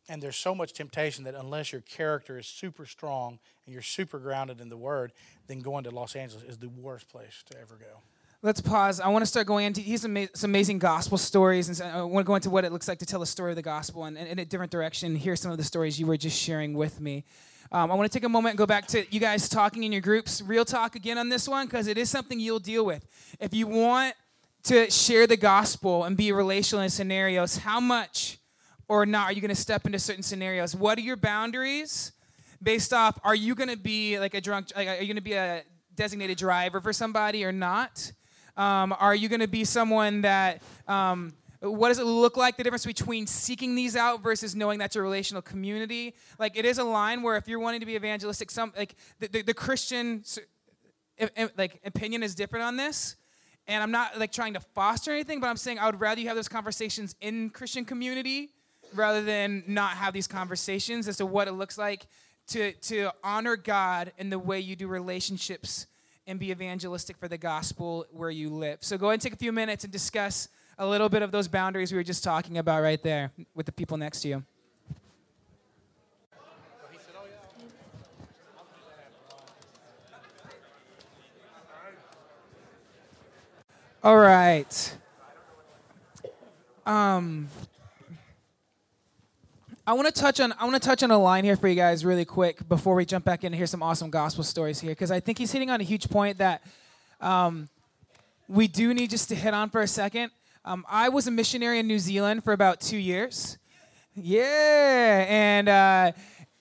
And 0.08 0.22
there's 0.22 0.36
so 0.36 0.54
much 0.54 0.72
temptation 0.72 1.24
that 1.24 1.34
unless 1.34 1.72
your 1.72 1.82
character 1.82 2.38
is 2.38 2.46
super 2.46 2.86
strong 2.86 3.38
and 3.66 3.72
you're 3.72 3.82
super 3.82 4.18
grounded 4.18 4.60
in 4.60 4.68
the 4.68 4.76
word, 4.76 5.12
then 5.46 5.60
going 5.60 5.84
to 5.84 5.90
Los 5.90 6.16
Angeles 6.16 6.42
is 6.44 6.58
the 6.58 6.68
worst 6.68 7.08
place 7.08 7.44
to 7.50 7.60
ever 7.60 7.76
go. 7.76 8.00
let's 8.42 8.60
pause. 8.60 9.00
I 9.00 9.08
want 9.08 9.22
to 9.22 9.26
start 9.26 9.46
going 9.46 9.66
into 9.66 9.80
he's 9.80 10.02
some, 10.02 10.16
some 10.34 10.50
amazing 10.50 10.78
gospel 10.78 11.18
stories, 11.18 11.68
and 11.68 11.92
I 11.92 12.02
want 12.02 12.24
to 12.24 12.28
go 12.28 12.34
into 12.36 12.50
what 12.50 12.64
it 12.64 12.72
looks 12.72 12.88
like 12.88 12.98
to 13.00 13.06
tell 13.06 13.22
a 13.22 13.26
story 13.26 13.52
of 13.52 13.56
the 13.56 13.62
gospel, 13.62 14.04
and 14.04 14.16
in 14.16 14.38
a 14.38 14.44
different 14.44 14.72
direction. 14.72 15.14
Hear 15.16 15.36
some 15.36 15.50
of 15.50 15.58
the 15.58 15.64
stories 15.64 15.98
you 15.98 16.06
were 16.06 16.16
just 16.16 16.40
sharing 16.40 16.74
with 16.74 17.00
me. 17.00 17.24
Um, 17.70 17.90
I 17.90 17.94
want 17.94 18.10
to 18.10 18.18
take 18.18 18.24
a 18.24 18.30
moment 18.30 18.52
and 18.52 18.58
go 18.58 18.66
back 18.66 18.86
to 18.88 19.04
you 19.12 19.20
guys 19.20 19.48
talking 19.48 19.84
in 19.84 19.92
your 19.92 20.00
groups. 20.00 20.40
Real 20.40 20.64
talk 20.64 20.96
again 20.96 21.18
on 21.18 21.28
this 21.28 21.46
one 21.46 21.66
because 21.66 21.86
it 21.86 21.98
is 21.98 22.08
something 22.08 22.40
you'll 22.40 22.58
deal 22.58 22.86
with. 22.86 23.06
If 23.40 23.52
you 23.52 23.66
want 23.66 24.14
to 24.64 24.90
share 24.90 25.26
the 25.26 25.36
gospel 25.36 26.04
and 26.04 26.16
be 26.16 26.32
relational 26.32 26.82
in 26.82 26.88
scenarios, 26.90 27.58
how 27.58 27.80
much 27.80 28.38
or 28.88 29.06
not 29.06 29.26
are 29.26 29.32
you 29.32 29.40
going 29.40 29.50
to 29.50 29.54
step 29.54 29.86
into 29.86 29.98
certain 29.98 30.22
scenarios? 30.22 30.74
What 30.74 30.98
are 30.98 31.02
your 31.02 31.16
boundaries? 31.16 32.12
Based 32.60 32.92
off, 32.92 33.18
are 33.22 33.36
you 33.36 33.54
going 33.54 33.68
to 33.68 33.76
be 33.76 34.18
like 34.18 34.34
a 34.34 34.40
drunk? 34.40 34.72
Like, 34.74 34.88
are 34.88 34.94
you 34.94 35.06
going 35.06 35.16
to 35.16 35.22
be 35.22 35.34
a 35.34 35.62
designated 35.94 36.38
driver 36.38 36.80
for 36.80 36.92
somebody 36.92 37.44
or 37.44 37.52
not? 37.52 38.10
Um, 38.56 38.96
are 38.98 39.14
you 39.14 39.28
going 39.28 39.40
to 39.40 39.46
be 39.48 39.64
someone 39.64 40.22
that, 40.22 40.62
um, 40.88 41.34
what 41.60 41.88
does 41.88 42.00
it 42.00 42.04
look 42.04 42.36
like, 42.36 42.56
the 42.56 42.64
difference 42.64 42.86
between 42.86 43.28
seeking 43.28 43.76
these 43.76 43.94
out 43.94 44.22
versus 44.22 44.56
knowing 44.56 44.80
that's 44.80 44.96
a 44.96 45.02
relational 45.02 45.42
community? 45.42 46.16
Like, 46.38 46.56
it 46.56 46.64
is 46.64 46.78
a 46.78 46.84
line 46.84 47.22
where 47.22 47.36
if 47.36 47.46
you're 47.46 47.60
wanting 47.60 47.80
to 47.80 47.86
be 47.86 47.94
evangelistic, 47.94 48.50
some, 48.50 48.72
like, 48.76 48.96
the, 49.20 49.28
the, 49.28 49.42
the 49.42 49.54
Christian, 49.54 50.24
like, 51.56 51.80
opinion 51.84 52.24
is 52.24 52.34
different 52.34 52.64
on 52.64 52.76
this. 52.76 53.14
And 53.68 53.82
I'm 53.82 53.92
not, 53.92 54.18
like, 54.18 54.32
trying 54.32 54.54
to 54.54 54.60
foster 54.60 55.12
anything, 55.12 55.38
but 55.38 55.46
I'm 55.46 55.56
saying 55.56 55.78
I 55.78 55.86
would 55.86 56.00
rather 56.00 56.20
you 56.20 56.26
have 56.26 56.36
those 56.36 56.48
conversations 56.48 57.14
in 57.20 57.50
Christian 57.50 57.84
community 57.84 58.50
rather 58.94 59.22
than 59.22 59.62
not 59.66 59.92
have 59.92 60.12
these 60.12 60.26
conversations 60.26 61.08
as 61.08 61.16
to 61.18 61.26
what 61.26 61.48
it 61.48 61.52
looks 61.52 61.78
like 61.78 62.06
to, 62.48 62.72
to 62.72 63.10
honor 63.22 63.56
God 63.56 64.12
in 64.18 64.30
the 64.30 64.38
way 64.38 64.60
you 64.60 64.76
do 64.76 64.88
relationships 64.88 65.86
and 66.26 66.38
be 66.38 66.50
evangelistic 66.50 67.16
for 67.16 67.28
the 67.28 67.38
gospel 67.38 68.06
where 68.10 68.30
you 68.30 68.50
live. 68.50 68.78
So 68.80 68.98
go 68.98 69.06
ahead 69.06 69.14
and 69.14 69.22
take 69.22 69.32
a 69.32 69.36
few 69.36 69.52
minutes 69.52 69.84
and 69.84 69.92
discuss 69.92 70.48
a 70.78 70.86
little 70.86 71.08
bit 71.08 71.22
of 71.22 71.32
those 71.32 71.48
boundaries 71.48 71.90
we 71.90 71.98
were 71.98 72.04
just 72.04 72.22
talking 72.22 72.58
about 72.58 72.82
right 72.82 73.02
there 73.02 73.32
with 73.54 73.66
the 73.66 73.72
people 73.72 73.96
next 73.96 74.20
to 74.22 74.28
you. 74.28 74.44
All 84.04 84.16
right. 84.16 84.96
Um, 86.86 87.48
I 89.88 89.94
want 89.94 90.06
to 90.06 90.12
touch 90.12 90.38
on 90.38 90.52
I 90.58 90.64
want 90.66 90.74
to 90.74 90.86
touch 90.86 91.02
on 91.02 91.10
a 91.10 91.16
line 91.16 91.44
here 91.44 91.56
for 91.56 91.66
you 91.66 91.74
guys 91.74 92.04
really 92.04 92.26
quick 92.26 92.68
before 92.68 92.94
we 92.94 93.06
jump 93.06 93.24
back 93.24 93.42
in 93.42 93.46
and 93.46 93.54
hear 93.54 93.66
some 93.66 93.82
awesome 93.82 94.10
gospel 94.10 94.44
stories 94.44 94.78
here 94.78 94.90
because 94.90 95.10
I 95.10 95.18
think 95.18 95.38
he's 95.38 95.50
hitting 95.50 95.70
on 95.70 95.80
a 95.80 95.82
huge 95.82 96.10
point 96.10 96.36
that 96.36 96.62
um, 97.22 97.70
we 98.48 98.68
do 98.68 98.92
need 98.92 99.08
just 99.08 99.30
to 99.30 99.34
hit 99.34 99.54
on 99.54 99.70
for 99.70 99.80
a 99.80 99.86
second. 99.86 100.30
Um, 100.62 100.84
I 100.90 101.08
was 101.08 101.26
a 101.26 101.30
missionary 101.30 101.78
in 101.78 101.86
New 101.86 101.98
Zealand 101.98 102.44
for 102.44 102.52
about 102.52 102.82
two 102.82 102.98
years. 102.98 103.56
Yeah, 104.14 105.24
and 105.26 105.70
uh, 105.70 106.12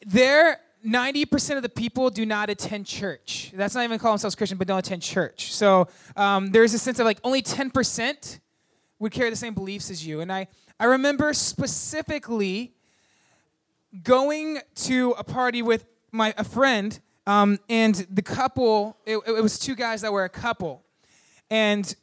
there. 0.05 0.61
90% 0.85 1.57
of 1.57 1.63
the 1.63 1.69
people 1.69 2.09
do 2.09 2.25
not 2.25 2.49
attend 2.49 2.85
church. 2.85 3.51
That's 3.53 3.75
not 3.75 3.83
even 3.83 3.99
call 3.99 4.13
themselves 4.13 4.35
Christian, 4.35 4.57
but 4.57 4.67
don't 4.67 4.77
attend 4.77 5.01
church. 5.01 5.51
So 5.51 5.89
um, 6.15 6.51
there's 6.51 6.73
a 6.73 6.79
sense 6.79 6.99
of 6.99 7.05
like 7.05 7.19
only 7.25 7.41
10% 7.41 8.39
would 8.99 9.11
carry 9.11 9.29
the 9.29 9.35
same 9.35 9.53
beliefs 9.53 9.89
as 9.89 10.05
you. 10.05 10.21
And 10.21 10.31
I, 10.31 10.47
I 10.79 10.85
remember 10.85 11.33
specifically 11.33 12.76
going 14.03 14.59
to 14.75 15.11
a 15.17 15.23
party 15.23 15.61
with 15.61 15.85
my 16.11 16.33
a 16.37 16.43
friend, 16.43 16.99
um, 17.25 17.59
and 17.69 17.95
the 18.09 18.21
couple. 18.21 18.97
It, 19.05 19.17
it 19.27 19.41
was 19.41 19.59
two 19.59 19.75
guys 19.75 20.01
that 20.01 20.11
were 20.11 20.23
a 20.23 20.29
couple, 20.29 20.83
and 21.49 21.95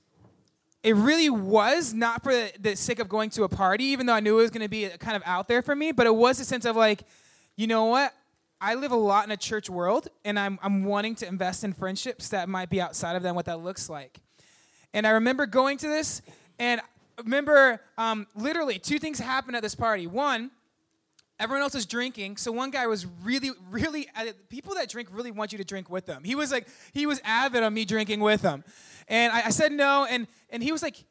it 0.84 0.94
really 0.96 1.30
was 1.30 1.94
not 1.94 2.22
for 2.22 2.32
the, 2.60 2.76
sake 2.76 2.98
of 2.98 3.08
going 3.08 3.30
to 3.30 3.44
a 3.44 3.48
party, 3.48 3.84
even 3.84 4.04
though 4.04 4.12
I 4.12 4.20
knew 4.20 4.38
it 4.38 4.42
was 4.42 4.50
going 4.50 4.62
to 4.62 4.68
be 4.68 4.86
kind 4.98 5.16
of 5.16 5.22
out 5.24 5.48
there 5.48 5.62
for 5.62 5.74
me. 5.74 5.92
But 5.92 6.06
it 6.06 6.14
was 6.14 6.38
a 6.40 6.44
sense 6.44 6.66
of 6.66 6.76
like, 6.76 7.04
you 7.56 7.66
know 7.66 7.86
what? 7.86 8.12
I 8.60 8.74
live 8.74 8.92
a 8.92 8.96
lot 8.96 9.24
in 9.24 9.30
a 9.30 9.36
church 9.36 9.70
world, 9.70 10.08
and 10.24 10.38
I'm, 10.38 10.58
I'm 10.62 10.84
wanting 10.84 11.14
to 11.16 11.26
invest 11.26 11.64
in 11.64 11.72
friendships 11.72 12.28
that 12.28 12.48
might 12.48 12.68
be 12.68 12.80
outside 12.80 13.16
of 13.16 13.22
them, 13.22 13.34
what 13.34 13.46
that 13.46 13.60
looks 13.60 13.88
like. 13.88 14.20
And 14.92 15.06
I 15.06 15.10
remember 15.10 15.46
going 15.46 15.78
to 15.78 15.88
this, 15.88 16.20
and 16.58 16.82
remember 17.22 17.80
um, 17.96 18.26
literally 18.34 18.78
two 18.78 18.98
things 18.98 19.18
happened 19.18 19.56
at 19.56 19.62
this 19.62 19.74
party. 19.74 20.06
One, 20.06 20.50
Everyone 21.40 21.62
else 21.62 21.74
is 21.74 21.86
drinking. 21.86 22.36
So 22.36 22.52
one 22.52 22.70
guy 22.70 22.86
was 22.86 23.06
really, 23.22 23.50
really, 23.70 24.08
uh, 24.16 24.26
people 24.48 24.74
that 24.74 24.88
drink 24.88 25.08
really 25.10 25.32
want 25.32 25.52
you 25.52 25.58
to 25.58 25.64
drink 25.64 25.90
with 25.90 26.06
them. 26.06 26.22
He 26.22 26.34
was 26.34 26.52
like, 26.52 26.68
he 26.92 27.06
was 27.06 27.20
avid 27.24 27.62
on 27.62 27.74
me 27.74 27.84
drinking 27.84 28.20
with 28.20 28.42
him. 28.42 28.62
And 29.08 29.32
I, 29.32 29.46
I 29.46 29.50
said 29.50 29.72
no, 29.72 30.06
and, 30.08 30.28
and 30.50 30.62
he 30.62 30.70
was 30.70 30.82
like, 30.82 31.04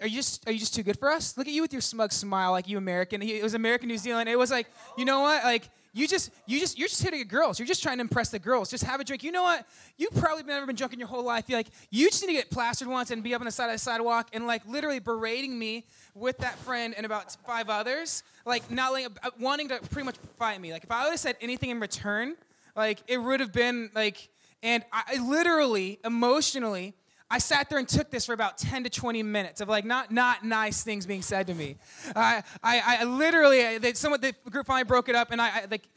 are 0.00 0.06
you 0.06 0.16
just 0.16 0.46
are 0.48 0.52
you 0.52 0.58
just 0.58 0.74
too 0.74 0.82
good 0.82 0.98
for 0.98 1.10
us? 1.10 1.36
Look 1.36 1.48
at 1.48 1.52
you 1.52 1.62
with 1.62 1.72
your 1.72 1.82
smug 1.82 2.12
smile, 2.12 2.52
like 2.52 2.68
you 2.68 2.78
American. 2.78 3.20
He, 3.20 3.38
it 3.38 3.42
was 3.42 3.54
American 3.54 3.88
New 3.88 3.98
Zealand. 3.98 4.28
It 4.28 4.38
was 4.38 4.50
like, 4.50 4.68
you 4.96 5.04
know 5.04 5.20
what? 5.20 5.42
Like 5.42 5.68
you 5.98 6.06
just 6.06 6.30
you 6.46 6.60
just 6.60 6.78
you're 6.78 6.88
just 6.88 7.02
hitting 7.02 7.20
at 7.20 7.28
girls. 7.28 7.58
You're 7.58 7.66
just 7.66 7.82
trying 7.82 7.96
to 7.96 8.02
impress 8.02 8.28
the 8.28 8.38
girls. 8.38 8.70
Just 8.70 8.84
have 8.84 9.00
a 9.00 9.04
drink. 9.04 9.24
You 9.24 9.32
know 9.32 9.42
what? 9.42 9.66
You've 9.96 10.14
probably 10.14 10.44
never 10.44 10.64
been 10.64 10.76
drunk 10.76 10.92
in 10.92 10.98
your 11.00 11.08
whole 11.08 11.24
life. 11.24 11.46
You're 11.48 11.58
like 11.58 11.70
you 11.90 12.08
just 12.08 12.22
need 12.22 12.28
to 12.28 12.38
get 12.38 12.50
plastered 12.50 12.86
once 12.86 13.10
and 13.10 13.22
be 13.22 13.34
up 13.34 13.40
on 13.40 13.46
the 13.46 13.50
side 13.50 13.66
of 13.66 13.72
the 13.72 13.78
sidewalk 13.78 14.28
and 14.32 14.46
like 14.46 14.64
literally 14.66 15.00
berating 15.00 15.58
me 15.58 15.86
with 16.14 16.38
that 16.38 16.56
friend 16.60 16.94
and 16.96 17.04
about 17.04 17.36
five 17.44 17.68
others, 17.68 18.22
like 18.46 18.70
not 18.70 18.92
like 18.92 19.06
uh, 19.24 19.30
wanting 19.40 19.68
to 19.68 19.80
pretty 19.90 20.06
much 20.06 20.16
fight 20.38 20.60
me. 20.60 20.72
Like 20.72 20.84
if 20.84 20.90
I 20.92 21.02
would 21.02 21.10
have 21.10 21.20
said 21.20 21.36
anything 21.40 21.70
in 21.70 21.80
return, 21.80 22.36
like 22.76 23.02
it 23.08 23.18
would 23.18 23.40
have 23.40 23.52
been 23.52 23.90
like, 23.92 24.28
and 24.62 24.84
I 24.92 25.18
literally 25.18 25.98
emotionally 26.04 26.94
I 27.30 27.38
sat 27.38 27.68
there 27.68 27.78
and 27.78 27.86
took 27.86 28.10
this 28.10 28.24
for 28.24 28.32
about 28.32 28.56
10 28.56 28.84
to 28.84 28.90
20 28.90 29.22
minutes 29.22 29.60
of 29.60 29.68
like 29.68 29.84
not 29.84 30.10
not 30.10 30.44
nice 30.44 30.82
things 30.82 31.04
being 31.04 31.22
said 31.22 31.46
to 31.48 31.54
me. 31.54 31.76
I 32.16 32.42
I, 32.62 32.98
I 33.00 33.04
literally 33.04 33.78
they, 33.78 33.92
someone 33.92 34.20
the 34.20 34.34
group 34.50 34.66
finally 34.66 34.84
broke 34.84 35.08
it 35.08 35.14
up 35.14 35.30
and 35.30 35.40
I, 35.40 35.48
I 35.48 35.66
like 35.70 35.88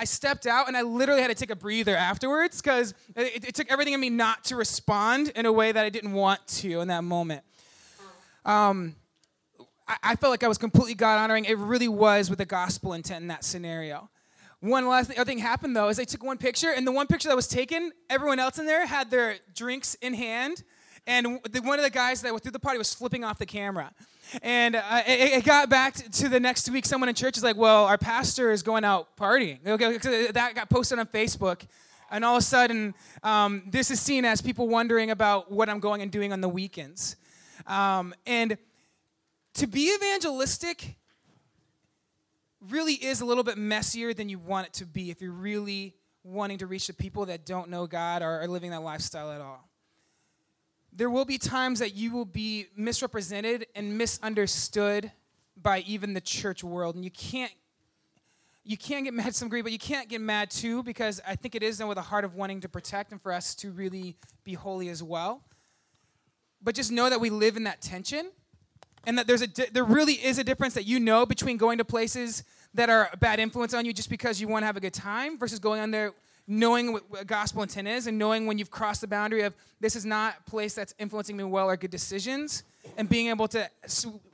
I 0.00 0.04
stepped 0.04 0.46
out 0.46 0.66
and 0.66 0.76
I 0.76 0.82
literally 0.82 1.20
had 1.20 1.28
to 1.28 1.34
take 1.34 1.50
a 1.50 1.56
breather 1.56 1.94
afterwards 1.94 2.62
because 2.62 2.94
it, 3.14 3.48
it, 3.48 3.54
took 3.54 3.70
everything 3.70 3.92
in 3.92 4.00
me 4.00 4.08
not 4.08 4.44
to 4.44 4.56
respond 4.56 5.28
in 5.36 5.44
a 5.44 5.52
way 5.52 5.72
that 5.72 5.84
I 5.84 5.90
didn't 5.90 6.12
want 6.12 6.44
to 6.46 6.80
in 6.80 6.88
that 6.88 7.04
moment. 7.04 7.42
Um, 8.46 8.96
I, 9.86 9.96
I 10.02 10.16
felt 10.16 10.30
like 10.30 10.42
I 10.42 10.48
was 10.48 10.56
completely 10.56 10.94
God 10.94 11.18
honoring. 11.18 11.44
It 11.44 11.58
really 11.58 11.88
was 11.88 12.30
with 12.30 12.38
the 12.38 12.46
gospel 12.46 12.94
intent 12.94 13.20
in 13.20 13.28
that 13.28 13.44
scenario. 13.44 14.08
One 14.60 14.88
last 14.88 15.08
thing, 15.08 15.18
other 15.18 15.28
thing 15.28 15.38
happened 15.38 15.76
though 15.76 15.88
is 15.88 15.98
I 15.98 16.04
took 16.04 16.22
one 16.22 16.38
picture, 16.38 16.70
and 16.70 16.86
the 16.86 16.92
one 16.92 17.06
picture 17.06 17.28
that 17.28 17.36
was 17.36 17.48
taken, 17.48 17.92
everyone 18.08 18.38
else 18.38 18.58
in 18.58 18.64
there 18.64 18.86
had 18.86 19.10
their 19.10 19.36
drinks 19.54 19.96
in 19.96 20.14
hand, 20.14 20.62
and 21.06 21.40
the, 21.50 21.60
one 21.62 21.78
of 21.78 21.84
the 21.84 21.90
guys 21.90 22.22
that 22.22 22.32
was 22.32 22.42
through 22.42 22.52
the 22.52 22.58
party 22.58 22.78
was 22.78 22.92
flipping 22.94 23.24
off 23.24 23.38
the 23.38 23.46
camera. 23.46 23.92
And 24.42 24.76
uh, 24.76 25.02
it, 25.06 25.38
it, 25.38 25.44
got 25.44 25.68
back 25.68 25.94
to 25.94 26.28
the 26.28 26.38
next 26.38 26.70
week. 26.70 26.86
Someone 26.86 27.08
in 27.08 27.14
church 27.14 27.36
is 27.36 27.42
like, 27.42 27.56
"Well, 27.56 27.86
our 27.86 27.98
pastor 27.98 28.52
is 28.52 28.62
going 28.62 28.84
out 28.84 29.16
partying." 29.16 29.58
Okay, 29.66 29.96
that 30.30 30.54
got 30.54 30.70
posted 30.70 31.00
on 31.00 31.06
Facebook, 31.06 31.62
and 32.12 32.24
all 32.24 32.36
of 32.36 32.40
a 32.40 32.46
sudden, 32.46 32.94
um, 33.24 33.64
this 33.66 33.90
is 33.90 34.00
seen 34.00 34.24
as 34.24 34.40
people 34.40 34.68
wondering 34.68 35.10
about 35.10 35.50
what 35.50 35.68
I'm 35.68 35.80
going 35.80 36.00
and 36.00 36.12
doing 36.12 36.32
on 36.32 36.40
the 36.40 36.48
weekends. 36.48 37.16
Um, 37.66 38.14
and 38.24 38.56
to 39.54 39.66
be 39.66 39.92
evangelistic 39.94 40.96
really 42.68 42.94
is 42.94 43.20
a 43.20 43.24
little 43.24 43.44
bit 43.44 43.58
messier 43.58 44.14
than 44.14 44.28
you 44.28 44.38
want 44.38 44.66
it 44.66 44.72
to 44.74 44.86
be 44.86 45.10
if 45.10 45.20
you're 45.20 45.32
really 45.32 45.94
wanting 46.22 46.58
to 46.58 46.66
reach 46.66 46.86
the 46.86 46.92
people 46.92 47.26
that 47.26 47.46
don't 47.46 47.70
know 47.70 47.86
God 47.86 48.22
or 48.22 48.42
are 48.42 48.48
living 48.48 48.70
that 48.70 48.82
lifestyle 48.82 49.32
at 49.32 49.40
all 49.40 49.69
there 50.92 51.10
will 51.10 51.24
be 51.24 51.38
times 51.38 51.78
that 51.78 51.94
you 51.94 52.12
will 52.12 52.24
be 52.24 52.66
misrepresented 52.76 53.66
and 53.74 53.96
misunderstood 53.96 55.12
by 55.56 55.80
even 55.80 56.14
the 56.14 56.20
church 56.20 56.64
world. 56.64 56.94
And 56.94 57.04
you 57.04 57.10
can't 57.10 57.52
you 58.62 58.76
can't 58.76 59.04
get 59.04 59.14
mad 59.14 59.26
to 59.26 59.32
some 59.32 59.48
degree 59.48 59.62
but 59.62 59.72
you 59.72 59.78
can't 59.78 60.08
get 60.08 60.20
mad 60.20 60.50
too 60.50 60.82
because 60.82 61.18
i 61.26 61.34
think 61.34 61.54
it 61.54 61.62
is 61.62 61.78
done 61.78 61.88
with 61.88 61.96
a 61.96 62.02
heart 62.02 62.26
of 62.26 62.34
wanting 62.34 62.60
to 62.60 62.68
protect 62.68 63.10
and 63.10 63.20
for 63.20 63.32
us 63.32 63.54
to 63.54 63.70
really 63.70 64.16
be 64.44 64.54
holy 64.54 64.88
as 64.88 65.02
well. 65.02 65.42
But 66.62 66.74
just 66.74 66.92
know 66.92 67.08
that 67.08 67.20
we 67.20 67.30
live 67.30 67.56
in 67.56 67.64
that 67.64 67.80
tension 67.80 68.30
and 69.04 69.18
that 69.18 69.26
there's 69.26 69.42
a 69.42 69.46
di- 69.46 69.70
there 69.72 69.84
really 69.84 70.14
is 70.14 70.38
a 70.38 70.44
difference 70.44 70.74
that 70.74 70.84
you 70.84 71.00
know 71.00 71.24
between 71.24 71.56
going 71.56 71.78
to 71.78 71.84
places 71.84 72.44
that 72.74 72.90
are 72.90 73.08
a 73.12 73.16
bad 73.16 73.40
influence 73.40 73.74
on 73.74 73.84
you 73.84 73.92
just 73.92 74.10
because 74.10 74.40
you 74.40 74.48
want 74.48 74.62
to 74.62 74.66
have 74.66 74.76
a 74.76 74.80
good 74.80 74.94
time 74.94 75.38
versus 75.38 75.58
going 75.58 75.80
on 75.80 75.90
there 75.90 76.12
knowing 76.50 76.92
what 76.92 77.28
gospel 77.28 77.62
intent 77.62 77.86
is 77.86 78.08
and 78.08 78.18
knowing 78.18 78.44
when 78.44 78.58
you've 78.58 78.72
crossed 78.72 79.00
the 79.00 79.06
boundary 79.06 79.42
of 79.42 79.54
this 79.78 79.94
is 79.94 80.04
not 80.04 80.34
a 80.40 80.50
place 80.50 80.74
that's 80.74 80.92
influencing 80.98 81.36
me 81.36 81.44
well 81.44 81.70
or 81.70 81.76
good 81.76 81.92
decisions 81.92 82.64
and 82.96 83.08
being 83.08 83.28
able 83.28 83.46
to 83.46 83.70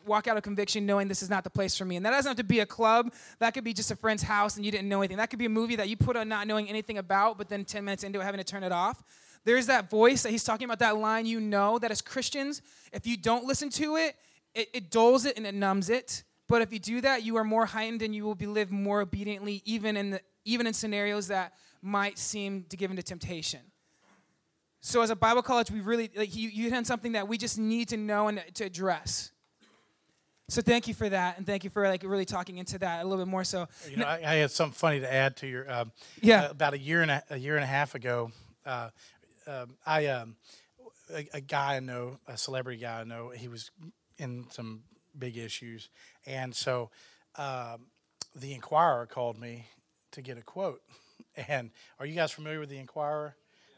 walk 0.07 0.27
out 0.27 0.35
of 0.35 0.43
conviction 0.43 0.87
knowing 0.87 1.09
this 1.09 1.23
is 1.23 1.29
not 1.29 1.45
the 1.45 1.51
place 1.51 1.77
for 1.77 1.85
me. 1.85 1.95
And 1.97 2.07
that 2.07 2.13
doesn't 2.13 2.31
have 2.31 2.37
to 2.39 2.45
be 2.45 2.61
a 2.61 2.67
club. 2.67 3.13
That 3.39 3.53
could 3.53 3.65
be 3.65 3.75
just 3.75 3.91
a 3.91 3.97
friend's 3.97 4.23
house 4.23 4.57
and 4.57 4.65
you 4.65 4.73
didn't 4.73 4.89
know 4.89 5.01
anything. 5.01 5.19
That 5.19 5.29
could 5.29 5.39
be 5.39 5.45
a 5.45 5.51
movie 5.51 5.77
that 5.77 5.91
you 5.91 5.97
put 5.99 6.17
on 6.17 6.27
not 6.27 6.47
knowing 6.47 6.71
anything 6.71 6.97
about 6.97 7.37
but 7.37 7.51
then 7.51 7.67
10 7.67 7.85
minutes 7.85 8.03
into 8.03 8.19
it 8.21 8.25
having 8.25 8.39
to 8.39 8.45
turn 8.45 8.63
it 8.63 8.73
off. 8.73 9.03
There's 9.45 9.67
that 9.67 9.91
voice 9.91 10.23
that 10.23 10.31
he's 10.31 10.43
talking 10.43 10.65
about 10.65 10.79
that 10.79 10.97
line 10.97 11.27
you 11.27 11.39
know 11.39 11.79
that 11.79 11.91
as 11.91 12.01
christians 12.01 12.63
if 12.95 13.07
you 13.07 13.19
don't 13.19 13.45
listen 13.45 13.69
to 13.71 13.97
it 13.97 14.17
it, 14.55 14.71
it 14.73 14.91
dulls 14.91 15.27
it 15.27 15.37
and 15.37 15.47
it 15.47 15.55
numbs 15.55 15.91
it. 15.91 16.25
But 16.49 16.63
if 16.63 16.73
you 16.73 16.79
do 16.79 17.03
that 17.03 17.25
you 17.25 17.37
are 17.37 17.45
more 17.45 17.67
heightened 17.67 18.01
and 18.01 18.15
you 18.15 18.25
will 18.25 18.35
be 18.35 18.47
lived 18.47 18.71
more 18.71 19.03
obediently 19.03 19.61
even 19.67 19.99
in 19.99 20.11
the 20.13 20.21
even 20.47 20.67
in 20.67 20.73
scenarios 20.73 21.29
that 21.29 21.53
might 21.87 22.19
seem 22.19 22.65
to 22.69 22.77
give 22.77 22.91
into 22.91 23.03
temptation. 23.03 23.61
So 24.81 25.01
as 25.03 25.11
a 25.11 25.17
Bible 25.17 25.43
college, 25.43 25.71
we 25.71 25.81
really 25.81 26.11
like 26.15 26.35
you, 26.37 26.49
you 26.49 26.75
on 26.75 26.85
something 26.85 27.13
that 27.13 27.27
we 27.27 27.39
just 27.39 27.59
need 27.59 27.89
to 27.89 27.97
know 27.97 28.29
and 28.29 28.43
to 28.55 28.65
address. 28.65 29.31
So 30.49 30.63
thank 30.63 30.87
you 30.87 30.95
for 30.95 31.09
that, 31.09 31.39
and 31.39 31.47
thank 31.47 31.65
you 31.65 31.71
for 31.71 31.89
like 31.89 32.05
really 32.05 32.25
talking 32.25 32.59
into 32.59 32.79
that 32.79 33.05
a 33.05 33.09
little 33.09 33.25
bit 33.25 33.29
more. 33.29 33.43
So 33.43 33.67
You 33.89 33.97
know, 33.97 34.05
I, 34.05 34.21
I 34.25 34.35
had 34.37 34.51
something 34.53 34.75
funny 34.75 35.01
to 35.01 35.13
add 35.13 35.37
to 35.39 35.47
your. 35.47 35.71
Um, 35.71 35.93
Yeah. 36.21 36.43
uh, 36.43 36.51
about 36.51 36.75
a 36.75 36.79
year 36.79 37.03
and 37.03 37.11
a, 37.11 37.23
a 37.31 37.37
year 37.37 37.57
and 37.57 37.65
a 37.65 37.69
half 37.69 37.97
ago, 37.97 38.31
uh, 38.65 38.91
um, 39.49 39.77
I 39.85 40.07
um, 40.07 40.37
a, 41.13 41.29
a 41.35 41.41
guy 41.41 41.77
I 41.77 41.81
know, 41.81 42.19
a 42.29 42.37
celebrity 42.37 42.81
guy 42.81 43.01
I 43.01 43.05
know, 43.05 43.31
he 43.31 43.49
was 43.49 43.71
in 44.19 44.47
some 44.51 44.83
big 45.19 45.37
issues, 45.37 45.89
and 46.27 46.55
so 46.55 46.91
um, 47.37 47.87
the 48.37 48.55
Enquirer 48.55 49.07
called 49.07 49.39
me 49.39 49.67
to 50.13 50.23
get 50.23 50.39
a 50.39 50.43
quote. 50.43 50.81
And 51.49 51.71
are 52.01 52.07
you 52.07 52.15
guys 52.15 52.33
familiar 52.33 52.61
with 52.61 52.69
the 52.71 52.79
Enquirer? 52.79 53.35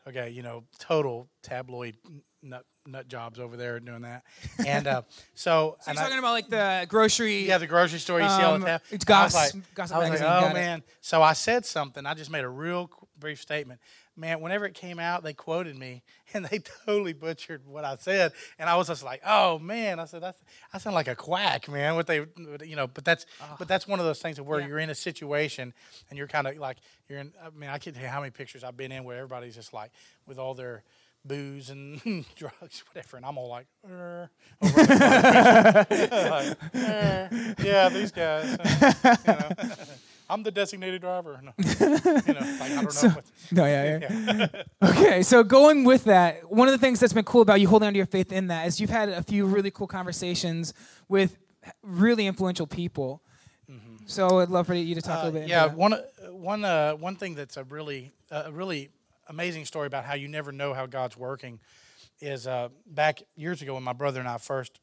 Okay, 0.06 0.30
you 0.30 0.42
know, 0.42 0.64
total 0.78 1.28
tabloid 1.42 1.96
nut 2.42 2.64
nut 2.86 3.08
jobs 3.08 3.38
over 3.38 3.58
there 3.58 3.78
doing 3.80 4.02
that, 4.02 4.22
and 4.64 4.86
uh, 4.86 5.02
so, 5.34 5.76
you're 5.86 5.96
I- 5.98 6.02
talking 6.02 6.18
about 6.18 6.30
like 6.32 6.48
the 6.48 6.86
grocery. 6.88 7.46
yeah, 7.46 7.58
the 7.58 7.66
grocery 7.66 7.98
store. 7.98 8.18
You 8.20 8.28
see 8.28 8.42
all 8.42 8.54
Um, 8.54 8.60
the 8.62 8.66
tab. 8.68 8.82
it's 8.90 9.04
And 9.04 9.14
I 9.14 9.24
was 9.24 9.34
like, 9.34 9.52
Gossip 9.74 9.96
I 9.96 10.08
was 10.10 10.20
like, 10.20 10.30
oh 10.50 10.52
man. 10.54 10.82
So 11.02 11.22
I 11.22 11.34
said 11.34 11.66
something. 11.66 12.06
I 12.06 12.14
just 12.14 12.30
made 12.30 12.44
a 12.44 12.48
real 12.48 12.88
brief 13.18 13.42
statement. 13.42 13.80
Man, 14.18 14.40
whenever 14.40 14.66
it 14.66 14.74
came 14.74 14.98
out, 14.98 15.22
they 15.22 15.32
quoted 15.32 15.78
me, 15.78 16.02
and 16.34 16.44
they 16.44 16.58
totally 16.84 17.12
butchered 17.12 17.62
what 17.66 17.84
I 17.84 17.96
said. 17.96 18.32
And 18.58 18.68
I 18.68 18.74
was 18.76 18.88
just 18.88 19.04
like, 19.04 19.22
oh 19.24 19.58
man. 19.60 20.00
I 20.00 20.04
said, 20.06 20.22
that's, 20.22 20.42
I 20.72 20.78
sound 20.78 20.94
like 20.94 21.06
a 21.08 21.14
quack, 21.14 21.68
man. 21.68 21.94
What 21.94 22.06
they, 22.08 22.26
you 22.64 22.74
know. 22.76 22.88
But 22.88 23.04
that's, 23.04 23.24
but 23.58 23.68
that's 23.68 23.86
one 23.86 24.00
of 24.00 24.06
those 24.06 24.20
things 24.20 24.40
where 24.40 24.58
Yeah. 24.60 24.66
you're 24.66 24.78
in 24.80 24.90
a 24.90 24.94
situation, 24.94 25.72
and 26.10 26.18
you're 26.18 26.26
kind 26.28 26.46
of 26.48 26.56
like, 26.58 26.78
you're 27.08 27.20
in. 27.20 27.32
I 27.42 27.50
mean, 27.56 27.70
I 27.70 27.78
can't 27.78 27.94
tell 27.94 28.02
you 28.04 28.10
how 28.10 28.20
many 28.20 28.30
pictures 28.32 28.64
I've 28.64 28.76
been 28.76 28.90
in 28.92 29.04
where 29.04 29.16
everybody's 29.18 29.54
just 29.54 29.72
like 29.72 29.92
with 30.26 30.38
all 30.38 30.54
their 30.54 30.82
booze 31.24 31.70
and 31.70 32.24
drugs, 32.36 32.82
whatever, 32.92 33.16
and 33.18 33.24
I'm 33.26 33.38
all 33.38 33.48
like, 33.48 33.66
"Er," 33.88 34.30
like, 34.60 36.56
"Eh, 36.74 37.28
yeah, 37.62 37.88
these 37.88 38.12
guys. 38.12 38.56
uh, 38.58 39.16
you 39.26 39.32
know, 39.32 39.48
I'm 40.30 40.42
the 40.42 40.50
designated 40.50 41.00
driver. 41.00 41.40
No. 41.42 41.52
You 41.58 42.34
know, 42.34 42.40
like, 42.60 42.70
I 42.72 42.82
don't 42.82 43.02
know. 43.02 43.10
what, 43.10 43.24
No, 43.50 43.64
yeah, 43.64 43.98
yeah. 44.00 44.62
okay, 44.90 45.22
so 45.22 45.42
going 45.42 45.84
with 45.84 46.04
that, 46.04 46.50
one 46.50 46.68
of 46.68 46.72
the 46.72 46.78
things 46.78 47.00
that's 47.00 47.12
been 47.14 47.24
cool 47.24 47.40
about 47.42 47.60
you 47.60 47.68
holding 47.68 47.86
on 47.86 47.92
to 47.94 47.96
your 47.96 48.06
faith 48.06 48.32
in 48.32 48.48
that 48.48 48.66
is 48.66 48.80
you've 48.80 48.90
had 48.90 49.08
a 49.08 49.22
few 49.22 49.46
really 49.46 49.70
cool 49.70 49.86
conversations 49.86 50.74
with 51.08 51.38
really 51.82 52.26
influential 52.26 52.66
people. 52.66 53.22
So 54.06 54.38
I'd 54.40 54.48
love 54.48 54.66
for 54.66 54.74
you 54.74 54.94
to 54.94 55.02
talk 55.02 55.18
a 55.18 55.20
Uh, 55.20 55.24
little 55.24 55.40
bit. 55.40 55.48
yeah, 55.50 55.66
one 55.66 55.92
uh, 55.92 56.00
one 56.30 56.64
uh, 56.64 56.92
one 56.92 57.16
thing 57.16 57.34
that's 57.34 57.58
a 57.58 57.64
really 57.64 58.10
uh, 58.30 58.44
a 58.46 58.50
really 58.52 58.88
amazing 59.28 59.66
story 59.66 59.86
about 59.86 60.04
how 60.06 60.14
you 60.14 60.28
never 60.28 60.50
know 60.50 60.72
how 60.72 60.86
God's 60.86 61.14
working 61.18 61.60
is 62.20 62.46
uh, 62.46 62.68
back 62.86 63.22
years 63.36 63.60
ago 63.60 63.74
when 63.74 63.82
my 63.82 63.92
brother 63.92 64.18
and 64.18 64.26
I 64.28 64.38
first 64.38 64.80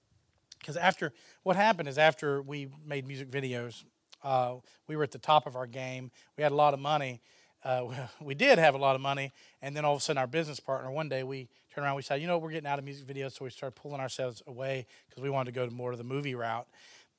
because 0.60 0.78
after 0.78 1.12
what 1.42 1.56
happened 1.56 1.90
is 1.90 1.98
after 1.98 2.40
we 2.44 2.68
made 2.86 3.08
music 3.08 3.32
videos, 3.32 3.84
uh, 4.26 4.56
we 4.88 4.96
were 4.96 5.04
at 5.04 5.12
the 5.12 5.20
top 5.20 5.46
of 5.46 5.56
our 5.56 5.68
game. 5.68 6.12
We 6.36 6.44
had 6.44 6.52
a 6.52 6.56
lot 6.56 6.74
of 6.74 6.80
money. 6.80 7.22
Uh, 7.64 8.08
we 8.22 8.36
did 8.36 8.58
have 8.58 8.76
a 8.76 8.78
lot 8.78 8.96
of 8.96 9.02
money, 9.02 9.32
and 9.62 9.78
then 9.78 9.86
all 9.86 9.94
of 9.94 10.02
a 10.02 10.04
sudden, 10.04 10.18
our 10.18 10.28
business 10.28 10.60
partner 10.60 10.92
one 10.92 11.08
day 11.08 11.24
we 11.24 11.48
turned 11.74 11.86
around. 11.86 11.96
We 11.96 12.02
said, 12.02 12.20
"You 12.20 12.28
know, 12.28 12.38
we're 12.38 12.52
getting 12.52 12.68
out 12.68 12.80
of 12.80 12.86
music 12.86 13.08
videos," 13.08 13.34
so 13.34 13.46
we 13.46 13.52
started 13.52 13.80
pulling 13.80 14.02
ourselves 14.02 14.42
away 14.48 14.88
because 15.08 15.24
we 15.24 15.30
wanted 15.30 15.54
to 15.54 15.56
go 15.56 15.66
to 15.66 15.72
more 15.72 15.92
of 15.92 15.98
the 15.98 16.04
movie 16.04 16.36
route. 16.36 16.68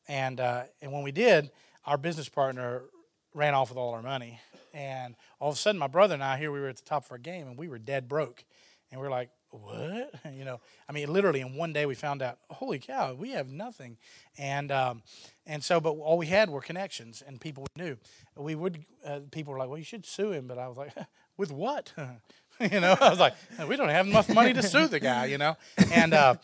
And 0.08 0.40
uh, 0.40 0.64
and 0.82 0.92
when 0.92 1.02
we 1.02 1.12
did, 1.12 1.50
our 1.86 1.96
business 1.96 2.28
partner 2.28 2.82
ran 3.34 3.54
off 3.54 3.68
with 3.68 3.78
all 3.78 3.94
our 3.94 4.02
money, 4.02 4.40
and 4.74 5.14
all 5.40 5.50
of 5.50 5.54
a 5.54 5.58
sudden, 5.58 5.78
my 5.78 5.86
brother 5.86 6.14
and 6.14 6.24
I 6.24 6.36
here 6.36 6.50
we 6.50 6.60
were 6.60 6.68
at 6.68 6.76
the 6.76 6.84
top 6.84 7.04
of 7.06 7.12
our 7.12 7.18
game, 7.18 7.46
and 7.46 7.56
we 7.56 7.68
were 7.68 7.78
dead 7.78 8.08
broke, 8.08 8.44
and 8.90 9.00
we 9.00 9.06
are 9.06 9.10
like, 9.10 9.30
"What?" 9.56 10.14
You 10.32 10.44
know, 10.44 10.60
I 10.88 10.92
mean, 10.92 11.12
literally 11.12 11.40
in 11.40 11.54
one 11.54 11.72
day 11.72 11.86
we 11.86 11.94
found 11.94 12.22
out, 12.22 12.38
"Holy 12.50 12.78
cow, 12.78 13.14
we 13.14 13.30
have 13.30 13.48
nothing," 13.48 13.96
and 14.36 14.70
um, 14.70 15.02
and 15.46 15.62
so, 15.62 15.80
but 15.80 15.90
all 15.92 16.18
we 16.18 16.26
had 16.26 16.50
were 16.50 16.60
connections 16.60 17.22
and 17.26 17.40
people 17.40 17.66
we 17.76 17.82
knew. 17.84 17.96
We 18.36 18.54
would 18.54 18.84
uh, 19.04 19.20
people 19.30 19.52
were 19.52 19.58
like, 19.58 19.68
"Well, 19.68 19.78
you 19.78 19.84
should 19.84 20.04
sue 20.06 20.32
him," 20.32 20.46
but 20.46 20.58
I 20.58 20.68
was 20.68 20.76
like, 20.76 20.92
"With 21.36 21.52
what?" 21.52 21.92
you 22.60 22.80
know, 22.80 22.96
I 23.00 23.08
was 23.08 23.18
like, 23.18 23.34
"We 23.66 23.76
don't 23.76 23.88
have 23.88 24.06
enough 24.06 24.28
money 24.28 24.52
to 24.52 24.62
sue 24.62 24.88
the 24.88 25.00
guy," 25.00 25.26
you 25.26 25.38
know, 25.38 25.56
and. 25.92 26.14
Uh, 26.14 26.34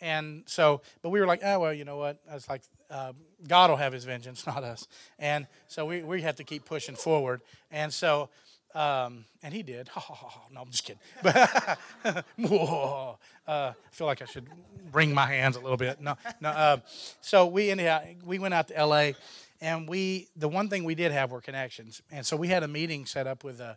and 0.00 0.42
so, 0.46 0.82
but 1.02 1.10
we 1.10 1.20
were 1.20 1.26
like, 1.26 1.40
oh 1.42 1.60
well, 1.60 1.72
you 1.72 1.84
know 1.84 1.96
what? 1.96 2.20
I 2.30 2.34
was 2.34 2.48
like, 2.48 2.62
uh, 2.90 3.12
God 3.46 3.70
will 3.70 3.76
have 3.76 3.92
His 3.92 4.04
vengeance, 4.04 4.46
not 4.46 4.62
us. 4.62 4.86
And 5.18 5.46
so 5.68 5.86
we 5.86 6.02
we 6.02 6.22
have 6.22 6.36
to 6.36 6.44
keep 6.44 6.64
pushing 6.64 6.94
forward. 6.94 7.40
And 7.70 7.92
so, 7.92 8.28
um, 8.76 9.24
and 9.42 9.54
He 9.54 9.62
did. 9.62 9.88
no, 10.52 10.60
I'm 10.60 10.70
just 10.70 10.84
kidding. 10.84 11.00
Uh, 13.48 13.72
I 13.72 13.74
feel 13.92 14.08
like 14.08 14.20
I 14.22 14.24
should 14.24 14.48
wring 14.92 15.14
my 15.14 15.26
hands 15.26 15.54
a 15.54 15.60
little 15.60 15.76
bit. 15.76 16.00
No, 16.00 16.16
no. 16.40 16.48
Uh, 16.48 16.76
so 17.20 17.46
we 17.46 17.70
anyhow 17.70 18.02
we 18.24 18.40
went 18.40 18.54
out 18.54 18.66
to 18.66 18.76
L.A. 18.76 19.14
And 19.60 19.88
we 19.88 20.26
the 20.34 20.48
one 20.48 20.68
thing 20.68 20.82
we 20.82 20.96
did 20.96 21.12
have 21.12 21.30
were 21.30 21.40
connections. 21.40 22.02
And 22.10 22.26
so 22.26 22.36
we 22.36 22.48
had 22.48 22.64
a 22.64 22.68
meeting 22.68 23.06
set 23.06 23.28
up 23.28 23.44
with 23.44 23.60
uh, 23.60 23.74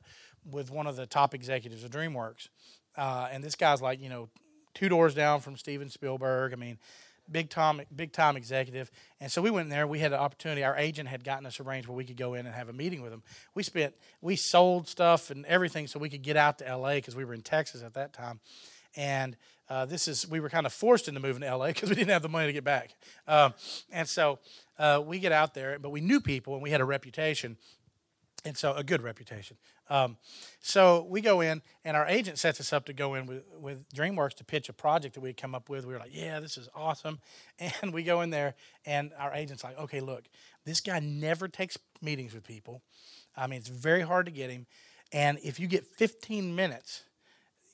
with 0.50 0.72
one 0.72 0.88
of 0.88 0.96
the 0.96 1.06
top 1.06 1.36
executives 1.36 1.84
of 1.84 1.92
DreamWorks. 1.92 2.48
Uh, 2.98 3.30
and 3.32 3.44
this 3.44 3.54
guy's 3.54 3.80
like, 3.80 4.02
you 4.02 4.10
know, 4.10 4.28
two 4.74 4.90
doors 4.90 5.14
down 5.14 5.40
from 5.40 5.56
Steven 5.56 5.90
Spielberg. 5.90 6.52
I 6.52 6.56
mean, 6.56 6.80
big 7.32 7.50
time, 7.50 7.82
big 7.96 8.12
time 8.12 8.38
executive. 8.38 8.92
And 9.20 9.32
so 9.32 9.42
we 9.42 9.50
went 9.50 9.66
in 9.66 9.70
there. 9.70 9.88
We 9.88 10.00
had 10.00 10.14
an 10.14 10.20
opportunity. 10.20 10.64
Our 10.64 10.78
agent 10.78 11.10
had 11.10 11.24
gotten 11.24 11.46
us 11.46 11.60
arranged 11.60 11.88
where 11.88 11.96
we 11.96 12.06
could 12.06 12.18
go 12.18 12.34
in 12.34 12.46
and 12.46 12.56
have 12.56 12.70
a 12.70 12.74
meeting 12.74 13.02
with 13.02 13.12
him. 13.12 13.24
We 13.56 13.64
spent, 13.64 13.96
we 14.22 14.36
sold 14.36 14.88
stuff 14.88 15.30
and 15.30 15.46
everything 15.46 15.88
so 15.88 16.00
we 16.00 16.10
could 16.10 16.22
get 16.22 16.38
out 16.38 16.58
to 16.60 16.68
L.A. 16.68 16.96
because 16.96 17.16
we 17.16 17.26
were 17.26 17.34
in 17.34 17.42
Texas 17.42 17.84
at 17.84 17.94
that 17.94 18.14
time. 18.14 18.40
And 18.96 19.38
uh, 19.70 19.86
this 19.86 20.08
is, 20.08 20.28
we 20.28 20.40
were 20.40 20.50
kind 20.50 20.66
of 20.66 20.74
forced 20.74 21.08
into 21.08 21.20
moving 21.20 21.42
to 21.42 21.48
L.A. 21.48 21.68
because 21.68 21.90
we 21.90 21.96
didn't 21.96 22.10
have 22.10 22.24
the 22.24 22.30
money 22.30 22.48
to 22.48 22.54
get 22.54 22.64
back. 22.64 22.92
Um, 23.28 23.54
and 23.92 24.08
so 24.08 24.40
uh, 24.78 25.02
we 25.06 25.20
get 25.20 25.32
out 25.32 25.54
there, 25.54 25.78
but 25.80 25.92
we 25.92 26.02
knew 26.02 26.20
people 26.20 26.54
and 26.54 26.64
we 26.64 26.72
had 26.72 26.82
a 26.82 26.86
reputation 26.86 27.58
and 28.46 28.58
so 28.58 28.74
a 28.74 28.84
good 28.84 29.02
reputation. 29.02 29.58
Um, 29.90 30.18
so 30.62 31.08
we 31.10 31.22
go 31.22 31.42
in, 31.42 31.62
and 31.84 31.98
our 31.98 32.06
agent 32.06 32.38
sets 32.38 32.60
us 32.60 32.72
up 32.72 32.86
to 32.86 32.94
go 32.94 33.16
in 33.16 33.26
with, 33.26 33.44
with 33.60 33.90
DreamWorks 33.90 34.36
to 34.36 34.44
pitch 34.44 34.70
a 34.70 34.74
project 34.74 35.16
that 35.16 35.22
we 35.22 35.30
had 35.30 35.38
come 35.38 35.56
up 35.56 35.70
with. 35.70 35.86
We 35.86 35.94
were 35.94 36.00
like, 36.00 36.14
"Yeah, 36.16 36.40
this 36.40 36.58
is 36.58 36.70
awesome," 36.76 37.20
and 37.60 37.94
we 37.94 38.04
go 38.04 38.22
in 38.22 38.30
there, 38.30 38.56
and 38.86 39.12
our 39.18 39.34
agent's 39.34 39.64
like, 39.64 39.78
"Okay, 39.80 40.00
look, 40.00 40.26
this 40.66 40.82
guy 40.82 41.00
never 41.00 41.48
takes 41.48 41.78
meetings 42.02 42.34
with 42.34 42.44
people. 42.44 42.82
I 43.36 43.48
mean, 43.48 43.60
it's 43.60 43.70
very 43.70 44.02
hard 44.02 44.26
to 44.28 44.32
get 44.32 44.50
him, 44.50 44.68
and 45.12 45.40
if 45.44 45.60
you 45.60 45.68
get 45.68 45.86
15 45.86 46.56
minutes." 46.56 47.04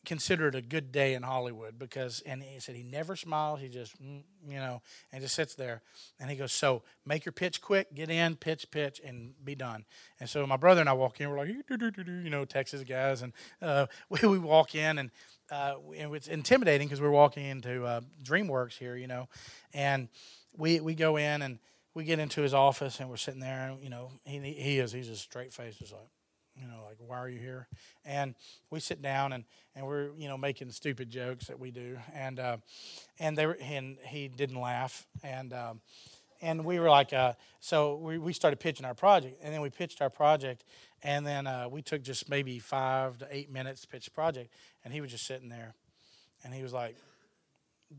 Consider 0.06 0.48
it 0.48 0.56
a 0.56 0.62
good 0.62 0.92
day 0.92 1.14
in 1.14 1.24
Hollywood 1.24 1.78
because, 1.80 2.22
and 2.26 2.42
he 2.44 2.60
said 2.60 2.76
he 2.76 2.84
never 2.84 3.16
smiles. 3.16 3.60
He 3.60 3.68
just, 3.68 4.02
mm, 4.02 4.22
you 4.48 4.56
know, 4.56 4.82
and 5.12 5.22
just 5.22 5.36
sits 5.36 5.56
there. 5.56 5.82
And 6.20 6.30
he 6.30 6.36
goes, 6.36 6.54
so 6.54 6.84
make 7.06 7.26
your 7.26 7.34
pitch 7.34 7.62
quick, 7.62 7.94
get 7.94 8.10
in, 8.10 8.36
pitch, 8.36 8.70
pitch, 8.72 9.02
and 9.04 9.34
be 9.44 9.56
done. 9.56 9.86
And 10.20 10.30
so 10.30 10.46
my 10.46 10.58
brother 10.58 10.82
and 10.82 10.90
I 10.90 10.94
walk 10.94 11.20
in. 11.20 11.30
We're 11.30 11.38
like, 11.38 11.50
you 11.50 12.30
know, 12.30 12.46
Texas 12.46 12.84
guys, 12.84 13.22
and 13.22 13.34
uh, 13.62 13.88
we, 14.10 14.28
we 14.28 14.40
walk 14.40 14.76
in, 14.76 14.98
and 14.98 15.12
uh, 15.52 15.76
and 15.96 16.16
it's 16.16 16.28
intimidating 16.28 16.88
because 16.88 17.02
we're 17.02 17.12
walking 17.12 17.46
into 17.46 17.86
uh, 17.86 18.02
DreamWorks 18.24 18.78
here, 18.78 18.96
you 18.96 19.08
know, 19.08 19.30
and 19.74 20.10
we 20.58 20.80
we 20.80 20.96
go 20.96 21.18
in 21.18 21.42
and 21.42 21.60
we 21.94 22.04
get 22.04 22.20
into 22.20 22.42
his 22.42 22.54
office 22.54 23.00
and 23.00 23.10
we're 23.10 23.18
sitting 23.18 23.40
there, 23.40 23.70
and 23.70 23.84
you 23.84 23.90
know, 23.90 24.12
he 24.26 24.40
he 24.40 24.80
is 24.80 24.92
he's 24.92 25.10
a 25.10 25.16
straight 25.16 25.54
face, 25.54 25.76
just 25.76 25.94
like 25.94 26.10
you 26.60 26.68
know, 26.68 26.84
like, 26.86 26.98
why 27.00 27.18
are 27.18 27.30
you 27.30 27.40
here? 27.40 27.68
And 28.06 28.36
we 28.70 28.80
sit 28.80 29.02
down 29.02 29.34
and, 29.34 29.44
and 29.76 29.86
we're, 29.86 30.12
you 30.18 30.28
know, 30.28 30.38
making 30.38 30.72
stupid 30.72 31.10
jokes 31.10 31.48
that 31.48 31.60
we 31.60 31.72
do. 31.72 31.98
And, 32.14 32.40
uh, 32.40 32.58
and 33.20 33.38
they 33.38 33.46
were, 33.46 33.58
and 33.62 33.98
he 34.08 34.28
didn't 34.28 34.60
laugh. 34.60 35.06
And, 35.24 35.54
um, 35.54 35.82
and 36.42 36.64
we 36.64 36.80
were 36.80 36.90
like, 36.90 37.14
uh, 37.14 37.34
so 37.60 37.96
we, 37.96 38.18
we 38.18 38.34
started 38.34 38.60
pitching 38.60 38.86
our 38.86 38.94
project 38.94 39.40
and 39.42 39.54
then 39.54 39.62
we 39.62 39.70
pitched 39.70 40.02
our 40.02 40.10
project 40.10 40.64
and 41.04 41.26
then, 41.26 41.48
uh, 41.48 41.68
we 41.70 41.82
took 41.82 42.02
just 42.02 42.30
maybe 42.30 42.60
five 42.60 43.18
to 43.20 43.28
eight 43.30 43.52
minutes 43.52 43.82
to 43.82 43.88
pitch 43.88 44.06
the 44.06 44.12
project. 44.12 44.52
And 44.84 44.94
he 44.94 45.02
was 45.02 45.12
just 45.12 45.26
sitting 45.26 45.50
there 45.50 45.74
and 46.44 46.54
he 46.54 46.64
was 46.64 46.74
like, 46.74 46.96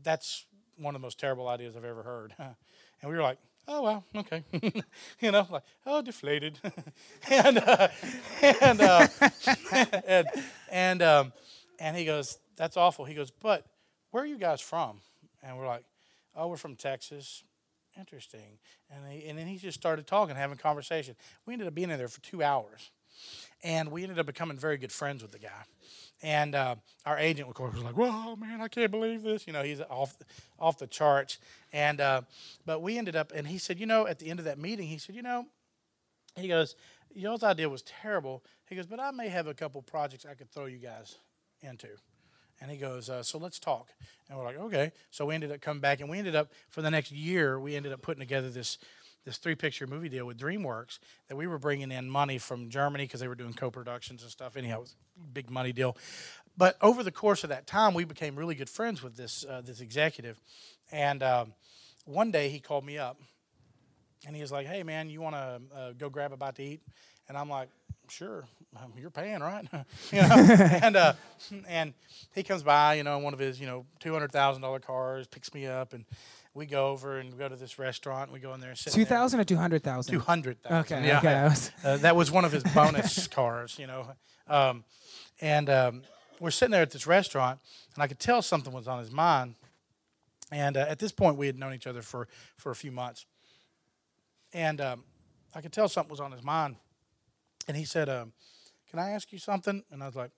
that's 0.03 0.45
one 0.77 0.95
of 0.95 1.01
the 1.01 1.05
most 1.05 1.19
terrible 1.19 1.47
ideas 1.47 1.75
I've 1.75 1.85
ever 1.85 2.03
heard. 2.03 2.33
And 2.99 3.11
we 3.11 3.15
were 3.15 3.21
like, 3.21 3.37
oh 3.67 3.81
well, 3.81 4.03
okay, 4.15 4.43
you 5.19 5.31
know, 5.31 5.47
like 5.49 5.63
oh 5.85 6.01
deflated, 6.01 6.59
and 7.29 7.57
uh, 7.57 7.87
and 8.61 8.81
uh, 8.81 9.07
and 10.07 10.27
and 10.71 11.01
um, 11.01 11.33
and 11.79 11.95
he 11.95 12.05
goes, 12.05 12.37
that's 12.55 12.77
awful. 12.77 13.05
He 13.05 13.13
goes, 13.13 13.31
but 13.31 13.65
where 14.11 14.23
are 14.23 14.27
you 14.27 14.37
guys 14.37 14.61
from? 14.61 14.99
And 15.43 15.57
we're 15.57 15.67
like, 15.67 15.83
oh, 16.35 16.47
we're 16.47 16.57
from 16.57 16.75
Texas. 16.75 17.43
Interesting. 17.97 18.59
And 18.91 19.11
he, 19.11 19.27
and 19.27 19.37
then 19.37 19.47
he 19.47 19.57
just 19.57 19.77
started 19.79 20.05
talking, 20.05 20.35
having 20.35 20.57
conversation. 20.57 21.15
We 21.45 21.53
ended 21.53 21.67
up 21.67 21.75
being 21.75 21.89
in 21.89 21.97
there 21.97 22.07
for 22.07 22.21
two 22.21 22.43
hours, 22.43 22.91
and 23.63 23.91
we 23.91 24.03
ended 24.03 24.19
up 24.19 24.25
becoming 24.25 24.57
very 24.57 24.77
good 24.77 24.91
friends 24.91 25.21
with 25.21 25.31
the 25.31 25.39
guy. 25.39 25.63
And 26.23 26.55
uh, 26.55 26.75
our 27.05 27.17
agent, 27.19 27.47
of 27.47 27.53
course, 27.53 27.75
was 27.75 27.83
like, 27.83 27.95
"Whoa, 27.95 28.35
man, 28.35 28.59
I 28.59 28.67
can't 28.67 28.89
believe 28.89 29.21
this!" 29.21 29.45
You 29.45 29.53
know, 29.53 29.61
he's 29.61 29.81
off 29.81 30.15
off 30.57 30.79
the 30.79 30.87
charts. 30.87 31.37
And 31.71 32.01
uh, 32.01 32.21
but 32.65 32.81
we 32.81 32.97
ended 32.97 33.15
up, 33.15 33.31
and 33.35 33.47
he 33.47 33.57
said, 33.59 33.79
"You 33.79 33.85
know, 33.85 34.07
at 34.07 34.17
the 34.19 34.29
end 34.29 34.39
of 34.39 34.45
that 34.45 34.57
meeting, 34.57 34.87
he 34.87 34.97
said, 34.97 35.15
you 35.15 35.21
know, 35.21 35.45
he 36.35 36.47
goes, 36.47 36.75
y'all's 37.13 37.43
idea 37.43 37.69
was 37.69 37.83
terrible. 37.83 38.43
He 38.67 38.75
goes, 38.75 38.87
but 38.87 38.99
I 38.99 39.11
may 39.11 39.29
have 39.29 39.47
a 39.47 39.53
couple 39.53 39.81
projects 39.81 40.25
I 40.25 40.33
could 40.33 40.51
throw 40.51 40.65
you 40.65 40.79
guys 40.79 41.17
into." 41.61 41.89
And 42.59 42.71
he 42.71 42.77
goes, 42.77 43.07
uh, 43.09 43.21
so 43.21 43.37
let's 43.37 43.59
talk. 43.59 43.91
And 44.27 44.37
we're 44.37 44.43
like, 44.43 44.57
okay. 44.57 44.91
So 45.11 45.27
we 45.27 45.35
ended 45.35 45.51
up 45.51 45.61
coming 45.61 45.79
back, 45.81 46.01
and 46.01 46.09
we 46.09 46.17
ended 46.17 46.35
up 46.35 46.51
for 46.69 46.81
the 46.81 46.89
next 46.89 47.11
year, 47.11 47.59
we 47.59 47.75
ended 47.75 47.93
up 47.93 48.01
putting 48.01 48.19
together 48.19 48.49
this 48.49 48.79
this 49.27 49.37
three 49.37 49.55
picture 49.55 49.85
movie 49.85 50.07
deal 50.07 50.25
with 50.25 50.37
DreamWorks 50.39 50.99
that 51.27 51.35
we 51.35 51.47
were 51.47 51.59
bringing 51.59 51.91
in 51.91 52.09
money 52.09 52.37
from 52.37 52.69
Germany 52.69 53.03
because 53.03 53.19
they 53.19 53.27
were 53.27 53.35
doing 53.35 53.53
co 53.53 53.69
productions 53.69 54.21
and 54.23 54.31
stuff. 54.31 54.55
Anyhow, 54.55 54.77
it 54.77 54.81
was 54.81 54.95
a 55.21 55.27
big 55.27 55.51
money 55.51 55.73
deal. 55.73 55.97
But 56.55 56.77
over 56.81 57.03
the 57.03 57.11
course 57.11 57.43
of 57.43 57.49
that 57.49 57.67
time, 57.67 57.93
we 57.93 58.05
became 58.05 58.37
really 58.37 58.55
good 58.55 58.69
friends 58.69 59.03
with 59.03 59.17
this 59.17 59.45
uh, 59.47 59.61
this 59.61 59.81
executive. 59.81 60.39
And 60.93 61.21
um, 61.21 61.53
one 62.05 62.31
day 62.31 62.47
he 62.47 62.61
called 62.61 62.85
me 62.85 62.97
up 62.97 63.19
and 64.25 64.33
he 64.33 64.41
was 64.41 64.51
like, 64.51 64.65
"Hey 64.65 64.81
man, 64.81 65.09
you 65.09 65.19
want 65.19 65.35
to 65.35 65.61
uh, 65.75 65.91
go 65.91 66.09
grab 66.09 66.31
a 66.31 66.37
bite 66.37 66.55
to 66.55 66.63
eat?" 66.63 66.81
And 67.27 67.37
I'm 67.37 67.49
like, 67.49 67.67
"Sure, 68.09 68.45
um, 68.77 68.93
you're 68.97 69.09
paying, 69.09 69.41
right?" 69.41 69.67
you 70.11 70.21
know, 70.21 70.35
and 70.81 70.95
uh, 70.95 71.13
and 71.67 71.93
he 72.33 72.43
comes 72.43 72.63
by, 72.63 72.93
you 72.93 73.03
know, 73.03 73.17
in 73.17 73.23
one 73.23 73.33
of 73.33 73.39
his, 73.39 73.59
you 73.59 73.67
know, 73.67 73.85
two 73.99 74.13
hundred 74.13 74.31
thousand 74.31 74.61
dollar 74.61 74.79
cars, 74.79 75.27
picks 75.27 75.53
me 75.53 75.67
up, 75.67 75.93
and 75.93 76.05
we 76.57 76.65
go 76.65 76.87
over 76.87 77.19
and 77.19 77.37
go 77.37 77.47
to 77.47 77.55
this 77.55 77.77
restaurant. 77.77 78.31
We 78.31 78.39
go 78.39 78.53
in 78.53 78.59
there 78.59 78.69
and 78.71 78.77
sit. 78.77 78.91
Two 78.91 79.05
thousand 79.05 79.39
or 79.39 79.43
two 79.43 79.57
hundred 79.57 79.83
thousand? 79.83 80.11
Two 80.13 80.19
hundred 80.19 80.61
thousand. 80.63 80.97
Okay, 80.97 81.07
yeah. 81.07 81.17
okay. 81.19 81.43
Was- 81.43 81.71
Uh, 81.83 81.97
that 81.97 82.15
was 82.15 82.31
one 82.31 82.43
of 82.45 82.51
his 82.51 82.63
bonus 82.63 83.27
cars, 83.39 83.77
you 83.77 83.85
know. 83.87 84.07
Um, 84.47 84.83
and 85.39 85.69
um, 85.69 86.01
we're 86.39 86.51
sitting 86.51 86.71
there 86.71 86.81
at 86.81 86.91
this 86.91 87.05
restaurant, 87.05 87.59
and 87.93 88.03
I 88.03 88.07
could 88.07 88.19
tell 88.19 88.41
something 88.41 88.73
was 88.73 88.87
on 88.87 88.99
his 88.99 89.11
mind. 89.11 89.55
And 90.51 90.77
uh, 90.77 90.85
at 90.89 90.97
this 90.99 91.11
point, 91.11 91.37
we 91.37 91.45
had 91.45 91.59
known 91.59 91.73
each 91.73 91.87
other 91.87 92.01
for, 92.01 92.27
for 92.55 92.71
a 92.71 92.75
few 92.75 92.91
months. 92.91 93.25
And 94.53 94.79
um, 94.79 95.03
I 95.53 95.59
could 95.61 95.73
tell 95.73 95.89
something 95.89 96.09
was 96.09 96.21
on 96.21 96.31
his 96.31 96.41
mind. 96.43 96.77
And 97.67 97.75
he 97.75 97.83
said, 97.83 98.07
um, 98.09 98.31
Can 98.89 98.97
I 98.99 99.09
ask 99.11 99.31
you 99.33 99.39
something? 99.39 99.83
And 99.91 100.01
I 100.01 100.05
was 100.07 100.15
like, 100.15 100.31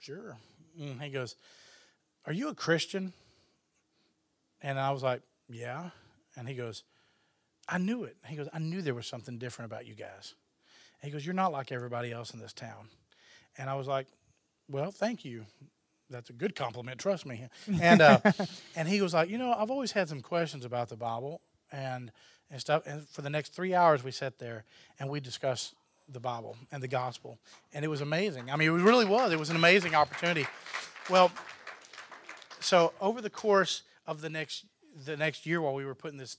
Sure. 0.00 0.36
And 0.80 1.00
he 1.02 1.10
goes, 1.10 1.36
Are 2.26 2.32
you 2.32 2.48
a 2.48 2.54
Christian? 2.54 3.12
And 4.62 4.78
I 4.80 4.90
was 4.92 5.02
like, 5.02 5.22
Yeah. 5.50 5.90
And 6.36 6.48
he 6.48 6.54
goes, 6.54 6.84
I 7.68 7.78
knew 7.78 8.04
it. 8.04 8.16
He 8.26 8.36
goes, 8.36 8.48
I 8.52 8.58
knew 8.58 8.82
there 8.82 8.94
was 8.94 9.06
something 9.06 9.38
different 9.38 9.70
about 9.70 9.86
you 9.86 9.94
guys. 9.94 10.34
He 11.02 11.10
goes, 11.10 11.24
You're 11.24 11.34
not 11.34 11.52
like 11.52 11.72
everybody 11.72 12.12
else 12.12 12.32
in 12.32 12.40
this 12.40 12.52
town. 12.52 12.88
And 13.56 13.70
I 13.70 13.74
was 13.74 13.86
like, 13.86 14.06
Well, 14.68 14.90
thank 14.90 15.24
you. 15.24 15.46
That's 16.08 16.30
a 16.30 16.32
good 16.32 16.54
compliment, 16.54 16.98
trust 16.98 17.24
me. 17.24 17.46
And 17.80 18.02
uh, 18.02 18.20
and 18.76 18.88
he 18.88 19.00
was 19.00 19.14
like, 19.14 19.28
You 19.28 19.38
know, 19.38 19.52
I've 19.52 19.70
always 19.70 19.92
had 19.92 20.08
some 20.08 20.20
questions 20.20 20.64
about 20.64 20.88
the 20.88 20.96
Bible 20.96 21.40
and 21.72 22.12
and 22.50 22.60
stuff. 22.60 22.82
And 22.86 23.08
for 23.08 23.22
the 23.22 23.30
next 23.30 23.54
three 23.54 23.74
hours, 23.74 24.02
we 24.02 24.10
sat 24.10 24.38
there 24.38 24.64
and 24.98 25.08
we 25.08 25.20
discussed 25.20 25.74
the 26.08 26.20
Bible 26.20 26.56
and 26.72 26.82
the 26.82 26.88
gospel. 26.88 27.38
And 27.72 27.84
it 27.84 27.88
was 27.88 28.00
amazing. 28.00 28.50
I 28.50 28.56
mean, 28.56 28.68
it 28.68 28.82
really 28.82 29.04
was. 29.04 29.32
It 29.32 29.38
was 29.38 29.50
an 29.50 29.56
amazing 29.56 29.94
opportunity. 29.94 30.46
Well, 31.08 31.30
so 32.58 32.92
over 33.00 33.20
the 33.20 33.30
course 33.30 33.82
of 34.06 34.20
the 34.20 34.28
next 34.28 34.64
the 35.04 35.16
next 35.16 35.46
year 35.46 35.60
while 35.60 35.74
we 35.74 35.84
were 35.84 35.94
putting 35.94 36.18
this 36.18 36.36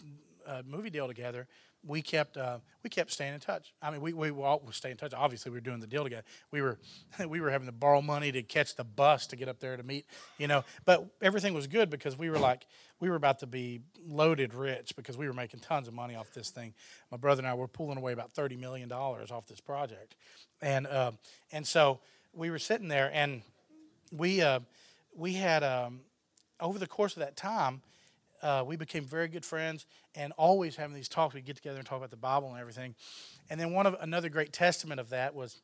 uh, 0.47 0.61
movie 0.67 0.89
deal 0.89 1.07
together, 1.07 1.47
we 1.83 2.01
kept 2.01 2.37
uh, 2.37 2.59
we 2.83 2.89
kept 2.89 3.11
staying 3.11 3.33
in 3.33 3.39
touch. 3.39 3.73
I 3.81 3.89
mean, 3.89 4.01
we 4.01 4.13
we 4.13 4.29
all 4.29 4.61
staying 4.71 4.93
in 4.93 4.97
touch. 4.97 5.13
Obviously, 5.15 5.51
we 5.51 5.57
were 5.57 5.61
doing 5.61 5.79
the 5.79 5.87
deal 5.87 6.03
together. 6.03 6.23
We 6.51 6.61
were 6.61 6.77
we 7.27 7.41
were 7.41 7.49
having 7.49 7.67
to 7.67 7.71
borrow 7.71 8.01
money 8.01 8.31
to 8.31 8.43
catch 8.43 8.75
the 8.75 8.83
bus 8.83 9.27
to 9.27 9.35
get 9.35 9.47
up 9.47 9.59
there 9.59 9.75
to 9.77 9.83
meet, 9.83 10.05
you 10.37 10.47
know. 10.47 10.63
But 10.85 11.05
everything 11.21 11.53
was 11.53 11.67
good 11.67 11.89
because 11.89 12.17
we 12.17 12.29
were 12.29 12.39
like 12.39 12.67
we 12.99 13.09
were 13.09 13.15
about 13.15 13.39
to 13.39 13.47
be 13.47 13.81
loaded 14.05 14.53
rich 14.53 14.95
because 14.95 15.17
we 15.17 15.27
were 15.27 15.33
making 15.33 15.61
tons 15.61 15.87
of 15.87 15.93
money 15.93 16.15
off 16.15 16.31
this 16.33 16.49
thing. 16.49 16.73
My 17.09 17.17
brother 17.17 17.39
and 17.39 17.47
I 17.47 17.55
were 17.55 17.67
pulling 17.67 17.97
away 17.97 18.13
about 18.13 18.31
thirty 18.31 18.55
million 18.55 18.87
dollars 18.87 19.31
off 19.31 19.47
this 19.47 19.59
project, 19.59 20.15
and 20.61 20.85
uh, 20.85 21.11
and 21.51 21.65
so 21.65 21.99
we 22.33 22.49
were 22.51 22.59
sitting 22.59 22.87
there 22.87 23.09
and 23.13 23.41
we 24.11 24.41
uh, 24.41 24.59
we 25.15 25.33
had 25.33 25.63
um, 25.63 26.01
over 26.59 26.77
the 26.77 26.87
course 26.87 27.13
of 27.13 27.19
that 27.19 27.35
time, 27.35 27.81
uh, 28.41 28.63
we 28.65 28.75
became 28.75 29.05
very 29.05 29.27
good 29.27 29.45
friends 29.45 29.85
and 30.15 30.33
always 30.37 30.75
having 30.75 30.95
these 30.95 31.09
talks. 31.09 31.33
We'd 31.33 31.45
get 31.45 31.55
together 31.55 31.77
and 31.77 31.85
talk 31.85 31.97
about 31.97 32.11
the 32.11 32.17
Bible 32.17 32.49
and 32.49 32.59
everything. 32.59 32.95
And 33.49 33.59
then 33.59 33.71
one 33.71 33.85
of 33.85 33.95
another 34.01 34.29
great 34.29 34.53
testament 34.53 34.99
of 34.99 35.09
that 35.09 35.35
was, 35.35 35.61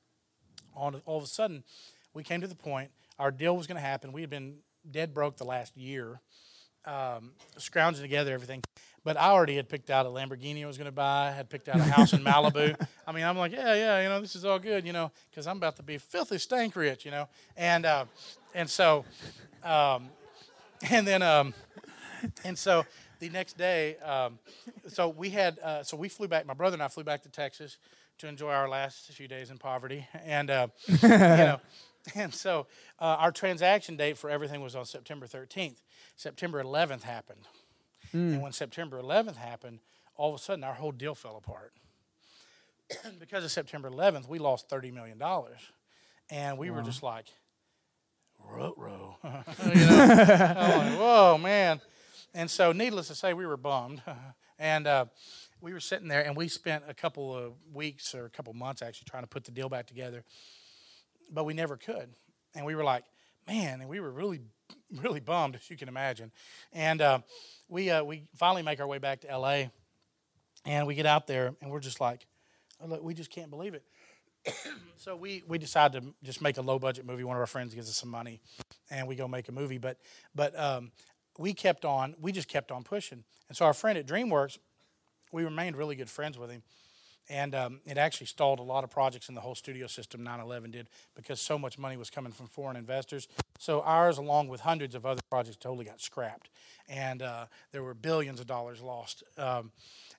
on 0.76 1.02
all 1.06 1.18
of 1.18 1.24
a 1.24 1.28
sudden, 1.28 1.64
we 2.14 2.24
came 2.24 2.42
to 2.42 2.48
the 2.48 2.56
point 2.56 2.92
our 3.20 3.32
deal 3.32 3.58
was 3.58 3.68
going 3.68 3.78
to 3.78 3.82
happen. 3.82 4.12
We 4.12 4.22
had 4.22 4.30
been 4.30 4.58
dead 4.90 5.14
broke 5.14 5.38
the 5.38 5.44
last 5.44 5.76
year, 5.76 6.20
um, 6.86 7.32
scrounging 7.58 8.04
together 8.04 8.34
everything. 8.34 8.64
But 9.04 9.18
I 9.18 9.30
already 9.30 9.56
had 9.56 9.70
picked 9.70 9.90
out 9.90 10.06
a 10.06 10.10
Lamborghini 10.10 10.64
I 10.64 10.68
was 10.68 10.78
going 10.78 10.86
to 10.86 10.92
buy. 10.92 11.32
Had 11.32 11.50
picked 11.50 11.70
out 11.70 11.78
a 11.78 11.84
house 11.84 12.14
in 12.14 12.24
Malibu. 12.24 12.76
I 13.08 13.12
mean, 13.12 13.24
I'm 13.24 13.38
like, 13.38 13.54
yeah, 13.54 13.74
yeah, 13.74 14.02
you 14.02 14.10
know, 14.10 14.20
this 14.20 14.36
is 14.36 14.44
all 14.44 14.60
good, 14.60 14.86
you 14.86 14.94
know, 14.94 15.12
because 15.30 15.48
I'm 15.48 15.58
about 15.58 15.78
to 15.78 15.84
be 15.84 15.98
filthy 15.98 16.38
stank 16.38 16.76
rich, 16.76 17.06
you 17.06 17.12
know, 17.12 17.30
and 17.56 17.86
uh, 17.86 18.06
and 18.54 18.70
so, 18.70 19.06
um, 19.64 20.10
and 20.90 21.08
then 21.08 21.22
um, 21.22 21.54
and 22.44 22.58
so 22.58 22.86
the 23.20 23.30
next 23.30 23.58
day, 23.58 23.98
um, 23.98 24.40
so 24.88 25.10
we 25.10 25.30
had, 25.30 25.60
uh, 25.60 25.84
so 25.84 25.98
we 25.98 26.10
flew 26.10 26.28
back. 26.28 26.46
My 26.46 26.54
brother 26.54 26.76
and 26.76 26.84
I 26.84 26.88
flew 26.88 27.04
back 27.04 27.24
to 27.24 27.30
Texas 27.30 27.78
to 28.20 28.28
enjoy 28.28 28.52
our 28.52 28.70
last 28.70 29.08
few 29.12 29.28
days 29.28 29.50
in 29.50 29.58
poverty, 29.58 30.08
and 30.26 30.50
uh, 30.50 30.68
you 30.88 31.08
know, 31.08 31.60
and 32.16 32.34
so 32.34 32.68
uh, 33.00 33.18
our 33.20 33.32
transaction 33.32 33.96
date 33.98 34.18
for 34.18 34.30
everything 34.30 34.62
was 34.62 34.76
on 34.76 34.86
September 34.86 35.26
13th. 35.28 35.82
September 36.16 36.64
11th 36.64 37.04
happened, 37.04 37.48
and 38.14 38.42
when 38.42 38.52
September 38.52 39.02
11th 39.02 39.36
happened, 39.36 39.80
all 40.16 40.34
of 40.34 40.40
a 40.40 40.44
sudden 40.44 40.64
our 40.64 40.74
whole 40.74 40.92
deal 40.92 41.16
fell 41.16 41.38
apart. 41.38 41.74
because 43.20 43.44
of 43.44 43.52
September 43.52 43.90
11th, 43.90 44.28
we 44.30 44.40
lost 44.40 44.70
30 44.70 44.92
million 44.92 45.18
dollars, 45.18 45.60
and 46.30 46.58
we 46.58 46.70
were 46.70 46.82
just 46.82 47.04
like, 47.04 47.26
row 48.44 48.74
you 49.66 49.86
know? 49.86 49.96
Like, 49.98 50.98
whoa, 51.00 51.38
man. 51.42 51.82
And 52.38 52.52
so, 52.52 52.72
needless 52.72 53.08
to 53.08 53.16
say, 53.16 53.34
we 53.34 53.48
were 53.48 53.58
bummed. 53.58 54.04
and 54.60 54.86
uh, 54.86 55.06
we 55.60 55.74
were 55.74 55.80
sitting 55.80 56.08
there, 56.08 56.22
and 56.22 56.38
we 56.38 56.48
spent 56.48 56.84
a 56.88 56.94
couple 56.94 57.36
of 57.36 57.54
weeks 57.74 58.14
or 58.14 58.26
a 58.26 58.30
couple 58.30 58.52
of 58.52 58.58
months 58.58 58.84
actually 58.84 59.08
trying 59.10 59.24
to 59.24 59.28
put 59.28 59.44
the 59.44 59.50
deal 59.50 59.70
back 59.70 59.88
together, 59.88 60.24
but 61.32 61.46
we 61.46 61.56
never 61.56 61.78
could. 61.78 62.10
And 62.54 62.64
we 62.64 62.76
were 62.76 62.84
like, 62.84 63.06
man, 63.48 63.82
and 63.82 63.90
we 63.90 64.00
were 64.00 64.12
really, 64.12 64.42
really 65.02 65.20
bummed, 65.20 65.56
as 65.56 65.68
you 65.68 65.78
can 65.78 65.88
imagine. 65.88 66.32
And 66.72 67.02
uh, 67.02 67.20
we, 67.70 67.90
uh, 67.90 68.04
we 68.04 68.26
finally 68.36 68.62
make 68.62 68.80
our 68.80 68.88
way 68.88 69.00
back 69.00 69.22
to 69.22 69.36
LA, 69.36 69.64
and 70.64 70.86
we 70.86 70.94
get 70.94 71.08
out 71.08 71.26
there, 71.26 71.56
and 71.60 71.72
we're 71.72 71.80
just 71.80 72.00
like, 72.00 72.28
oh, 72.80 72.86
look, 72.86 73.02
we 73.02 73.16
just 73.16 73.32
can't 73.32 73.50
believe 73.50 73.74
it. 73.74 73.82
so 74.98 75.16
we 75.16 75.44
we 75.48 75.58
decided 75.58 76.04
to 76.04 76.14
just 76.24 76.42
make 76.42 76.58
a 76.58 76.62
low 76.62 76.78
budget 76.78 77.04
movie. 77.04 77.24
One 77.24 77.36
of 77.36 77.42
our 77.42 77.48
friends 77.48 77.74
gives 77.74 77.90
us 77.90 77.98
some 77.98 78.10
money, 78.10 78.42
and 78.92 79.08
we 79.08 79.16
go 79.16 79.28
make 79.28 79.50
a 79.50 79.52
movie. 79.52 79.80
But 79.80 79.98
but 80.36 80.58
um, 80.58 80.92
we 81.38 81.54
kept 81.54 81.86
on. 81.86 82.16
We 82.20 82.32
just 82.32 82.48
kept 82.48 82.72
on 82.72 82.84
pushing. 82.84 83.24
And 83.48 83.58
so 83.58 83.66
our 83.66 83.74
friend 83.74 83.98
at 83.98 84.06
DreamWorks, 84.06 84.58
we 85.32 85.44
remained 85.44 85.76
really 85.76 85.96
good 85.96 86.10
friends 86.10 86.38
with 86.38 86.50
him. 86.50 86.64
And 87.30 87.54
um, 87.56 87.82
it 87.86 87.98
actually 87.98 88.28
stalled 88.28 88.60
a 88.60 88.64
lot 88.64 88.86
of 88.86 88.90
projects 88.90 89.28
in 89.28 89.36
the 89.36 89.42
whole 89.42 89.56
studio 89.56 89.88
system. 89.88 90.22
9/11 90.24 90.72
did 90.72 90.90
because 91.14 91.42
so 91.42 91.60
much 91.60 91.78
money 91.78 91.98
was 91.98 92.10
coming 92.10 92.32
from 92.32 92.48
foreign 92.48 92.78
investors. 92.78 93.28
So 93.60 93.82
ours, 93.82 94.18
along 94.18 94.48
with 94.48 94.62
hundreds 94.62 94.96
of 94.96 95.06
other 95.06 95.22
projects, 95.30 95.58
totally 95.58 95.84
got 95.84 96.00
scrapped, 96.00 96.50
and 96.88 97.22
uh, 97.22 97.48
there 97.74 97.84
were 97.84 97.94
billions 97.94 98.40
of 98.40 98.48
dollars 98.48 98.82
lost. 98.82 99.24
Um, 99.38 99.72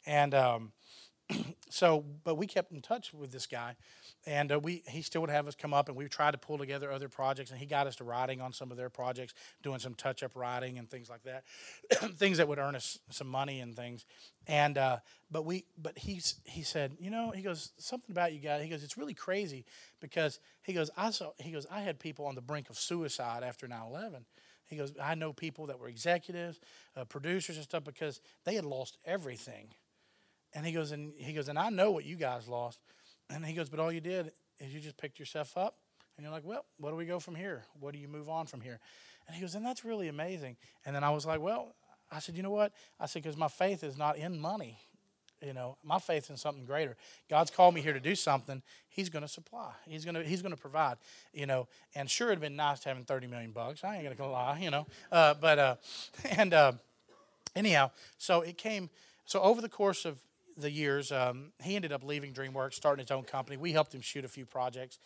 and 0.04 0.34
um, 0.34 0.72
so, 1.70 2.04
but 2.24 2.36
we 2.36 2.46
kept 2.46 2.72
in 2.72 2.82
touch 2.82 3.14
with 3.14 3.32
this 3.32 3.46
guy, 3.46 3.76
and 4.28 4.52
uh, 4.52 4.60
we 4.60 4.82
he 4.86 5.00
still 5.00 5.22
would 5.22 5.30
have 5.30 5.48
us 5.48 5.54
come 5.54 5.72
up, 5.72 5.88
and 5.88 5.96
we 5.96 6.06
tried 6.06 6.32
to 6.32 6.38
pull 6.38 6.58
together 6.58 6.92
other 6.92 7.08
projects, 7.08 7.50
and 7.50 7.58
he 7.58 7.64
got 7.64 7.86
us 7.86 7.96
to 7.96 8.04
writing 8.04 8.42
on 8.42 8.52
some 8.52 8.70
of 8.70 8.76
their 8.76 8.90
projects, 8.90 9.32
doing 9.62 9.78
some 9.78 9.94
touch 9.94 10.22
up 10.22 10.36
writing 10.36 10.78
and 10.78 10.90
things 10.90 11.08
like 11.08 11.22
that, 11.22 11.44
things 12.18 12.36
that 12.36 12.46
would 12.46 12.58
earn 12.58 12.76
us 12.76 12.98
some 13.08 13.26
money 13.26 13.60
and 13.60 13.74
things. 13.74 14.04
And 14.46 14.76
uh, 14.76 14.98
but 15.30 15.46
we 15.46 15.64
but 15.78 15.96
he's 15.96 16.40
he 16.44 16.62
said, 16.62 16.98
you 17.00 17.10
know, 17.10 17.30
he 17.30 17.40
goes 17.40 17.72
something 17.78 18.10
about 18.10 18.34
you 18.34 18.40
guys. 18.40 18.62
He 18.62 18.68
goes, 18.68 18.84
it's 18.84 18.98
really 18.98 19.14
crazy 19.14 19.64
because 19.98 20.40
he 20.62 20.74
goes, 20.74 20.90
I 20.94 21.10
saw 21.10 21.30
he 21.38 21.50
goes, 21.50 21.66
I 21.70 21.80
had 21.80 21.98
people 21.98 22.26
on 22.26 22.34
the 22.34 22.42
brink 22.42 22.68
of 22.68 22.78
suicide 22.78 23.42
after 23.42 23.66
9/11. 23.66 24.24
He 24.66 24.76
goes, 24.76 24.92
I 25.02 25.14
know 25.14 25.32
people 25.32 25.66
that 25.68 25.80
were 25.80 25.88
executives, 25.88 26.60
uh, 26.94 27.06
producers, 27.06 27.56
and 27.56 27.64
stuff 27.64 27.84
because 27.84 28.20
they 28.44 28.56
had 28.56 28.66
lost 28.66 28.98
everything. 29.06 29.68
And 30.54 30.66
he 30.66 30.72
goes, 30.72 30.92
and 30.92 31.12
he 31.16 31.32
goes, 31.32 31.48
and 31.48 31.58
I 31.58 31.70
know 31.70 31.90
what 31.90 32.04
you 32.04 32.16
guys 32.16 32.46
lost. 32.46 32.80
And 33.30 33.44
he 33.44 33.52
goes, 33.52 33.68
but 33.68 33.80
all 33.80 33.92
you 33.92 34.00
did 34.00 34.32
is 34.58 34.72
you 34.72 34.80
just 34.80 34.96
picked 34.96 35.18
yourself 35.18 35.56
up. 35.56 35.76
And 36.16 36.24
you're 36.24 36.32
like, 36.32 36.44
well, 36.44 36.64
what 36.78 36.90
do 36.90 36.96
we 36.96 37.04
go 37.04 37.20
from 37.20 37.36
here? 37.36 37.64
What 37.78 37.92
do 37.92 38.00
you 38.00 38.08
move 38.08 38.28
on 38.28 38.46
from 38.46 38.60
here? 38.60 38.80
And 39.26 39.36
he 39.36 39.40
goes, 39.40 39.54
and 39.54 39.64
that's 39.64 39.84
really 39.84 40.08
amazing. 40.08 40.56
And 40.84 40.96
then 40.96 41.04
I 41.04 41.10
was 41.10 41.24
like, 41.24 41.40
well, 41.40 41.74
I 42.10 42.18
said, 42.18 42.36
you 42.36 42.42
know 42.42 42.50
what? 42.50 42.72
I 42.98 43.06
said, 43.06 43.22
because 43.22 43.36
my 43.36 43.48
faith 43.48 43.84
is 43.84 43.96
not 43.96 44.16
in 44.16 44.40
money. 44.40 44.78
You 45.40 45.52
know, 45.52 45.76
my 45.84 46.00
faith 46.00 46.30
in 46.30 46.36
something 46.36 46.64
greater. 46.64 46.96
God's 47.30 47.52
called 47.52 47.74
me 47.74 47.80
here 47.80 47.92
to 47.92 48.00
do 48.00 48.16
something. 48.16 48.60
He's 48.88 49.08
going 49.08 49.22
to 49.22 49.28
supply. 49.28 49.70
He's 49.86 50.04
going 50.04 50.16
to 50.16 50.24
He's 50.24 50.42
going 50.42 50.54
to 50.54 50.60
provide. 50.60 50.96
You 51.32 51.46
know, 51.46 51.68
and 51.94 52.10
sure, 52.10 52.28
it'd 52.28 52.40
been 52.40 52.56
nice 52.56 52.80
to 52.80 52.88
having 52.88 53.04
thirty 53.04 53.28
million 53.28 53.52
bucks. 53.52 53.84
I 53.84 53.94
ain't 53.94 54.04
going 54.04 54.16
to 54.16 54.26
lie. 54.26 54.58
You 54.60 54.72
know, 54.72 54.86
uh, 55.12 55.34
but 55.34 55.58
uh, 55.60 55.76
and 56.24 56.52
uh, 56.52 56.72
anyhow, 57.54 57.92
so 58.16 58.40
it 58.40 58.58
came. 58.58 58.90
So 59.26 59.40
over 59.40 59.60
the 59.60 59.68
course 59.68 60.04
of 60.04 60.18
the 60.58 60.70
years, 60.70 61.12
um, 61.12 61.52
he 61.62 61.76
ended 61.76 61.92
up 61.92 62.02
leaving 62.02 62.32
DreamWorks, 62.32 62.74
starting 62.74 63.02
his 63.04 63.10
own 63.10 63.24
company. 63.24 63.56
We 63.56 63.72
helped 63.72 63.94
him 63.94 64.00
shoot 64.00 64.24
a 64.24 64.28
few 64.28 64.44
projects. 64.44 64.98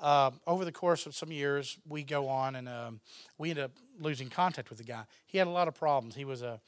uh, 0.00 0.30
over 0.46 0.64
the 0.64 0.72
course 0.72 1.06
of 1.06 1.14
some 1.14 1.30
years, 1.30 1.78
we 1.88 2.02
go 2.02 2.28
on 2.28 2.56
and 2.56 2.68
um, 2.68 3.00
we 3.38 3.50
end 3.50 3.58
up 3.58 3.72
losing 4.00 4.28
contact 4.28 4.68
with 4.68 4.78
the 4.78 4.84
guy. 4.84 5.04
He 5.26 5.38
had 5.38 5.46
a 5.46 5.50
lot 5.50 5.68
of 5.68 5.74
problems. 5.74 6.14
He 6.14 6.24
was 6.24 6.42
a 6.42 6.60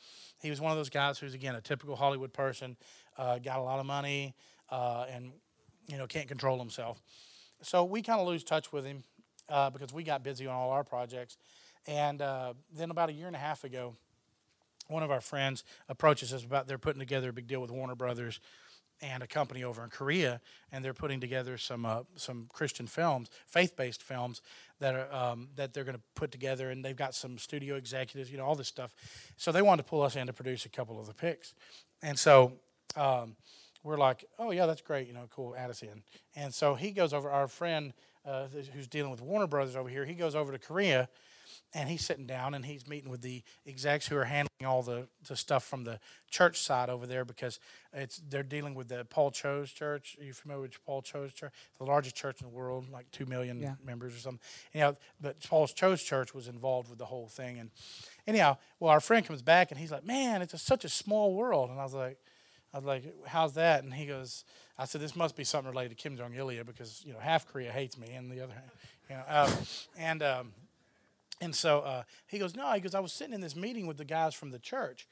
he 0.43 0.51
was 0.51 0.61
one 0.61 0.71
of 0.71 0.77
those 0.77 0.91
guys 0.91 1.19
who's 1.19 1.35
again 1.35 1.55
a 1.55 1.61
typical 1.61 1.97
Hollywood 1.97 2.33
person, 2.33 2.77
uh, 3.17 3.39
got 3.39 3.59
a 3.59 3.63
lot 3.63 3.81
of 3.81 3.87
money, 3.87 4.35
uh, 4.71 5.07
and 5.11 5.33
you 5.89 5.99
know 5.99 6.07
can't 6.07 6.29
control 6.29 6.59
himself. 6.59 7.03
So 7.63 7.85
we 7.85 8.03
kind 8.03 8.21
of 8.21 8.27
lose 8.27 8.45
touch 8.45 8.73
with 8.73 8.85
him 8.85 9.03
uh, 9.49 9.71
because 9.71 9.93
we 9.93 10.05
got 10.05 10.23
busy 10.23 10.47
on 10.47 10.55
all 10.55 10.71
our 10.71 10.85
projects. 10.85 11.37
And 11.89 12.21
uh, 12.21 12.55
then 12.75 12.91
about 12.91 13.09
a 13.09 13.13
year 13.13 13.29
and 13.29 13.37
a 13.37 13.39
half 13.41 13.65
ago, 13.65 13.95
one 14.89 15.03
of 15.03 15.11
our 15.11 15.21
friends 15.21 15.65
approaches 15.89 16.33
us 16.33 16.45
about 16.45 16.67
they're 16.67 16.79
putting 16.79 17.01
together 17.01 17.31
a 17.31 17.33
big 17.33 17.47
deal 17.47 17.61
with 17.61 17.71
Warner 17.71 17.95
Brothers 17.95 18.41
and 19.03 19.23
a 19.23 19.27
company 19.27 19.63
over 19.63 19.85
in 19.85 19.91
Korea, 19.91 20.41
and 20.73 20.85
they're 20.85 20.95
putting 20.95 21.21
together 21.21 21.59
some 21.59 21.85
uh, 21.85 22.03
some 22.17 22.49
Christian 22.53 22.87
films, 22.87 23.29
faith-based 23.47 24.03
films 24.03 24.41
that 24.79 24.95
are 24.95 25.13
um, 25.13 25.49
that 25.57 25.75
they're 25.75 25.85
going 25.85 25.97
to 25.97 26.03
put 26.15 26.31
together, 26.31 26.71
and 26.71 26.85
they've 26.85 26.97
got 26.97 27.15
some 27.15 27.39
studio 27.39 27.77
executives, 27.77 28.31
you 28.31 28.39
know, 28.39 28.45
all 28.45 28.55
this 28.55 28.69
stuff. 28.69 28.95
So 29.37 29.53
they 29.53 29.63
wanted 29.63 29.83
to 29.83 29.89
pull 29.89 30.03
us 30.03 30.17
in 30.17 30.27
to 30.27 30.33
produce 30.33 30.65
a 30.65 30.71
couple 30.71 30.99
of 31.01 31.07
the 31.07 31.15
picks, 31.15 31.55
and 32.03 32.19
so. 32.19 32.53
Um, 32.97 33.37
we're 33.83 33.99
like, 33.99 34.25
oh 34.39 34.51
yeah, 34.51 34.67
that's 34.67 34.83
great, 34.83 35.07
you 35.07 35.15
know, 35.15 35.29
cool, 35.31 35.55
add 35.57 35.71
us 35.71 35.81
in. 35.83 36.03
And 36.35 36.53
so 36.53 36.75
he 36.75 36.91
goes 36.91 37.13
over. 37.13 37.31
Our 37.31 37.47
friend 37.47 37.93
uh, 38.25 38.47
who's 38.75 38.89
dealing 38.89 39.13
with 39.13 39.23
Warner 39.23 39.47
Brothers 39.47 39.77
over 39.77 39.89
here, 39.89 40.05
he 40.05 40.15
goes 40.15 40.35
over 40.35 40.51
to 40.51 40.59
Korea, 40.59 41.09
and 41.77 41.89
he's 41.91 42.05
sitting 42.05 42.27
down 42.27 42.55
and 42.55 42.65
he's 42.65 42.89
meeting 42.89 43.11
with 43.11 43.21
the 43.21 43.43
execs 43.67 44.07
who 44.09 44.17
are 44.17 44.25
handling 44.25 44.49
all 44.65 44.83
the, 44.83 45.07
the 45.29 45.37
stuff 45.37 45.63
from 45.65 45.85
the 45.85 46.01
church 46.31 46.59
side 46.59 46.89
over 46.89 47.07
there 47.07 47.25
because 47.25 47.61
it's 47.93 48.21
they're 48.31 48.43
dealing 48.43 48.75
with 48.75 48.89
the 48.89 49.05
Paul 49.05 49.31
Cho's 49.31 49.71
church. 49.71 50.17
Are 50.19 50.25
you 50.25 50.33
familiar 50.33 50.63
with 50.63 50.85
Paul 50.87 51.03
Cho's 51.03 51.35
church? 51.35 51.53
The 51.79 51.85
largest 51.85 52.17
church 52.17 52.41
in 52.41 52.47
the 52.49 52.53
world, 52.55 52.87
like 52.91 53.11
two 53.11 53.27
million 53.27 53.61
Yeah. 53.61 53.75
members 53.85 54.15
or 54.17 54.19
something. 54.19 54.41
Anyhow, 54.73 54.97
but 55.21 55.47
Paul 55.49 55.67
Cho's 55.67 56.03
church 56.03 56.35
was 56.35 56.49
involved 56.49 56.89
with 56.89 56.99
the 56.99 57.05
whole 57.07 57.29
thing. 57.29 57.59
And 57.59 57.71
anyhow, 58.27 58.57
well, 58.81 58.91
our 58.91 59.01
friend 59.01 59.27
comes 59.27 59.43
back 59.43 59.71
and 59.71 59.79
he's 59.79 59.93
like, 59.93 60.05
"Man, 60.05 60.41
it's 60.43 60.55
a, 60.55 60.59
such 60.59 60.85
a 60.85 60.89
small 60.89 61.35
world." 61.35 61.69
And 61.71 61.79
I 61.79 61.85
was 61.85 61.95
like, 61.95 62.19
I 62.73 62.79
was 62.79 62.87
like, 62.87 63.05
"How's 63.27 63.53
that?" 63.55 63.85
And 63.85 63.93
he 63.93 64.07
goes, 64.07 64.45
"I 64.79 64.87
said 64.87 65.01
this 65.03 65.15
must 65.15 65.37
be 65.37 65.45
something 65.45 65.71
related 65.71 65.91
to 65.97 66.03
Kim 66.03 66.17
Jong 66.17 66.35
Il 66.35 66.65
because 66.65 67.03
you 67.07 67.13
know 67.13 67.19
half 67.21 67.47
Korea 67.47 67.71
hates 67.71 67.99
me 67.99 68.13
and 68.15 68.31
the 68.31 68.41
other, 68.43 68.55
you 69.11 69.17
know." 69.17 69.23
Uh, 69.29 69.51
and 69.99 70.23
um, 70.23 70.53
and 71.41 71.55
so 71.55 71.81
uh, 71.81 72.03
he 72.27 72.39
goes, 72.39 72.57
no, 72.57 72.73
he 72.73 72.81
goes, 72.81 72.95
I 72.95 73.01
was 73.01 73.13
sitting 73.13 73.35
in 73.35 73.41
this 73.41 73.57
meeting 73.57 73.87
with 73.87 73.99
the 73.99 74.05
guys 74.05 74.35
from 74.35 74.51
the 74.51 74.59
church, 74.59 75.07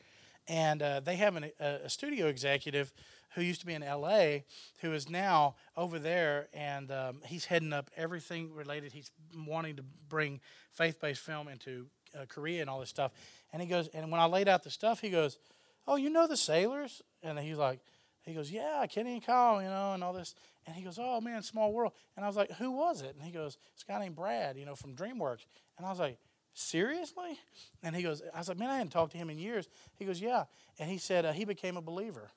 and 0.49 0.83
uh, 0.83 1.01
they 1.01 1.17
have 1.17 1.37
an, 1.37 1.51
a, 1.61 1.67
a 1.85 1.89
studio 1.89 2.27
executive 2.27 2.93
who 3.35 3.43
used 3.43 3.61
to 3.61 3.67
be 3.67 3.75
in 3.75 3.83
L.A. 3.83 4.45
who 4.81 4.93
is 4.93 5.09
now 5.09 5.57
over 5.77 5.99
there, 5.99 6.49
and 6.55 6.91
um, 6.91 7.21
he's 7.27 7.47
heading 7.47 7.73
up 7.73 7.91
everything 7.97 8.55
related. 8.55 8.93
He's 8.93 9.11
wanting 9.37 9.77
to 9.77 9.85
bring 10.09 10.41
faith-based 10.71 11.21
film 11.21 11.49
into 11.49 11.87
uh, 12.15 12.27
Korea 12.29 12.61
and 12.61 12.71
all 12.71 12.81
this 12.81 12.91
stuff. 12.91 13.13
And 13.53 13.61
he 13.61 13.69
goes, 13.69 13.89
and 13.89 14.11
when 14.11 14.21
I 14.21 14.27
laid 14.27 14.49
out 14.49 14.63
the 14.63 14.71
stuff, 14.71 15.01
he 15.01 15.11
goes, 15.11 15.39
oh, 15.87 15.97
you 15.97 16.11
know 16.11 16.27
the 16.27 16.35
Saylors? 16.35 17.03
And 17.23 17.39
he's 17.39 17.57
like, 17.57 17.81
he 18.23 18.35
goes, 18.35 18.51
yeah, 18.51 18.87
Kenny 18.89 19.15
and 19.15 19.25
Kyle, 19.25 19.61
you 19.61 19.69
know, 19.69 19.93
and 19.93 20.05
all 20.05 20.13
this. 20.13 20.35
And 20.67 20.75
he 20.75 20.83
goes, 20.83 20.99
oh 21.01 21.21
man, 21.21 21.43
small 21.43 21.73
world. 21.73 21.93
And 22.17 22.25
I 22.25 22.29
was 22.29 22.37
like, 22.37 22.51
who 22.53 22.71
was 22.71 23.03
it? 23.03 23.15
And 23.15 23.23
he 23.23 23.31
goes, 23.31 23.59
This 23.75 23.85
guy 23.87 23.99
named 23.99 24.17
Brad, 24.17 24.57
you 24.57 24.65
know, 24.65 24.75
from 24.75 24.95
DreamWorks. 24.95 25.45
And 25.77 25.87
I 25.87 25.91
was 25.91 25.99
like, 25.99 26.19
seriously? 26.55 27.39
And 27.83 27.95
he 27.95 28.03
goes, 28.03 28.23
I 28.33 28.39
was 28.39 28.49
like, 28.49 28.59
man, 28.59 28.71
I 28.71 28.77
hadn't 28.77 28.93
talked 28.93 29.13
to 29.13 29.19
him 29.19 29.29
in 29.29 29.39
years. 29.39 29.69
He 29.99 30.05
goes, 30.05 30.21
yeah. 30.21 30.45
And 30.79 30.89
he 30.89 30.99
said 30.99 31.25
uh, 31.25 31.33
he 31.33 31.45
became 31.45 31.77
a 31.77 31.83
believer. 31.83 32.31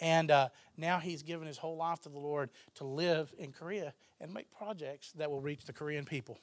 And 0.00 0.30
uh, 0.30 0.48
now 0.76 0.98
he's 0.98 1.22
given 1.22 1.46
his 1.46 1.58
whole 1.58 1.76
life 1.76 2.00
to 2.02 2.08
the 2.08 2.18
Lord 2.18 2.50
to 2.76 2.84
live 2.84 3.32
in 3.38 3.52
Korea 3.52 3.94
and 4.20 4.32
make 4.32 4.50
projects 4.56 5.12
that 5.12 5.30
will 5.30 5.40
reach 5.40 5.64
the 5.64 5.72
Korean 5.72 6.04
people. 6.04 6.38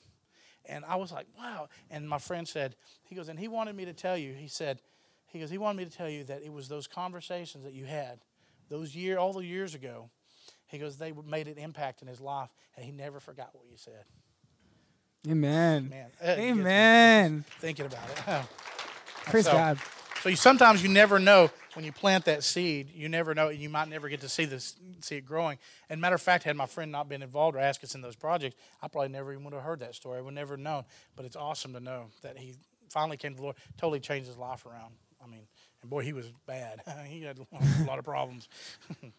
And 0.66 0.84
I 0.86 0.96
was 0.96 1.12
like, 1.12 1.28
wow. 1.38 1.70
And 1.90 2.08
my 2.08 2.18
friend 2.18 2.48
said, 2.48 2.76
he 3.04 3.16
goes, 3.16 3.30
and 3.30 3.40
he 3.40 3.48
wanted 3.48 3.76
me 3.76 3.86
to 3.86 3.94
tell 3.94 4.18
you, 4.18 4.34
he 4.34 4.48
said, 4.48 4.82
he 5.28 5.40
goes, 5.40 5.50
he 5.50 5.58
wanted 5.58 5.78
me 5.78 5.86
to 5.86 5.96
tell 5.96 6.10
you 6.10 6.24
that 6.26 6.44
it 6.44 6.52
was 6.52 6.68
those 6.68 6.88
conversations 6.88 7.64
that 7.64 7.74
you 7.74 7.86
had, 7.86 8.20
those 8.70 8.96
year, 8.96 9.18
all 9.18 9.34
the 9.34 9.46
years 9.46 9.76
ago. 9.76 10.10
He 10.68 10.78
goes, 10.78 10.98
they 10.98 11.12
made 11.12 11.48
an 11.48 11.58
impact 11.58 12.02
in 12.02 12.08
his 12.08 12.20
life, 12.20 12.50
and 12.76 12.86
he 12.86 12.92
never 12.92 13.20
forgot 13.20 13.50
what 13.54 13.66
you 13.70 13.78
said. 13.78 14.04
Amen. 15.28 15.90
Man, 15.90 16.08
it 16.22 16.26
gets 16.26 16.38
me 16.40 16.50
Amen. 16.50 17.46
Thinking 17.60 17.86
about 17.88 18.10
it. 18.10 18.46
Praise 19.26 19.46
So- 19.46 19.52
God. 19.52 19.80
So 20.22 20.30
you 20.30 20.36
sometimes 20.36 20.82
you 20.82 20.90
never 20.90 21.20
know 21.20 21.52
when 21.76 21.86
you 21.86 21.92
plant 21.92 22.26
that 22.26 22.44
seed. 22.44 22.90
You 22.96 23.08
never 23.08 23.36
know. 23.36 23.50
You 23.50 23.70
might 23.70 23.90
never 23.90 24.10
get 24.10 24.22
to 24.22 24.30
see 24.30 24.46
this, 24.46 24.76
see 25.02 25.18
it 25.18 25.22
growing. 25.26 25.60
And 25.88 26.02
matter 26.02 26.16
of 26.16 26.22
fact, 26.22 26.46
had 26.46 26.56
my 26.56 26.66
friend 26.66 26.92
not 26.92 27.08
been 27.08 27.22
involved 27.22 27.56
or 27.56 27.60
asked 27.60 27.84
us 27.84 27.94
in 27.94 28.02
those 28.02 28.16
projects, 28.16 28.56
I 28.82 28.88
probably 28.88 29.10
never 29.10 29.32
even 29.34 29.44
would 29.44 29.54
have 29.54 29.62
heard 29.62 29.82
that 29.82 29.94
story. 29.94 30.18
I 30.18 30.22
would 30.22 30.34
never 30.34 30.54
have 30.54 30.60
known. 30.62 30.86
But 31.16 31.26
it's 31.26 31.36
awesome 31.36 31.74
to 31.74 31.80
know 31.80 32.06
that 32.24 32.40
he 32.40 32.56
finally 32.90 33.18
came 33.18 33.34
to 33.34 33.38
the 33.38 33.44
Lord, 33.44 33.56
totally 33.78 34.00
changed 34.00 34.26
his 34.26 34.36
life 34.36 34.66
around. 34.66 34.96
I 35.24 35.28
mean, 35.28 35.42
and 35.42 35.48
boy, 35.86 36.04
he 36.04 36.14
was 36.14 36.32
bad. 36.46 36.82
he 37.08 37.22
had 37.22 37.40
a 37.40 37.84
lot 37.86 38.00
of 38.00 38.06
problems. 38.06 38.48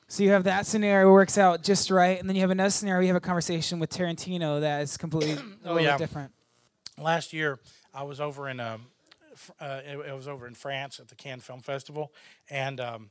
So 0.08 0.22
you 0.22 0.30
have 0.30 0.44
that 0.44 0.66
scenario 0.66 1.10
works 1.12 1.36
out 1.36 1.62
just 1.64 1.90
right, 1.90 2.18
and 2.20 2.28
then 2.28 2.36
you 2.36 2.42
have 2.42 2.50
another 2.50 2.70
scenario. 2.70 3.02
You 3.02 3.08
have 3.08 3.16
a 3.16 3.20
conversation 3.20 3.80
with 3.80 3.90
Tarantino 3.90 4.60
that 4.60 4.82
is 4.82 4.96
completely 4.96 5.36
Oh, 5.64 5.78
yeah. 5.78 5.96
different. 5.98 6.32
last 6.96 7.32
year 7.32 7.58
I 7.92 8.04
was 8.04 8.20
over 8.20 8.48
in 8.48 8.60
um, 8.60 8.86
uh, 9.60 9.80
it, 9.84 9.98
it 9.98 10.14
was 10.14 10.28
over 10.28 10.46
in 10.46 10.54
France 10.54 11.00
at 11.00 11.08
the 11.08 11.14
Cannes 11.16 11.40
Film 11.40 11.60
Festival, 11.60 12.12
and 12.48 12.80
um, 12.80 13.10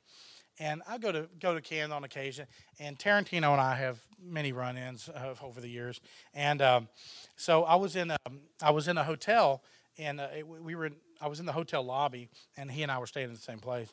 and 0.58 0.82
I 0.88 0.98
go 0.98 1.12
to 1.12 1.28
go 1.40 1.54
to 1.54 1.62
Cannes 1.62 1.92
on 1.92 2.04
occasion, 2.06 2.48
and 2.80 2.98
Tarantino 2.98 3.52
and 3.52 3.62
I 3.62 3.76
have 3.76 4.00
many 4.24 4.52
run-ins 4.54 5.10
uh, 5.10 5.34
over 5.44 5.60
the 5.60 5.70
years, 5.70 6.00
and 6.34 6.62
um, 6.62 6.88
so 7.36 7.64
I 7.66 7.76
was 7.76 7.96
in 7.98 8.12
um, 8.12 8.40
I 8.62 8.72
was 8.72 8.88
in 8.88 8.98
a 8.98 9.04
hotel, 9.04 9.62
and 9.98 10.20
uh, 10.20 10.28
it, 10.38 10.48
we 10.48 10.76
were 10.76 10.88
in, 10.88 10.96
I 11.22 11.28
was 11.28 11.40
in 11.40 11.46
the 11.46 11.52
hotel 11.52 11.84
lobby, 11.84 12.30
and 12.58 12.70
he 12.70 12.84
and 12.84 12.92
I 12.92 13.00
were 13.00 13.08
staying 13.08 13.28
in 13.28 13.34
the 13.34 13.40
same 13.40 13.60
place, 13.60 13.92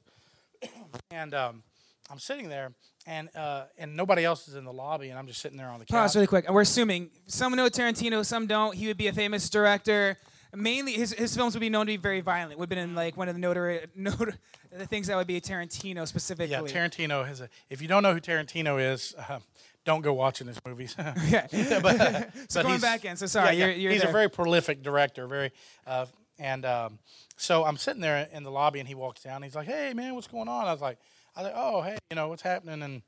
and 1.10 1.34
um, 1.34 1.62
I'm 2.10 2.18
sitting 2.18 2.48
there. 2.48 2.72
And 3.04 3.34
uh, 3.34 3.64
and 3.78 3.96
nobody 3.96 4.24
else 4.24 4.46
is 4.46 4.54
in 4.54 4.64
the 4.64 4.72
lobby, 4.72 5.08
and 5.08 5.18
I'm 5.18 5.26
just 5.26 5.40
sitting 5.40 5.58
there 5.58 5.66
on 5.66 5.80
the 5.80 5.86
couch. 5.86 5.96
Pause 5.96 6.14
really 6.16 6.26
quick. 6.28 6.48
We're 6.48 6.60
assuming 6.60 7.10
some 7.26 7.52
know 7.56 7.66
Tarantino, 7.66 8.24
some 8.24 8.46
don't. 8.46 8.76
He 8.76 8.86
would 8.86 8.96
be 8.96 9.08
a 9.08 9.12
famous 9.12 9.50
director. 9.50 10.16
Mainly, 10.54 10.92
his, 10.92 11.12
his 11.12 11.34
films 11.34 11.54
would 11.54 11.60
be 11.60 11.70
known 11.70 11.86
to 11.86 11.92
be 11.92 11.96
very 11.96 12.20
violent. 12.20 12.58
Would 12.60 12.66
have 12.66 12.68
been 12.68 12.90
in 12.90 12.94
like 12.94 13.16
one 13.16 13.28
of 13.28 13.34
the 13.34 13.40
notor- 13.40 13.86
the 14.70 14.86
things 14.86 15.08
that 15.08 15.16
would 15.16 15.26
be 15.26 15.40
Tarantino 15.40 16.06
specifically. 16.06 16.52
Yeah, 16.52 16.60
Tarantino 16.60 17.26
has 17.26 17.40
a. 17.40 17.48
If 17.70 17.82
you 17.82 17.88
don't 17.88 18.04
know 18.04 18.14
who 18.14 18.20
Tarantino 18.20 18.80
is, 18.80 19.16
uh, 19.28 19.40
don't 19.84 20.02
go 20.02 20.12
watching 20.12 20.46
his 20.46 20.60
movies. 20.66 20.94
Yeah. 21.28 21.46
but, 21.82 21.96
so 22.48 22.60
but 22.60 22.62
going 22.62 22.66
he's- 22.68 22.80
back 22.80 23.04
in. 23.04 23.16
So 23.16 23.26
sorry, 23.26 23.56
yeah, 23.56 23.66
you're, 23.66 23.74
you're 23.74 23.92
he's 23.92 24.02
there. 24.02 24.10
a 24.10 24.12
very 24.12 24.28
prolific 24.30 24.82
director. 24.82 25.26
Very, 25.26 25.52
uh, 25.86 26.06
and 26.38 26.64
um, 26.64 26.98
so 27.36 27.64
I'm 27.64 27.76
sitting 27.76 28.00
there 28.00 28.28
in 28.32 28.42
the 28.42 28.50
lobby, 28.50 28.78
and 28.80 28.88
he 28.88 28.94
walks 28.94 29.22
down. 29.22 29.42
He's 29.42 29.54
like, 29.54 29.66
"Hey, 29.66 29.92
man, 29.94 30.14
what's 30.14 30.26
going 30.26 30.48
on?" 30.48 30.66
I 30.66 30.72
was 30.72 30.80
like, 30.80 30.98
"I 31.36 31.42
was 31.42 31.50
like, 31.52 31.56
oh, 31.56 31.82
hey, 31.82 31.98
you 32.10 32.16
know, 32.16 32.28
what's 32.28 32.42
happening?" 32.42 32.82
And 32.82 33.02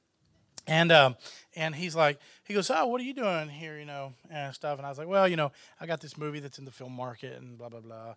and 0.67 0.93
um, 0.93 1.17
and 1.57 1.75
he's 1.75 1.95
like, 1.97 2.19
he 2.45 2.55
goes, 2.55 2.71
"Oh, 2.71 2.87
what 2.87 3.01
are 3.01 3.05
you 3.05 3.15
doing 3.15 3.49
here?" 3.49 3.79
You 3.79 3.87
know, 3.87 4.15
and 4.31 4.55
stuff. 4.55 4.79
And 4.79 4.87
I 4.87 4.89
was 4.91 4.99
like, 4.99 5.09
"Well, 5.09 5.27
you 5.29 5.37
know, 5.37 5.53
I 5.81 5.87
got 5.87 6.01
this 6.01 6.17
movie 6.17 6.41
that's 6.41 6.59
in 6.59 6.65
the 6.65 6.71
film 6.71 6.93
market, 6.93 7.41
and 7.41 7.57
blah 7.59 7.69
blah 7.69 7.81
blah." 7.81 8.15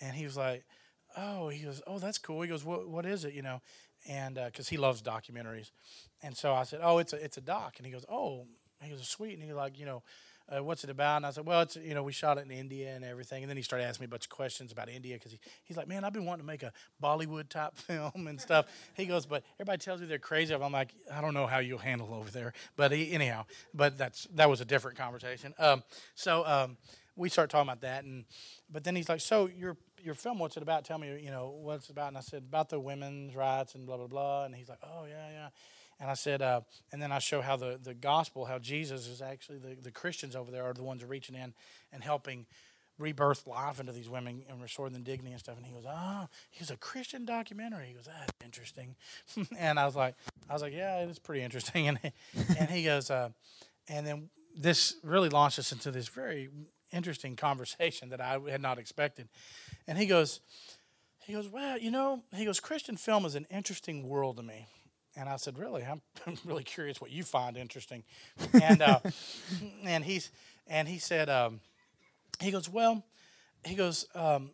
And 0.00 0.14
he 0.14 0.24
was 0.24 0.36
like, 0.36 0.64
"Oh," 1.16 1.48
he 1.48 1.64
goes, 1.64 1.82
"Oh, 1.86 1.98
that's 1.98 2.18
cool." 2.18 2.42
He 2.42 2.48
goes, 2.48 2.64
"What 2.64 2.88
what 2.88 3.06
is 3.06 3.24
it?" 3.24 3.34
You 3.34 3.42
know, 3.42 3.60
and 4.08 4.34
because 4.34 4.68
he 4.68 4.76
loves 4.76 5.02
documentaries, 5.02 5.70
and 6.22 6.36
so 6.36 6.54
I 6.54 6.64
said, 6.64 6.80
"Oh, 6.82 6.98
it's 6.98 7.12
a 7.12 7.22
it's 7.22 7.36
a 7.36 7.42
doc," 7.42 7.74
and 7.78 7.86
he 7.86 7.92
goes, 7.92 8.04
"Oh," 8.08 8.46
he 8.82 8.90
goes, 8.90 9.06
"Sweet," 9.08 9.34
and 9.34 9.42
he's 9.42 9.52
like, 9.52 9.78
"You 9.78 9.86
know." 9.86 10.02
Uh, 10.52 10.64
what's 10.64 10.82
it 10.82 10.90
about? 10.90 11.18
And 11.18 11.26
I 11.26 11.30
said, 11.30 11.46
well, 11.46 11.60
it's 11.60 11.76
you 11.76 11.94
know 11.94 12.02
we 12.02 12.10
shot 12.10 12.36
it 12.36 12.44
in 12.44 12.50
India 12.50 12.92
and 12.94 13.04
everything. 13.04 13.44
And 13.44 13.50
then 13.50 13.56
he 13.56 13.62
started 13.62 13.84
asking 13.84 14.02
me 14.02 14.06
a 14.06 14.08
bunch 14.08 14.24
of 14.24 14.30
questions 14.30 14.72
about 14.72 14.88
India 14.88 15.14
because 15.14 15.30
he, 15.30 15.38
he's 15.62 15.76
like, 15.76 15.86
man, 15.86 16.02
I've 16.02 16.12
been 16.12 16.24
wanting 16.24 16.42
to 16.42 16.46
make 16.46 16.64
a 16.64 16.72
Bollywood 17.00 17.48
type 17.48 17.76
film 17.76 18.26
and 18.26 18.40
stuff. 18.40 18.66
He 18.94 19.06
goes, 19.06 19.26
but 19.26 19.44
everybody 19.60 19.78
tells 19.78 20.00
me 20.00 20.08
they're 20.08 20.18
crazy. 20.18 20.52
I'm 20.52 20.72
like, 20.72 20.92
I 21.12 21.20
don't 21.20 21.34
know 21.34 21.46
how 21.46 21.58
you'll 21.58 21.78
handle 21.78 22.12
over 22.12 22.30
there. 22.30 22.52
But 22.76 22.90
he, 22.90 23.12
anyhow, 23.12 23.44
but 23.72 23.96
that's 23.96 24.26
that 24.34 24.50
was 24.50 24.60
a 24.60 24.64
different 24.64 24.98
conversation. 24.98 25.54
Um, 25.56 25.84
so 26.16 26.44
um, 26.44 26.78
we 27.14 27.28
start 27.28 27.50
talking 27.50 27.68
about 27.68 27.82
that, 27.82 28.04
and 28.04 28.24
but 28.68 28.82
then 28.82 28.96
he's 28.96 29.08
like, 29.08 29.20
so 29.20 29.46
your 29.46 29.76
your 30.02 30.14
film, 30.14 30.38
what's 30.38 30.56
it 30.56 30.62
about? 30.62 30.84
Tell 30.84 30.98
me, 30.98 31.20
you 31.22 31.30
know, 31.30 31.54
what's 31.60 31.86
it 31.86 31.92
about? 31.92 32.08
And 32.08 32.18
I 32.18 32.20
said 32.20 32.44
about 32.48 32.68
the 32.68 32.80
women's 32.80 33.34
rights 33.34 33.74
and 33.74 33.86
blah 33.86 33.96
blah 33.96 34.06
blah. 34.06 34.44
And 34.44 34.54
he's 34.54 34.68
like, 34.68 34.80
oh 34.82 35.04
yeah 35.08 35.30
yeah. 35.32 35.48
And 36.00 36.10
I 36.10 36.14
said, 36.14 36.40
uh, 36.40 36.62
and 36.92 37.02
then 37.02 37.12
I 37.12 37.18
show 37.18 37.42
how 37.42 37.56
the, 37.56 37.78
the 37.82 37.92
gospel, 37.92 38.46
how 38.46 38.58
Jesus 38.58 39.06
is 39.06 39.20
actually 39.20 39.58
the, 39.58 39.76
the 39.82 39.90
Christians 39.90 40.34
over 40.34 40.50
there 40.50 40.64
are 40.64 40.72
the 40.72 40.82
ones 40.82 41.04
reaching 41.04 41.36
in 41.36 41.52
and 41.92 42.02
helping 42.02 42.46
rebirth 42.98 43.46
life 43.46 43.80
into 43.80 43.92
these 43.92 44.08
women 44.08 44.42
and 44.48 44.62
restoring 44.62 44.94
them 44.94 45.02
dignity 45.02 45.32
and 45.32 45.40
stuff. 45.40 45.58
And 45.58 45.66
he 45.66 45.72
goes, 45.72 45.84
oh, 45.86 46.28
he's 46.50 46.70
a 46.70 46.76
Christian 46.76 47.26
documentary. 47.26 47.88
He 47.88 47.94
goes, 47.94 48.06
that's 48.06 48.32
interesting. 48.42 48.96
and 49.58 49.78
I 49.78 49.84
was 49.84 49.94
like, 49.94 50.14
I 50.48 50.54
was 50.54 50.62
like, 50.62 50.72
yeah, 50.72 51.02
it 51.02 51.10
is 51.10 51.18
pretty 51.18 51.42
interesting. 51.42 51.88
And 51.88 51.98
and 52.58 52.70
he 52.70 52.84
goes, 52.84 53.10
uh, 53.10 53.30
and 53.88 54.06
then 54.06 54.30
this 54.56 54.96
really 55.02 55.28
launched 55.28 55.58
us 55.58 55.72
into 55.72 55.90
this 55.90 56.08
very 56.08 56.48
interesting 56.92 57.36
conversation 57.36 58.10
that 58.10 58.20
I 58.20 58.38
had 58.48 58.60
not 58.60 58.78
expected. 58.78 59.28
And 59.86 59.98
he 59.98 60.06
goes, 60.06 60.40
he 61.24 61.32
goes, 61.32 61.48
well, 61.48 61.78
you 61.78 61.90
know, 61.90 62.22
he 62.34 62.44
goes, 62.44 62.60
Christian 62.60 62.96
film 62.96 63.24
is 63.24 63.34
an 63.34 63.46
interesting 63.50 64.08
world 64.08 64.36
to 64.38 64.42
me. 64.42 64.66
And 65.16 65.28
I 65.28 65.36
said, 65.36 65.58
really? 65.58 65.84
I'm, 65.84 66.00
I'm 66.26 66.36
really 66.44 66.64
curious 66.64 67.00
what 67.00 67.10
you 67.10 67.22
find 67.22 67.56
interesting. 67.56 68.04
And 68.60 68.82
uh, 68.82 69.00
and 69.84 70.04
he's 70.04 70.30
and 70.66 70.88
he 70.88 70.98
said, 70.98 71.28
um, 71.28 71.60
he 72.40 72.50
goes, 72.50 72.68
well, 72.68 73.04
he 73.64 73.74
goes, 73.74 74.06
um, 74.14 74.50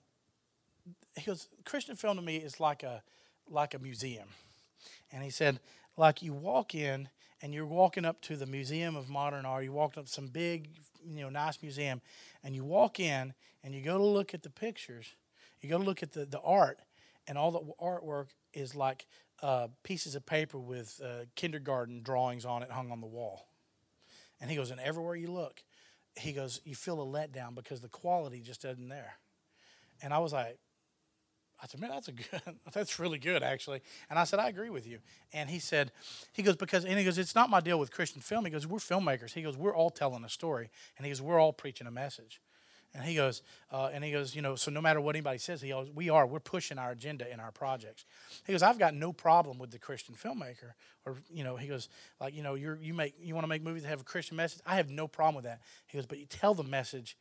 he 1.14 1.24
goes, 1.24 1.48
Christian 1.64 1.96
film 1.96 2.16
to 2.16 2.22
me 2.22 2.36
is 2.36 2.58
like 2.60 2.82
a 2.82 3.02
like 3.48 3.74
a 3.74 3.78
museum, 3.78 4.28
and 5.12 5.22
he 5.22 5.30
said, 5.30 5.60
like 5.96 6.22
you 6.22 6.32
walk 6.32 6.74
in 6.74 7.08
and 7.42 7.54
you're 7.54 7.66
walking 7.66 8.04
up 8.04 8.20
to 8.22 8.36
the 8.36 8.46
Museum 8.46 8.96
of 8.96 9.08
Modern 9.08 9.44
Art, 9.44 9.64
you 9.64 9.72
walked 9.72 9.98
up 9.98 10.08
some 10.08 10.28
big, 10.28 10.68
you 11.08 11.22
know, 11.22 11.30
nice 11.30 11.60
museum, 11.62 12.00
and 12.42 12.54
you 12.54 12.64
walk 12.64 13.00
in 13.00 13.34
and 13.62 13.74
you 13.74 13.82
go 13.82 13.98
to 13.98 14.04
look 14.04 14.34
at 14.34 14.42
the 14.42 14.50
pictures, 14.50 15.14
you 15.60 15.68
go 15.68 15.78
to 15.78 15.84
look 15.84 16.02
at 16.02 16.12
the 16.12 16.24
the 16.24 16.40
art, 16.40 16.80
and 17.26 17.36
all 17.38 17.50
the 17.50 17.60
artwork 17.82 18.28
is 18.52 18.74
like 18.74 19.06
uh, 19.42 19.68
pieces 19.82 20.14
of 20.14 20.24
paper 20.24 20.58
with 20.58 21.00
uh, 21.04 21.24
kindergarten 21.34 22.02
drawings 22.02 22.44
on 22.44 22.62
it 22.62 22.70
hung 22.70 22.90
on 22.90 23.00
the 23.00 23.06
wall. 23.06 23.46
And 24.40 24.50
he 24.50 24.56
goes, 24.56 24.70
and 24.70 24.80
everywhere 24.80 25.16
you 25.16 25.30
look, 25.30 25.62
he 26.14 26.32
goes, 26.32 26.60
you 26.64 26.74
feel 26.74 27.00
a 27.02 27.06
letdown 27.06 27.54
because 27.54 27.80
the 27.80 27.88
quality 27.88 28.40
just 28.40 28.64
isn't 28.64 28.88
there. 28.88 29.18
And 30.02 30.12
I 30.12 30.18
was 30.18 30.32
like, 30.32 30.58
I 31.62 31.66
said, 31.66 31.80
man, 31.80 31.90
that's 31.90 32.08
a 32.08 32.12
good, 32.12 32.42
that's 32.72 32.98
really 32.98 33.18
good 33.18 33.42
actually. 33.42 33.80
And 34.10 34.18
I 34.18 34.24
said, 34.24 34.38
I 34.38 34.48
agree 34.48 34.70
with 34.70 34.86
you. 34.86 34.98
And 35.32 35.48
he 35.48 35.58
said, 35.58 35.92
he 36.32 36.42
goes, 36.42 36.56
because, 36.56 36.84
and 36.84 36.98
he 36.98 37.04
goes, 37.04 37.18
it's 37.18 37.34
not 37.34 37.50
my 37.50 37.60
deal 37.60 37.78
with 37.78 37.90
Christian 37.90 38.20
film. 38.20 38.44
He 38.44 38.50
goes, 38.50 38.66
we're 38.66 38.78
filmmakers. 38.78 39.32
He 39.32 39.42
goes, 39.42 39.56
we're 39.56 39.74
all 39.74 39.90
telling 39.90 40.24
a 40.24 40.28
story. 40.28 40.70
And 40.96 41.06
he 41.06 41.10
goes, 41.10 41.22
we're 41.22 41.40
all 41.40 41.52
preaching 41.52 41.86
a 41.86 41.90
message. 41.90 42.40
And 42.96 43.04
he 43.04 43.14
goes, 43.14 43.42
uh, 43.70 43.90
and 43.92 44.02
he 44.02 44.10
goes, 44.10 44.34
you 44.34 44.40
know, 44.40 44.56
so 44.56 44.70
no 44.70 44.80
matter 44.80 45.02
what 45.02 45.14
anybody 45.14 45.38
says, 45.38 45.60
he 45.60 45.68
goes, 45.68 45.90
we 45.94 46.08
are, 46.08 46.26
we're 46.26 46.40
pushing 46.40 46.78
our 46.78 46.92
agenda 46.92 47.30
in 47.30 47.40
our 47.40 47.50
projects. 47.50 48.06
He 48.46 48.52
goes, 48.52 48.62
I've 48.62 48.78
got 48.78 48.94
no 48.94 49.12
problem 49.12 49.58
with 49.58 49.70
the 49.70 49.78
Christian 49.78 50.14
filmmaker, 50.14 50.72
or 51.04 51.16
you 51.30 51.44
know, 51.44 51.56
he 51.56 51.68
goes, 51.68 51.90
like, 52.20 52.34
you 52.34 52.42
know, 52.42 52.54
you're 52.54 52.76
you 52.76 52.94
make 52.94 53.14
you 53.20 53.34
want 53.34 53.44
to 53.44 53.48
make 53.48 53.62
movies 53.62 53.82
that 53.82 53.90
have 53.90 54.00
a 54.00 54.04
Christian 54.04 54.36
message. 54.36 54.62
I 54.64 54.76
have 54.76 54.88
no 54.88 55.08
problem 55.08 55.34
with 55.34 55.44
that. 55.44 55.60
He 55.86 55.98
goes, 55.98 56.06
but 56.06 56.18
you 56.18 56.24
tell 56.24 56.54
the 56.54 56.64
message 56.64 57.18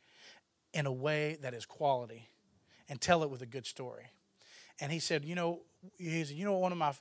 in 0.72 0.86
a 0.86 0.92
way 0.92 1.36
that 1.42 1.52
is 1.52 1.66
quality, 1.66 2.30
and 2.88 2.98
tell 2.98 3.22
it 3.22 3.28
with 3.28 3.42
a 3.42 3.46
good 3.46 3.66
story. 3.66 4.12
And 4.80 4.92
he 4.92 4.98
said, 4.98 5.24
you 5.24 5.34
know, 5.34 5.60
he 5.98 6.24
said, 6.24 6.36
you 6.36 6.44
know, 6.44 6.52
what 6.52 6.62
one 6.62 6.72
of 6.72 6.78
my 6.78 6.92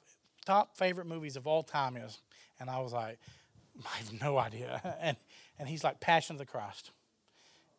top 0.45 0.77
favorite 0.77 1.07
movies 1.07 1.35
of 1.35 1.47
all 1.47 1.63
time 1.63 1.97
is, 1.97 2.19
and 2.59 2.69
I 2.69 2.79
was 2.79 2.93
like, 2.93 3.17
I 3.85 3.97
have 3.97 4.21
no 4.21 4.37
idea. 4.37 4.81
And 5.01 5.17
and 5.57 5.69
he's 5.69 5.83
like, 5.83 5.99
Passion 5.99 6.35
of 6.35 6.39
the 6.39 6.45
Christ. 6.45 6.91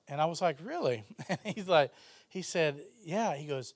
And 0.08 0.20
I 0.20 0.24
was 0.26 0.40
like, 0.40 0.56
really? 0.62 1.04
And 1.28 1.38
he's 1.44 1.68
like, 1.68 1.92
he 2.28 2.42
said, 2.42 2.80
yeah. 3.04 3.34
He 3.34 3.46
goes, 3.46 3.74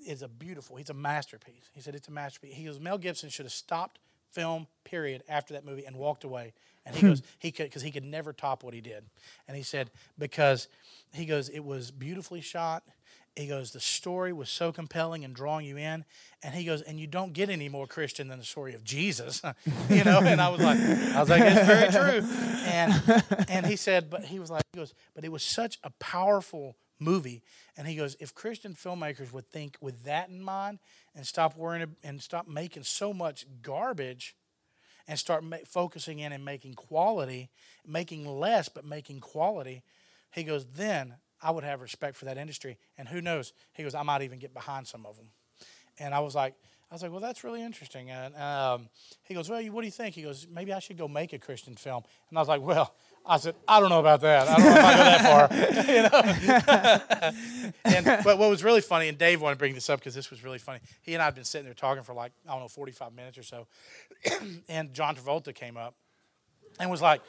it's 0.00 0.22
a 0.22 0.28
beautiful, 0.28 0.76
he's 0.76 0.90
a 0.90 0.94
masterpiece. 0.94 1.70
He 1.74 1.80
said, 1.80 1.94
it's 1.94 2.08
a 2.08 2.12
masterpiece. 2.12 2.54
He 2.54 2.64
goes, 2.64 2.80
Mel 2.80 2.98
Gibson 2.98 3.30
should 3.30 3.44
have 3.44 3.52
stopped 3.52 3.98
film, 4.32 4.66
period, 4.84 5.22
after 5.28 5.54
that 5.54 5.64
movie 5.64 5.84
and 5.84 5.96
walked 5.96 6.24
away. 6.24 6.52
And 6.86 6.94
he 6.94 7.00
hmm. 7.02 7.08
goes, 7.08 7.22
he 7.38 7.50
could, 7.50 7.66
because 7.66 7.82
he 7.82 7.90
could 7.90 8.04
never 8.04 8.32
top 8.32 8.62
what 8.62 8.74
he 8.74 8.80
did. 8.80 9.04
And 9.46 9.56
he 9.56 9.62
said, 9.62 9.90
because 10.18 10.68
he 11.12 11.26
goes, 11.26 11.48
it 11.48 11.64
was 11.64 11.90
beautifully 11.90 12.40
shot. 12.40 12.82
He 13.38 13.46
goes, 13.46 13.70
the 13.70 13.78
story 13.78 14.32
was 14.32 14.50
so 14.50 14.72
compelling 14.72 15.24
and 15.24 15.32
drawing 15.32 15.64
you 15.64 15.76
in. 15.76 16.04
And 16.42 16.56
he 16.56 16.64
goes, 16.64 16.82
and 16.82 16.98
you 16.98 17.06
don't 17.06 17.32
get 17.32 17.48
any 17.48 17.68
more 17.68 17.86
Christian 17.86 18.26
than 18.26 18.40
the 18.40 18.44
story 18.44 18.74
of 18.74 18.82
Jesus, 18.82 19.40
you 19.88 20.02
know. 20.02 20.18
And 20.18 20.40
I 20.40 20.48
was 20.48 20.60
like, 20.60 20.80
I 20.80 21.20
was 21.20 21.28
like, 21.28 21.42
it's 21.44 21.64
very 21.64 21.88
true. 21.92 22.28
And 22.64 23.24
and 23.48 23.64
he 23.64 23.76
said, 23.76 24.10
but 24.10 24.24
he 24.24 24.40
was 24.40 24.50
like, 24.50 24.64
he 24.72 24.80
goes, 24.80 24.92
but 25.14 25.24
it 25.24 25.30
was 25.30 25.44
such 25.44 25.78
a 25.84 25.90
powerful 26.00 26.76
movie. 26.98 27.44
And 27.76 27.86
he 27.86 27.94
goes, 27.94 28.16
if 28.18 28.34
Christian 28.34 28.74
filmmakers 28.74 29.32
would 29.32 29.46
think 29.46 29.76
with 29.80 30.02
that 30.02 30.28
in 30.28 30.42
mind 30.42 30.80
and 31.14 31.24
stop 31.24 31.56
worrying 31.56 31.94
and 32.02 32.20
stop 32.20 32.48
making 32.48 32.82
so 32.82 33.12
much 33.12 33.46
garbage 33.62 34.34
and 35.06 35.16
start 35.16 35.44
ma- 35.44 35.58
focusing 35.64 36.18
in 36.18 36.32
and 36.32 36.44
making 36.44 36.74
quality, 36.74 37.50
making 37.86 38.26
less 38.26 38.68
but 38.68 38.84
making 38.84 39.20
quality, 39.20 39.84
he 40.32 40.42
goes, 40.42 40.66
then 40.74 41.14
I 41.42 41.50
would 41.50 41.64
have 41.64 41.80
respect 41.80 42.16
for 42.16 42.24
that 42.24 42.38
industry. 42.38 42.78
And 42.96 43.08
who 43.08 43.20
knows? 43.20 43.52
He 43.72 43.82
goes, 43.82 43.94
I 43.94 44.02
might 44.02 44.22
even 44.22 44.38
get 44.38 44.54
behind 44.54 44.86
some 44.86 45.06
of 45.06 45.16
them. 45.16 45.26
And 45.98 46.14
I 46.14 46.20
was 46.20 46.34
like, 46.34 46.54
I 46.90 46.94
was 46.94 47.02
like, 47.02 47.10
well, 47.10 47.20
that's 47.20 47.44
really 47.44 47.62
interesting. 47.62 48.10
And 48.10 48.34
um, 48.36 48.88
he 49.24 49.34
goes, 49.34 49.50
well, 49.50 49.62
what 49.64 49.82
do 49.82 49.86
you 49.86 49.92
think? 49.92 50.14
He 50.14 50.22
goes, 50.22 50.46
maybe 50.50 50.72
I 50.72 50.78
should 50.78 50.96
go 50.96 51.06
make 51.06 51.34
a 51.34 51.38
Christian 51.38 51.74
film. 51.74 52.02
And 52.30 52.38
I 52.38 52.40
was 52.40 52.48
like, 52.48 52.62
well, 52.62 52.94
I 53.26 53.36
said, 53.36 53.56
I 53.66 53.78
don't 53.78 53.90
know 53.90 54.00
about 54.00 54.22
that. 54.22 54.48
I 54.48 54.56
don't 54.56 54.64
know 54.64 54.70
if 54.70 54.84
I 54.84 54.96
go 54.96 55.04
that 55.04 55.22
far. 57.84 57.84
and, 57.94 58.06
but 58.24 58.38
what 58.38 58.48
was 58.48 58.64
really 58.64 58.80
funny, 58.80 59.08
and 59.08 59.18
Dave 59.18 59.42
wanted 59.42 59.56
to 59.56 59.58
bring 59.58 59.74
this 59.74 59.90
up 59.90 60.00
because 60.00 60.14
this 60.14 60.30
was 60.30 60.42
really 60.42 60.58
funny. 60.58 60.80
He 61.02 61.12
and 61.12 61.20
I 61.20 61.26
had 61.26 61.34
been 61.34 61.44
sitting 61.44 61.66
there 61.66 61.74
talking 61.74 62.02
for 62.02 62.14
like, 62.14 62.32
I 62.48 62.52
don't 62.52 62.60
know, 62.60 62.68
45 62.68 63.12
minutes 63.12 63.36
or 63.36 63.42
so. 63.42 63.66
and 64.70 64.94
John 64.94 65.14
Travolta 65.14 65.54
came 65.54 65.76
up 65.76 65.94
and 66.78 66.90
was 66.90 67.02
like, 67.02 67.20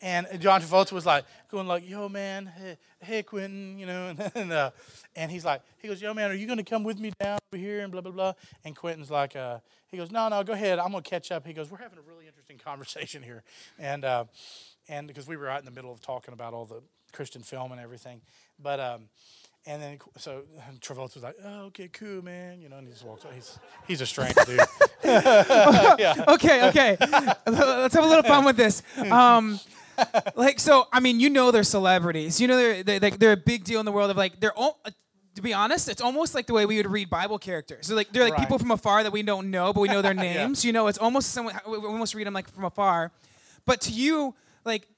and 0.00 0.26
John 0.38 0.60
Travolta 0.60 0.92
was 0.92 1.06
like 1.06 1.24
going 1.50 1.66
like, 1.66 1.88
"Yo, 1.88 2.08
man, 2.08 2.46
hey, 2.46 2.76
hey 3.00 3.22
Quentin, 3.22 3.78
you 3.78 3.86
know," 3.86 4.08
and 4.18 4.32
and, 4.34 4.52
uh, 4.52 4.70
and 5.16 5.30
he's 5.30 5.44
like, 5.44 5.62
he 5.80 5.88
goes, 5.88 6.00
"Yo, 6.02 6.12
man, 6.12 6.30
are 6.30 6.34
you 6.34 6.46
gonna 6.46 6.64
come 6.64 6.84
with 6.84 6.98
me 6.98 7.12
down 7.18 7.38
over 7.52 7.60
here?" 7.60 7.80
And 7.80 7.90
blah 7.90 8.00
blah 8.00 8.12
blah. 8.12 8.32
And 8.64 8.76
Quentin's 8.76 9.10
like, 9.10 9.34
uh, 9.36 9.58
he 9.88 9.96
goes, 9.96 10.10
"No, 10.10 10.28
no, 10.28 10.42
go 10.42 10.52
ahead. 10.52 10.78
I'm 10.78 10.90
gonna 10.90 11.02
catch 11.02 11.32
up." 11.32 11.46
He 11.46 11.52
goes, 11.52 11.70
"We're 11.70 11.78
having 11.78 11.98
a 11.98 12.02
really 12.02 12.26
interesting 12.26 12.58
conversation 12.64 13.22
here," 13.22 13.42
and 13.78 14.04
uh, 14.04 14.24
and 14.88 15.06
because 15.06 15.26
we 15.26 15.36
were 15.36 15.46
right 15.46 15.58
in 15.58 15.64
the 15.64 15.70
middle 15.70 15.92
of 15.92 16.00
talking 16.00 16.34
about 16.34 16.52
all 16.52 16.66
the 16.66 16.82
Christian 17.12 17.42
film 17.42 17.72
and 17.72 17.80
everything, 17.80 18.20
but. 18.58 18.80
Um, 18.80 19.08
and 19.66 19.82
then 19.82 19.98
so 20.18 20.42
Travolta 20.80 21.14
was 21.14 21.22
like, 21.22 21.36
"Oh, 21.44 21.64
okay, 21.66 21.88
cool, 21.88 22.22
man," 22.22 22.60
you 22.60 22.68
know, 22.68 22.76
and 22.78 22.86
he 22.86 22.92
just 22.92 23.04
walks. 23.04 23.24
Away. 23.24 23.34
He's 23.36 23.58
he's 23.86 24.00
a 24.00 24.06
strange 24.06 24.34
dude. 24.46 24.60
okay, 25.04 26.68
okay. 26.68 26.96
Let's 27.46 27.94
have 27.94 28.04
a 28.04 28.06
little 28.06 28.22
fun 28.22 28.44
with 28.44 28.56
this. 28.56 28.82
Um, 29.10 29.60
like, 30.34 30.58
so, 30.58 30.86
I 30.92 31.00
mean, 31.00 31.20
you 31.20 31.30
know 31.30 31.50
they're 31.50 31.62
celebrities. 31.62 32.40
You 32.40 32.48
know 32.48 32.56
they're, 32.56 32.82
they're, 32.98 33.10
they're 33.10 33.32
a 33.32 33.36
big 33.36 33.64
deal 33.64 33.80
in 33.80 33.86
the 33.86 33.92
world 33.92 34.10
of 34.10 34.16
like, 34.16 34.40
they're 34.40 34.56
all, 34.56 34.80
uh, 34.84 34.90
to 35.36 35.42
be 35.42 35.52
honest, 35.54 35.88
it's 35.88 36.00
almost 36.00 36.34
like 36.34 36.46
the 36.46 36.52
way 36.52 36.66
we 36.66 36.76
would 36.78 36.90
read 36.90 37.10
Bible 37.10 37.38
characters. 37.38 37.86
So 37.86 37.94
like, 37.94 38.12
they're 38.12 38.24
like 38.24 38.32
Right. 38.32 38.40
people 38.40 38.58
from 38.58 38.70
afar 38.72 39.02
that 39.04 39.12
we 39.12 39.22
don't 39.22 39.50
know, 39.50 39.72
but 39.72 39.80
we 39.80 39.88
know 39.88 40.02
their 40.02 40.14
Yeah. 40.14 40.20
names. 40.46 40.64
You 40.64 40.72
know, 40.72 40.86
it's 40.88 40.98
almost 40.98 41.30
someone, 41.30 41.54
we 41.68 41.76
almost 41.76 42.14
read 42.14 42.26
them 42.26 42.34
like 42.34 42.50
from 42.52 42.64
afar. 42.64 43.12
But 43.66 43.80
to 43.82 43.92
you, 43.92 44.34
like, 44.64 44.88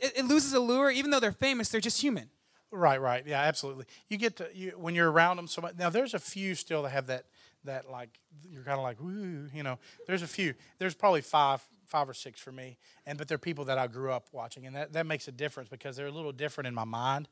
it, 0.00 0.18
it 0.18 0.24
loses 0.24 0.52
allure, 0.54 0.90
even 0.90 1.10
though 1.10 1.20
they're 1.20 1.32
famous, 1.32 1.68
they're 1.68 1.80
just 1.80 2.00
human. 2.00 2.28
Right, 2.72 3.00
right, 3.00 3.24
yeah, 3.26 3.42
absolutely. 3.42 3.86
You 4.08 4.16
get 4.16 4.36
to 4.36 4.48
you 4.52 4.72
when 4.76 4.94
you're 4.94 5.10
around 5.10 5.36
them 5.36 5.46
so 5.46 5.62
much. 5.62 5.76
Now, 5.78 5.88
there's 5.88 6.14
a 6.14 6.18
few 6.18 6.54
still 6.54 6.82
that 6.82 6.90
have 6.90 7.06
that 7.06 7.26
that 7.64 7.90
like 7.90 8.10
you're 8.48 8.62
kind 8.62 8.78
of 8.78 8.82
like 8.82 9.00
woo, 9.00 9.48
you 9.54 9.62
know. 9.62 9.78
There's 10.06 10.22
a 10.22 10.26
few. 10.26 10.54
There's 10.78 10.94
probably 10.94 11.20
five, 11.20 11.62
five 11.86 12.08
or 12.08 12.14
six 12.14 12.40
for 12.40 12.50
me, 12.52 12.76
and 13.06 13.18
but 13.18 13.28
they're 13.28 13.38
people 13.38 13.64
that 13.66 13.78
I 13.78 13.86
grew 13.86 14.10
up 14.10 14.26
watching, 14.32 14.66
and 14.66 14.74
that, 14.74 14.92
that 14.94 15.06
makes 15.06 15.28
a 15.28 15.32
difference 15.32 15.68
because 15.68 15.96
they're 15.96 16.06
a 16.06 16.12
little 16.12 16.32
different 16.32 16.66
in 16.68 16.74
my 16.74 16.84
mind. 16.84 17.28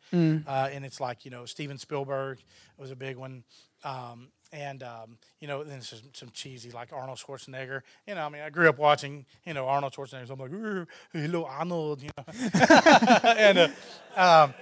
Uh, 0.46 0.68
and 0.72 0.84
it's 0.84 1.00
like 1.00 1.24
you 1.24 1.30
know 1.30 1.46
Steven 1.46 1.78
Spielberg 1.78 2.38
was 2.78 2.90
a 2.90 2.96
big 2.96 3.16
one. 3.16 3.44
Um, 3.82 4.28
and 4.52 4.82
um, 4.84 5.18
you 5.40 5.48
know, 5.48 5.64
then 5.64 5.80
some, 5.80 5.98
some 6.12 6.30
cheesy 6.32 6.70
like 6.70 6.92
Arnold 6.92 7.18
Schwarzenegger. 7.18 7.82
You 8.06 8.14
know, 8.14 8.24
I 8.24 8.28
mean, 8.28 8.42
I 8.42 8.50
grew 8.50 8.68
up 8.68 8.78
watching 8.78 9.26
you 9.44 9.52
know 9.52 9.66
Arnold 9.66 9.94
Schwarzenegger. 9.94 10.28
So 10.28 10.34
I'm 10.34 10.38
like, 10.40 10.52
"Ooh, 10.52 10.86
hello 11.12 11.44
Arnold, 11.44 12.02
you 12.02 12.10
know. 12.16 12.24
and 13.24 13.58
uh, 13.58 13.68
um, 14.16 14.54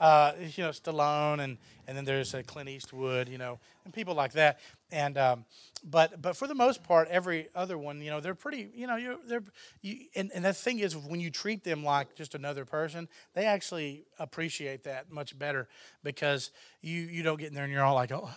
uh, 0.00 0.32
you 0.38 0.64
know 0.64 0.70
Stallone, 0.70 1.40
and 1.40 1.58
and 1.86 1.96
then 1.96 2.04
there's 2.04 2.34
uh, 2.34 2.42
Clint 2.46 2.68
Eastwood, 2.68 3.28
you 3.28 3.38
know, 3.38 3.58
and 3.84 3.94
people 3.94 4.14
like 4.14 4.32
that. 4.32 4.58
And 4.90 5.18
um, 5.18 5.44
but 5.84 6.20
but 6.22 6.36
for 6.36 6.46
the 6.46 6.54
most 6.54 6.82
part, 6.82 7.08
every 7.08 7.48
other 7.54 7.76
one, 7.78 8.00
you 8.00 8.10
know, 8.10 8.20
they're 8.20 8.34
pretty, 8.34 8.68
you 8.74 8.86
know, 8.86 8.96
you 8.96 9.18
they're 9.26 9.42
you, 9.82 10.06
and 10.14 10.30
and 10.34 10.44
the 10.44 10.52
thing 10.52 10.78
is, 10.78 10.96
when 10.96 11.20
you 11.20 11.30
treat 11.30 11.64
them 11.64 11.84
like 11.84 12.14
just 12.14 12.34
another 12.34 12.64
person, 12.64 13.08
they 13.34 13.44
actually 13.46 14.04
appreciate 14.18 14.84
that 14.84 15.10
much 15.10 15.38
better 15.38 15.68
because 16.02 16.50
you 16.82 17.02
you 17.02 17.22
don't 17.22 17.38
get 17.38 17.48
in 17.48 17.54
there 17.54 17.64
and 17.64 17.72
you're 17.72 17.82
all 17.82 17.94
like, 17.94 18.12
oh, 18.12 18.30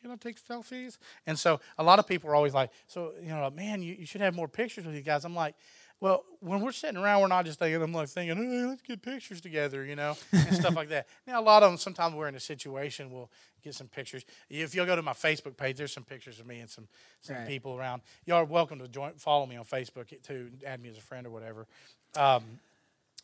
can 0.00 0.10
I 0.10 0.16
take 0.16 0.36
selfies? 0.44 0.98
And 1.26 1.38
so 1.38 1.60
a 1.78 1.84
lot 1.84 1.98
of 1.98 2.06
people 2.06 2.30
are 2.30 2.34
always 2.34 2.54
like, 2.54 2.70
so 2.86 3.12
you 3.20 3.28
know, 3.28 3.50
man, 3.50 3.82
you, 3.82 3.94
you 3.98 4.06
should 4.06 4.20
have 4.20 4.34
more 4.34 4.48
pictures 4.48 4.86
with 4.86 4.94
you 4.94 5.02
guys. 5.02 5.24
I'm 5.24 5.34
like. 5.34 5.54
Well, 6.02 6.24
when 6.40 6.60
we're 6.62 6.72
sitting 6.72 6.96
around, 6.96 7.20
we're 7.20 7.28
not 7.28 7.44
just 7.44 7.60
thinking. 7.60 7.80
I'm 7.80 7.92
like 7.92 8.08
thinking, 8.08 8.36
hey, 8.36 8.64
let's 8.66 8.82
get 8.82 9.00
pictures 9.02 9.40
together, 9.40 9.84
you 9.84 9.94
know, 9.94 10.16
and 10.32 10.52
stuff 10.56 10.74
like 10.74 10.88
that. 10.88 11.06
Now, 11.28 11.40
a 11.40 11.44
lot 11.44 11.62
of 11.62 11.70
them, 11.70 11.78
sometimes 11.78 12.16
we're 12.16 12.26
in 12.26 12.34
a 12.34 12.40
situation, 12.40 13.12
we'll 13.12 13.30
get 13.62 13.76
some 13.76 13.86
pictures. 13.86 14.24
If 14.50 14.74
you'll 14.74 14.84
go 14.84 14.96
to 14.96 15.02
my 15.02 15.12
Facebook 15.12 15.56
page, 15.56 15.76
there's 15.76 15.92
some 15.92 16.02
pictures 16.02 16.40
of 16.40 16.46
me 16.48 16.58
and 16.58 16.68
some 16.68 16.88
some 17.20 17.36
Right. 17.36 17.46
people 17.46 17.78
around. 17.78 18.02
Y'all 18.26 18.38
are 18.38 18.44
welcome 18.44 18.80
to 18.80 18.88
join, 18.88 19.12
follow 19.12 19.46
me 19.46 19.54
on 19.54 19.64
Facebook 19.64 20.08
too, 20.24 20.50
add 20.66 20.82
me 20.82 20.88
as 20.88 20.98
a 20.98 21.00
friend 21.00 21.24
or 21.24 21.30
whatever. 21.30 21.68
Um, 22.16 22.58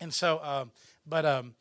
and 0.00 0.14
so, 0.14 0.40
um, 0.44 0.70
but 1.04 1.26
um, 1.26 1.56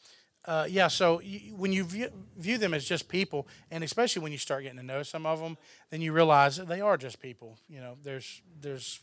uh, 0.46 0.68
yeah, 0.70 0.88
so 0.88 1.20
you, 1.22 1.56
when 1.56 1.74
you 1.74 1.84
view, 1.84 2.12
view 2.38 2.60
them 2.60 2.76
as 2.76 2.86
just 2.86 3.10
people, 3.10 3.48
and 3.72 3.84
especially 3.84 4.22
when 4.22 4.32
you 4.32 4.38
start 4.38 4.62
getting 4.62 4.78
to 4.78 4.86
know 4.86 5.02
some 5.02 5.26
of 5.26 5.40
them, 5.40 5.58
then 5.90 6.00
you 6.00 6.14
realize 6.14 6.58
that 6.58 6.68
they 6.68 6.80
are 6.80 6.96
just 6.96 7.20
people. 7.20 7.58
You 7.68 7.80
know, 7.80 7.98
there's 8.04 8.44
there's 8.62 9.00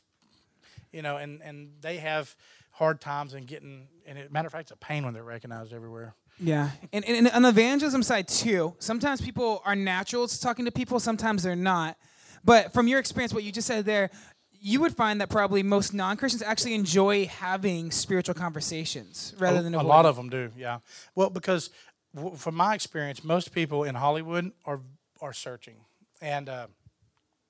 you 0.94 1.02
know, 1.02 1.16
and 1.16 1.42
and 1.42 1.70
they 1.80 1.96
have 1.98 2.34
hard 2.70 3.00
times 3.00 3.34
and 3.34 3.46
getting, 3.46 3.88
and 4.06 4.18
it, 4.18 4.32
matter 4.32 4.46
of 4.46 4.52
fact, 4.52 4.62
it's 4.62 4.72
a 4.72 4.76
pain 4.76 5.04
when 5.04 5.14
they're 5.14 5.22
recognized 5.22 5.72
everywhere. 5.72 6.14
Yeah, 6.40 6.70
and, 6.92 7.04
and, 7.04 7.16
and 7.16 7.28
on 7.28 7.42
the 7.42 7.48
evangelism 7.50 8.02
side 8.02 8.26
too, 8.28 8.74
sometimes 8.78 9.20
people 9.20 9.62
are 9.64 9.76
natural 9.76 10.26
to 10.26 10.40
talking 10.40 10.64
to 10.64 10.72
people, 10.72 10.98
sometimes 11.00 11.42
they're 11.42 11.54
not. 11.56 11.96
But 12.44 12.72
from 12.72 12.88
your 12.88 12.98
experience, 12.98 13.32
what 13.32 13.44
you 13.44 13.52
just 13.52 13.66
said 13.66 13.84
there, 13.84 14.10
you 14.50 14.80
would 14.80 14.96
find 14.96 15.20
that 15.20 15.28
probably 15.30 15.62
most 15.62 15.94
non-Christians 15.94 16.42
actually 16.42 16.74
enjoy 16.74 17.26
having 17.26 17.90
spiritual 17.90 18.34
conversations 18.34 19.34
rather 19.38 19.62
than 19.62 19.74
a 19.74 19.78
avoiding. 19.78 19.88
lot 19.88 20.06
of 20.06 20.16
them 20.16 20.28
do. 20.28 20.50
Yeah. 20.56 20.78
Well, 21.14 21.30
because 21.30 21.70
w- 22.14 22.34
from 22.36 22.54
my 22.54 22.74
experience, 22.74 23.22
most 23.22 23.52
people 23.52 23.84
in 23.84 23.94
Hollywood 23.94 24.52
are 24.64 24.80
are 25.20 25.32
searching, 25.32 25.76
and 26.20 26.48
uh, 26.48 26.66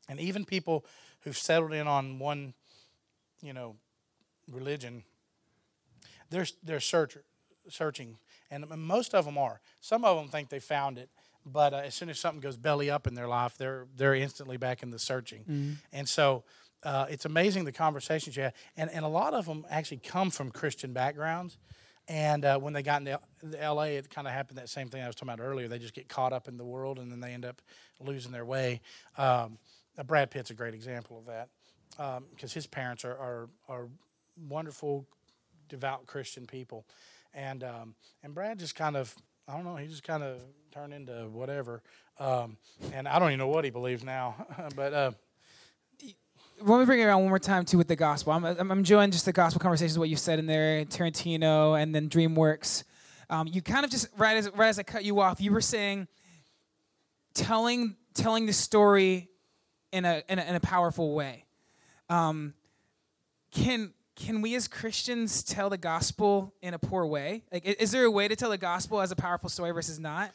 and 0.09 0.21
even 0.21 0.45
people 0.45 0.85
who've 1.23 1.39
settled 1.39 1.73
in 1.73 1.87
on 1.89 2.19
one, 2.19 2.53
you 3.45 3.53
know, 3.53 3.77
religion. 4.51 5.05
They're 6.31 6.47
they're 6.63 6.81
searcher, 6.81 7.25
searching, 7.69 8.19
and 8.51 8.67
most 8.69 9.15
of 9.15 9.25
them 9.27 9.39
are. 9.39 9.61
Some 9.81 10.05
of 10.05 10.17
them 10.17 10.29
think 10.29 10.49
they 10.49 10.59
found 10.59 10.99
it, 10.99 11.11
but 11.45 11.73
uh, 11.75 11.83
as 11.85 11.95
soon 11.95 12.09
as 12.09 12.19
something 12.19 12.41
goes 12.41 12.57
belly 12.57 12.91
up 12.91 13.07
in 13.07 13.15
their 13.15 13.29
life, 13.29 13.57
they're 13.57 13.87
they're 13.97 14.15
instantly 14.15 14.57
back 14.57 14.83
in 14.83 14.91
the 14.91 14.99
searching, 14.99 15.79
and 15.93 16.09
so. 16.09 16.45
Uh, 16.87 17.07
it's 17.09 17.25
amazing 17.25 17.65
the 17.65 17.73
conversations 17.73 18.37
you 18.37 18.43
have, 18.43 18.53
and, 18.77 18.91
and 18.91 19.07
a 19.07 19.09
lot 19.09 19.33
of 19.33 19.47
them 19.47 19.65
actually 19.71 19.97
come 19.97 20.29
from 20.29 20.51
Christian 20.51 20.93
backgrounds. 20.93 21.57
And 22.09 22.45
uh, 22.45 22.59
when 22.59 22.75
they 22.75 22.83
got 22.83 23.01
into 23.01 23.19
L- 23.63 23.77
LA, 23.77 23.85
it 23.85 24.11
kind 24.11 24.27
of 24.29 24.35
happened 24.35 24.59
that 24.59 24.69
same 24.69 24.91
thing 24.91 25.01
I 25.03 25.07
was 25.07 25.15
talking 25.17 25.33
about 25.33 25.43
earlier. 25.43 25.67
They 25.67 25.79
just 25.79 25.95
get 25.95 26.11
caught 26.11 26.35
up 26.35 26.47
in 26.47 26.59
the 26.59 26.65
world, 26.67 26.99
and 26.99 27.11
then 27.11 27.21
they 27.21 27.33
end 27.33 27.47
up 27.47 27.63
losing 28.01 28.33
their 28.33 28.45
way. 28.45 28.83
Um, 29.17 29.57
uh, 29.97 30.03
Brad 30.03 30.31
Pitt's 30.31 30.51
a 30.51 30.55
great 30.55 30.75
example 30.75 31.17
of 31.19 31.25
that 31.25 31.49
because 31.97 32.53
his 32.53 32.67
parents 32.67 33.05
are, 33.05 33.17
are 33.17 33.49
are 33.69 33.89
wonderful, 34.49 35.07
devout 35.69 36.07
Christian 36.07 36.47
people, 36.47 36.87
and 37.33 37.63
um, 37.65 37.95
and 38.23 38.35
Brad 38.35 38.59
just 38.59 38.75
kind 38.75 38.97
of 38.97 39.15
I 39.49 39.55
don't 39.55 39.65
know 39.65 39.77
he 39.77 39.87
just 39.87 40.03
kind 40.03 40.23
of 40.23 40.43
turned 40.73 40.93
into 40.93 41.29
whatever, 41.33 41.83
um, 42.19 42.57
and 42.93 43.07
I 43.07 43.19
don't 43.19 43.29
even 43.29 43.39
know 43.39 43.49
what 43.49 43.65
he 43.65 43.71
believes 43.71 44.05
now, 44.05 44.47
but. 44.77 44.93
Uh, 44.93 45.13
Let 46.61 46.79
me 46.79 46.85
bring 46.85 47.01
it 47.01 47.05
around 47.05 47.21
one 47.23 47.31
more 47.31 47.41
time 47.41 47.65
too 47.65 47.79
with 47.79 47.89
the 47.89 47.97
gospel. 47.97 48.33
I'm, 48.33 48.45
I'm 48.45 48.71
I'm 48.71 48.79
enjoying 48.79 49.11
just 49.11 49.25
the 49.25 49.33
gospel 49.33 49.61
conversations, 49.61 49.99
what 49.99 50.09
you 50.09 50.17
said 50.17 50.39
in 50.39 50.47
there, 50.47 50.85
Tarantino, 50.85 51.81
and 51.81 51.93
then 51.95 52.09
DreamWorks. 52.09 52.85
Um, 53.29 53.49
you 53.51 53.61
kind 53.61 53.85
of 53.85 53.91
just 53.91 54.07
right 54.17 54.37
as 54.37 54.49
right 54.55 54.69
as 54.69 54.79
I 54.79 54.85
cut 54.85 55.05
you 55.05 55.21
off, 55.21 55.41
you 55.41 55.51
were 55.53 55.61
saying 55.61 56.07
telling 57.35 57.97
telling 58.15 58.47
the 58.47 58.53
story 58.53 59.29
in 59.93 60.05
a 60.05 60.23
in 60.29 60.39
a, 60.39 60.43
in 60.43 60.55
a 60.55 60.61
powerful 60.61 61.15
way. 61.15 61.45
Um, 62.09 62.55
can 63.51 63.93
can 64.17 64.43
we 64.43 64.55
as 64.55 64.69
Christians 64.69 65.43
tell 65.43 65.69
the 65.71 65.79
gospel 65.79 66.55
in 66.63 66.73
a 66.75 66.79
poor 66.79 67.05
way? 67.05 67.43
Like, 67.53 67.65
is 67.65 67.91
there 67.91 68.05
a 68.05 68.11
way 68.11 68.29
to 68.29 68.37
tell 68.37 68.51
the 68.51 68.59
gospel 68.59 69.01
as 69.01 69.11
a 69.11 69.17
powerful 69.17 69.49
story 69.49 69.73
versus 69.73 69.99
not? 69.99 70.33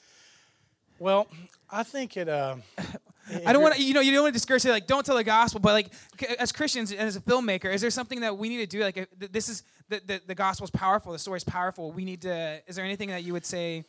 well, 1.00 1.28
I 1.70 1.84
think 1.84 2.18
it. 2.18 2.30
Uh, 2.30 2.58
I 3.46 3.54
don't 3.54 3.62
want 3.62 3.76
to, 3.76 3.82
you 3.82 3.94
know, 3.94 4.02
you 4.02 4.12
don't 4.12 4.24
want 4.24 4.34
to 4.34 4.38
discourage 4.38 4.66
it, 4.66 4.72
like, 4.72 4.88
don't 4.88 5.06
tell 5.06 5.16
the 5.16 5.24
gospel, 5.24 5.60
but 5.60 5.74
like, 5.74 5.94
as 6.40 6.52
Christians, 6.52 6.91
and 6.91 7.02
as 7.02 7.16
a 7.16 7.22
filmmaker, 7.22 7.72
is 7.72 7.80
there 7.80 7.91
something 7.91 8.22
that 8.22 8.36
we 8.36 8.50
need 8.50 8.58
to 8.58 8.66
do? 8.66 8.80
Like, 8.80 8.98
if 8.98 9.20
th- 9.20 9.32
this 9.32 9.50
is, 9.50 9.62
the, 9.88 10.02
the, 10.04 10.22
the 10.26 10.36
gospel's 10.36 10.72
powerful, 10.72 11.12
the 11.12 11.20
story 11.20 11.38
is 11.38 11.44
powerful. 11.44 11.91
We 11.91 12.06
need 12.06 12.24
to, 12.24 12.60
is 12.66 12.76
there 12.76 12.86
anything 12.86 13.10
that 13.10 13.24
you 13.24 13.34
would 13.34 13.46
say? 13.46 13.86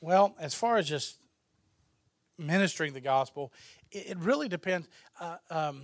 Well, 0.00 0.34
as 0.40 0.52
far 0.52 0.78
as 0.78 0.88
just 0.88 1.16
ministering 2.38 2.92
the 2.92 3.00
gospel, 3.00 3.52
it, 3.92 4.10
it 4.10 4.16
really 4.18 4.48
depends. 4.48 4.88
Uh, 5.20 5.36
um, 5.48 5.82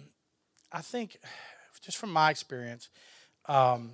I 0.72 0.80
think, 0.80 1.18
just 1.82 1.98
from 1.98 2.12
my 2.12 2.30
experience, 2.30 2.88
um, 3.46 3.92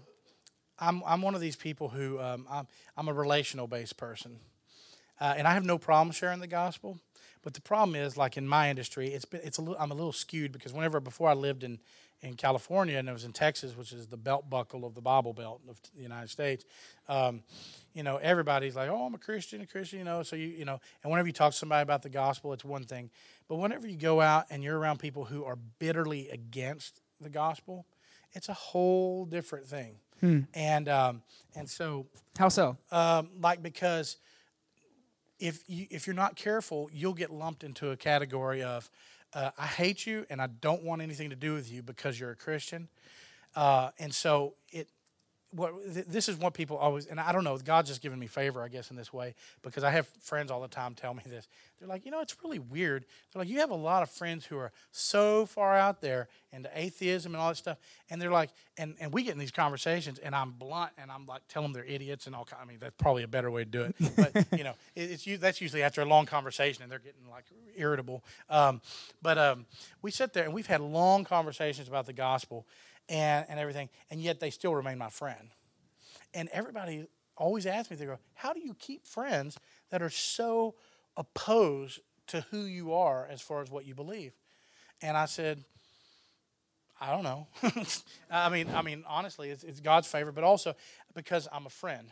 I'm 0.79 1.03
I'm 1.07 1.23
one 1.23 1.35
of 1.35 1.41
these 1.41 1.57
people 1.57 1.89
who 1.89 2.21
um, 2.21 2.47
I'm 2.51 2.67
I'm 2.97 3.09
a 3.09 3.13
relational 3.13 3.67
based 3.67 3.97
person, 3.97 4.39
uh, 5.21 5.35
and 5.37 5.49
I 5.49 5.55
have 5.55 5.65
no 5.65 5.79
problem 5.79 6.13
sharing 6.13 6.41
the 6.41 6.47
gospel. 6.47 6.99
But 7.43 7.55
the 7.55 7.61
problem 7.61 7.97
is, 7.97 8.17
like 8.17 8.37
in 8.37 8.47
my 8.47 8.71
industry, 8.71 9.09
it's 9.09 9.25
been 9.25 9.41
it's 9.43 9.59
a 9.59 9.63
little 9.63 9.77
I'm 9.81 9.91
a 9.91 9.95
little 9.95 10.13
skewed 10.13 10.53
because 10.53 10.73
whenever 10.73 11.01
before 11.01 11.29
I 11.29 11.35
lived 11.35 11.65
in 11.65 11.81
in 12.21 12.35
California 12.35 12.99
and 12.99 13.09
it 13.09 13.13
was 13.13 13.25
in 13.25 13.33
Texas, 13.33 13.77
which 13.77 13.93
is 13.93 14.09
the 14.09 14.17
belt 14.17 14.51
buckle 14.51 14.85
of 14.85 14.95
the 14.95 15.01
Bible 15.01 15.33
Belt 15.33 15.61
of 15.69 15.79
the 15.95 16.03
United 16.03 16.29
States, 16.29 16.65
um, 17.09 17.43
you 17.95 18.03
know, 18.03 18.17
everybody's 18.17 18.75
like, 18.77 18.89
"Oh, 18.91 19.07
I'm 19.07 19.15
a 19.15 19.19
Christian, 19.19 19.61
a 19.61 19.67
Christian," 19.67 20.01
you 20.01 20.05
know. 20.05 20.23
So 20.23 20.35
you, 20.37 20.49
you 20.49 20.65
know, 20.65 20.81
and 21.03 21.11
whenever 21.11 21.27
you 21.29 21.33
talk 21.33 21.53
to 21.53 21.59
somebody 21.59 21.83
about 21.83 22.03
the 22.03 22.09
gospel, 22.11 22.53
it's 22.53 22.65
one 22.65 22.85
thing. 22.85 23.11
But 23.49 23.57
whenever 23.57 23.87
you 23.89 23.97
go 23.97 24.21
out 24.21 24.47
and 24.51 24.63
you're 24.63 24.79
around 24.79 24.99
people 24.99 25.25
who 25.27 25.45
are 25.45 25.57
bitterly 25.79 26.29
against 26.29 27.01
the 27.21 27.31
gospel, 27.31 27.87
it's 28.33 28.49
a 28.49 28.55
whole 28.55 29.25
different 29.25 29.67
thing. 29.67 29.97
And 30.55 30.89
um, 30.89 31.23
and 31.55 31.71
so, 31.71 32.07
How 32.37 32.49
so? 32.49 32.77
um, 32.91 33.31
like 33.41 33.63
because 33.63 34.17
if 35.39 35.63
you 35.69 35.87
if 35.91 36.07
you're 36.07 36.17
not 36.17 36.35
careful, 36.35 36.91
you'll 36.93 37.15
get 37.15 37.31
lumped 37.31 37.63
into 37.63 37.91
a 37.91 37.97
category 37.97 38.63
of 38.63 38.91
uh, 39.35 39.51
I 39.59 39.67
hate 39.67 40.07
you 40.07 40.27
and 40.31 40.41
I 40.41 40.47
don't 40.47 40.83
want 40.83 41.03
anything 41.03 41.31
to 41.31 41.37
do 41.37 41.55
with 41.55 41.71
you 41.71 41.83
because 41.83 42.19
you're 42.19 42.31
a 42.31 42.37
Christian. 42.37 42.89
Uh, 43.55 43.91
and 43.99 44.15
so 44.15 44.55
it 44.71 44.89
what 45.51 45.73
this 45.85 46.29
is 46.29 46.37
what 46.37 46.53
people 46.53 46.77
always 46.77 47.07
and 47.07 47.19
I 47.19 47.33
don't 47.33 47.45
know 47.45 47.57
God's 47.57 47.89
just 47.89 48.03
given 48.03 48.19
me 48.19 48.27
favor 48.27 48.63
I 48.63 48.69
guess 48.69 48.91
in 48.91 48.97
this 48.97 49.13
way 49.13 49.35
because 49.63 49.83
I 49.83 49.91
have 49.91 50.07
friends 50.21 50.51
all 50.51 50.61
the 50.61 50.69
time 50.69 50.95
tell 50.95 51.15
me 51.15 51.23
this. 51.27 51.49
They're 51.79 51.89
like 51.89 52.05
you 52.05 52.11
know 52.11 52.21
it's 52.21 52.37
really 52.43 52.59
weird. 52.59 53.07
They're 53.33 53.41
like 53.41 53.49
you 53.49 53.61
have 53.61 53.71
a 53.71 53.75
lot 53.75 54.03
of 54.03 54.11
friends 54.11 54.45
who 54.47 54.59
are 54.59 54.73
so 54.91 55.47
far 55.47 55.77
out 55.77 56.01
there 56.01 56.29
into 56.53 56.71
atheism 56.75 57.35
and 57.35 57.41
all 57.41 57.49
that 57.49 57.57
stuff 57.57 57.79
and 58.11 58.21
they're 58.21 58.31
like 58.31 58.51
and, 58.79 58.95
and 59.01 59.13
we 59.13 59.23
get 59.23 59.33
in 59.33 59.39
these 59.39 59.51
conversations 59.51 60.19
and 60.19 60.35
I'm 60.35 60.53
blunt 60.53 60.93
and 60.99 61.11
I'm 61.11 61.27
like 61.27 61.43
tell 61.49 61.63
them 61.63 61.73
they're 61.73 61.85
idiots 61.85 62.27
and 62.27 62.35
all 62.35 62.45
kind 62.45 62.63
I 62.63 62.67
mean 62.67 62.79
that's 62.81 62.95
probably 62.99 63.23
a 63.23 63.29
better 63.29 63.51
way 63.51 63.65
to 63.65 63.71
do 63.71 63.83
it 63.83 63.97
but 64.17 64.47
you 64.59 64.65
know 64.65 64.75
it, 64.95 65.11
it's 65.11 65.27
u- 65.27 65.39
that's 65.39 65.61
usually 65.61 65.83
after 65.83 66.01
a 66.03 66.07
long 66.07 66.27
conversation 66.27 66.83
and 66.83 66.91
they're 66.93 66.99
getting 66.99 67.29
like 67.31 67.45
irritable 67.77 68.25
um, 68.51 68.81
but 69.23 69.39
um, 69.39 69.67
we 70.03 70.11
sit 70.11 70.33
there 70.33 70.45
and 70.45 70.53
we've 70.55 70.67
had 70.67 70.81
long 70.81 71.25
conversations 71.25 71.89
about 71.89 72.07
the 72.07 72.13
gospel 72.13 72.67
and, 73.09 73.47
and 73.49 73.59
everything, 73.59 73.89
and 74.11 74.21
yet 74.21 74.41
they 74.41 74.51
still 74.51 74.75
remain 74.75 74.99
my 74.99 75.11
friend. 75.11 75.51
And 76.35 76.49
everybody 76.53 77.07
always 77.37 77.67
asks 77.67 77.91
me, 77.91 77.97
they 77.97 78.05
go, 78.05 78.19
How 78.35 78.53
do 78.53 78.61
you 78.61 78.75
keep 78.75 79.07
friends 79.07 79.59
that 79.91 80.03
are 80.03 80.11
so 80.11 80.75
opposed 81.17 82.01
to 82.29 82.43
who 82.51 82.61
you 82.61 82.93
are 82.93 83.27
as 83.31 83.41
far 83.41 83.63
as 83.63 83.71
what 83.71 83.87
you 83.87 83.95
believe? 83.95 84.33
And 85.01 85.17
I 85.17 85.27
said, 85.27 85.65
I 87.01 87.13
don't 87.13 87.23
know. 87.23 87.47
I 88.31 88.49
mean, 88.49 88.69
I 88.75 88.83
mean, 88.83 89.05
honestly, 89.07 89.51
it's, 89.51 89.63
it's 89.63 89.81
God's 89.81 90.09
favor, 90.09 90.33
but 90.33 90.45
also 90.45 90.75
because 91.15 91.49
I'm 91.53 91.67
a 91.67 91.71
friend, 91.71 92.11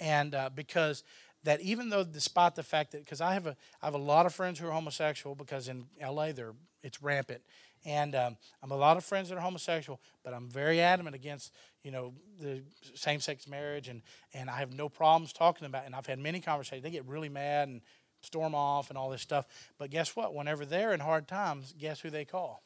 and 0.00 0.34
uh, 0.34 0.50
because 0.52 1.04
that 1.44 1.60
even 1.60 1.88
though, 1.88 2.04
despite 2.04 2.54
the 2.54 2.62
fact 2.62 2.92
that, 2.92 3.04
because 3.04 3.20
I 3.20 3.34
have 3.34 3.46
a, 3.46 3.56
I 3.80 3.86
have 3.86 3.94
a 3.94 3.98
lot 3.98 4.26
of 4.26 4.34
friends 4.34 4.58
who 4.58 4.66
are 4.66 4.72
homosexual, 4.72 5.34
because 5.34 5.68
in 5.68 5.86
L.A. 6.00 6.32
they're 6.32 6.54
it's 6.82 7.02
rampant, 7.02 7.42
and 7.84 8.14
um, 8.14 8.36
I'm 8.62 8.70
a 8.70 8.76
lot 8.76 8.96
of 8.96 9.04
friends 9.04 9.28
that 9.28 9.38
are 9.38 9.40
homosexual, 9.40 10.00
but 10.22 10.34
I'm 10.34 10.48
very 10.48 10.80
adamant 10.80 11.16
against 11.16 11.52
you 11.82 11.90
know 11.90 12.12
the 12.40 12.62
same-sex 12.94 13.48
marriage, 13.48 13.88
and 13.88 14.02
and 14.34 14.50
I 14.50 14.58
have 14.58 14.72
no 14.72 14.88
problems 14.88 15.32
talking 15.32 15.66
about. 15.66 15.84
It. 15.84 15.86
And 15.86 15.94
I've 15.94 16.06
had 16.06 16.18
many 16.18 16.40
conversations. 16.40 16.82
They 16.82 16.90
get 16.90 17.06
really 17.06 17.28
mad 17.28 17.68
and 17.68 17.80
storm 18.22 18.54
off 18.54 18.90
and 18.90 18.98
all 18.98 19.10
this 19.10 19.22
stuff. 19.22 19.46
But 19.78 19.90
guess 19.90 20.14
what? 20.14 20.34
Whenever 20.34 20.64
they're 20.64 20.92
in 20.92 21.00
hard 21.00 21.26
times, 21.26 21.74
guess 21.78 22.00
who 22.00 22.10
they 22.10 22.24
call? 22.24 22.62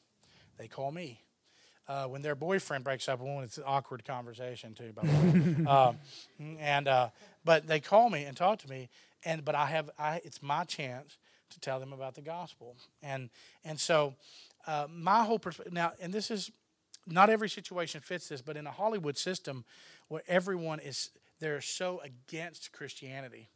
They 0.58 0.68
call 0.68 0.90
me. 0.90 1.20
Uh, 1.86 2.06
when 2.06 2.22
their 2.22 2.34
boyfriend 2.34 2.82
breaks 2.82 3.08
up, 3.08 3.20
well, 3.20 3.40
it's 3.40 3.58
an 3.58 3.64
awkward 3.66 4.04
conversation 4.06 4.72
too. 4.74 4.92
By 4.94 5.02
the 5.02 5.12
way, 5.12 5.66
um, 5.66 5.98
and 6.58 6.88
uh, 6.88 7.08
but 7.44 7.66
they 7.66 7.78
call 7.78 8.08
me 8.08 8.24
and 8.24 8.34
talk 8.36 8.58
to 8.60 8.70
me, 8.70 8.88
and 9.22 9.44
but 9.44 9.54
I 9.54 9.66
have 9.66 9.90
I 9.98 10.22
it's 10.24 10.42
my 10.42 10.64
chance 10.64 11.18
to 11.50 11.60
tell 11.60 11.78
them 11.80 11.92
about 11.92 12.14
the 12.14 12.22
gospel, 12.22 12.76
and 13.02 13.28
and 13.64 13.78
so 13.78 14.14
uh, 14.66 14.86
my 14.90 15.24
whole 15.24 15.38
perspective 15.38 15.72
now, 15.72 15.92
and 16.00 16.12
this 16.12 16.30
is 16.30 16.50
not 17.06 17.30
every 17.30 17.48
situation 17.48 18.00
fits 18.00 18.28
this, 18.28 18.40
but 18.40 18.56
in 18.56 18.66
a 18.66 18.70
Hollywood 18.70 19.18
system 19.18 19.64
where 20.08 20.22
everyone 20.26 20.80
is 20.80 21.10
they're 21.40 21.60
so 21.60 22.00
against 22.00 22.72
Christianity. 22.72 23.48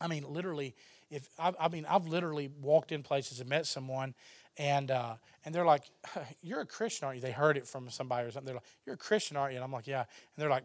I 0.00 0.06
mean, 0.06 0.24
literally, 0.28 0.74
if 1.10 1.28
I, 1.38 1.52
I 1.58 1.68
mean, 1.68 1.86
I've 1.88 2.06
literally 2.06 2.50
walked 2.60 2.92
in 2.92 3.02
places 3.02 3.40
and 3.40 3.48
met 3.48 3.66
someone, 3.66 4.14
and 4.56 4.90
uh, 4.90 5.14
and 5.44 5.54
they're 5.54 5.64
like, 5.64 5.84
"You're 6.42 6.60
a 6.60 6.66
Christian, 6.66 7.06
aren't 7.06 7.16
you?" 7.16 7.22
They 7.22 7.32
heard 7.32 7.56
it 7.56 7.66
from 7.66 7.90
somebody 7.90 8.26
or 8.26 8.30
something. 8.30 8.46
They're 8.46 8.54
like, 8.56 8.64
"You're 8.86 8.94
a 8.94 8.98
Christian, 8.98 9.36
aren't 9.36 9.52
you?" 9.52 9.56
And 9.56 9.64
I'm 9.64 9.72
like, 9.72 9.86
"Yeah." 9.86 10.00
And 10.00 10.06
they're 10.36 10.50
like, 10.50 10.64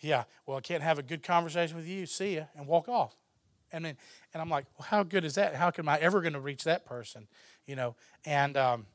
"Yeah." 0.00 0.24
Well, 0.46 0.56
I 0.56 0.60
can't 0.60 0.82
have 0.82 0.98
a 0.98 1.02
good 1.02 1.22
conversation 1.22 1.76
with 1.76 1.86
you. 1.86 2.06
See 2.06 2.36
ya, 2.36 2.44
and 2.56 2.66
walk 2.66 2.88
off. 2.88 3.14
And 3.72 3.84
then, 3.84 3.96
and 4.32 4.40
I'm 4.40 4.48
like, 4.48 4.66
"Well, 4.78 4.88
how 4.88 5.02
good 5.02 5.24
is 5.24 5.34
that? 5.34 5.54
How 5.54 5.70
am 5.76 5.88
I 5.88 5.98
ever 5.98 6.20
going 6.20 6.34
to 6.34 6.40
reach 6.40 6.64
that 6.64 6.86
person?" 6.86 7.26
You 7.66 7.76
know, 7.76 7.96
and 8.24 8.56
um, 8.56 8.86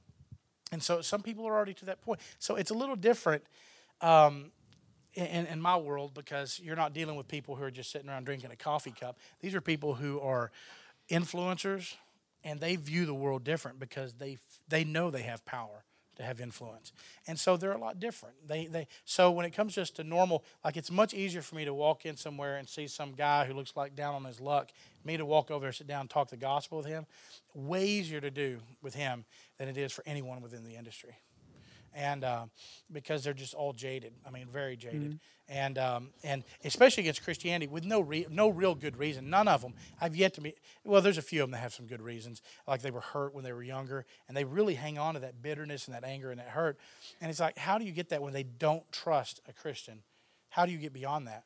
and 0.72 0.82
so 0.82 1.02
some 1.02 1.22
people 1.22 1.48
are 1.48 1.56
already 1.56 1.74
to 1.76 1.86
that 1.86 2.02
point. 2.02 2.20
So 2.40 2.56
it's 2.56 2.72
a 2.72 2.76
little 2.76 2.96
different. 2.96 3.44
Um, 4.02 4.52
in, 5.16 5.48
in 5.48 5.60
my 5.60 5.76
world 5.76 6.14
because 6.14 6.60
you're 6.64 6.76
not 6.76 6.94
dealing 6.94 7.16
with 7.16 7.28
people 7.28 7.56
who 7.56 7.64
are 7.64 7.72
just 7.72 7.92
sitting 7.92 8.10
around 8.10 8.26
drinking 8.26 8.52
a 8.52 8.56
coffee 8.56 8.94
cup. 8.98 9.18
These 9.42 9.56
are 9.56 9.62
people 9.62 9.96
who 9.96 10.20
are 10.20 10.52
influencers 11.10 11.96
and 12.44 12.60
they 12.60 12.76
view 12.76 13.06
the 13.06 13.14
world 13.14 13.44
different 13.44 13.80
because 13.80 14.14
they 14.14 14.38
they 14.68 14.84
know 14.84 15.10
they 15.10 15.24
have 15.24 15.44
power 15.46 15.84
to 16.20 16.26
have 16.26 16.42
influence. 16.42 16.92
And 17.28 17.40
so 17.40 17.58
they're 17.58 17.72
a 17.72 17.78
lot 17.78 18.00
different. 18.00 18.36
They 18.46 18.68
they 18.68 18.88
so 19.06 19.32
when 19.32 19.46
it 19.46 19.52
comes 19.52 19.74
just 19.74 19.96
to 19.96 20.04
normal 20.04 20.44
like 20.64 20.78
it's 20.78 20.92
much 20.92 21.14
easier 21.14 21.42
for 21.42 21.56
me 21.56 21.66
to 21.66 21.74
walk 21.74 22.06
in 22.06 22.18
somewhere 22.18 22.58
and 22.58 22.68
see 22.68 22.88
some 22.88 23.14
guy 23.14 23.46
who 23.46 23.54
looks 23.54 23.76
like 23.76 23.96
down 23.96 24.14
on 24.14 24.26
his 24.26 24.40
luck, 24.40 24.70
me 25.04 25.18
to 25.18 25.26
walk 25.26 25.50
over 25.50 25.66
there, 25.66 25.72
sit 25.72 25.88
down 25.88 26.02
and 26.02 26.10
talk 26.10 26.30
the 26.30 26.38
gospel 26.38 26.78
with 26.78 26.88
him, 26.88 27.06
way 27.56 27.86
easier 27.86 28.20
to 28.20 28.30
do 28.30 28.60
with 28.82 28.96
him 28.96 29.24
than 29.58 29.70
it 29.70 29.78
is 29.78 29.92
for 29.94 30.04
anyone 30.06 30.42
within 30.42 30.66
the 30.66 30.76
industry. 30.76 31.16
And 31.94 32.24
uh, 32.24 32.46
because 32.92 33.24
they're 33.24 33.34
just 33.34 33.54
all 33.54 33.74
jaded. 33.74 34.14
I 34.26 34.32
mean, 34.32 34.48
very 34.48 34.76
jaded, 34.76 35.20
and 35.48 35.78
um, 35.78 36.10
and 36.24 36.44
especially 36.64 37.02
against 37.04 37.24
Christianity 37.24 37.68
with 37.68 37.84
no 37.84 38.02
re- 38.02 38.28
no 38.30 38.50
real 38.50 38.76
good 38.76 38.98
reason. 38.98 39.30
None 39.30 39.48
of 39.48 39.62
them. 39.62 39.74
I've 40.00 40.16
yet 40.16 40.34
to 40.36 40.42
meet. 40.42 40.58
Well, 40.84 41.02
there's 41.02 41.18
a 41.18 41.22
few 41.24 41.42
of 41.44 41.50
them 41.50 41.52
that 41.54 41.60
have 41.60 41.74
some 41.74 41.88
good 41.88 42.02
reasons, 42.02 42.42
like 42.68 42.82
they 42.82 42.92
were 42.92 43.02
hurt 43.02 43.34
when 43.34 43.44
they 43.44 43.54
were 43.54 43.64
younger, 43.64 44.06
and 44.28 44.36
they 44.36 44.44
really 44.44 44.76
hang 44.76 44.98
on 44.98 45.16
to 45.16 45.20
that 45.22 45.42
bitterness 45.42 45.88
and 45.88 45.96
that 45.96 46.04
anger 46.04 46.32
and 46.32 46.40
that 46.40 46.50
hurt. 46.50 46.78
And 47.22 47.30
it's 47.30 47.40
like, 47.40 47.58
how 47.58 47.78
do 47.78 47.86
you 47.86 47.92
get 47.92 48.10
that 48.10 48.22
when 48.22 48.34
they 48.34 48.44
don't 48.44 48.90
trust 48.92 49.42
a 49.48 49.54
Christian? 49.54 50.04
How 50.50 50.66
do 50.66 50.72
you 50.72 50.78
get 50.78 50.94
beyond 50.94 51.28
that? 51.28 51.44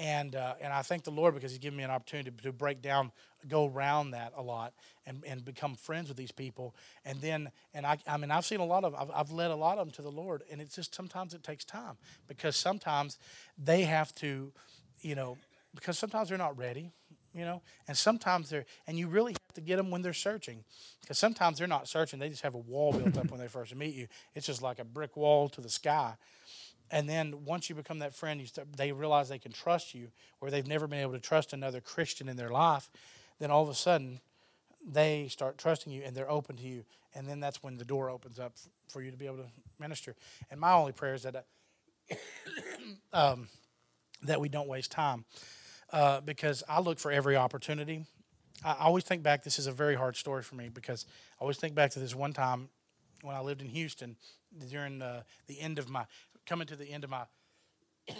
And 0.00 0.34
uh, 0.34 0.54
and 0.62 0.72
I 0.72 0.80
thank 0.80 1.04
the 1.04 1.10
Lord 1.10 1.34
because 1.34 1.52
He's 1.52 1.58
given 1.58 1.76
me 1.76 1.84
an 1.84 1.90
opportunity 1.90 2.30
to, 2.30 2.42
to 2.44 2.52
break 2.52 2.80
down, 2.80 3.12
go 3.46 3.68
around 3.68 4.12
that 4.12 4.32
a 4.34 4.42
lot, 4.42 4.72
and, 5.06 5.22
and 5.26 5.44
become 5.44 5.76
friends 5.76 6.08
with 6.08 6.16
these 6.16 6.32
people. 6.32 6.74
And 7.04 7.20
then 7.20 7.50
and 7.74 7.86
I 7.86 7.98
I 8.08 8.16
mean 8.16 8.30
I've 8.30 8.46
seen 8.46 8.60
a 8.60 8.64
lot 8.64 8.82
of 8.82 8.94
I've, 8.94 9.10
I've 9.14 9.30
led 9.30 9.50
a 9.50 9.56
lot 9.56 9.78
of 9.78 9.86
them 9.86 9.92
to 9.96 10.02
the 10.02 10.10
Lord, 10.10 10.42
and 10.50 10.60
it's 10.60 10.74
just 10.74 10.94
sometimes 10.94 11.34
it 11.34 11.44
takes 11.44 11.64
time 11.66 11.98
because 12.26 12.56
sometimes 12.56 13.18
they 13.62 13.82
have 13.82 14.14
to, 14.16 14.52
you 15.02 15.14
know, 15.14 15.36
because 15.74 15.98
sometimes 15.98 16.30
they're 16.30 16.38
not 16.38 16.56
ready, 16.56 16.90
you 17.34 17.44
know, 17.44 17.60
and 17.86 17.94
sometimes 17.94 18.48
they're 18.48 18.64
and 18.86 18.98
you 18.98 19.06
really 19.06 19.32
have 19.32 19.54
to 19.54 19.60
get 19.60 19.76
them 19.76 19.90
when 19.90 20.00
they're 20.00 20.14
searching 20.14 20.64
because 21.02 21.18
sometimes 21.18 21.58
they're 21.58 21.68
not 21.68 21.88
searching; 21.88 22.18
they 22.18 22.30
just 22.30 22.42
have 22.42 22.54
a 22.54 22.58
wall 22.58 22.92
built 22.94 23.18
up 23.18 23.30
when 23.30 23.38
they 23.38 23.48
first 23.58 23.76
meet 23.76 23.94
you. 23.94 24.08
It's 24.34 24.46
just 24.46 24.62
like 24.62 24.78
a 24.78 24.84
brick 24.84 25.14
wall 25.14 25.50
to 25.50 25.60
the 25.60 25.68
sky 25.68 26.14
and 26.90 27.08
then 27.08 27.44
once 27.44 27.68
you 27.68 27.74
become 27.76 28.00
that 28.00 28.14
friend, 28.14 28.46
start, 28.48 28.68
they 28.76 28.92
realize 28.92 29.28
they 29.28 29.38
can 29.38 29.52
trust 29.52 29.94
you, 29.94 30.08
where 30.38 30.50
they've 30.50 30.66
never 30.66 30.86
been 30.86 30.98
able 30.98 31.12
to 31.12 31.20
trust 31.20 31.52
another 31.52 31.80
Christian 31.80 32.28
in 32.28 32.36
their 32.36 32.50
life. 32.50 32.90
Then 33.38 33.50
all 33.50 33.62
of 33.62 33.68
a 33.68 33.74
sudden, 33.74 34.20
they 34.84 35.28
start 35.28 35.58
trusting 35.58 35.92
you 35.92 36.02
and 36.04 36.16
they're 36.16 36.30
open 36.30 36.56
to 36.56 36.62
you. 36.62 36.84
And 37.14 37.28
then 37.28 37.40
that's 37.40 37.62
when 37.62 37.76
the 37.76 37.84
door 37.84 38.10
opens 38.10 38.38
up 38.38 38.54
for 38.88 39.02
you 39.02 39.10
to 39.10 39.16
be 39.16 39.26
able 39.26 39.38
to 39.38 39.50
minister. 39.78 40.16
And 40.50 40.60
my 40.60 40.72
only 40.72 40.92
prayer 40.92 41.14
is 41.14 41.22
that 41.22 41.46
um, 43.12 43.48
that 44.22 44.40
we 44.40 44.48
don't 44.48 44.68
waste 44.68 44.90
time, 44.90 45.24
uh, 45.92 46.20
because 46.20 46.62
I 46.68 46.80
look 46.80 46.98
for 46.98 47.10
every 47.10 47.36
opportunity. 47.36 48.04
I 48.64 48.76
always 48.80 49.04
think 49.04 49.22
back. 49.22 49.42
This 49.42 49.58
is 49.58 49.66
a 49.66 49.72
very 49.72 49.94
hard 49.94 50.16
story 50.16 50.42
for 50.42 50.54
me 50.54 50.68
because 50.68 51.06
I 51.38 51.42
always 51.42 51.56
think 51.56 51.74
back 51.74 51.92
to 51.92 51.98
this 51.98 52.14
one 52.14 52.32
time 52.32 52.68
when 53.22 53.34
I 53.34 53.40
lived 53.40 53.62
in 53.62 53.68
Houston 53.68 54.16
during 54.70 55.00
uh, 55.00 55.22
the 55.46 55.60
end 55.60 55.78
of 55.78 55.88
my 55.88 56.04
coming 56.46 56.66
to 56.66 56.76
the 56.76 56.90
end 56.90 57.04
of 57.04 57.10
my 57.10 57.24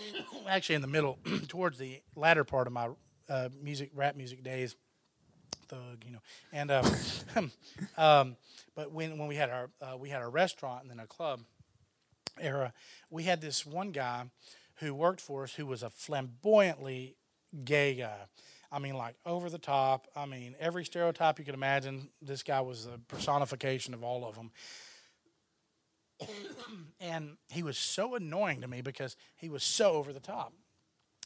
actually 0.49 0.75
in 0.75 0.83
the 0.83 0.89
middle 0.89 1.19
towards 1.49 1.79
the 1.79 2.01
latter 2.15 2.45
part 2.45 2.67
of 2.67 2.73
my 2.73 2.89
uh, 3.29 3.49
music 3.61 3.91
rap 3.95 4.17
music 4.17 4.43
days 4.43 4.77
thug 5.69 6.05
you 6.05 6.13
know 6.13 6.21
and 6.53 6.71
uh, 6.71 6.83
um, 7.97 8.37
but 8.75 8.93
when 8.93 9.19
when 9.19 9.29
we 9.29 9.37
had 9.37 9.51
our 9.51 9.71
uh, 9.81 9.97
we 9.97 10.09
had 10.09 10.23
a 10.23 10.29
restaurant 10.29 10.83
and 10.83 10.91
then 10.91 11.01
a 11.01 11.07
club 11.07 11.41
era 12.41 12.73
we 13.11 13.25
had 13.25 13.41
this 13.41 13.67
one 13.67 13.91
guy 13.91 14.25
who 14.77 14.95
worked 14.95 15.21
for 15.21 15.45
us 15.45 15.55
who 15.55 15.67
was 15.67 15.83
a 15.83 15.91
flamboyantly 15.91 17.17
gay 17.65 17.95
guy 17.95 18.27
I 18.73 18.79
mean, 18.79 18.95
like 18.95 19.17
over 19.27 19.51
the 19.51 19.59
top. 19.59 20.07
I 20.15 20.27
mean, 20.27 20.55
every 20.61 20.85
stereotype 20.85 21.39
you 21.39 21.45
could 21.45 21.55
imagine, 21.55 22.09
this 22.23 22.43
guy 22.43 22.61
was 22.61 22.87
the 22.87 22.99
personification 23.09 23.95
of 23.95 24.05
all 24.05 24.25
of 24.25 24.37
them. 24.37 24.53
and 27.01 27.37
he 27.49 27.63
was 27.63 27.79
so 27.79 28.15
annoying 28.15 28.61
to 28.61 28.69
me 28.69 28.81
because 28.81 29.17
he 29.37 29.49
was 29.49 29.63
so 29.63 29.93
over 29.93 30.13
the 30.13 30.21
top. 30.21 30.53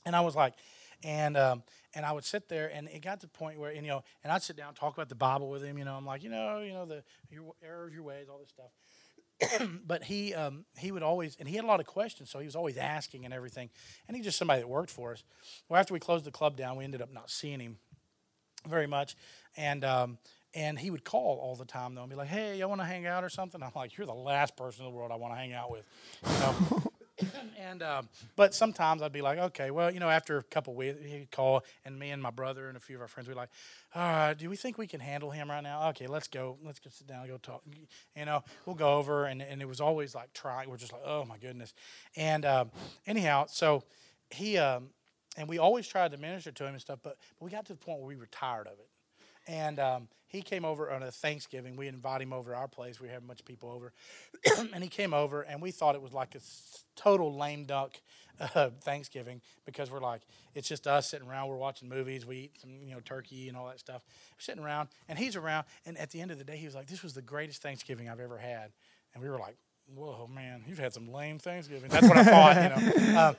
And 0.07 0.15
I 0.15 0.21
was 0.21 0.37
like, 0.37 0.55
and 1.03 1.37
um, 1.37 1.63
and 1.95 2.05
I 2.05 2.13
would 2.13 2.25
sit 2.25 2.49
there, 2.49 2.71
and 2.73 2.89
it 2.89 3.03
got 3.03 3.21
to 3.21 3.27
the 3.27 3.33
point 3.33 3.59
where, 3.59 3.73
you 3.73 3.83
know, 3.83 4.03
and 4.23 4.33
I'd 4.33 4.43
sit 4.43 4.57
down 4.57 4.75
talk 4.75 4.95
about 4.95 5.09
the 5.09 5.15
Bible 5.15 5.51
with 5.51 5.63
him. 5.63 5.79
You 5.79 5.85
know, 5.85 5.95
I'm 5.95 6.07
like, 6.07 6.23
you 6.23 6.31
know, 6.31 6.61
you 6.61 6.73
know, 6.73 6.87
the 6.87 7.03
your 7.31 7.55
errors, 7.63 7.93
your 7.93 8.03
ways, 8.03 8.27
all 8.31 8.39
this 8.39 8.49
stuff. 8.49 8.71
but 9.87 10.05
he 10.05 10.35
um, 10.35 10.65
he 10.79 10.93
would 10.93 11.03
always, 11.03 11.37
and 11.39 11.49
he 11.49 11.57
had 11.57 11.65
a 11.65 11.69
lot 11.69 11.81
of 11.81 11.87
questions, 11.87 12.31
so 12.31 12.39
he 12.39 12.47
was 12.47 12.57
always 12.57 12.77
asking 12.77 13.25
and 13.25 13.35
everything. 13.35 13.71
And 14.07 14.17
he's 14.17 14.25
just 14.25 14.39
somebody 14.39 14.61
that 14.61 14.69
worked 14.69 14.91
for 14.91 15.13
us. 15.13 15.25
Well, 15.69 15.81
after 15.81 15.93
we 15.93 16.01
closed 16.01 16.25
the 16.25 16.31
club 16.31 16.57
down, 16.57 16.77
we 16.77 16.85
ended 16.85 17.03
up 17.03 17.13
not 17.13 17.31
seeing 17.31 17.61
him 17.61 17.79
very 18.67 18.87
much, 18.87 19.17
and 19.57 19.85
um, 19.85 20.19
and 20.55 20.79
he 20.79 20.91
would 20.91 21.05
call 21.05 21.39
all 21.43 21.57
the 21.57 21.65
time 21.65 21.95
though 21.95 22.03
and 22.03 22.11
be 22.11 22.17
like, 22.17 22.29
"Hey, 22.29 22.59
you 22.59 22.69
want 22.69 22.81
to 22.81 22.87
hang 22.87 23.07
out 23.07 23.25
or 23.25 23.29
something?" 23.29 23.63
I'm 23.63 23.73
like, 23.75 23.97
"You're 23.97 24.07
the 24.07 24.15
last 24.15 24.57
person 24.57 24.85
in 24.85 24.91
the 24.93 24.97
world 24.97 25.11
I 25.13 25.17
want 25.17 25.35
to 25.35 25.39
hang 25.39 25.53
out 25.53 25.71
with," 25.71 25.85
you 26.27 26.33
know. 26.41 26.83
and 27.59 27.83
um, 27.83 28.09
but 28.37 28.55
sometimes 28.55 29.03
I'd 29.03 29.13
be 29.13 29.23
like, 29.23 29.39
"Okay, 29.39 29.71
well, 29.71 29.91
you 29.91 30.01
know," 30.01 30.09
after 30.09 30.39
a 30.39 30.43
couple 30.43 30.75
weeks, 30.75 30.99
he'd 31.05 31.31
call, 31.31 31.65
and 31.85 31.99
me 31.99 32.11
and 32.11 32.23
my 32.23 32.31
brother 32.31 32.69
and 32.69 32.77
a 32.77 32.81
few 32.81 32.97
of 32.97 33.03
our 33.03 33.09
friends 33.09 33.29
be 33.29 33.35
like, 33.35 33.51
"All 33.95 34.03
right, 34.03 34.35
do 34.35 34.49
we 34.49 34.57
think 34.57 34.79
we 34.79 34.87
can 34.87 35.01
handle 35.01 35.31
him 35.31 35.51
right 35.51 35.63
now? 35.63 35.89
Okay, 35.91 36.07
let's 36.07 36.29
go. 36.29 36.59
Let's 36.65 36.79
go 36.79 36.91
sit 36.91 37.07
down 37.07 37.21
and 37.23 37.31
go 37.31 37.39
talk. 37.39 37.63
You 38.17 38.25
know, 38.25 38.43
we'll 38.67 38.77
go 38.77 38.95
over." 38.95 39.27
And 39.27 39.43
and 39.43 39.61
it 39.61 39.69
was 39.69 39.81
always 39.81 40.15
like 40.15 40.33
trying. 40.33 40.71
We're 40.71 40.77
just 40.77 40.93
like, 40.93 41.03
"Oh 41.05 41.25
my 41.25 41.39
goodness," 41.39 41.75
and 42.17 42.45
um, 42.45 42.71
anyhow, 43.07 43.47
so 43.49 43.83
he. 44.31 44.59
Um, 44.59 44.91
and 45.37 45.49
we 45.49 45.59
always 45.59 45.89
tried 45.89 46.13
to 46.13 46.17
minister 46.17 46.53
to 46.53 46.65
him 46.65 46.75
and 46.75 46.81
stuff, 46.81 47.01
but, 47.03 47.17
but 47.39 47.45
we 47.45 47.51
got 47.51 47.67
to 47.67 47.73
the 47.73 47.79
point 47.79 47.99
where 47.99 48.07
we 48.07 48.15
were 48.15 48.27
tired 48.27 48.69
of 48.69 48.75
it. 48.75 48.89
And 49.47 49.79
um, 49.81 50.09
he 50.35 50.43
came 50.43 50.65
over 50.65 50.91
on 50.91 51.03
a 51.03 51.11
Thanksgiving. 51.11 51.77
We 51.77 51.87
invited 51.87 52.25
him 52.25 52.33
over 52.33 52.51
to 52.51 52.57
our 52.57 52.69
place. 52.69 53.01
We 53.01 53.09
have 53.09 53.23
a 53.23 53.27
bunch 53.27 53.41
of 53.41 53.47
people 53.47 53.71
over, 53.71 53.93
and 54.75 54.83
he 54.83 54.89
came 54.89 55.15
over, 55.15 55.43
and 55.43 55.63
we 55.63 55.71
thought 55.71 55.95
it 55.95 56.03
was 56.03 56.13
like 56.13 56.35
a 56.35 56.41
total 56.97 57.37
lame 57.37 57.65
duck 57.65 58.01
uh, 58.41 58.71
Thanksgiving 58.83 59.41
because 59.65 59.91
we're 59.91 60.01
like, 60.01 60.23
it's 60.55 60.69
just 60.69 60.87
us 60.87 61.09
sitting 61.09 61.29
around. 61.29 61.49
We're 61.49 61.57
watching 61.57 61.89
movies. 61.89 62.27
We 62.27 62.37
eat 62.37 62.53
some, 62.61 62.71
you 62.83 62.95
know, 62.95 63.01
turkey 63.01 63.49
and 63.49 63.57
all 63.57 63.67
that 63.69 63.79
stuff. 63.79 64.03
We're 64.33 64.41
sitting 64.41 64.63
around, 64.63 64.89
and 65.09 65.19
he's 65.19 65.37
around. 65.37 65.67
And 65.87 65.97
at 65.99 66.11
the 66.11 66.21
end 66.21 66.33
of 66.33 66.39
the 66.39 66.45
day, 66.45 66.57
he 66.57 66.67
was 66.67 66.75
like, 66.75 66.87
"This 66.87 67.03
was 67.03 67.15
the 67.15 67.23
greatest 67.23 67.63
Thanksgiving 67.63 68.09
I've 68.09 68.21
ever 68.21 68.39
had." 68.39 68.73
And 69.15 69.23
we 69.23 69.31
were 69.31 69.39
like, 69.39 69.57
"Whoa, 69.95 70.27
man, 70.27 70.65
you've 70.67 70.81
had 70.81 70.93
some 70.93 71.13
lame 71.13 71.39
Thanksgiving." 71.39 71.91
That's 71.91 72.09
what 72.09 72.19
I 72.19 72.25
thought, 72.25 72.57
you 72.57 73.13
know. 73.15 73.21
Um, 73.21 73.37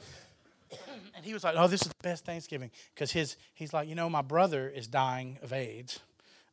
and 1.16 1.26
he 1.26 1.34
was 1.34 1.44
like, 1.44 1.56
"Oh, 1.58 1.68
this 1.68 1.82
is 1.82 1.90
the 1.90 2.04
best 2.04 2.26
Thanksgiving," 2.26 2.72
because 2.94 3.12
his 3.12 3.36
he's 3.54 3.74
like, 3.74 3.90
you 3.90 3.96
know, 3.96 4.10
my 4.10 4.22
brother 4.22 4.70
is 4.70 4.88
dying 4.88 5.38
of 5.42 5.52
AIDS, 5.52 6.00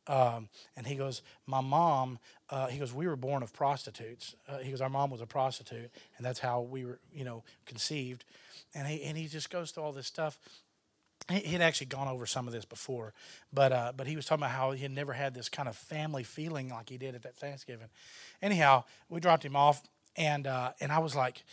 um, 0.07 0.49
and 0.75 0.85
he 0.85 0.95
goes, 0.95 1.21
my 1.45 1.61
mom, 1.61 2.19
uh, 2.49 2.67
he 2.67 2.79
goes, 2.79 2.93
we 2.93 3.07
were 3.07 3.15
born 3.15 3.41
of 3.43 3.53
prostitutes. 3.53 4.35
Uh, 4.47 4.57
he 4.57 4.69
goes, 4.71 4.81
our 4.81 4.89
mom 4.89 5.09
was 5.09 5.21
a 5.21 5.25
prostitute, 5.25 5.91
and 6.17 6.25
that's 6.25 6.39
how 6.39 6.61
we 6.61 6.85
were, 6.85 6.99
you 7.13 7.23
know, 7.23 7.43
conceived. 7.65 8.25
And 8.75 8.87
he 8.87 9.03
and 9.03 9.17
he 9.17 9.27
just 9.27 9.49
goes 9.49 9.71
through 9.71 9.83
all 9.83 9.91
this 9.91 10.07
stuff. 10.07 10.39
He 11.31 11.53
had 11.53 11.61
actually 11.61 11.87
gone 11.87 12.09
over 12.09 12.25
some 12.25 12.47
of 12.47 12.53
this 12.53 12.65
before, 12.65 13.13
but 13.53 13.71
uh, 13.71 13.93
but 13.95 14.07
he 14.07 14.17
was 14.17 14.25
talking 14.25 14.43
about 14.43 14.51
how 14.51 14.71
he 14.71 14.81
had 14.81 14.91
never 14.91 15.13
had 15.13 15.33
this 15.33 15.47
kind 15.47 15.69
of 15.69 15.75
family 15.77 16.23
feeling 16.23 16.69
like 16.69 16.89
he 16.89 16.97
did 16.97 17.15
at 17.15 17.23
that 17.23 17.37
Thanksgiving. 17.37 17.87
Anyhow, 18.41 18.83
we 19.07 19.21
dropped 19.21 19.45
him 19.45 19.55
off, 19.55 19.81
and 20.17 20.45
uh, 20.45 20.73
and 20.81 20.91
I 20.91 20.99
was 20.99 21.15
like, 21.15 21.45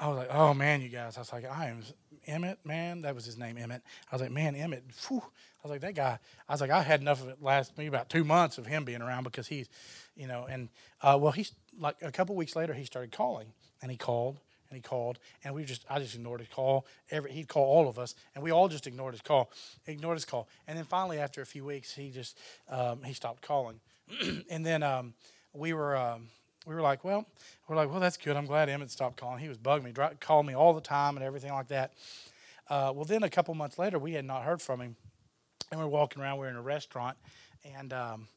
I 0.00 0.08
was 0.08 0.16
like, 0.16 0.28
oh 0.30 0.54
man, 0.54 0.80
you 0.80 0.88
guys. 0.88 1.18
I 1.18 1.20
was 1.20 1.32
like, 1.32 1.44
I 1.44 1.68
am 1.68 1.82
Emmett, 2.26 2.60
man. 2.64 3.02
That 3.02 3.14
was 3.14 3.26
his 3.26 3.36
name, 3.36 3.58
Emmett. 3.58 3.82
I 4.10 4.14
was 4.14 4.22
like, 4.22 4.30
man, 4.30 4.56
Emmett. 4.56 4.84
Whew. 5.08 5.22
I 5.62 5.68
was 5.68 5.70
like, 5.70 5.80
that 5.82 5.94
guy. 5.94 6.18
I 6.48 6.52
was 6.52 6.60
like, 6.60 6.70
I 6.70 6.82
had 6.82 7.00
enough 7.00 7.22
of 7.22 7.28
it 7.28 7.42
last 7.42 7.76
me 7.76 7.86
about 7.86 8.08
two 8.08 8.24
months 8.24 8.56
of 8.56 8.66
him 8.66 8.84
being 8.84 9.02
around 9.02 9.24
because 9.24 9.48
he's, 9.48 9.68
you 10.16 10.26
know, 10.26 10.46
and 10.48 10.70
uh, 11.02 11.18
well, 11.20 11.32
he's 11.32 11.52
like 11.78 11.96
a 12.00 12.10
couple 12.10 12.34
weeks 12.34 12.56
later 12.56 12.72
he 12.72 12.84
started 12.84 13.12
calling 13.12 13.52
and 13.82 13.90
he 13.90 13.96
called 13.96 14.40
and 14.70 14.76
he 14.76 14.80
called 14.80 15.18
and 15.44 15.54
we 15.54 15.64
just 15.64 15.84
I 15.90 15.98
just 15.98 16.14
ignored 16.14 16.40
his 16.40 16.48
call. 16.48 16.86
Every 17.10 17.32
he'd 17.32 17.48
call 17.48 17.64
all 17.64 17.88
of 17.88 17.98
us 17.98 18.14
and 18.34 18.42
we 18.42 18.50
all 18.50 18.68
just 18.68 18.86
ignored 18.86 19.12
his 19.12 19.20
call, 19.20 19.50
ignored 19.86 20.16
his 20.16 20.24
call, 20.24 20.48
and 20.66 20.78
then 20.78 20.84
finally 20.84 21.18
after 21.18 21.42
a 21.42 21.46
few 21.46 21.64
weeks 21.64 21.94
he 21.94 22.10
just 22.10 22.38
um, 22.70 23.02
he 23.04 23.12
stopped 23.12 23.42
calling, 23.42 23.80
and 24.50 24.64
then 24.64 24.82
um, 24.82 25.14
we 25.52 25.72
were. 25.72 25.96
Um, 25.96 26.28
we 26.66 26.74
were 26.74 26.82
like, 26.82 27.04
well, 27.04 27.26
we're 27.66 27.74
like, 27.74 27.90
well, 27.90 28.00
that's 28.00 28.18
good. 28.18 28.36
I'm 28.36 28.44
glad 28.44 28.68
Emmett 28.68 28.90
stopped 28.90 29.16
calling. 29.16 29.38
He 29.38 29.48
was 29.48 29.56
bugging 29.56 29.82
me, 29.82 29.94
called 30.20 30.44
me 30.44 30.54
all 30.54 30.74
the 30.74 30.82
time 30.82 31.16
and 31.16 31.24
everything 31.24 31.52
like 31.52 31.68
that. 31.68 31.94
Uh, 32.68 32.92
well, 32.94 33.04
then 33.04 33.22
a 33.22 33.30
couple 33.30 33.54
months 33.54 33.78
later, 33.78 33.98
we 33.98 34.12
had 34.12 34.24
not 34.24 34.42
heard 34.42 34.60
from 34.60 34.80
him, 34.80 34.96
and 35.70 35.80
we 35.80 35.84
are 35.84 35.88
walking 35.88 36.22
around. 36.22 36.38
We 36.38 36.46
are 36.46 36.50
in 36.50 36.56
a 36.56 36.62
restaurant, 36.62 37.16
and 37.64 37.92
um, 37.92 38.28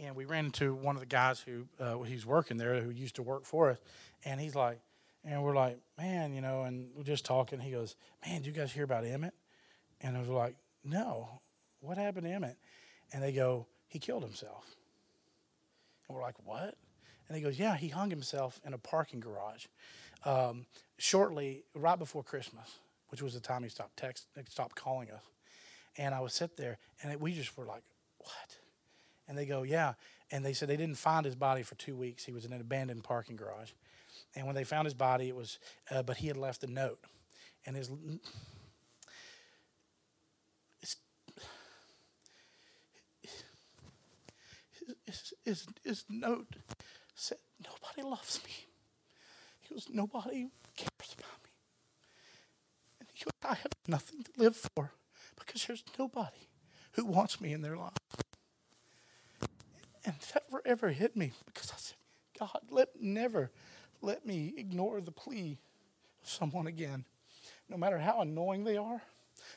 and 0.00 0.16
we 0.16 0.24
ran 0.24 0.46
into 0.46 0.74
one 0.74 0.96
of 0.96 1.00
the 1.00 1.06
guys 1.06 1.40
who 1.40 1.66
uh, 1.80 1.98
he's 2.02 2.26
working 2.26 2.56
there, 2.56 2.80
who 2.80 2.90
used 2.90 3.16
to 3.16 3.22
work 3.22 3.44
for 3.44 3.70
us, 3.70 3.78
and 4.24 4.40
he's 4.40 4.54
like, 4.54 4.80
and 5.24 5.42
we're 5.42 5.54
like, 5.54 5.78
man, 5.96 6.34
you 6.34 6.40
know, 6.40 6.62
and 6.62 6.88
we're 6.96 7.04
just 7.04 7.24
talking. 7.24 7.60
He 7.60 7.70
goes, 7.70 7.96
man, 8.24 8.42
did 8.42 8.46
you 8.46 8.52
guys 8.52 8.72
hear 8.72 8.84
about 8.84 9.04
Emmett? 9.04 9.34
And 10.00 10.16
I 10.16 10.20
was 10.20 10.28
like, 10.28 10.56
no, 10.84 11.40
what 11.80 11.96
happened 11.96 12.26
to 12.26 12.32
Emmett? 12.32 12.58
And 13.12 13.22
they 13.22 13.32
go, 13.32 13.66
he 13.86 13.98
killed 13.98 14.22
himself. 14.22 14.76
And 16.08 16.16
we're 16.16 16.22
like, 16.22 16.34
what? 16.44 16.74
And 17.28 17.36
he 17.36 17.42
goes, 17.42 17.58
Yeah, 17.58 17.76
he 17.76 17.88
hung 17.88 18.10
himself 18.10 18.60
in 18.64 18.74
a 18.74 18.78
parking 18.78 19.20
garage 19.20 19.66
um, 20.24 20.66
shortly, 20.98 21.64
right 21.74 21.98
before 21.98 22.22
Christmas, 22.22 22.78
which 23.08 23.22
was 23.22 23.34
the 23.34 23.40
time 23.40 23.62
he 23.62 23.68
stopped 23.68 23.96
text, 23.96 24.26
stopped 24.48 24.76
calling 24.76 25.10
us. 25.10 25.22
And 25.96 26.14
I 26.14 26.20
would 26.20 26.32
sit 26.32 26.56
there, 26.56 26.78
and 27.02 27.12
it, 27.12 27.20
we 27.20 27.32
just 27.32 27.56
were 27.56 27.64
like, 27.64 27.82
What? 28.18 28.58
And 29.28 29.38
they 29.38 29.46
go, 29.46 29.62
Yeah. 29.62 29.94
And 30.30 30.44
they 30.44 30.52
said 30.52 30.68
they 30.68 30.76
didn't 30.76 30.98
find 30.98 31.24
his 31.24 31.36
body 31.36 31.62
for 31.62 31.74
two 31.76 31.94
weeks. 31.94 32.24
He 32.24 32.32
was 32.32 32.44
in 32.44 32.52
an 32.52 32.60
abandoned 32.60 33.04
parking 33.04 33.36
garage. 33.36 33.70
And 34.34 34.46
when 34.46 34.56
they 34.56 34.64
found 34.64 34.86
his 34.86 34.94
body, 34.94 35.28
it 35.28 35.36
was, 35.36 35.58
uh, 35.90 36.02
but 36.02 36.16
he 36.16 36.26
had 36.26 36.36
left 36.36 36.64
a 36.64 36.66
note. 36.66 36.98
And 37.66 37.76
his, 37.76 37.90
his, 40.80 40.96
his, 45.06 45.34
his, 45.44 45.66
his 45.84 46.04
note 46.08 46.56
said, 47.14 47.38
Nobody 47.62 48.02
loves 48.08 48.40
me. 48.44 48.50
He 49.60 49.74
goes, 49.74 49.86
Nobody 49.90 50.48
cares 50.76 51.14
about 51.16 51.38
me. 51.44 51.50
And 53.00 53.08
he 53.12 53.24
goes, 53.24 53.32
I 53.44 53.54
have 53.54 53.72
nothing 53.86 54.22
to 54.24 54.30
live 54.36 54.56
for 54.56 54.90
because 55.38 55.66
there's 55.66 55.84
nobody 55.98 56.48
who 56.92 57.04
wants 57.04 57.40
me 57.40 57.52
in 57.52 57.62
their 57.62 57.76
life. 57.76 57.92
And 60.04 60.14
that 60.34 60.50
forever 60.50 60.90
hit 60.90 61.16
me 61.16 61.32
because 61.46 61.70
I 61.70 61.76
said, 61.78 61.96
God, 62.38 62.60
let 62.70 62.88
never 63.00 63.50
let 64.04 64.26
me 64.26 64.52
ignore 64.56 65.00
the 65.00 65.10
plea 65.10 65.58
of 66.22 66.28
someone 66.28 66.66
again. 66.66 67.04
No 67.68 67.78
matter 67.78 67.98
how 67.98 68.20
annoying 68.20 68.64
they 68.64 68.76
are, 68.76 69.00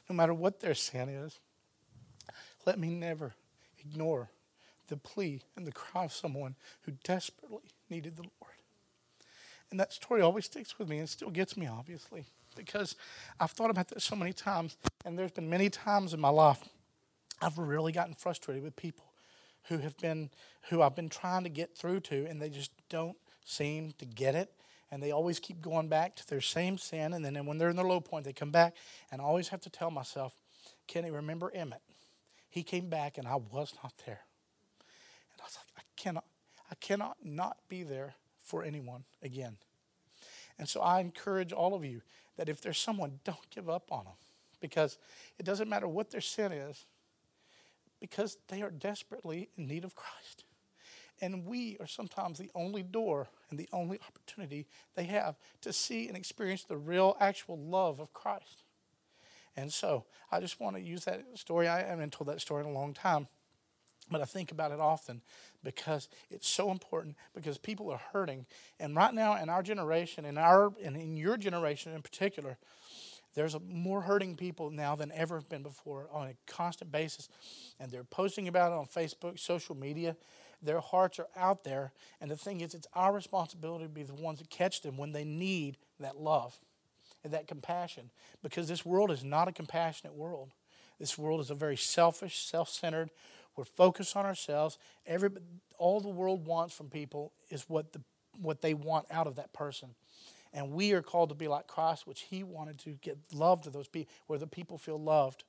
no 0.10 0.16
matter 0.16 0.34
what 0.34 0.62
their 0.62 0.74
sin 0.74 1.10
is, 1.10 1.40
let 2.66 2.80
me 2.80 2.90
never 2.90 3.34
ignore 3.80 4.30
the 4.88 4.96
plea 4.96 5.42
and 5.58 5.68
the 5.68 5.72
cry 5.74 6.06
of 6.06 6.14
someone 6.14 6.56
who 6.84 6.94
desperately 7.04 7.64
needed 7.90 8.16
the 8.16 8.24
Lord. 8.24 8.54
And 9.70 9.80
that 9.80 9.92
story 9.92 10.22
always 10.22 10.46
sticks 10.46 10.80
with 10.80 10.88
me 10.88 11.00
and 11.00 11.10
still 11.10 11.30
gets 11.30 11.58
me, 11.58 11.68
obviously, 11.68 12.26
because 12.58 12.96
I've 13.40 13.52
thought 13.52 13.70
about 13.70 13.88
this 13.88 14.04
so 14.04 14.16
many 14.16 14.34
times. 14.34 14.76
And 15.06 15.18
there's 15.18 15.32
been 15.32 15.50
many 15.50 15.70
times 15.70 16.14
in 16.14 16.20
my 16.20 16.30
life 16.30 16.64
I've 17.42 17.58
really 17.58 17.92
gotten 17.92 18.14
frustrated 18.14 18.64
with 18.64 18.76
people 18.76 19.06
who 19.70 19.78
have 19.80 19.98
been 19.98 20.30
who 20.70 20.82
I've 20.82 20.96
been 20.96 21.10
trying 21.10 21.44
to 21.44 21.50
get 21.50 21.78
through 21.78 22.02
to 22.02 22.26
and 22.26 22.42
they 22.42 22.50
just 22.50 22.72
don't 22.90 23.18
seem 23.46 23.94
to 24.00 24.06
get 24.06 24.36
it 24.36 24.52
and 24.92 25.02
they 25.02 25.12
always 25.12 25.40
keep 25.40 25.62
going 25.62 25.88
back 25.88 26.16
to 26.16 26.28
their 26.28 26.42
same 26.42 26.78
sin 26.78 27.14
and 27.14 27.24
then 27.24 27.46
when 27.46 27.58
they're 27.58 27.70
in 27.70 27.76
their 27.76 27.86
low 27.86 28.02
point 28.02 28.26
they 28.26 28.34
come 28.34 28.52
back 28.52 28.76
and 29.12 29.22
I 29.22 29.26
always 29.26 29.50
have 29.50 29.62
to 29.62 29.70
tell 29.70 29.92
myself 29.92 30.36
Kenny 30.88 31.12
remember 31.12 31.52
Emmett 31.54 31.82
he 32.50 32.64
came 32.64 32.90
back 32.90 33.18
and 33.18 33.28
I 33.28 33.36
was 33.36 33.74
not 33.84 33.94
there 34.06 34.22
and 35.32 35.42
I 35.42 35.46
was 35.46 35.58
like 35.58 35.68
I 35.78 35.84
cannot 35.96 36.26
I 36.72 36.76
cannot 36.76 37.18
not 37.24 37.58
be 37.70 37.84
there 37.84 38.16
for 38.44 38.64
anyone 38.64 39.04
again 39.22 39.58
and 40.60 40.68
so 40.68 40.82
I 40.82 41.00
encourage 41.00 41.52
all 41.54 41.74
of 41.74 41.86
you 41.86 42.02
that 42.38 42.50
if 42.50 42.62
there's 42.62 42.78
someone 42.78 43.20
don't 43.24 43.50
give 43.50 43.70
up 43.70 43.92
on 43.92 44.06
them 44.06 44.14
because 44.60 44.98
it 45.38 45.46
doesn't 45.46 45.70
matter 45.70 45.88
what 45.88 46.10
their 46.12 46.22
sin 46.22 46.52
is 46.52 46.86
because 48.00 48.38
they 48.48 48.62
are 48.62 48.72
desperately 48.72 49.50
in 49.58 49.68
need 49.68 49.84
of 49.84 49.96
Christ. 49.96 50.46
And 51.20 51.46
we 51.46 51.78
are 51.80 51.88
sometimes 51.88 52.38
the 52.38 52.52
only 52.54 52.84
door 52.84 53.28
and 53.50 53.58
the 53.58 53.70
only 53.74 54.00
opportunity 54.08 54.68
they 54.96 55.06
have 55.06 55.36
to 55.62 55.74
see 55.74 56.08
and 56.08 56.16
experience 56.16 56.64
the 56.64 56.78
real, 56.78 57.18
actual 57.20 57.58
love 57.58 58.00
of 58.00 58.14
Christ. 58.14 58.64
And 59.56 59.74
so 59.74 60.06
I 60.32 60.40
just 60.40 60.60
want 60.60 60.76
to 60.76 60.82
use 60.82 61.06
that 61.06 61.26
story. 61.34 61.68
I 61.68 61.82
haven't 61.82 62.14
told 62.14 62.30
that 62.30 62.42
story 62.42 62.64
in 62.64 62.70
a 62.70 62.74
long 62.74 62.94
time, 62.94 63.28
but 64.10 64.22
I 64.22 64.26
think 64.26 64.52
about 64.52 64.72
it 64.72 64.80
often 64.80 65.22
because 65.64 66.08
it's 66.30 66.48
so 66.48 66.72
important 66.72 67.16
because 67.36 67.58
people 67.58 67.90
are 67.92 68.02
hurting. 68.14 68.46
And 68.80 68.96
right 68.96 69.14
now 69.14 69.42
in 69.42 69.50
our 69.50 69.62
generation, 69.62 70.26
in 70.26 70.38
our 70.38 70.72
and 70.84 70.96
in 70.96 71.18
your 71.18 71.38
generation 71.38 71.94
in 71.94 72.02
particular, 72.02 72.58
there's 73.38 73.56
more 73.70 74.02
hurting 74.02 74.36
people 74.36 74.72
now 74.72 74.96
than 74.96 75.12
ever 75.12 75.42
been 75.42 75.62
before 75.62 76.08
on 76.12 76.28
a 76.28 76.52
constant 76.52 76.92
basis. 76.92 77.30
And 77.80 77.92
they're 77.92 78.04
posting 78.04 78.48
about 78.48 78.72
it 78.72 78.76
on 78.76 78.88
Facebook, 78.88 79.38
social 79.38 79.76
media. 79.76 80.16
Their 80.64 80.80
hearts 80.80 81.20
are 81.20 81.28
out 81.36 81.64
there. 81.64 81.92
And 82.20 82.32
the 82.32 82.36
thing 82.36 82.62
is, 82.62 82.74
it's 82.74 82.88
our 82.96 83.14
responsibility 83.14 83.86
to 83.86 83.90
be 83.90 84.02
the 84.02 84.16
ones 84.16 84.40
that 84.40 84.50
catch 84.50 84.82
them 84.82 84.98
when 84.98 85.12
they 85.12 85.24
need 85.24 85.78
that 86.00 86.18
love 86.20 86.58
and 87.24 87.32
that 87.32 87.48
compassion. 87.48 88.10
Because 88.42 88.68
this 88.68 88.84
world 88.84 89.12
is 89.12 89.24
not 89.24 89.48
a 89.48 89.52
compassionate 89.52 90.16
world. 90.16 90.50
This 91.00 91.16
world 91.16 91.40
is 91.40 91.52
a 91.52 91.56
very 91.56 91.78
selfish, 91.78 92.40
self 92.40 92.70
centered. 92.70 93.12
We're 93.58 93.66
focused 93.66 94.16
on 94.16 94.26
ourselves. 94.26 94.78
Every, 95.06 95.30
all 95.78 96.00
the 96.00 96.10
world 96.10 96.46
wants 96.46 96.74
from 96.74 96.90
people 96.90 97.34
is 97.50 97.66
what, 97.68 97.92
the, 97.92 98.02
what 98.40 98.62
they 98.62 98.74
want 98.74 99.08
out 99.12 99.28
of 99.28 99.36
that 99.36 99.52
person. 99.52 99.90
And 100.54 100.72
we 100.72 100.94
are 100.94 101.02
called 101.02 101.30
to 101.30 101.36
be 101.36 101.48
like 101.48 101.68
Christ, 101.68 102.08
which 102.08 102.22
he 102.22 102.44
wanted 102.44 102.80
to 102.80 102.92
get 102.92 103.18
love 103.34 103.64
to 103.64 103.70
those 103.70 103.88
people, 103.88 104.14
where 104.28 104.40
the 104.40 104.48
people 104.48 104.78
feel 104.78 105.02
loved, 105.02 105.44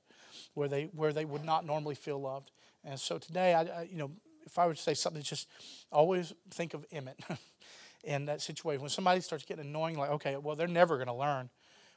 where 0.55 0.67
they, 0.67 0.85
where 0.85 1.13
they 1.13 1.25
would 1.25 1.45
not 1.45 1.65
normally 1.65 1.95
feel 1.95 2.19
loved. 2.19 2.51
And 2.83 2.99
so 2.99 3.17
today, 3.17 3.53
I, 3.53 3.61
I 3.61 3.87
you 3.89 3.97
know, 3.97 4.11
if 4.45 4.57
I 4.57 4.65
were 4.65 4.73
to 4.73 4.81
say 4.81 4.93
something, 4.93 5.21
just 5.21 5.47
always 5.91 6.33
think 6.51 6.73
of 6.73 6.85
Emmett 6.91 7.19
in 8.03 8.25
that 8.25 8.41
situation. 8.41 8.81
When 8.81 8.89
somebody 8.89 9.21
starts 9.21 9.45
getting 9.45 9.65
annoying, 9.65 9.97
like, 9.97 10.09
okay, 10.11 10.37
well, 10.37 10.55
they're 10.55 10.67
never 10.67 10.97
going 10.97 11.07
to 11.07 11.13
learn. 11.13 11.49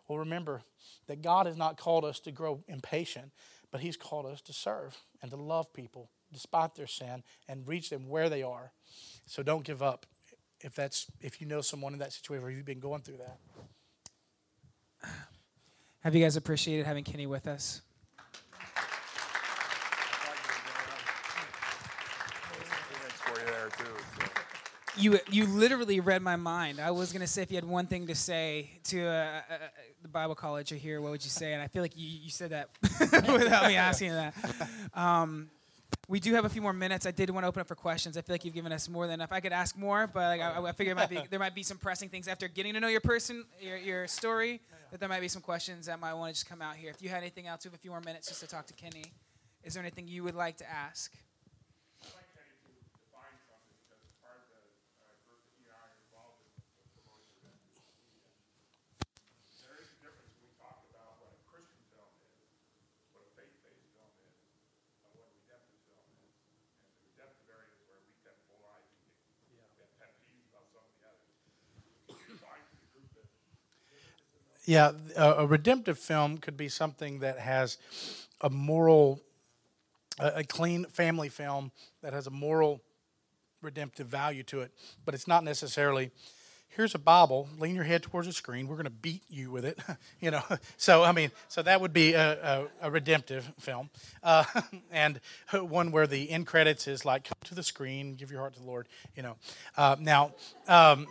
Well, 0.08 0.18
remember 0.18 0.62
that 1.06 1.22
God 1.22 1.46
has 1.46 1.56
not 1.56 1.78
called 1.78 2.04
us 2.04 2.20
to 2.20 2.32
grow 2.32 2.62
impatient, 2.68 3.32
but 3.72 3.80
He's 3.80 3.96
called 3.96 4.26
us 4.26 4.40
to 4.42 4.52
serve 4.52 4.96
and 5.20 5.30
to 5.32 5.36
love 5.36 5.72
people 5.72 6.10
despite 6.32 6.76
their 6.76 6.86
sin 6.86 7.24
and 7.48 7.66
reach 7.66 7.90
them 7.90 8.08
where 8.08 8.28
they 8.28 8.42
are. 8.42 8.72
So 9.26 9.42
don't 9.42 9.64
give 9.64 9.82
up 9.82 10.06
if 10.60 10.74
that's 10.76 11.06
if 11.20 11.40
you 11.40 11.46
know 11.48 11.60
someone 11.60 11.92
in 11.92 11.98
that 11.98 12.12
situation 12.12 12.44
or 12.44 12.50
you've 12.50 12.64
been 12.64 12.78
going 12.78 13.02
through 13.02 13.18
that. 13.18 13.38
Have 16.00 16.14
you 16.14 16.22
guys 16.22 16.36
appreciated 16.36 16.86
having 16.86 17.04
Kenny 17.04 17.26
with 17.26 17.46
us? 17.46 17.80
for 23.24 23.40
You 23.40 24.31
you 24.96 25.18
you 25.30 25.46
literally 25.46 26.00
read 26.00 26.22
my 26.22 26.36
mind. 26.36 26.80
I 26.80 26.90
was 26.90 27.12
gonna 27.12 27.26
say 27.26 27.42
if 27.42 27.50
you 27.50 27.56
had 27.56 27.64
one 27.64 27.86
thing 27.86 28.06
to 28.06 28.14
say 28.14 28.70
to 28.84 29.06
uh, 29.06 29.10
uh, 29.10 29.54
uh 29.54 29.56
the 30.02 30.08
Bible 30.08 30.34
college 30.34 30.70
here, 30.70 31.00
what 31.00 31.10
would 31.12 31.24
you 31.24 31.30
say? 31.30 31.52
And 31.52 31.62
I 31.62 31.68
feel 31.68 31.82
like 31.82 31.96
you, 31.96 32.06
you 32.06 32.30
said 32.30 32.50
that 32.50 32.68
without 33.12 33.66
me 33.66 33.76
asking 33.76 34.12
that. 34.12 34.34
Um, 34.94 35.48
we 36.08 36.20
do 36.20 36.34
have 36.34 36.44
a 36.44 36.48
few 36.48 36.60
more 36.60 36.72
minutes. 36.72 37.06
I 37.06 37.10
did 37.10 37.30
want 37.30 37.44
to 37.44 37.48
open 37.48 37.60
up 37.60 37.68
for 37.68 37.74
questions. 37.74 38.16
I 38.16 38.22
feel 38.22 38.34
like 38.34 38.44
you've 38.44 38.54
given 38.54 38.72
us 38.72 38.88
more 38.88 39.06
than 39.06 39.14
enough. 39.14 39.32
I 39.32 39.40
could 39.40 39.52
ask 39.52 39.78
more, 39.78 40.06
but 40.06 40.38
like, 40.38 40.40
I, 40.40 40.62
I 40.62 40.72
figure 40.72 40.94
might 40.94 41.08
be, 41.08 41.20
there 41.30 41.38
might 41.38 41.54
be 41.54 41.62
some 41.62 41.78
pressing 41.78 42.08
things 42.08 42.28
after 42.28 42.48
getting 42.48 42.74
to 42.74 42.80
know 42.80 42.88
your 42.88 43.00
person, 43.00 43.44
your, 43.60 43.76
your 43.76 44.06
story, 44.08 44.60
that 44.90 45.00
there 45.00 45.08
might 45.08 45.20
be 45.20 45.28
some 45.28 45.42
questions 45.42 45.86
that 45.86 46.00
might 46.00 46.14
want 46.14 46.34
to 46.34 46.34
just 46.34 46.48
come 46.48 46.60
out 46.60 46.76
here. 46.76 46.90
If 46.90 47.02
you 47.02 47.08
had 47.08 47.18
anything 47.18 47.46
else, 47.46 47.64
we 47.64 47.68
have 47.68 47.74
a 47.74 47.78
few 47.78 47.90
more 47.90 48.00
minutes 48.00 48.28
just 48.28 48.40
to 48.40 48.46
talk 48.46 48.66
to 48.66 48.74
Kenny. 48.74 49.04
Is 49.64 49.74
there 49.74 49.82
anything 49.82 50.08
you 50.08 50.24
would 50.24 50.34
like 50.34 50.56
to 50.58 50.70
ask? 50.70 51.12
Yeah, 74.64 74.92
a, 75.16 75.32
a, 75.38 75.46
redemptive 75.46 75.98
film 75.98 76.38
could 76.38 76.56
be 76.56 76.68
something 76.68 77.18
that 77.18 77.38
has 77.38 77.78
a 78.40 78.48
moral, 78.48 79.20
a, 80.20 80.28
a 80.36 80.44
clean 80.44 80.84
family 80.84 81.28
film 81.28 81.72
that 82.00 82.12
has 82.12 82.28
a 82.28 82.30
moral 82.30 82.80
redemptive 83.60 84.06
value 84.06 84.44
to 84.44 84.60
it, 84.60 84.72
but 85.04 85.14
it's 85.14 85.26
not 85.26 85.42
necessarily 85.42 86.12
here's 86.76 86.94
a 86.94 86.98
Bible, 86.98 87.48
lean 87.58 87.74
your 87.74 87.84
head 87.84 88.02
towards 88.02 88.26
the 88.26 88.32
screen, 88.32 88.66
we're 88.66 88.76
going 88.76 88.84
to 88.84 88.90
beat 88.90 89.22
you 89.28 89.50
with 89.50 89.64
it, 89.64 89.78
you 90.20 90.30
know. 90.30 90.42
So, 90.76 91.04
I 91.04 91.12
mean, 91.12 91.30
so 91.48 91.62
that 91.62 91.80
would 91.80 91.92
be 91.92 92.14
a, 92.14 92.32
a, 92.82 92.88
a 92.88 92.90
redemptive 92.90 93.52
film. 93.58 93.90
Uh, 94.22 94.44
and 94.92 95.20
one 95.52 95.90
where 95.90 96.06
the 96.06 96.30
end 96.30 96.46
credits 96.46 96.86
is 96.86 97.04
like, 97.04 97.24
come 97.24 97.34
to 97.44 97.56
the 97.56 97.62
screen, 97.62 98.14
give 98.14 98.30
your 98.30 98.38
heart 98.38 98.54
to 98.54 98.60
the 98.60 98.66
Lord, 98.66 98.86
you 99.16 99.22
know. 99.22 99.36
Uh, 99.76 99.96
now, 99.98 100.32
um, 100.68 101.08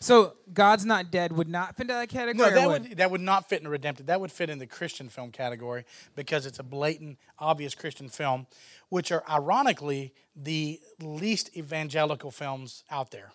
so 0.00 0.34
God's 0.52 0.84
Not 0.84 1.10
Dead 1.10 1.32
would 1.32 1.48
not 1.48 1.76
fit 1.76 1.82
in 1.82 1.96
that 1.96 2.08
category. 2.08 2.50
No, 2.50 2.54
that 2.54 2.68
would? 2.68 2.82
would? 2.88 2.98
that 2.98 3.10
would 3.10 3.20
not 3.20 3.48
fit 3.48 3.60
in 3.60 3.66
a 3.66 3.70
redemptive. 3.70 4.06
That 4.06 4.20
would 4.20 4.32
fit 4.32 4.50
in 4.50 4.58
the 4.58 4.66
Christian 4.66 5.08
film 5.08 5.30
category 5.30 5.84
because 6.14 6.44
it's 6.44 6.58
a 6.58 6.62
blatant, 6.62 7.18
obvious 7.38 7.74
Christian 7.74 8.08
film, 8.08 8.46
which 8.90 9.10
are 9.10 9.22
ironically 9.30 10.12
the 10.36 10.80
least 11.00 11.56
evangelical 11.56 12.30
films 12.30 12.84
out 12.90 13.12
there, 13.12 13.32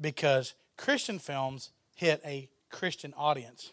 because 0.00 0.54
Christian 0.80 1.18
films 1.18 1.70
hit 1.94 2.22
a 2.24 2.48
Christian 2.70 3.12
audience. 3.14 3.72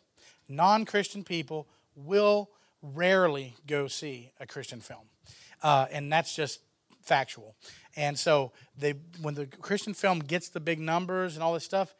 Non-Christian 0.49 1.23
people 1.23 1.65
will 1.95 2.49
rarely 2.81 3.55
go 3.65 3.87
see 3.87 4.31
a 4.41 4.45
Christian 4.45 4.81
film, 4.81 5.07
uh, 5.63 5.85
and 5.89 6.11
that's 6.11 6.35
just 6.35 6.59
factual. 7.01 7.55
And 7.95 8.19
so 8.19 8.51
they, 8.77 8.95
when 9.21 9.35
the 9.35 9.45
Christian 9.45 9.93
film 9.93 10.19
gets 10.19 10.49
the 10.49 10.59
big 10.59 10.81
numbers 10.81 11.35
and 11.35 11.43
all 11.43 11.53
this 11.53 11.63
stuff, 11.63 11.95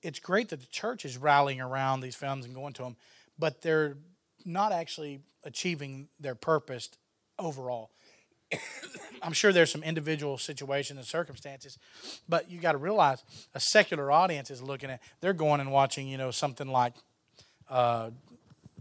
it's 0.00 0.20
great 0.20 0.48
that 0.50 0.60
the 0.60 0.66
church 0.66 1.04
is 1.04 1.18
rallying 1.18 1.60
around 1.60 2.00
these 2.00 2.14
films 2.14 2.44
and 2.44 2.54
going 2.54 2.72
to 2.74 2.82
them, 2.82 2.96
but 3.36 3.62
they're 3.62 3.96
not 4.44 4.70
actually 4.70 5.22
achieving 5.42 6.06
their 6.20 6.36
purpose 6.36 6.88
overall. 7.36 7.90
I'm 9.22 9.32
sure 9.32 9.52
there's 9.52 9.70
some 9.70 9.82
individual 9.84 10.36
situations 10.38 10.98
and 10.98 11.06
circumstances, 11.06 11.78
but 12.28 12.50
you 12.50 12.58
got 12.60 12.72
to 12.72 12.78
realize 12.78 13.22
a 13.54 13.60
secular 13.60 14.10
audience 14.10 14.50
is 14.50 14.60
looking 14.62 14.90
at. 14.90 15.00
They're 15.20 15.32
going 15.32 15.60
and 15.60 15.70
watching, 15.70 16.08
you 16.08 16.18
know, 16.18 16.30
something 16.32 16.66
like 16.68 16.94
uh, 17.70 18.10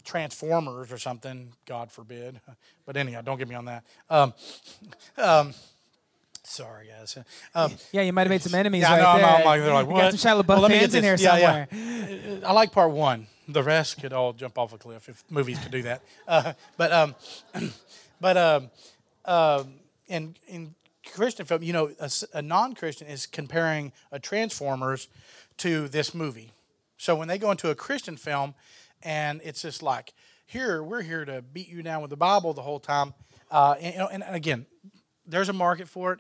Transformers 0.03 0.91
or 0.91 0.97
something. 0.97 1.53
God 1.67 1.91
forbid. 1.91 2.41
But 2.87 2.97
anyhow, 2.97 3.21
don't 3.21 3.37
get 3.37 3.47
me 3.47 3.55
on 3.55 3.65
that. 3.65 3.83
Um, 4.09 4.33
um, 5.17 5.53
Sorry, 6.43 6.87
guys. 6.87 7.17
Um, 7.53 7.71
Yeah, 7.93 8.01
you 8.01 8.11
might 8.11 8.23
have 8.23 8.29
made 8.31 8.41
some 8.41 8.55
enemies 8.55 8.81
Yeah, 8.81 8.89
I 8.93 8.97
right 8.97 9.01
know, 9.03 9.07
I'm- 9.09 9.21
there. 9.21 9.29
I'm 9.37 9.45
like- 9.45 9.61
they're 9.61 9.73
like, 9.73 9.87
"What?" 9.87 10.01
Got 10.11 10.19
some 10.19 10.37
Shia 10.39 10.41
LaBeouf 10.43 10.47
Well, 10.47 10.59
let 10.61 10.71
me 10.71 10.79
fans 10.79 10.91
get 10.91 10.97
in 10.97 11.03
here. 11.03 11.15
Yeah, 11.17 11.67
somewhere. 11.67 11.67
yeah. 12.41 12.47
I 12.47 12.51
like 12.51 12.71
part 12.71 12.91
one. 12.91 13.27
The 13.47 13.61
rest 13.63 14.01
could 14.01 14.11
all 14.11 14.33
jump 14.33 14.57
off 14.57 14.73
a 14.73 14.77
cliff 14.77 15.07
if 15.07 15.23
movies 15.29 15.59
could 15.59 15.71
do 15.71 15.83
that. 15.83 16.01
Uh, 16.27 16.53
but 16.77 16.91
um, 16.91 17.15
but 18.19 18.37
um, 18.37 18.71
um, 19.25 19.75
in 20.07 20.35
in 20.47 20.75
Christian 21.13 21.45
film, 21.45 21.63
you 21.63 21.73
know, 21.73 21.91
a 22.33 22.41
non-Christian 22.41 23.07
is 23.07 23.25
comparing 23.25 23.91
a 24.11 24.19
Transformers 24.19 25.07
to 25.57 25.87
this 25.87 26.13
movie. 26.13 26.51
So 26.97 27.15
when 27.15 27.27
they 27.27 27.37
go 27.37 27.51
into 27.51 27.69
a 27.69 27.75
Christian 27.75 28.17
film, 28.17 28.53
and 29.01 29.41
it's 29.43 29.63
just 29.63 29.81
like, 29.81 30.13
here 30.45 30.83
we're 30.83 31.01
here 31.01 31.25
to 31.25 31.41
beat 31.41 31.67
you 31.67 31.81
down 31.81 32.01
with 32.01 32.11
the 32.11 32.17
Bible 32.17 32.53
the 32.53 32.61
whole 32.61 32.79
time, 32.79 33.13
uh, 33.49 33.75
and, 33.81 34.23
and 34.23 34.35
again, 34.35 34.67
there's 35.25 35.49
a 35.49 35.53
market 35.53 35.87
for 35.87 36.13
it 36.13 36.19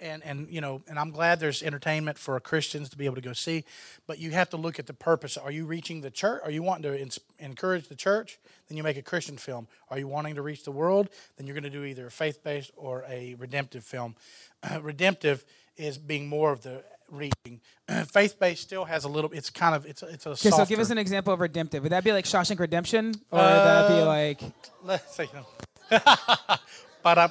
and 0.00 0.22
and 0.24 0.48
you 0.50 0.60
know 0.60 0.82
and 0.88 0.98
i'm 0.98 1.10
glad 1.10 1.40
there's 1.40 1.62
entertainment 1.62 2.18
for 2.18 2.38
christians 2.40 2.88
to 2.88 2.96
be 2.96 3.04
able 3.04 3.16
to 3.16 3.20
go 3.20 3.32
see 3.32 3.64
but 4.06 4.18
you 4.18 4.30
have 4.32 4.50
to 4.50 4.56
look 4.56 4.78
at 4.78 4.86
the 4.86 4.92
purpose. 4.94 5.36
Are 5.36 5.52
you 5.52 5.64
reaching 5.66 6.00
the 6.00 6.10
church? 6.10 6.40
Are 6.44 6.50
you 6.50 6.62
wanting 6.62 6.82
to 6.90 7.00
ins- 7.00 7.20
encourage 7.38 7.86
the 7.88 7.94
church? 7.94 8.38
Then 8.68 8.76
you 8.76 8.82
make 8.82 8.96
a 8.96 9.02
christian 9.02 9.36
film. 9.36 9.68
Are 9.88 9.98
you 9.98 10.08
wanting 10.08 10.34
to 10.34 10.42
reach 10.42 10.64
the 10.64 10.72
world? 10.72 11.08
Then 11.36 11.46
you're 11.46 11.54
going 11.54 11.64
to 11.64 11.70
do 11.70 11.84
either 11.84 12.06
a 12.06 12.10
faith-based 12.10 12.72
or 12.76 13.04
a 13.08 13.34
redemptive 13.38 13.84
film. 13.84 14.16
Redemptive 14.80 15.44
is 15.76 15.96
being 15.96 16.28
more 16.28 16.50
of 16.52 16.62
the 16.62 16.82
reaching. 17.08 17.60
Faith-based 18.06 18.60
still 18.62 18.84
has 18.84 19.04
a 19.04 19.08
little 19.08 19.30
it's 19.32 19.50
kind 19.50 19.74
of 19.74 19.86
it's 19.86 20.02
a, 20.02 20.06
it's 20.06 20.26
a 20.26 20.30
Okay, 20.30 20.50
so 20.50 20.64
give 20.66 20.80
us 20.80 20.90
an 20.90 20.98
example 20.98 21.32
of 21.32 21.40
redemptive. 21.40 21.82
Would 21.84 21.92
that 21.92 22.04
be 22.04 22.12
like 22.12 22.24
Shawshank 22.24 22.58
Redemption, 22.58 23.14
or 23.30 23.38
would 23.38 23.44
that 23.46 23.88
be 23.88 23.94
Uh, 23.94 24.06
like? 24.06 24.40
Let's 24.82 25.16
see. 25.16 25.28
but 27.02 27.18
uh, 27.18 27.28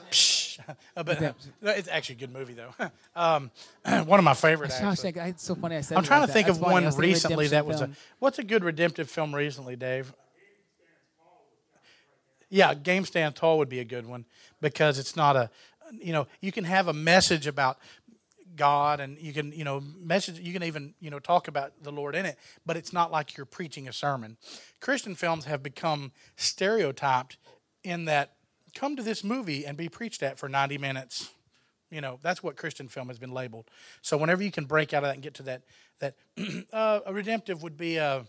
but 0.96 1.36
it's 1.62 1.88
actually 1.88 2.16
a 2.16 2.20
good 2.20 2.34
movie 2.34 2.54
though. 2.54 2.74
um, 3.16 3.52
one 4.06 4.20
of 4.20 4.26
my 4.26 4.34
favorite. 4.34 4.72
actually. 4.72 5.12
Shawshank. 5.14 5.22
I- 5.22 5.28
It's 5.28 5.44
so 5.44 5.56
funny. 5.56 5.76
I 5.76 5.82
said. 5.82 5.98
I'm 5.98 6.04
trying 6.04 6.22
like 6.22 6.30
to 6.30 6.34
think 6.34 6.48
That's 6.48 6.60
of. 6.60 6.64
One 6.64 6.96
recently 6.96 7.48
that 7.48 7.66
was 7.66 7.82
a. 7.82 7.90
What's 8.20 8.40
a 8.40 8.44
good 8.44 8.64
redemptive 8.64 9.10
film 9.10 9.34
recently, 9.34 9.76
Dave? 9.76 10.14
Yeah, 12.50 12.74
Game 12.74 13.06
Stand 13.06 13.36
Tall 13.36 13.58
would 13.60 13.70
be 13.70 13.80
a 13.80 13.86
good 13.86 14.08
one 14.08 14.26
because 14.60 14.98
it's 14.98 15.16
not 15.16 15.36
a, 15.36 15.52
you 15.94 16.12
know, 16.12 16.28
you 16.42 16.52
can 16.52 16.64
have 16.64 16.88
a 16.88 16.94
message 16.94 17.46
about 17.46 17.78
God 18.56 19.00
and 19.00 19.18
you 19.20 19.34
can, 19.34 19.52
you 19.52 19.64
know, 19.64 19.80
message, 19.80 20.40
you 20.40 20.52
can 20.52 20.64
even, 20.64 20.96
you 21.00 21.12
know, 21.12 21.20
talk 21.20 21.48
about 21.48 21.74
the 21.84 21.92
Lord 21.92 22.16
in 22.16 22.26
it, 22.26 22.38
but 22.66 22.76
it's 22.76 22.92
not 22.92 23.12
like 23.12 23.38
you're 23.38 23.46
preaching 23.46 23.88
a 23.88 23.94
sermon. 23.94 24.38
Christian 24.80 25.14
films 25.14 25.46
have 25.46 25.62
become 25.62 26.12
stereotyped 26.36 27.38
in 27.84 28.06
that 28.06 28.34
come 28.74 28.96
to 28.96 29.04
this 29.04 29.24
movie 29.24 29.66
and 29.66 29.78
be 29.78 29.90
preached 29.90 30.24
at 30.24 30.38
for 30.38 30.50
90 30.50 30.78
minutes. 30.78 31.32
You 31.90 32.02
know, 32.02 32.20
that's 32.22 32.44
what 32.44 32.56
Christian 32.56 32.88
film 32.88 33.08
has 33.08 33.18
been 33.18 33.32
labeled. 33.32 33.66
So 34.02 34.18
whenever 34.18 34.44
you 34.44 34.52
can 34.52 34.66
break 34.66 34.94
out 34.94 35.04
of 35.04 35.10
that 35.10 35.16
and 35.16 35.24
get 35.24 35.34
to 35.36 35.44
that, 35.44 35.62
that 36.00 36.16
uh, 36.74 37.00
a 37.06 37.14
redemptive 37.14 37.64
would 37.64 37.78
be 37.78 37.98
a 37.98 38.26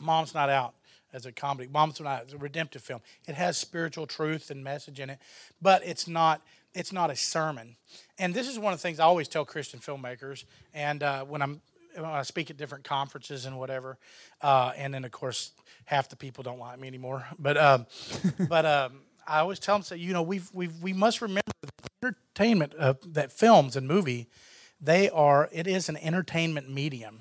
Mom's 0.00 0.34
Night 0.34 0.50
Out 0.50 0.74
as 1.12 1.24
a 1.24 1.32
comedy. 1.32 1.68
Mom's 1.72 2.00
Night 2.00 2.20
Out 2.20 2.26
is 2.26 2.32
a 2.34 2.38
redemptive 2.38 2.82
film. 2.82 3.00
It 3.26 3.36
has 3.36 3.56
spiritual 3.56 4.06
truth 4.06 4.50
and 4.50 4.64
message 4.64 4.98
in 4.98 5.10
it, 5.10 5.18
but 5.62 5.86
it's 5.86 6.08
not 6.08 6.42
it's 6.74 6.92
not 6.92 7.08
a 7.08 7.16
sermon. 7.16 7.76
And 8.18 8.34
this 8.34 8.48
is 8.48 8.58
one 8.58 8.72
of 8.72 8.80
the 8.80 8.82
things 8.82 8.98
I 8.98 9.04
always 9.04 9.28
tell 9.28 9.44
Christian 9.44 9.78
filmmakers. 9.78 10.44
And 10.74 11.04
uh, 11.04 11.24
when 11.24 11.40
I'm 11.40 11.60
when 11.94 12.04
I 12.04 12.22
speak 12.22 12.50
at 12.50 12.56
different 12.56 12.82
conferences 12.82 13.46
and 13.46 13.58
whatever, 13.58 13.96
uh, 14.42 14.72
and 14.76 14.92
then 14.92 15.04
of 15.04 15.12
course 15.12 15.52
half 15.84 16.08
the 16.08 16.16
people 16.16 16.42
don't 16.42 16.58
like 16.58 16.78
me 16.78 16.88
anymore. 16.88 17.26
But 17.38 17.56
um, 17.56 17.86
but 18.48 18.66
um, 18.66 19.00
I 19.26 19.40
always 19.40 19.58
tell 19.58 19.76
them, 19.76 19.82
say, 19.82 19.96
you 19.96 20.12
know, 20.12 20.22
we've 20.22 20.50
we've 20.52 20.80
we 20.82 20.92
must 20.92 21.22
remember 21.22 21.42
that 21.62 21.90
entertainment 22.02 22.74
uh, 22.78 22.94
that 23.06 23.32
films 23.32 23.76
and 23.76 23.88
movie, 23.88 24.28
they 24.80 25.10
are 25.10 25.48
it 25.52 25.66
is 25.66 25.88
an 25.88 25.96
entertainment 25.96 26.70
medium. 26.70 27.20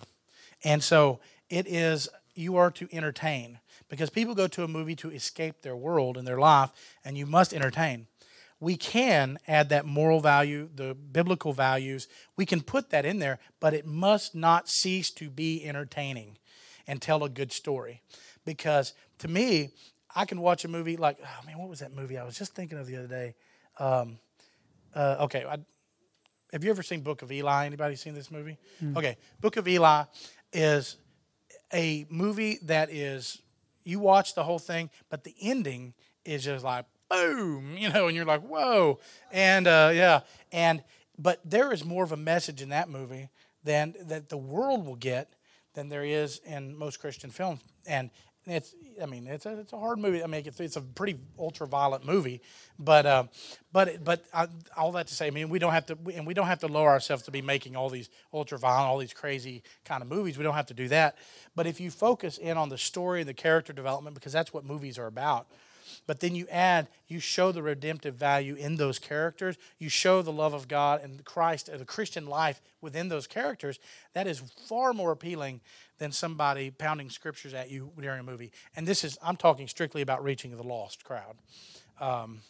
And 0.64 0.84
so 0.84 1.20
it 1.50 1.68
is, 1.68 2.08
you 2.36 2.56
are 2.56 2.72
to 2.72 2.88
entertain 2.92 3.60
because 3.90 4.10
people 4.10 4.34
go 4.34 4.48
to 4.48 4.64
a 4.64 4.68
movie 4.68 4.96
to 4.96 5.12
escape 5.12 5.62
their 5.62 5.76
world 5.76 6.18
and 6.18 6.28
their 6.28 6.40
life, 6.40 6.72
and 7.04 7.18
you 7.18 7.26
must 7.26 7.54
entertain. 7.54 8.08
We 8.60 8.78
can 8.78 9.40
add 9.48 9.70
that 9.70 9.86
moral 9.86 10.22
value, 10.22 10.70
the 10.74 10.96
biblical 10.96 11.52
values, 11.52 12.08
we 12.38 12.46
can 12.46 12.62
put 12.62 12.92
that 12.92 13.06
in 13.06 13.20
there, 13.20 13.40
but 13.60 13.74
it 13.74 13.86
must 13.86 14.34
not 14.34 14.70
cease 14.70 15.12
to 15.12 15.30
be 15.30 15.66
entertaining 15.66 16.38
and 16.88 17.02
tell 17.02 17.24
a 17.24 17.30
good 17.30 17.52
story. 17.52 18.02
Because 18.46 18.94
to 19.20 19.28
me, 19.28 19.72
I 20.16 20.26
can 20.26 20.42
watch 20.42 20.66
a 20.66 20.68
movie 20.68 20.98
like, 20.98 21.18
oh 21.22 21.46
man, 21.46 21.58
what 21.58 21.70
was 21.70 21.80
that 21.80 21.94
movie 21.94 22.18
I 22.18 22.24
was 22.24 22.38
just 22.38 22.54
thinking 22.56 22.78
of 22.78 22.88
the 22.88 22.98
other 22.98 23.08
day? 23.08 23.36
Um, 23.80 24.20
uh, 24.94 25.18
okay, 25.22 25.44
I, 25.46 25.58
have 26.52 26.64
you 26.64 26.70
ever 26.70 26.84
seen 26.84 27.02
Book 27.02 27.22
of 27.24 27.32
Eli? 27.32 27.66
Anybody 27.66 27.96
seen 27.96 28.14
this 28.14 28.30
movie? 28.30 28.58
Okay, 28.98 29.18
Book 29.42 29.58
of 29.58 29.68
Eli 29.68 30.04
is 30.52 30.98
a 31.74 32.06
movie 32.10 32.60
that 32.64 32.92
is 32.92 33.42
you 33.84 34.00
watch 34.00 34.36
the 34.36 34.44
whole 34.44 34.60
thing, 34.60 34.90
but 35.10 35.24
the 35.24 35.34
ending 35.42 35.94
is 36.26 36.44
just 36.44 36.64
like 36.64 36.86
boom, 37.10 37.76
you 37.78 37.90
know, 37.90 38.08
and 38.08 38.16
you're 38.16 38.26
like 38.26 38.42
whoa, 38.42 39.00
and 39.32 39.68
uh, 39.68 39.92
yeah, 39.94 40.22
and 40.52 40.84
but 41.18 41.40
there 41.44 41.72
is 41.74 41.84
more 41.84 42.04
of 42.04 42.12
a 42.12 42.18
message 42.18 42.62
in 42.62 42.70
that 42.70 42.88
movie 42.90 43.30
than 43.64 43.96
that 44.02 44.30
the 44.30 44.38
world 44.38 44.86
will 44.86 44.96
get 44.96 45.34
than 45.74 45.90
there 45.90 46.04
is 46.04 46.40
in 46.46 46.78
most 46.78 47.00
Christian 47.00 47.32
films, 47.32 47.62
and 47.88 48.12
it's 48.46 48.76
I 49.02 49.06
mean 49.06 49.28
it's 49.28 49.46
a, 49.46 49.60
it's 49.60 49.74
a 49.74 49.78
hard 49.78 50.00
movie. 50.00 50.24
I 50.24 50.28
mean 50.28 50.44
it's, 50.46 50.60
it's 50.60 50.76
a 50.76 50.82
pretty 50.82 51.20
ultra 51.40 51.68
violent 51.68 52.06
movie, 52.06 52.42
but 52.78 53.06
uh, 53.06 53.24
but 53.72 54.04
but 54.04 54.26
uh, 54.34 54.48
all 54.76 54.92
that 54.94 55.08
to 55.08 55.14
say, 55.14 55.28
I 55.28 55.30
mean 55.30 55.50
we 55.50 55.60
don't 55.60 55.74
have 55.74 55.86
to 55.88 55.98
and 56.14 56.28
we 56.28 56.34
don't 56.34 56.48
have 56.48 56.60
to 56.60 56.68
lower 56.68 56.90
ourselves 56.90 57.24
to 57.24 57.32
be 57.32 57.42
making 57.42 57.76
all 57.76 57.90
these 57.90 58.10
ultra 58.34 58.58
violent, 58.58 58.88
all 58.88 58.98
these 58.98 59.14
crazy 59.14 59.64
kind 59.86 60.02
of 60.02 60.10
movies. 60.10 60.38
We 60.38 60.44
don't 60.44 60.56
have 60.56 60.68
to 60.68 60.74
do 60.74 60.88
that. 60.90 61.18
But 61.56 61.68
if 61.68 61.80
you 61.80 61.90
focus 61.90 62.38
in 62.38 62.58
on 62.58 62.70
the 62.70 62.78
story 62.78 63.22
and 63.22 63.30
the 63.30 63.34
character 63.34 63.74
development, 63.74 64.16
because 64.16 64.34
that's 64.34 64.54
what 64.54 64.66
movies 64.66 64.98
are 64.98 65.08
about. 65.08 65.48
But 66.06 66.20
then 66.20 66.36
you 66.36 66.48
add, 66.50 66.88
you 67.08 67.20
show 67.20 67.52
the 67.52 67.64
redemptive 67.64 68.16
value 68.16 68.56
in 68.56 68.76
those 68.76 69.00
characters. 69.00 69.58
You 69.80 69.90
show 69.90 70.22
the 70.22 70.32
love 70.32 70.54
of 70.54 70.68
God 70.68 71.02
and 71.02 71.24
Christ, 71.24 71.70
and 71.70 71.80
the 71.80 71.86
Christian 71.86 72.26
life 72.26 72.62
within 72.82 73.10
those 73.10 73.28
characters. 73.28 73.80
That 74.14 74.28
is 74.28 74.40
far 74.68 74.94
more 74.94 75.12
appealing 75.12 75.62
than 75.98 76.12
somebody 76.12 76.72
pounding 76.72 77.10
scriptures 77.10 77.54
at 77.54 77.70
you 77.70 77.92
during 78.00 78.20
a 78.20 78.24
movie. 78.24 78.52
And 78.76 78.88
this 78.88 79.04
is, 79.04 79.18
I'm 79.22 79.38
talking 79.38 79.68
strictly 79.68 80.02
about 80.02 80.24
reaching 80.24 80.56
the 80.56 80.64
lost 80.64 81.04
crowd. 81.04 81.36
Um, 82.00 82.42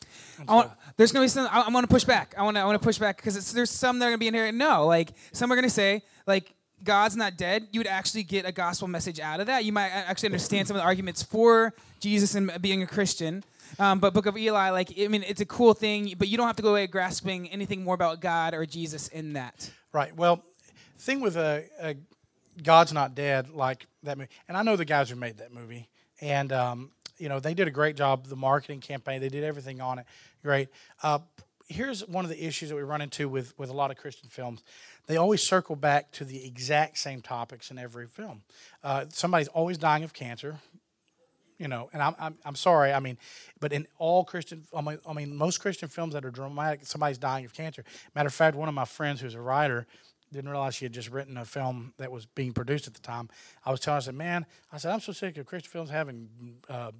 I 0.47 0.55
want, 0.55 0.71
there's 0.97 1.11
gonna 1.11 1.25
be 1.25 1.29
some. 1.29 1.47
I, 1.51 1.61
I'm 1.61 1.73
gonna 1.73 1.85
push 1.85 2.05
back. 2.05 2.33
I 2.37 2.43
want 2.43 2.55
to. 2.55 2.61
I 2.61 2.65
want 2.65 2.81
to 2.81 2.83
push 2.83 2.97
back 2.97 3.17
because 3.17 3.51
there's 3.51 3.69
some 3.69 3.99
that 3.99 4.05
are 4.05 4.09
gonna 4.09 4.17
be 4.17 4.29
in 4.29 4.33
here. 4.33 4.51
No, 4.51 4.87
like 4.87 5.11
some 5.33 5.51
are 5.51 5.55
gonna 5.55 5.69
say 5.69 6.01
like 6.25 6.55
God's 6.83 7.15
not 7.15 7.37
dead. 7.37 7.67
You 7.71 7.79
would 7.81 7.87
actually 7.87 8.23
get 8.23 8.45
a 8.45 8.51
gospel 8.51 8.87
message 8.87 9.19
out 9.19 9.39
of 9.41 9.47
that. 9.47 9.65
You 9.65 9.71
might 9.71 9.89
actually 9.89 10.27
understand 10.27 10.67
some 10.67 10.75
of 10.75 10.81
the 10.81 10.85
arguments 10.85 11.21
for 11.21 11.73
Jesus 11.99 12.35
and 12.35 12.51
being 12.61 12.83
a 12.83 12.87
Christian. 12.87 13.43
Um, 13.79 13.99
but 13.99 14.13
Book 14.13 14.25
of 14.25 14.37
Eli, 14.37 14.69
like 14.69 14.93
I 14.99 15.07
mean, 15.07 15.23
it's 15.23 15.41
a 15.41 15.45
cool 15.45 15.73
thing, 15.73 16.13
but 16.17 16.27
you 16.27 16.37
don't 16.37 16.47
have 16.47 16.55
to 16.57 16.63
go 16.63 16.69
away 16.69 16.87
grasping 16.87 17.49
anything 17.49 17.83
more 17.83 17.95
about 17.95 18.21
God 18.21 18.53
or 18.53 18.65
Jesus 18.65 19.07
in 19.09 19.33
that. 19.33 19.69
Right. 19.91 20.15
Well, 20.15 20.43
thing 20.97 21.19
with 21.19 21.35
a, 21.35 21.65
uh, 21.81 21.93
God's 22.61 22.93
Not 22.93 23.15
Dead, 23.15 23.49
like 23.49 23.85
that 24.03 24.17
movie, 24.17 24.29
and 24.47 24.57
I 24.57 24.63
know 24.63 24.75
the 24.75 24.85
guys 24.85 25.09
who 25.09 25.15
made 25.15 25.37
that 25.37 25.53
movie, 25.53 25.89
and 26.21 26.51
um, 26.51 26.91
you 27.17 27.29
know 27.29 27.39
they 27.39 27.53
did 27.53 27.67
a 27.67 27.71
great 27.71 27.95
job. 27.95 28.27
The 28.27 28.35
marketing 28.35 28.81
campaign, 28.81 29.21
they 29.21 29.29
did 29.29 29.43
everything 29.43 29.81
on 29.81 29.99
it. 29.99 30.05
Great. 30.43 30.69
Uh, 31.01 31.19
here's 31.67 32.05
one 32.07 32.25
of 32.25 32.29
the 32.29 32.45
issues 32.45 32.69
that 32.69 32.75
we 32.75 32.83
run 32.83 33.01
into 33.01 33.27
with 33.29 33.57
with 33.57 33.69
a 33.69 33.73
lot 33.73 33.91
of 33.91 33.97
Christian 33.97 34.29
films. 34.29 34.63
They 35.07 35.17
always 35.17 35.47
circle 35.47 35.75
back 35.75 36.11
to 36.13 36.25
the 36.25 36.45
exact 36.45 36.97
same 36.97 37.21
topics 37.21 37.71
in 37.71 37.77
every 37.77 38.07
film. 38.07 38.43
Uh, 38.83 39.05
somebody's 39.09 39.49
always 39.49 39.77
dying 39.77 40.03
of 40.03 40.13
cancer 40.13 40.59
you 41.63 41.67
know, 41.67 41.89
and 41.93 42.01
I'm, 42.01 42.15
I'm, 42.19 42.37
I'm 42.45 42.55
sorry. 42.55 42.91
I 42.91 42.99
mean, 42.99 43.17
but 43.59 43.71
in 43.71 43.87
all 43.97 44.25
Christian, 44.25 44.65
I 44.75 44.81
mean, 44.81 44.97
I 45.07 45.13
mean, 45.13 45.35
most 45.35 45.59
Christian 45.59 45.87
films 45.87 46.13
that 46.13 46.25
are 46.25 46.31
dramatic, 46.31 46.85
somebody's 46.85 47.17
dying 47.17 47.45
of 47.45 47.53
cancer. 47.53 47.85
Matter 48.15 48.27
of 48.27 48.33
fact, 48.33 48.57
one 48.57 48.67
of 48.67 48.75
my 48.75 48.85
friends 48.85 49.21
who's 49.21 49.35
a 49.35 49.41
writer 49.41 49.87
didn't 50.33 50.49
realize 50.49 50.75
she 50.75 50.85
had 50.85 50.93
just 50.93 51.09
written 51.09 51.37
a 51.37 51.45
film 51.45 51.93
that 51.97 52.11
was 52.11 52.25
being 52.25 52.53
produced 52.53 52.87
at 52.87 52.93
the 52.93 53.01
time. 53.01 53.29
I 53.65 53.71
was 53.71 53.79
telling 53.79 53.95
her, 53.95 54.01
I 54.01 54.05
said, 54.05 54.15
man, 54.15 54.45
I 54.71 54.77
said, 54.77 54.91
I'm 54.91 54.99
so 54.99 55.11
sick 55.11 55.37
of 55.37 55.45
Christian 55.45 55.71
films 55.71 55.89
having 55.89 56.29
uh, 56.69 56.91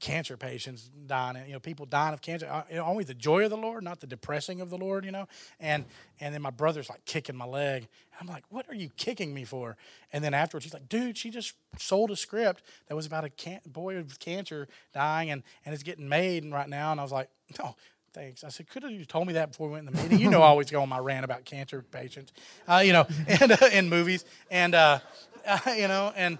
cancer 0.00 0.36
patients 0.36 0.90
dying, 1.06 1.36
you 1.46 1.52
know, 1.52 1.60
people 1.60 1.86
dying 1.86 2.12
of 2.12 2.20
cancer. 2.20 2.46
Uh, 2.46 2.78
only 2.78 3.04
the 3.04 3.14
joy 3.14 3.44
of 3.44 3.50
the 3.50 3.56
Lord, 3.56 3.84
not 3.84 4.00
the 4.00 4.06
depressing 4.06 4.60
of 4.60 4.68
the 4.68 4.76
Lord, 4.76 5.04
you 5.04 5.12
know. 5.12 5.28
And 5.60 5.84
and 6.20 6.34
then 6.34 6.42
my 6.42 6.50
brother's 6.50 6.90
like 6.90 7.04
kicking 7.04 7.36
my 7.36 7.46
leg. 7.46 7.88
I'm 8.20 8.26
like, 8.26 8.44
what 8.50 8.68
are 8.68 8.74
you 8.74 8.90
kicking 8.96 9.32
me 9.32 9.44
for? 9.44 9.76
And 10.12 10.22
then 10.22 10.34
afterwards, 10.34 10.64
he's 10.64 10.74
like, 10.74 10.88
dude, 10.88 11.16
she 11.16 11.30
just 11.30 11.54
sold 11.78 12.10
a 12.10 12.16
script 12.16 12.62
that 12.88 12.94
was 12.94 13.06
about 13.06 13.24
a 13.24 13.30
can- 13.30 13.60
boy 13.66 13.96
with 13.96 14.18
cancer 14.18 14.68
dying 14.92 15.30
and, 15.30 15.42
and 15.64 15.72
it's 15.72 15.82
getting 15.82 16.08
made 16.08 16.48
right 16.50 16.68
now. 16.68 16.92
And 16.92 17.00
I 17.00 17.02
was 17.02 17.12
like, 17.12 17.30
no, 17.58 17.74
thanks. 18.12 18.44
I 18.44 18.48
said, 18.48 18.68
could 18.68 18.82
have 18.82 18.92
you 18.92 19.04
told 19.04 19.26
me 19.26 19.34
that 19.34 19.50
before 19.50 19.68
we 19.68 19.74
went 19.74 19.88
in 19.88 19.94
the 19.94 20.02
meeting? 20.02 20.18
You 20.18 20.30
know, 20.30 20.42
I 20.42 20.46
always 20.46 20.70
go 20.70 20.82
on 20.82 20.88
my 20.88 20.98
rant 20.98 21.24
about 21.24 21.44
cancer 21.44 21.82
patients, 21.82 22.32
uh, 22.68 22.82
you 22.84 22.92
know, 22.92 23.06
and 23.28 23.52
uh, 23.52 23.68
in 23.72 23.88
movies. 23.88 24.24
And, 24.50 24.74
uh, 24.74 25.00
uh, 25.46 25.58
you 25.76 25.88
know, 25.88 26.12
and, 26.16 26.38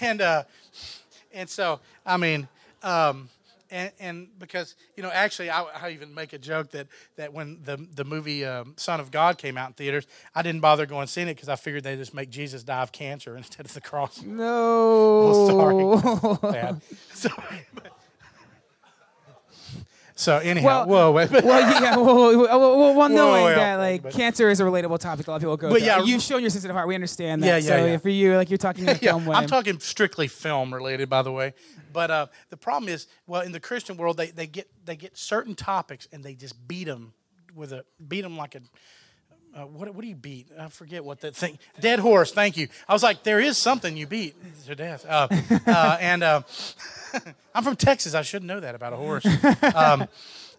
and, 0.00 0.20
uh, 0.20 0.44
and 1.32 1.48
so, 1.48 1.80
I 2.06 2.16
mean, 2.16 2.48
um, 2.82 3.28
and, 3.70 3.90
and 3.98 4.38
because 4.38 4.76
you 4.96 5.02
know, 5.02 5.10
actually, 5.10 5.50
I, 5.50 5.62
I 5.62 5.90
even 5.90 6.14
make 6.14 6.32
a 6.32 6.38
joke 6.38 6.70
that 6.70 6.86
that 7.16 7.32
when 7.32 7.58
the 7.64 7.76
the 7.76 8.04
movie 8.04 8.44
um, 8.44 8.74
Son 8.76 9.00
of 9.00 9.10
God 9.10 9.36
came 9.36 9.58
out 9.58 9.70
in 9.70 9.74
theaters, 9.74 10.06
I 10.32 10.42
didn't 10.42 10.60
bother 10.60 10.86
going 10.86 11.08
seeing 11.08 11.26
it 11.26 11.34
because 11.34 11.48
I 11.48 11.56
figured 11.56 11.82
they 11.82 11.96
just 11.96 12.14
make 12.14 12.30
Jesus 12.30 12.62
die 12.62 12.82
of 12.82 12.92
cancer 12.92 13.36
instead 13.36 13.66
of 13.66 13.74
the 13.74 13.80
cross. 13.80 14.22
No. 14.22 15.48
sorry. 16.38 16.52
Bad. 16.52 16.80
So, 20.16 20.24
so 20.24 20.32
Well- 20.32 20.46
anyhow, 20.46 20.86
whoa, 20.86 21.12
wait, 21.12 21.30
well, 21.44 21.44
yeah, 21.44 21.96
well, 21.96 22.04
well, 22.14 22.38
well, 22.38 22.78
well, 22.78 22.94
well 22.94 23.08
knowing 23.08 23.44
well, 23.44 23.56
that 23.56 23.76
like 23.76 24.02
but- 24.02 24.12
cancer 24.12 24.48
is 24.48 24.60
a 24.60 24.62
relatable 24.62 24.98
topic, 25.00 25.26
a 25.26 25.30
lot 25.30 25.36
of 25.36 25.42
people 25.42 25.56
go. 25.56 25.70
But 25.70 25.78
through. 25.78 25.86
yeah, 25.86 26.02
you've 26.02 26.22
shown 26.22 26.40
your 26.40 26.50
sensitive 26.50 26.74
heart. 26.74 26.86
We 26.86 26.94
understand 26.94 27.42
that. 27.42 27.46
Yeah, 27.46 27.56
yeah, 27.56 27.60
so 27.60 27.86
yeah. 27.86 27.96
for 27.96 28.08
you, 28.10 28.36
like 28.36 28.48
you're 28.48 28.58
talking 28.58 28.84
in 28.84 28.98
yeah, 29.02 29.10
film 29.12 29.26
way. 29.26 29.36
I'm 29.36 29.46
talking 29.48 29.80
strictly 29.80 30.28
film 30.28 30.72
related, 30.72 31.08
by 31.08 31.22
the 31.22 31.32
way. 31.32 31.54
But 31.92 32.10
uh, 32.10 32.26
the 32.50 32.56
problem 32.56 32.92
is, 32.92 33.08
well, 33.26 33.42
in 33.42 33.52
the 33.52 33.60
Christian 33.60 33.96
world, 33.96 34.16
they, 34.16 34.28
they 34.30 34.46
get 34.46 34.68
they 34.84 34.96
get 34.96 35.16
certain 35.16 35.54
topics 35.54 36.06
and 36.12 36.22
they 36.22 36.34
just 36.34 36.66
beat 36.68 36.84
them 36.84 37.12
with 37.54 37.72
a 37.72 37.84
beat 38.06 38.22
them 38.22 38.36
like 38.36 38.54
a 38.54 38.60
uh, 39.54 39.66
what 39.66 39.94
what 39.94 40.02
do 40.02 40.08
you 40.08 40.16
beat? 40.16 40.48
I 40.58 40.68
forget 40.68 41.04
what 41.04 41.20
that 41.20 41.36
thing. 41.36 41.58
Dead 41.80 42.00
horse. 42.00 42.32
Thank 42.32 42.56
you. 42.56 42.68
I 42.88 42.92
was 42.92 43.02
like, 43.02 43.22
there 43.22 43.40
is 43.40 43.56
something 43.56 43.96
you 43.96 44.06
beat 44.06 44.34
to 44.66 44.74
death. 44.74 45.06
Uh, 45.08 45.28
uh, 45.66 45.96
and 46.00 46.22
uh, 46.22 46.42
I'm 47.54 47.62
from 47.62 47.76
Texas. 47.76 48.14
I 48.14 48.22
should 48.22 48.42
know 48.42 48.60
that 48.60 48.74
about 48.74 48.92
a 48.92 48.96
horse. 48.96 49.26
Um, 49.74 50.08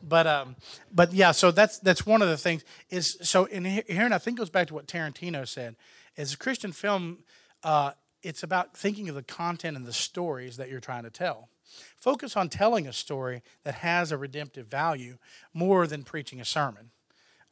but 0.02 0.28
um, 0.28 0.56
but 0.94 1.14
yeah, 1.14 1.32
so 1.32 1.52
that's 1.52 1.80
that's 1.80 2.06
one 2.06 2.22
of 2.22 2.30
the 2.30 2.38
things 2.38 2.64
is 2.90 3.18
so 3.22 3.46
in 3.46 3.66
here, 3.66 3.84
and 3.90 4.14
I 4.14 4.18
think 4.18 4.38
it 4.38 4.40
goes 4.40 4.50
back 4.50 4.68
to 4.68 4.74
what 4.74 4.88
Tarantino 4.88 5.48
said. 5.48 5.76
As 6.18 6.34
a 6.34 6.38
Christian 6.38 6.72
film, 6.72 7.20
uh, 7.64 7.92
it's 8.22 8.44
about 8.44 8.78
thinking 8.78 9.10
of 9.10 9.16
the 9.16 9.24
content 9.24 9.76
and 9.76 9.86
the 9.86 9.94
stories 9.94 10.58
that 10.58 10.70
you're 10.70 10.80
trying 10.80 11.04
to 11.04 11.10
tell. 11.10 11.50
Focus 11.98 12.38
on 12.38 12.48
telling 12.48 12.88
a 12.88 12.94
story 12.94 13.42
that 13.64 13.76
has 13.76 14.12
a 14.12 14.18
redemptive 14.18 14.68
value 14.68 15.18
more 15.54 15.88
than 15.88 16.04
preaching 16.04 16.40
a 16.40 16.46
sermon, 16.46 16.92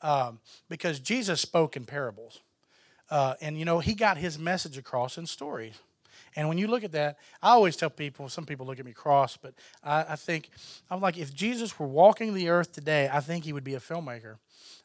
um, 0.03 0.39
because 0.69 0.99
Jesus 0.99 1.41
spoke 1.41 1.75
in 1.75 1.85
parables, 1.85 2.41
uh, 3.09 3.35
and 3.41 3.57
you 3.57 3.65
know 3.65 3.79
he 3.79 3.95
got 3.95 4.17
his 4.17 4.37
message 4.37 4.77
across 4.77 5.17
in 5.17 5.25
stories. 5.25 5.79
And 6.35 6.47
when 6.47 6.57
you 6.57 6.67
look 6.67 6.83
at 6.83 6.91
that, 6.93 7.17
I 7.41 7.49
always 7.49 7.75
tell 7.75 7.89
people, 7.89 8.27
some 8.27 8.45
people 8.45 8.65
look 8.65 8.79
at 8.79 8.85
me 8.85 8.91
cross, 8.91 9.37
but 9.37 9.53
I, 9.83 10.05
I 10.09 10.15
think, 10.15 10.49
I'm 10.89 10.99
like, 10.99 11.17
if 11.17 11.33
Jesus 11.33 11.77
were 11.77 11.87
walking 11.87 12.33
the 12.33 12.49
earth 12.49 12.71
today, 12.71 13.07
I 13.11 13.19
think 13.19 13.45
he 13.45 13.53
would 13.53 13.63
be 13.63 13.75
a 13.75 13.79
filmmaker 13.79 14.37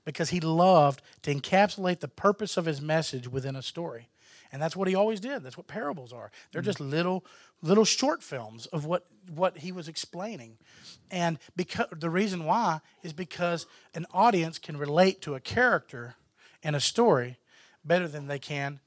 because 0.05 0.31
he 0.31 0.41
loved 0.41 1.01
to 1.23 1.35
encapsulate 1.35 2.01
the 2.01 2.09
purpose 2.09 2.57
of 2.57 2.67
his 2.67 2.83
message 2.83 3.29
within 3.29 3.57
a 3.57 3.63
story. 3.63 4.09
And 4.53 4.63
that's 4.63 4.75
what 4.77 4.89
he 4.89 4.95
always 4.95 5.21
did. 5.21 5.43
That's 5.43 5.57
what 5.57 5.67
parables 5.67 6.13
are. 6.13 6.31
They're 6.53 6.63
just 6.63 6.81
little 6.81 7.25
little 7.63 7.85
short 7.85 8.23
films 8.23 8.67
of 8.67 8.85
what 8.85 9.07
what 9.33 9.59
he 9.59 9.73
was 9.73 9.89
explaining. 9.89 10.57
And 11.11 11.39
because 11.57 11.87
the 11.91 12.11
reason 12.11 12.45
why 12.45 12.81
is 13.03 13.13
because 13.13 13.67
an 13.95 14.07
audience 14.13 14.59
can 14.59 14.77
relate 14.77 15.21
to 15.23 15.35
a 15.35 15.41
character 15.41 16.15
in 16.63 16.75
a 16.75 16.81
story 16.81 17.39
better 17.85 18.09
than 18.09 18.27
they 18.27 18.39
can 18.39 18.81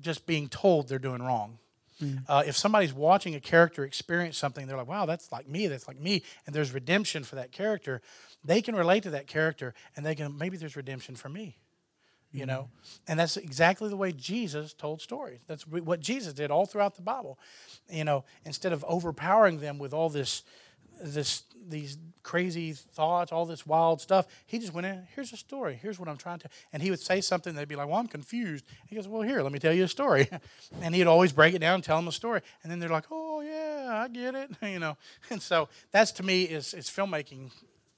just 0.00 0.26
being 0.26 0.48
told 0.48 0.88
they're 0.88 0.98
doing 0.98 1.22
wrong. 1.22 1.58
Uh, 2.28 2.42
if 2.46 2.56
somebody's 2.56 2.94
watching 2.94 3.34
a 3.34 3.40
character 3.40 3.84
experience 3.84 4.38
something, 4.38 4.66
they're 4.66 4.76
like, 4.78 4.88
wow, 4.88 5.04
that's 5.04 5.30
like 5.30 5.46
me, 5.46 5.66
that's 5.66 5.86
like 5.86 6.00
me, 6.00 6.22
and 6.46 6.54
there's 6.54 6.72
redemption 6.72 7.24
for 7.24 7.36
that 7.36 7.52
character, 7.52 8.00
they 8.42 8.62
can 8.62 8.74
relate 8.74 9.02
to 9.02 9.10
that 9.10 9.26
character 9.26 9.74
and 9.94 10.06
they 10.06 10.14
can, 10.14 10.38
maybe 10.38 10.56
there's 10.56 10.76
redemption 10.76 11.14
for 11.14 11.28
me. 11.28 11.58
You 12.32 12.46
know, 12.46 12.68
mm-hmm. 12.68 13.10
and 13.10 13.18
that's 13.18 13.36
exactly 13.36 13.88
the 13.88 13.96
way 13.96 14.12
Jesus 14.12 14.72
told 14.72 15.02
stories. 15.02 15.40
That's 15.48 15.66
what 15.66 15.98
Jesus 15.98 16.32
did 16.32 16.52
all 16.52 16.64
throughout 16.64 16.94
the 16.94 17.02
Bible. 17.02 17.40
You 17.88 18.04
know, 18.04 18.24
instead 18.44 18.72
of 18.72 18.84
overpowering 18.86 19.58
them 19.58 19.80
with 19.80 19.92
all 19.92 20.08
this, 20.08 20.44
this, 21.02 21.42
these 21.68 21.98
crazy 22.22 22.72
thoughts, 22.72 23.32
all 23.32 23.46
this 23.46 23.66
wild 23.66 24.00
stuff, 24.00 24.26
he 24.46 24.60
just 24.60 24.72
went 24.72 24.86
in. 24.86 25.08
Here's 25.14 25.32
a 25.32 25.36
story. 25.36 25.76
Here's 25.82 25.98
what 25.98 26.08
I'm 26.08 26.16
trying 26.16 26.38
to. 26.40 26.48
And 26.72 26.80
he 26.80 26.90
would 26.90 27.00
say 27.00 27.20
something. 27.20 27.54
They'd 27.54 27.66
be 27.66 27.74
like, 27.74 27.88
"Well, 27.88 27.98
I'm 27.98 28.06
confused." 28.06 28.64
He 28.86 28.94
goes, 28.94 29.08
"Well, 29.08 29.22
here, 29.22 29.42
let 29.42 29.50
me 29.50 29.58
tell 29.58 29.72
you 29.72 29.84
a 29.84 29.88
story." 29.88 30.28
and 30.82 30.94
he'd 30.94 31.08
always 31.08 31.32
break 31.32 31.54
it 31.54 31.58
down, 31.58 31.76
and 31.76 31.84
tell 31.84 31.96
them 31.96 32.06
a 32.06 32.12
story, 32.12 32.42
and 32.62 32.70
then 32.70 32.78
they're 32.78 32.88
like, 32.88 33.06
"Oh 33.10 33.40
yeah, 33.40 34.04
I 34.04 34.08
get 34.08 34.36
it." 34.36 34.50
You 34.62 34.78
know, 34.78 34.96
and 35.30 35.42
so 35.42 35.68
that's 35.90 36.12
to 36.12 36.22
me 36.22 36.44
is 36.44 36.74
is 36.74 36.86
filmmaking 36.86 37.50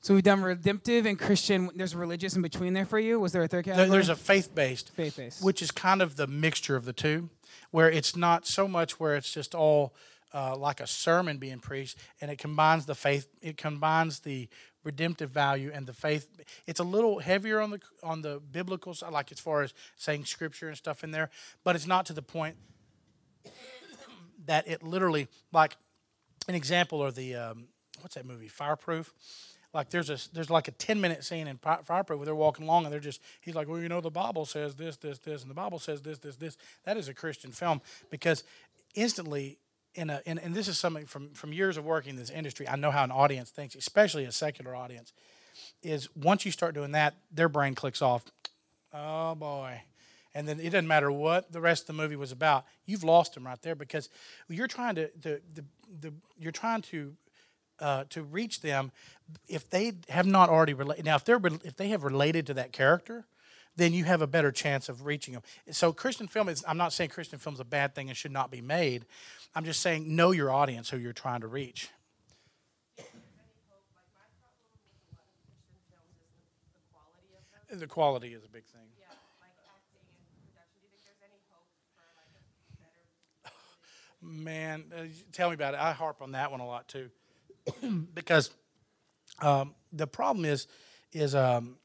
so 0.02 0.14
we've 0.14 0.24
done 0.24 0.42
redemptive 0.42 1.06
and 1.06 1.16
Christian. 1.16 1.70
There's 1.76 1.94
religious 1.94 2.34
in 2.34 2.42
between 2.42 2.74
there 2.74 2.84
for 2.84 2.98
you. 2.98 3.20
Was 3.20 3.30
there 3.30 3.42
a 3.44 3.48
third 3.48 3.64
category? 3.64 3.88
There's 3.88 4.08
a 4.08 4.16
faith 4.16 4.52
based, 4.52 4.90
Faith-based. 4.90 5.44
which 5.44 5.62
is 5.62 5.70
kind 5.70 6.02
of 6.02 6.16
the 6.16 6.26
mixture 6.26 6.74
of 6.74 6.84
the 6.84 6.92
two, 6.92 7.30
where 7.70 7.88
it's 7.88 8.16
not 8.16 8.44
so 8.44 8.66
much 8.66 8.98
where 8.98 9.14
it's 9.14 9.32
just 9.32 9.54
all 9.54 9.94
uh, 10.34 10.56
like 10.56 10.80
a 10.80 10.88
sermon 10.88 11.38
being 11.38 11.60
preached, 11.60 11.96
and 12.20 12.32
it 12.32 12.38
combines 12.38 12.86
the 12.86 12.96
faith, 12.96 13.28
it 13.40 13.56
combines 13.56 14.20
the 14.20 14.48
redemptive 14.82 15.30
value 15.30 15.70
and 15.72 15.86
the 15.86 15.92
faith. 15.92 16.26
It's 16.66 16.80
a 16.80 16.84
little 16.84 17.20
heavier 17.20 17.60
on 17.60 17.70
the 17.70 17.80
on 18.02 18.22
the 18.22 18.40
biblical 18.50 18.94
side, 18.94 19.12
like 19.12 19.30
as 19.30 19.38
far 19.38 19.62
as 19.62 19.72
saying 19.96 20.24
scripture 20.24 20.66
and 20.66 20.76
stuff 20.76 21.04
in 21.04 21.12
there, 21.12 21.30
but 21.62 21.76
it's 21.76 21.86
not 21.86 22.06
to 22.06 22.12
the 22.12 22.22
point 22.22 22.56
that 24.46 24.66
it 24.66 24.82
literally 24.82 25.28
like 25.52 25.76
an 26.48 26.56
example 26.56 27.00
or 27.00 27.12
the 27.12 27.36
um, 27.36 27.68
what's 28.00 28.16
that 28.16 28.26
movie 28.26 28.48
fireproof 28.48 29.14
like 29.74 29.90
there's 29.90 30.10
a 30.10 30.18
there's 30.32 30.50
like 30.50 30.68
a 30.68 30.72
10 30.72 31.00
minute 31.00 31.24
scene 31.24 31.46
in 31.46 31.56
Fi- 31.56 31.80
fireproof 31.82 32.18
where 32.18 32.26
they're 32.26 32.34
walking 32.34 32.64
along 32.64 32.84
and 32.84 32.92
they're 32.92 33.00
just 33.00 33.20
he's 33.40 33.54
like 33.54 33.68
well 33.68 33.80
you 33.80 33.88
know 33.88 34.00
the 34.00 34.10
bible 34.10 34.44
says 34.44 34.74
this 34.74 34.96
this 34.96 35.18
this 35.18 35.42
and 35.42 35.50
the 35.50 35.54
bible 35.54 35.78
says 35.78 36.02
this 36.02 36.18
this 36.18 36.36
this. 36.36 36.56
That 36.84 36.96
is 36.96 37.08
a 37.08 37.14
christian 37.14 37.50
film 37.52 37.80
because 38.10 38.44
instantly 38.94 39.58
in 39.94 40.10
a 40.10 40.22
and, 40.26 40.38
and 40.38 40.54
this 40.54 40.68
is 40.68 40.78
something 40.78 41.06
from 41.06 41.30
from 41.30 41.52
years 41.52 41.76
of 41.76 41.84
working 41.84 42.10
in 42.10 42.16
this 42.16 42.30
industry 42.30 42.68
i 42.68 42.76
know 42.76 42.90
how 42.90 43.04
an 43.04 43.10
audience 43.10 43.50
thinks 43.50 43.74
especially 43.74 44.24
a 44.24 44.32
secular 44.32 44.74
audience 44.74 45.12
is 45.82 46.08
once 46.14 46.44
you 46.44 46.52
start 46.52 46.74
doing 46.74 46.92
that 46.92 47.14
their 47.30 47.48
brain 47.48 47.74
clicks 47.74 48.02
off. 48.02 48.24
Oh 48.92 49.34
boy. 49.34 49.82
And 50.34 50.48
then 50.48 50.60
it 50.60 50.70
doesn't 50.70 50.88
matter 50.88 51.12
what 51.12 51.52
the 51.52 51.60
rest 51.60 51.82
of 51.82 51.86
the 51.88 52.02
movie 52.02 52.16
was 52.16 52.32
about 52.32 52.64
you've 52.86 53.04
lost 53.04 53.34
them 53.34 53.46
right 53.46 53.60
there 53.62 53.74
because 53.74 54.08
you're 54.48 54.66
trying 54.66 54.94
to 54.94 55.10
the, 55.20 55.40
the, 55.54 55.64
the 56.00 56.12
you're 56.38 56.52
trying 56.52 56.82
to 56.82 57.14
uh, 57.82 58.04
to 58.10 58.22
reach 58.22 58.60
them 58.60 58.92
if 59.48 59.68
they 59.68 59.92
have 60.08 60.26
not 60.26 60.48
already 60.48 60.74
related 60.74 61.04
now 61.04 61.16
if 61.16 61.24
they're 61.24 61.40
if 61.64 61.76
they 61.76 61.88
have 61.88 62.04
related 62.04 62.46
to 62.46 62.54
that 62.54 62.72
character 62.72 63.26
then 63.76 63.92
you 63.94 64.04
have 64.04 64.20
a 64.20 64.26
better 64.26 64.52
chance 64.52 64.88
of 64.88 65.04
reaching 65.06 65.34
them 65.34 65.42
so 65.70 65.92
christian 65.92 66.28
film 66.28 66.48
is 66.48 66.64
i'm 66.68 66.76
not 66.76 66.92
saying 66.92 67.10
christian 67.10 67.38
film 67.38 67.54
is 67.54 67.60
a 67.60 67.64
bad 67.64 67.94
thing 67.94 68.08
and 68.08 68.16
should 68.16 68.32
not 68.32 68.50
be 68.50 68.60
made 68.60 69.04
i'm 69.54 69.64
just 69.64 69.80
saying 69.80 70.14
know 70.14 70.30
your 70.30 70.50
audience 70.50 70.90
who 70.90 70.96
you're 70.96 71.12
trying 71.12 71.40
to 71.40 71.46
reach 71.46 71.90
Like 72.98 73.08
my 74.14 74.28
problem 74.40 74.62
with 74.68 74.84
a 74.84 75.16
lot 75.16 75.32
of 75.32 75.40
Christian 75.40 75.80
films 75.88 76.12
is 76.20 76.68
the, 76.76 76.84
quality 76.92 77.80
the 77.80 77.86
quality 77.86 78.30
is 78.34 78.44
a 78.44 78.52
big 78.52 78.64
thing 78.66 78.88
Yeah, 79.00 79.08
like 79.40 79.56
acting 79.74 80.04
and 80.04 80.44
production. 80.44 80.76
Do 80.76 80.84
you 80.84 80.92
think 80.92 81.02
there's 81.08 81.24
any 81.24 81.40
hope 81.48 81.66
for 81.96 82.04
like 82.20 82.32
a 82.36 82.42
better? 82.76 83.04
Man, 84.20 84.92
uh, 84.92 85.08
tell 85.32 85.48
me 85.48 85.54
about 85.54 85.72
it. 85.74 85.80
I 85.80 85.92
harp 85.92 86.20
on 86.20 86.32
that 86.32 86.50
one 86.52 86.60
a 86.60 86.66
lot 86.66 86.86
too, 86.88 87.08
because 88.14 88.50
um, 89.40 89.74
the 89.92 90.06
problem 90.06 90.44
is, 90.44 90.66
is 91.12 91.34
um, 91.34 91.76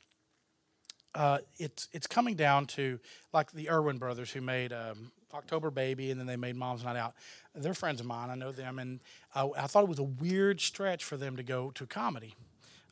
uh, 1.15 1.39
it's 1.57 1.87
it's 1.93 2.07
coming 2.07 2.35
down 2.35 2.65
to 2.65 2.99
like 3.33 3.51
the 3.51 3.69
Erwin 3.69 3.97
brothers 3.97 4.31
who 4.31 4.41
made 4.41 4.71
um, 4.71 5.11
October 5.33 5.71
Baby, 5.71 6.11
and 6.11 6.19
then 6.19 6.27
they 6.27 6.35
made 6.35 6.55
Mom's 6.55 6.83
Night 6.83 6.97
Out. 6.97 7.15
They're 7.55 7.73
friends 7.73 7.99
of 7.99 8.05
mine. 8.05 8.29
I 8.29 8.35
know 8.35 8.51
them, 8.51 8.79
and 8.79 8.99
uh, 9.35 9.49
I 9.57 9.67
thought 9.67 9.83
it 9.83 9.89
was 9.89 9.99
a 9.99 10.03
weird 10.03 10.61
stretch 10.61 11.03
for 11.03 11.17
them 11.17 11.35
to 11.35 11.43
go 11.43 11.71
to 11.71 11.85
comedy 11.85 12.35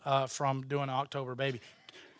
uh, 0.05 0.27
from 0.27 0.63
doing 0.63 0.89
October 0.89 1.35
Baby. 1.35 1.61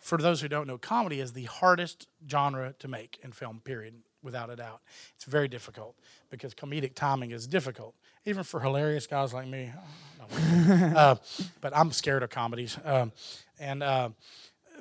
For 0.00 0.18
those 0.18 0.40
who 0.40 0.48
don't 0.48 0.68
know, 0.68 0.78
comedy 0.78 1.20
is 1.20 1.32
the 1.32 1.44
hardest 1.44 2.06
genre 2.30 2.74
to 2.78 2.88
make 2.88 3.18
in 3.22 3.32
film. 3.32 3.60
Period, 3.64 3.94
without 4.22 4.50
a 4.50 4.56
doubt. 4.56 4.80
It's 5.14 5.24
very 5.24 5.48
difficult 5.48 5.96
because 6.30 6.54
comedic 6.54 6.94
timing 6.94 7.30
is 7.30 7.46
difficult, 7.46 7.94
even 8.26 8.42
for 8.44 8.60
hilarious 8.60 9.06
guys 9.06 9.32
like 9.32 9.46
me. 9.46 9.72
Oh, 10.20 10.92
uh, 10.96 11.14
but 11.60 11.74
I'm 11.74 11.92
scared 11.92 12.22
of 12.22 12.30
comedies, 12.30 12.76
um, 12.84 13.12
and. 13.58 13.82
Uh, 13.82 14.10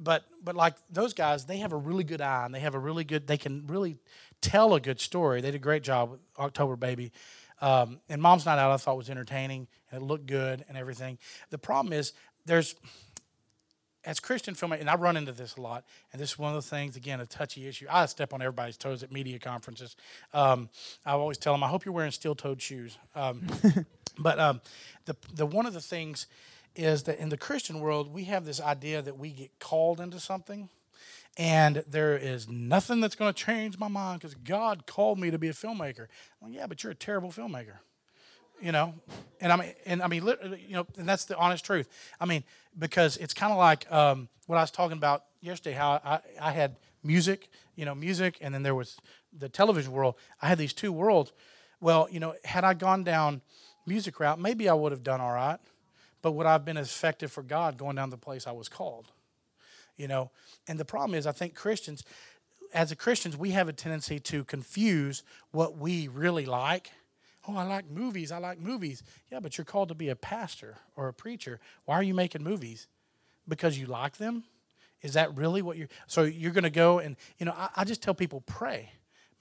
but 0.02 0.26
but 0.44 0.56
like 0.56 0.76
those 0.90 1.14
guys, 1.14 1.46
they 1.46 1.58
have 1.58 1.72
a 1.72 1.78
really 1.78 2.04
good 2.04 2.22
eye 2.22 2.44
and 2.46 2.54
they 2.54 2.60
have 2.60 2.76
a 2.76 2.80
really 2.80 3.04
good. 3.04 3.28
They 3.28 3.38
can 3.38 3.66
really 3.68 3.98
tell 4.42 4.74
a 4.74 4.80
good 4.80 5.00
story. 5.00 5.42
They 5.42 5.52
did 5.52 5.56
a 5.56 5.60
great 5.60 5.84
job 5.84 6.12
with 6.12 6.20
October 6.38 6.76
Baby, 6.76 7.12
um, 7.62 8.00
and 8.10 8.22
Mom's 8.22 8.46
Night 8.46 8.60
Out. 8.60 8.72
I 8.72 8.78
thought 8.78 8.98
was 8.98 9.10
entertaining 9.10 9.68
and 9.92 10.02
it 10.02 10.06
looked 10.06 10.26
good 10.26 10.66
and 10.68 10.78
everything. 10.78 11.18
The 11.50 11.58
problem 11.58 11.94
is 11.94 12.14
there's 12.46 12.76
as 14.06 14.20
Christian 14.20 14.54
filmmakers, 14.54 14.82
and 14.82 14.90
I 14.90 14.96
run 14.96 15.18
into 15.18 15.32
this 15.32 15.56
a 15.56 15.62
lot, 15.62 15.84
and 16.12 16.22
this 16.22 16.32
is 16.32 16.40
one 16.40 16.56
of 16.56 16.64
the 16.64 16.70
things, 16.70 16.96
again, 16.96 17.20
a 17.20 17.26
touchy 17.26 17.68
issue. 17.68 17.88
I 17.90 18.06
step 18.06 18.34
on 18.34 18.42
everybody's 18.42 18.78
toes 18.78 19.04
at 19.04 19.12
media 19.12 19.40
conferences. 19.40 19.96
Um, 20.34 20.70
I 21.06 21.12
always 21.14 21.38
tell 21.38 21.54
them, 21.54 21.64
I 21.64 21.68
hope 21.68 21.86
you're 21.86 21.94
wearing 21.94 22.12
steel-toed 22.12 22.62
shoes. 22.62 22.98
Um, 23.16 23.48
but 24.20 24.40
um, 24.40 24.62
the 25.06 25.16
the 25.34 25.46
one 25.46 25.66
of 25.66 25.74
the 25.74 25.82
things 25.82 26.28
is 26.76 27.04
that 27.04 27.20
in 27.20 27.30
the 27.30 27.38
Christian 27.38 27.80
world, 27.80 28.14
we 28.14 28.26
have 28.26 28.46
this 28.46 28.62
idea 28.62 29.02
that 29.02 29.18
we 29.18 29.32
get 29.32 29.60
called 29.60 30.00
into 30.00 30.20
something, 30.20 30.70
and 31.38 31.84
there 31.88 32.16
is 32.16 32.48
nothing 32.48 33.02
that's 33.02 33.16
going 33.16 33.34
to 33.34 33.44
change 33.44 33.80
my 33.80 33.88
mind 33.88 34.22
because 34.22 34.36
God 34.36 34.86
called 34.86 35.20
me 35.20 35.32
to 35.32 35.40
be 35.40 35.48
a 35.48 35.54
filmmaker. 35.54 36.08
Well, 36.40 36.52
yeah, 36.52 36.68
but 36.68 36.84
you're 36.84 36.92
a 36.92 36.96
terrible 36.96 37.32
filmmaker. 37.32 37.80
You 38.62 38.72
know? 38.72 38.94
And 39.42 39.52
i 39.52 39.56
mean 39.58 39.74
and 39.86 40.02
i 40.02 40.08
mean 40.08 40.26
you 40.68 40.74
know 40.76 40.88
and 40.98 41.08
that's 41.08 41.26
the 41.26 41.38
honest 41.38 41.66
truth. 41.66 41.88
I 42.20 42.26
mean 42.26 42.44
because 42.78 43.18
it's 43.18 43.34
kind 43.34 43.52
of 43.52 43.58
like 43.58 43.90
um, 43.92 44.30
what 44.48 44.58
i 44.58 44.62
was 44.62 44.72
talking 44.72 44.98
about 44.98 45.24
yesterday 45.42 45.76
how 45.76 46.00
I, 46.04 46.20
I 46.42 46.52
had 46.52 46.78
music 47.04 47.50
you 47.76 47.86
know 47.86 47.94
music 47.94 48.38
and 48.42 48.54
then 48.54 48.64
there 48.64 48.76
was 48.76 48.98
the 49.38 49.50
television 49.50 49.92
world. 49.92 50.16
I 50.42 50.48
had 50.48 50.58
these 50.58 50.74
two 50.74 50.92
worlds. 50.92 51.34
Well 51.82 52.08
you 52.10 52.20
know 52.20 52.36
had 52.44 52.64
i 52.64 52.74
gone 52.74 53.04
down 53.04 53.42
music 53.86 54.20
route 54.20 54.40
maybe 54.40 54.68
i 54.70 54.74
would 54.74 54.92
have 54.92 55.04
done 55.04 55.22
all 55.22 55.34
right 55.34 55.60
but 56.22 56.32
would 56.32 56.48
i 56.48 56.54
have 56.54 56.66
been 56.66 56.78
effective 56.78 57.32
for 57.32 57.44
god 57.44 57.78
going 57.78 57.96
down 57.96 58.10
the 58.10 58.18
place 58.18 58.48
i 58.48 58.52
was 58.52 58.70
called? 58.70 59.12
You 59.98 60.10
know? 60.10 60.32
And 60.68 60.80
the 60.80 60.86
problem 60.86 61.18
is 61.18 61.28
i 61.28 61.32
think 61.32 61.56
christians 61.56 62.04
as 62.74 62.92
a 62.92 62.96
christians 62.96 63.38
we 63.38 63.52
have 63.52 63.68
a 63.68 63.74
tendency 63.74 64.20
to 64.20 64.44
confuse 64.46 65.24
what 65.52 65.78
we 65.78 66.08
really 66.08 66.46
like 66.46 66.92
oh 67.48 67.56
i 67.58 67.64
like 67.64 67.90
movies 67.90 68.32
i 68.32 68.38
like 68.38 68.60
movies. 68.60 69.04
Yeah 69.32 69.40
but 69.40 69.58
you're 69.58 69.66
called 69.66 69.90
to 69.90 69.96
be 69.96 70.10
a 70.10 70.16
pastor 70.16 70.78
or 70.96 71.08
a 71.08 71.14
preacher. 71.14 71.60
Why 71.86 71.96
are 71.96 72.04
you 72.04 72.14
making 72.14 72.44
movies? 72.44 72.88
Because 73.48 73.78
you 73.78 73.86
like 73.86 74.18
them? 74.18 74.44
Is 75.02 75.14
that 75.14 75.36
really 75.38 75.62
what 75.62 75.78
you're 75.78 75.90
so 76.08 76.24
you're 76.24 76.52
going 76.52 76.64
to 76.64 76.70
go 76.70 77.00
and 77.00 77.16
you 77.38 77.46
know 77.46 77.54
I, 77.56 77.70
I 77.78 77.84
just 77.84 78.02
tell 78.02 78.14
people 78.14 78.42
pray. 78.42 78.92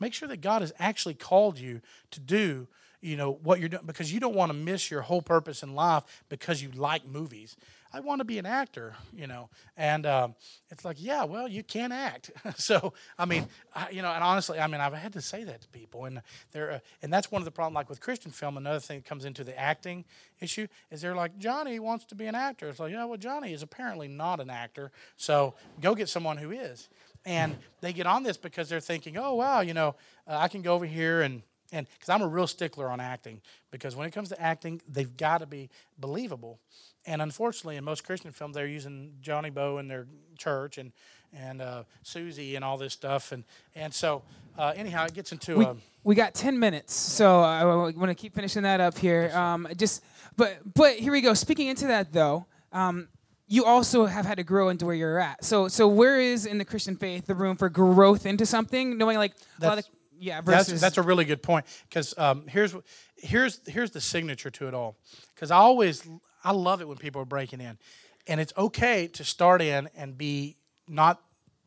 Make 0.00 0.12
sure 0.12 0.28
that 0.28 0.40
god 0.40 0.62
has 0.62 0.72
actually 0.78 1.14
called 1.14 1.58
you 1.58 1.80
to 2.10 2.20
do 2.20 2.68
you 3.00 3.16
know 3.16 3.38
what 3.42 3.60
you're 3.60 3.68
doing 3.68 3.84
because 3.84 4.12
you 4.12 4.18
don't 4.18 4.34
want 4.34 4.50
to 4.50 4.56
miss 4.56 4.90
your 4.90 5.02
whole 5.02 5.20
purpose 5.20 5.62
in 5.62 5.74
life 5.74 6.04
because 6.30 6.62
you 6.62 6.70
like 6.70 7.06
movies 7.06 7.54
i 7.94 8.00
want 8.00 8.18
to 8.18 8.24
be 8.24 8.38
an 8.38 8.46
actor 8.46 8.94
you 9.14 9.26
know 9.26 9.48
and 9.76 10.04
um, 10.04 10.34
it's 10.70 10.84
like 10.84 10.96
yeah 10.98 11.24
well 11.24 11.46
you 11.48 11.62
can 11.62 11.92
act. 11.92 12.30
So 12.56 12.92
i 13.18 13.24
mean 13.24 13.46
I, 13.74 13.90
you 13.90 14.02
know 14.02 14.10
and 14.10 14.22
honestly 14.22 14.58
i 14.58 14.66
mean 14.66 14.80
i've 14.80 14.94
had 14.94 15.12
to 15.14 15.20
say 15.20 15.44
that 15.44 15.62
to 15.62 15.68
people 15.68 16.04
and 16.04 16.22
they're 16.52 16.72
uh, 16.72 16.78
and 17.02 17.12
that's 17.12 17.30
one 17.30 17.40
of 17.40 17.44
the 17.44 17.50
problems 17.50 17.74
like 17.74 17.88
with 17.88 18.00
christian 18.00 18.30
film 18.30 18.56
another 18.56 18.80
thing 18.80 18.98
that 18.98 19.06
comes 19.06 19.24
into 19.24 19.44
the 19.44 19.58
acting 19.58 20.04
issue 20.40 20.66
is 20.90 21.00
they're 21.00 21.14
like 21.14 21.38
johnny 21.38 21.78
wants 21.78 22.04
to 22.06 22.14
be 22.14 22.26
an 22.26 22.34
actor. 22.34 22.68
It's 22.68 22.80
like 22.80 22.92
yeah 22.92 23.04
well 23.04 23.18
johnny 23.18 23.52
is 23.52 23.62
apparently 23.62 24.08
not 24.08 24.40
an 24.40 24.50
actor 24.50 24.90
so 25.16 25.54
go 25.80 25.94
get 25.94 26.08
someone 26.08 26.36
who 26.36 26.50
is. 26.50 26.88
And 27.26 27.56
they 27.80 27.94
get 27.94 28.06
on 28.06 28.22
this 28.22 28.36
because 28.36 28.68
they're 28.68 28.80
thinking 28.80 29.16
oh 29.16 29.34
wow 29.34 29.60
you 29.60 29.74
know 29.74 29.94
uh, 30.28 30.36
i 30.36 30.48
can 30.48 30.62
go 30.62 30.74
over 30.74 30.86
here 30.86 31.22
and 31.22 31.42
and 31.74 31.88
because 31.92 32.08
I'm 32.08 32.22
a 32.22 32.28
real 32.28 32.46
stickler 32.46 32.88
on 32.88 33.00
acting, 33.00 33.40
because 33.72 33.96
when 33.96 34.06
it 34.06 34.12
comes 34.12 34.28
to 34.28 34.40
acting, 34.40 34.80
they've 34.88 35.16
got 35.16 35.38
to 35.38 35.46
be 35.46 35.70
believable. 35.98 36.60
And 37.06 37.20
unfortunately, 37.20 37.76
in 37.76 37.84
most 37.84 38.04
Christian 38.04 38.32
films, 38.32 38.54
they're 38.54 38.66
using 38.66 39.12
Johnny 39.20 39.50
Bow 39.50 39.78
in 39.78 39.88
their 39.88 40.06
church 40.38 40.78
and 40.78 40.92
and 41.32 41.60
uh, 41.60 41.82
Susie 42.02 42.56
and 42.56 42.64
all 42.64 42.76
this 42.76 42.92
stuff. 42.92 43.32
And 43.32 43.44
and 43.74 43.92
so 43.92 44.22
uh, 44.58 44.72
anyhow, 44.76 45.04
it 45.04 45.14
gets 45.14 45.32
into 45.32 45.56
we, 45.56 45.64
a, 45.64 45.76
we 46.04 46.14
got 46.14 46.34
10 46.34 46.58
minutes 46.58 46.94
so 46.94 47.40
i 47.40 47.64
want 47.64 48.08
to 48.08 48.14
keep 48.14 48.34
finishing 48.34 48.62
that 48.62 48.80
up 48.80 48.96
here. 48.96 49.30
Um, 49.34 49.66
just 49.76 50.02
but 50.36 50.58
but 50.74 50.96
here 50.96 51.12
we 51.12 51.20
go. 51.20 51.34
Speaking 51.34 51.68
into 51.68 51.86
that 51.88 52.12
though 52.12 52.46
um, 52.72 53.08
you 53.46 53.64
also 53.64 54.06
have 54.06 54.24
had 54.24 54.38
to 54.38 54.44
grow 54.44 54.68
into 54.68 54.86
where 54.86 54.94
you're 54.94 55.18
at. 55.18 55.44
So 55.44 55.68
so 55.68 55.88
where 55.88 56.20
is 56.20 56.46
in 56.46 56.58
the 56.58 56.64
christian 56.64 56.96
faith 56.96 57.26
the 57.26 57.34
room 57.34 57.56
for 57.56 57.68
growth 57.68 58.26
into 58.26 58.46
something? 58.46 58.96
Knowing 58.96 59.18
like 59.18 59.32
a 59.60 59.64
lot 59.64 59.78
of 59.78 59.84
That's- 59.84 59.90
yeah 60.18 60.40
That's, 60.40 60.68
versus 60.68 60.80
that's 60.80 60.98
a 60.98 61.02
really 61.02 61.24
good 61.24 61.42
point 61.42 61.66
because 61.88 62.16
um, 62.16 62.46
here's 62.46 62.74
here's 63.16 63.60
here's 63.66 63.90
the 63.90 64.00
signature 64.00 64.50
to 64.50 64.68
it 64.68 64.74
all. 64.74 64.96
Because 65.34 65.50
I 65.50 65.56
always 65.56 66.06
I 66.44 66.52
love 66.52 66.80
it 66.80 66.88
when 66.88 66.98
people 66.98 67.22
are 67.22 67.26
breaking 67.26 67.60
in, 67.60 67.78
and 68.26 68.40
it's 68.40 68.52
okay 68.56 69.08
to 69.08 69.24
start 69.24 69.62
in 69.62 69.88
and 69.96 70.16
be 70.16 70.56
not 70.86 71.20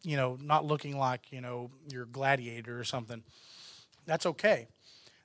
you 0.04 0.16
know 0.16 0.38
not 0.42 0.64
looking 0.66 0.98
like 0.98 1.32
you 1.32 1.42
know 1.42 1.72
you're 1.92 2.04
a 2.04 2.08
gladiator 2.08 2.80
or 2.80 2.84
something. 2.84 3.24
That's 4.06 4.26
okay. 4.26 4.68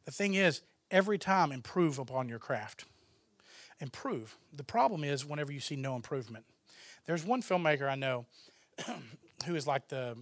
The 0.07 0.11
thing 0.11 0.35
is, 0.35 0.62
every 0.91 1.19
time 1.19 1.53
improve 1.53 1.99
upon 1.99 2.29
your 2.29 2.39
craft. 2.39 2.85
Improve. 3.81 4.37
The 4.53 4.65
problem 4.65 5.03
is 5.03 5.24
whenever 5.24 5.53
you 5.53 5.61
see 5.61 5.77
no 5.77 5.97
improvement. 5.97 6.45
There's 7.07 7.24
one 7.24 7.43
filmmaker 7.43 7.89
I 7.89 7.97
know 7.97 8.27
who 9.47 9.57
is 9.57 9.66
like 9.66 9.89
the 9.89 10.16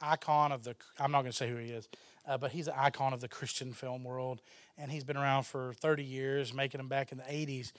icon 0.00 0.52
of 0.52 0.64
the 0.64 0.76
I'm 0.98 1.10
not 1.10 1.22
going 1.22 1.32
to 1.32 1.36
say 1.36 1.48
who 1.48 1.56
he 1.56 1.70
is, 1.70 1.88
uh, 2.26 2.38
but 2.38 2.52
he's 2.52 2.68
an 2.68 2.74
icon 2.76 3.12
of 3.12 3.20
the 3.20 3.28
Christian 3.28 3.72
film 3.72 4.04
world, 4.04 4.40
and 4.78 4.92
he's 4.92 5.04
been 5.04 5.16
around 5.16 5.44
for 5.44 5.72
30 5.74 6.04
years, 6.04 6.54
making 6.54 6.78
them 6.78 6.88
back 6.88 7.10
in 7.12 7.18
the 7.18 7.24
80s. 7.24 7.72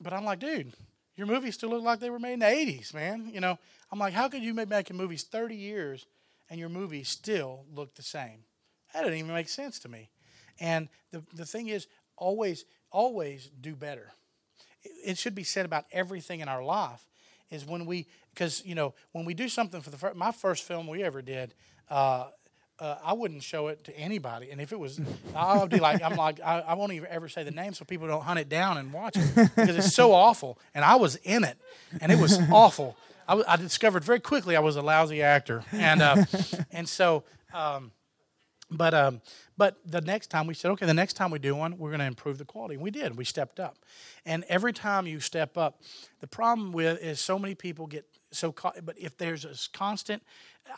But 0.00 0.12
I'm 0.12 0.24
like, 0.24 0.40
dude, 0.40 0.72
your 1.16 1.26
movies 1.26 1.54
still 1.54 1.70
look 1.70 1.82
like 1.82 2.00
they 2.00 2.10
were 2.10 2.18
made 2.18 2.34
in 2.34 2.38
the 2.40 2.46
80s, 2.46 2.92
man. 2.92 3.30
You 3.32 3.40
know, 3.40 3.58
I'm 3.90 3.98
like, 3.98 4.12
how 4.12 4.28
could 4.28 4.42
you 4.42 4.54
be 4.54 4.64
making 4.64 4.96
movies 4.96 5.24
30 5.24 5.54
years 5.56 6.06
and 6.50 6.58
your 6.58 6.68
movies 6.68 7.08
still 7.08 7.64
look 7.74 7.94
the 7.94 8.02
same? 8.02 8.44
That 8.92 9.02
didn't 9.02 9.18
even 9.18 9.32
make 9.32 9.48
sense 9.48 9.78
to 9.80 9.88
me. 9.88 10.10
And 10.60 10.88
the 11.10 11.22
the 11.34 11.44
thing 11.44 11.68
is, 11.68 11.86
always 12.16 12.64
always 12.92 13.50
do 13.60 13.74
better 13.74 14.12
it 14.84 15.18
should 15.18 15.34
be 15.34 15.44
said 15.44 15.66
about 15.66 15.84
everything 15.92 16.40
in 16.40 16.48
our 16.48 16.62
life 16.62 17.06
is 17.50 17.64
when 17.64 17.86
we 17.86 18.06
because 18.32 18.64
you 18.64 18.74
know 18.74 18.94
when 19.12 19.24
we 19.24 19.34
do 19.34 19.48
something 19.48 19.80
for 19.80 19.90
the 19.90 19.96
first 19.96 20.16
my 20.16 20.32
first 20.32 20.62
film 20.64 20.86
we 20.86 21.02
ever 21.02 21.22
did 21.22 21.54
uh, 21.90 22.26
uh, 22.78 22.96
I 23.04 23.12
wouldn't 23.12 23.42
show 23.42 23.68
it 23.68 23.84
to 23.84 23.96
anybody, 23.96 24.50
and 24.50 24.60
if 24.60 24.72
it 24.72 24.78
was, 24.78 25.00
I 25.34 25.58
would 25.58 25.70
be 25.70 25.78
like, 25.78 26.02
I'm 26.02 26.16
like, 26.16 26.40
I, 26.40 26.60
I 26.60 26.74
won't 26.74 26.92
even 26.92 27.08
ever 27.10 27.28
say 27.28 27.44
the 27.44 27.50
name 27.50 27.72
so 27.72 27.84
people 27.84 28.08
don't 28.08 28.22
hunt 28.22 28.40
it 28.40 28.48
down 28.48 28.78
and 28.78 28.92
watch 28.92 29.16
it 29.16 29.50
because 29.56 29.76
it's 29.76 29.94
so 29.94 30.12
awful. 30.12 30.58
And 30.74 30.84
I 30.84 30.96
was 30.96 31.16
in 31.16 31.44
it, 31.44 31.56
and 32.00 32.10
it 32.10 32.18
was 32.18 32.38
awful. 32.50 32.96
I 33.26 33.56
discovered 33.56 34.04
very 34.04 34.20
quickly 34.20 34.54
I 34.54 34.60
was 34.60 34.76
a 34.76 34.82
lousy 34.82 35.22
actor, 35.22 35.64
and 35.72 36.02
uh, 36.02 36.24
and 36.70 36.88
so 36.88 37.24
um, 37.54 37.92
but 38.70 38.92
um, 38.94 39.20
but 39.56 39.76
the 39.86 40.00
next 40.00 40.28
time 40.28 40.46
we 40.46 40.54
said, 40.54 40.70
okay, 40.72 40.86
the 40.86 40.94
next 40.94 41.14
time 41.14 41.30
we 41.30 41.38
do 41.38 41.54
one, 41.54 41.78
we're 41.78 41.90
going 41.90 42.00
to 42.00 42.06
improve 42.06 42.38
the 42.38 42.44
quality, 42.44 42.74
and 42.74 42.82
we 42.82 42.90
did. 42.90 43.16
We 43.16 43.24
stepped 43.24 43.60
up, 43.60 43.76
and 44.26 44.44
every 44.48 44.72
time 44.72 45.06
you 45.06 45.20
step 45.20 45.56
up, 45.56 45.80
the 46.20 46.26
problem 46.26 46.72
with 46.72 47.00
is 47.02 47.20
so 47.20 47.38
many 47.38 47.54
people 47.54 47.86
get 47.86 48.04
so. 48.34 48.54
But 48.82 48.98
if 48.98 49.16
there's 49.16 49.44
a 49.44 49.54
constant, 49.76 50.22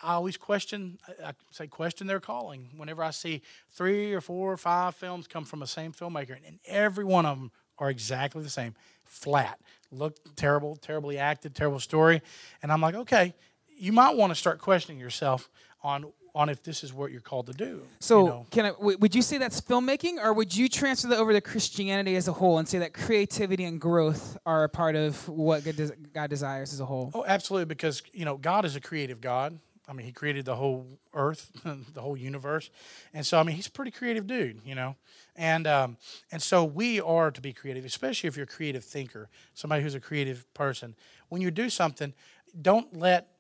I 0.03 0.15
always 0.15 0.37
question. 0.37 0.99
I 1.25 1.33
say 1.51 1.67
question 1.67 2.07
their 2.07 2.21
calling. 2.21 2.69
Whenever 2.77 3.03
I 3.03 3.11
see 3.11 3.43
three 3.73 4.13
or 4.13 4.21
four 4.21 4.53
or 4.53 4.57
five 4.57 4.95
films 4.95 5.27
come 5.27 5.45
from 5.45 5.61
the 5.61 5.67
same 5.67 5.93
filmmaker, 5.93 6.37
and 6.47 6.59
every 6.67 7.05
one 7.05 7.27
of 7.27 7.39
them 7.39 7.51
are 7.79 7.91
exactly 7.91 8.43
the 8.43 8.51
same, 8.51 8.75
flat, 9.05 9.61
look 9.91 10.17
terrible, 10.37 10.77
terribly 10.77 11.19
acted, 11.19 11.55
terrible 11.55 11.81
story, 11.81 12.23
and 12.63 12.73
I'm 12.73 12.81
like, 12.81 12.95
okay, 12.95 13.35
you 13.79 13.93
might 13.93 14.17
want 14.17 14.31
to 14.31 14.35
start 14.35 14.61
questioning 14.61 14.99
yourself 14.99 15.51
on 15.83 16.13
on 16.37 16.51
if 16.51 16.63
this 16.63 16.85
is 16.85 16.93
what 16.93 17.11
you're 17.11 17.23
called 17.23 17.47
to 17.47 17.55
do. 17.55 17.81
So, 17.99 18.21
you 18.21 18.27
know? 18.27 18.47
can 18.51 18.65
I, 18.67 18.71
w- 18.73 18.99
would 18.99 19.15
you 19.15 19.23
say 19.23 19.39
that's 19.39 19.59
filmmaking, 19.59 20.23
or 20.23 20.35
would 20.35 20.55
you 20.55 20.69
transfer 20.69 21.09
that 21.09 21.19
over 21.19 21.33
to 21.33 21.41
Christianity 21.41 22.15
as 22.15 22.29
a 22.29 22.33
whole 22.33 22.59
and 22.59 22.69
say 22.69 22.79
that 22.79 22.93
creativity 22.93 23.65
and 23.65 23.81
growth 23.81 24.37
are 24.45 24.65
a 24.65 24.69
part 24.69 24.97
of 24.97 25.27
what 25.31 25.65
God, 25.65 25.77
des- 25.77 25.97
God 26.13 26.29
desires 26.29 26.75
as 26.75 26.81
a 26.81 26.85
whole? 26.85 27.11
Oh, 27.15 27.25
absolutely, 27.27 27.65
because 27.65 28.03
you 28.13 28.27
know 28.27 28.37
God 28.37 28.67
is 28.67 28.77
a 28.77 28.81
creative 28.81 29.23
God. 29.23 29.59
I 29.89 29.95
mean, 29.95 30.05
He 30.05 30.13
created 30.13 30.45
the 30.45 30.57
whole 30.57 30.87
earth, 31.15 31.51
the 31.95 32.03
whole 32.03 32.19
universe, 32.19 32.69
and 33.15 33.25
so 33.25 33.41
I 33.41 33.43
mean, 33.43 33.57
He's 33.57 33.69
a 33.69 33.71
pretty 33.71 33.91
creative 33.91 34.27
dude, 34.27 34.61
you 34.65 34.75
know. 34.75 34.97
And 35.37 35.67
um, 35.67 35.97
and 36.31 36.43
so 36.43 36.65
we 36.65 37.01
are 37.01 37.31
to 37.31 37.41
be 37.41 37.55
creative, 37.55 37.87
especially 37.87 38.29
if 38.29 38.37
you're 38.37 38.45
a 38.45 38.47
creative 38.47 38.85
thinker, 38.85 39.31
somebody 39.55 39.83
who's 39.83 39.95
a 39.95 40.01
creative 40.01 40.53
person. 40.53 40.97
When 41.31 41.41
you 41.41 41.51
do 41.51 41.71
something, 41.71 42.13
don't 42.61 42.95
let 42.95 43.36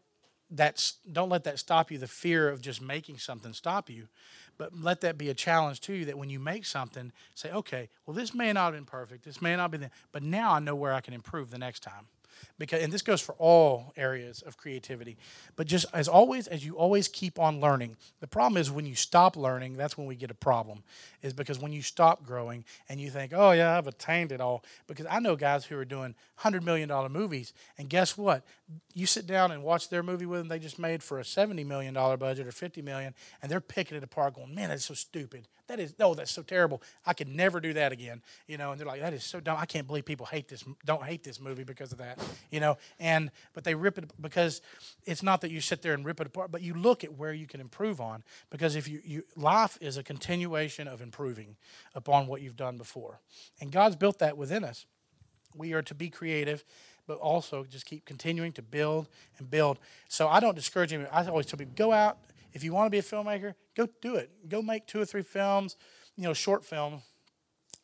that 0.50 0.92
don't 1.10 1.28
let 1.28 1.44
that 1.44 1.58
stop 1.58 1.90
you. 1.90 1.98
The 1.98 2.06
fear 2.06 2.48
of 2.48 2.60
just 2.60 2.80
making 2.80 3.18
something 3.18 3.52
stop 3.52 3.90
you, 3.90 4.08
but 4.58 4.78
let 4.78 5.00
that 5.00 5.18
be 5.18 5.28
a 5.28 5.34
challenge 5.34 5.80
to 5.82 5.92
you. 5.92 6.04
That 6.04 6.18
when 6.18 6.30
you 6.30 6.38
make 6.38 6.64
something, 6.64 7.12
say, 7.34 7.50
okay, 7.50 7.88
well, 8.04 8.14
this 8.14 8.34
may 8.34 8.52
not 8.52 8.66
have 8.66 8.74
been 8.74 8.84
perfect. 8.84 9.24
This 9.24 9.42
may 9.42 9.56
not 9.56 9.70
be, 9.70 9.78
the, 9.78 9.90
but 10.12 10.22
now 10.22 10.52
I 10.52 10.58
know 10.60 10.74
where 10.74 10.92
I 10.92 11.00
can 11.00 11.14
improve 11.14 11.50
the 11.50 11.58
next 11.58 11.82
time. 11.82 12.06
Because 12.58 12.82
and 12.82 12.92
this 12.92 13.02
goes 13.02 13.20
for 13.20 13.34
all 13.38 13.92
areas 13.96 14.42
of 14.42 14.56
creativity. 14.56 15.16
But 15.56 15.66
just 15.66 15.86
as 15.92 16.08
always, 16.08 16.46
as 16.46 16.64
you 16.64 16.76
always 16.76 17.08
keep 17.08 17.38
on 17.38 17.60
learning. 17.60 17.96
The 18.20 18.26
problem 18.26 18.60
is 18.60 18.70
when 18.70 18.86
you 18.86 18.94
stop 18.94 19.36
learning, 19.36 19.74
that's 19.74 19.96
when 19.98 20.06
we 20.06 20.16
get 20.16 20.30
a 20.30 20.34
problem. 20.34 20.82
Is 21.22 21.32
because 21.32 21.58
when 21.58 21.72
you 21.72 21.82
stop 21.82 22.24
growing 22.24 22.64
and 22.88 23.00
you 23.00 23.10
think, 23.10 23.32
oh 23.34 23.50
yeah, 23.52 23.76
I've 23.76 23.86
attained 23.86 24.32
it 24.32 24.40
all. 24.40 24.64
Because 24.86 25.06
I 25.10 25.20
know 25.20 25.36
guys 25.36 25.64
who 25.64 25.76
are 25.76 25.84
doing 25.84 26.14
hundred 26.36 26.64
million 26.64 26.88
dollar 26.88 27.08
movies, 27.08 27.52
and 27.78 27.88
guess 27.88 28.16
what? 28.16 28.44
You 28.94 29.06
sit 29.06 29.26
down 29.26 29.52
and 29.52 29.62
watch 29.62 29.88
their 29.88 30.02
movie 30.02 30.26
with 30.26 30.40
them 30.40 30.48
they 30.48 30.58
just 30.58 30.78
made 30.78 31.02
for 31.02 31.18
a 31.18 31.24
seventy 31.24 31.64
million 31.64 31.94
dollar 31.94 32.16
budget 32.16 32.46
or 32.46 32.52
fifty 32.52 32.82
million, 32.82 33.14
and 33.42 33.50
they're 33.50 33.60
picking 33.60 33.96
it 33.96 34.04
apart, 34.04 34.34
going, 34.34 34.54
man, 34.54 34.68
that's 34.70 34.86
so 34.86 34.94
stupid. 34.94 35.46
That 35.68 35.80
is 35.80 35.94
no, 35.98 36.14
that's 36.14 36.30
so 36.30 36.42
terrible. 36.42 36.82
I 37.04 37.12
could 37.12 37.28
never 37.28 37.60
do 37.60 37.72
that 37.72 37.92
again. 37.92 38.22
You 38.46 38.56
know, 38.56 38.70
and 38.70 38.80
they're 38.80 38.86
like, 38.86 39.00
that 39.00 39.12
is 39.12 39.24
so 39.24 39.40
dumb. 39.40 39.56
I 39.58 39.66
can't 39.66 39.86
believe 39.86 40.04
people 40.04 40.26
hate 40.26 40.48
this, 40.48 40.64
don't 40.84 41.02
hate 41.02 41.24
this 41.24 41.40
movie 41.40 41.64
because 41.64 41.92
of 41.92 41.98
that. 41.98 42.18
You 42.50 42.60
know, 42.60 42.78
and 43.00 43.30
but 43.52 43.64
they 43.64 43.74
rip 43.74 43.98
it 43.98 44.10
because 44.20 44.60
it's 45.04 45.22
not 45.22 45.40
that 45.40 45.50
you 45.50 45.60
sit 45.60 45.82
there 45.82 45.94
and 45.94 46.04
rip 46.04 46.20
it 46.20 46.28
apart, 46.28 46.52
but 46.52 46.62
you 46.62 46.74
look 46.74 47.02
at 47.02 47.14
where 47.14 47.32
you 47.32 47.46
can 47.46 47.60
improve 47.60 48.00
on. 48.00 48.22
Because 48.50 48.76
if 48.76 48.86
you, 48.86 49.00
you 49.04 49.24
life 49.36 49.76
is 49.80 49.96
a 49.96 50.02
continuation 50.02 50.86
of 50.86 51.00
improving 51.00 51.56
upon 51.94 52.26
what 52.26 52.42
you've 52.42 52.56
done 52.56 52.78
before, 52.78 53.20
and 53.60 53.72
God's 53.72 53.96
built 53.96 54.18
that 54.20 54.36
within 54.36 54.64
us. 54.64 54.86
We 55.54 55.72
are 55.72 55.82
to 55.82 55.94
be 55.94 56.10
creative, 56.10 56.64
but 57.06 57.18
also 57.18 57.64
just 57.64 57.86
keep 57.86 58.04
continuing 58.04 58.52
to 58.52 58.62
build 58.62 59.08
and 59.38 59.50
build. 59.50 59.78
So 60.08 60.28
I 60.28 60.38
don't 60.38 60.54
discourage 60.54 60.92
him. 60.92 61.06
I 61.10 61.24
always 61.26 61.46
tell 61.46 61.58
people, 61.58 61.74
go 61.74 61.92
out. 61.92 62.18
If 62.56 62.64
you 62.64 62.72
want 62.72 62.86
to 62.86 62.90
be 62.90 62.98
a 62.98 63.02
filmmaker, 63.02 63.54
go 63.76 63.88
do 64.00 64.16
it. 64.16 64.48
Go 64.48 64.62
make 64.62 64.86
two 64.86 65.00
or 65.00 65.04
three 65.04 65.22
films, 65.22 65.76
you 66.16 66.24
know, 66.24 66.32
short 66.32 66.64
film, 66.64 67.02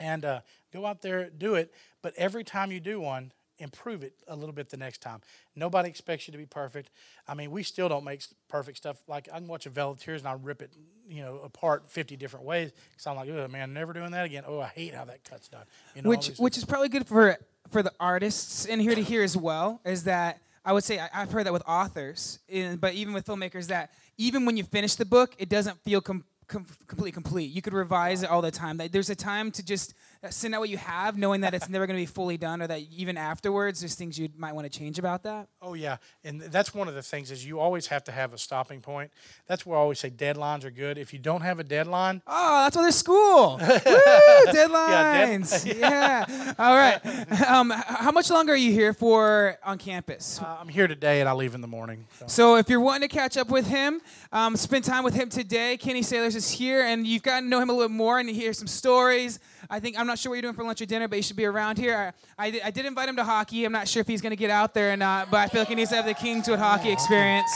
and 0.01 0.25
uh, 0.25 0.41
Go 0.73 0.87
out 0.87 1.03
there, 1.03 1.29
do 1.29 1.55
it. 1.55 1.73
But 2.01 2.15
every 2.17 2.45
time 2.45 2.73
you 2.73 2.81
do 2.81 3.01
one, 3.01 3.33
improve 3.59 4.03
it 4.03 4.15
a 4.27 4.35
little 4.35 4.55
bit 4.55 4.71
the 4.71 4.77
next 4.77 5.03
time. 5.03 5.21
Nobody 5.55 5.89
expects 5.89 6.27
you 6.27 6.33
to 6.33 6.39
be 6.39 6.47
perfect. 6.47 6.91
I 7.29 7.35
mean, 7.35 7.51
we 7.51 7.63
still 7.63 7.89
don't 7.89 8.05
make 8.05 8.25
perfect 8.49 8.79
stuff. 8.79 9.03
Like 9.07 9.29
I 9.33 9.39
can 9.39 9.47
watch 9.47 9.67
a 9.67 9.71
Veil 9.71 9.91
of 9.91 10.01
Tears 10.01 10.23
and 10.23 10.29
I 10.29 10.33
rip 10.33 10.63
it, 10.63 10.73
you 11.07 11.23
know, 11.23 11.41
apart 11.45 11.89
fifty 11.89 12.17
different 12.17 12.47
ways. 12.47 12.73
Because 12.91 13.07
I'm 13.07 13.17
like, 13.17 13.29
oh 13.29 13.47
man, 13.49 13.75
never 13.75 13.93
doing 13.93 14.11
that 14.13 14.25
again. 14.25 14.45
Oh, 14.47 14.61
I 14.61 14.69
hate 14.69 14.95
how 14.95 15.05
that 15.05 15.25
cut's 15.25 15.49
done. 15.49 15.65
You 15.95 16.03
know, 16.03 16.09
which 16.09 16.33
which 16.39 16.57
is 16.57 16.65
probably 16.65 16.89
good 16.89 17.07
for 17.07 17.37
for 17.71 17.83
the 17.83 17.93
artists 18.01 18.65
in 18.65 18.81
here 18.81 18.95
to 18.95 19.03
hear 19.03 19.23
as 19.23 19.37
well 19.37 19.81
is 19.85 20.05
that 20.05 20.41
I 20.65 20.73
would 20.73 20.85
say 20.85 20.99
I, 20.99 21.09
I've 21.13 21.31
heard 21.31 21.47
that 21.47 21.53
with 21.53 21.63
authors, 21.67 22.39
in, 22.49 22.77
but 22.77 22.95
even 22.95 23.13
with 23.13 23.27
filmmakers 23.27 23.67
that 23.69 23.91
even 24.19 24.45
when 24.45 24.57
you 24.57 24.65
finish 24.65 24.95
the 24.95 25.05
book, 25.05 25.35
it 25.39 25.49
doesn't 25.49 25.83
feel 25.83 26.01
com- 26.01 26.25
com- 26.47 26.67
completely 26.87 27.13
complete. 27.13 27.51
You 27.51 27.63
could 27.63 27.73
revise 27.73 28.23
it 28.23 28.31
all 28.31 28.43
the 28.43 28.51
time. 28.51 28.81
There's 28.91 29.11
a 29.11 29.15
time 29.15 29.51
to 29.53 29.65
just 29.65 29.95
send 30.31 30.55
out 30.55 30.61
what 30.61 30.69
you 30.69 30.77
have, 30.77 31.17
knowing 31.19 31.41
that 31.41 31.53
it's 31.55 31.69
never 31.69 31.87
going 31.87 31.97
to 31.99 32.03
be 32.03 32.07
fully 32.07 32.37
done, 32.37 32.63
or 32.63 32.67
that 32.69 32.81
even 32.97 33.17
afterwards, 33.17 33.81
there's 33.81 33.95
things 33.95 34.19
you 34.19 34.29
might 34.37 34.55
want 34.55 34.71
to 34.71 34.79
change 34.79 34.99
about 34.99 35.23
that. 35.25 35.49
Oh 35.61 35.75
yeah, 35.75 35.97
and 36.25 36.41
that's 36.41 36.75
one 36.75 36.89
of 36.89 36.95
the 36.95 37.03
things 37.03 37.31
is 37.31 37.45
you 37.47 37.59
always 37.59 37.89
have 37.89 38.05
to 38.05 38.13
have 38.13 38.33
a 38.33 38.39
stopping 38.39 38.81
point. 38.81 39.11
That's 39.47 39.67
where 39.67 39.77
I 39.79 39.81
always 39.81 39.99
say 39.99 40.11
deadlines 40.11 40.65
are 40.65 40.71
good. 40.71 40.99
If 40.99 41.13
you 41.13 41.19
don't 41.19 41.41
have 41.43 41.59
a 41.59 41.65
deadline, 41.65 42.23
Oh, 42.27 42.65
that's 42.65 42.77
why 42.77 42.83
there's 42.83 42.95
school. 42.97 43.57
Woo, 43.61 44.53
deadlines. 44.53 45.67
yeah, 45.79 46.55
All 46.59 46.77
right. 46.77 47.01
Um, 47.49 47.71
how 47.71 48.11
much 48.13 48.31
longer 48.31 48.53
are 48.53 48.57
you 48.57 48.73
here 48.73 48.93
for 48.93 49.59
on 49.65 49.79
campus? 49.79 50.41
uh, 50.41 50.57
I'm 50.61 50.69
here 50.69 50.87
today 50.87 51.21
and 51.21 51.29
I 51.29 51.33
leave 51.33 51.55
in 51.55 51.61
the 51.61 51.67
morning. 51.69 52.07
So. 52.21 52.27
So 52.27 52.57
if 52.57 52.69
you're 52.69 52.81
wanting 52.81 53.09
to 53.09 53.15
catch 53.15 53.37
up 53.37 53.49
with 53.51 53.67
him, 53.67 54.01
um, 54.33 54.57
spend 54.57 54.85
time 54.85 55.05
with 55.05 55.15
him 55.15 55.29
today. 55.29 55.77
Kenny 55.77 56.03
Saylors 56.03 56.35
is 56.37 56.51
here, 56.51 56.83
and 56.83 57.07
you've 57.07 57.23
gotten 57.23 57.45
to 57.45 57.49
know 57.51 57.61
him 57.61 57.71
a 57.71 57.73
little 57.73 57.89
bit 57.89 57.95
more 57.95 58.19
and 58.19 58.29
hear 58.29 58.53
some 58.53 58.67
stories. 58.67 59.39
I 59.71 59.81
think 59.81 59.99
I'm 59.99 60.07
not 60.07 60.19
sure 60.19 60.31
what 60.31 60.37
you're 60.37 60.43
doing 60.43 60.55
for 60.55 60.65
lunch 60.65 60.81
or 60.81 60.87
dinner, 60.87 61.09
but 61.09 61.17
you 61.17 61.23
should 61.23 61.37
be 61.37 61.45
around 61.45 61.79
here. 61.79 62.13
I, 62.39 62.47
I, 62.47 62.51
did, 62.51 62.63
I 62.63 62.71
did 62.71 62.87
invite 62.87 63.09
him 63.09 63.17
to 63.17 63.25
hockey. 63.25 63.65
I'm 63.65 63.73
not 63.73 63.89
sure 63.89 64.01
if 64.01 64.07
he's 64.07 64.21
going 64.21 64.31
to 64.31 64.37
get 64.37 64.51
out 64.51 64.75
there 64.75 64.93
or 64.93 64.97
not, 64.97 65.31
but 65.31 65.39
I 65.39 65.47
feel 65.49 65.61
like 65.61 65.69
he 65.69 65.75
needs 65.75 65.91
to 65.91 65.97
have 65.97 66.07
the 66.07 66.15
Kingswood 66.15 66.59
hockey 66.59 66.91
experience. 66.91 67.51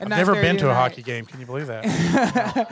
I've 0.00 0.08
never 0.08 0.34
been 0.34 0.56
to 0.58 0.70
a 0.70 0.74
hockey 0.74 1.02
game. 1.02 1.24
Can 1.24 1.40
you 1.40 1.46
believe 1.46 1.66
that? 1.66 2.68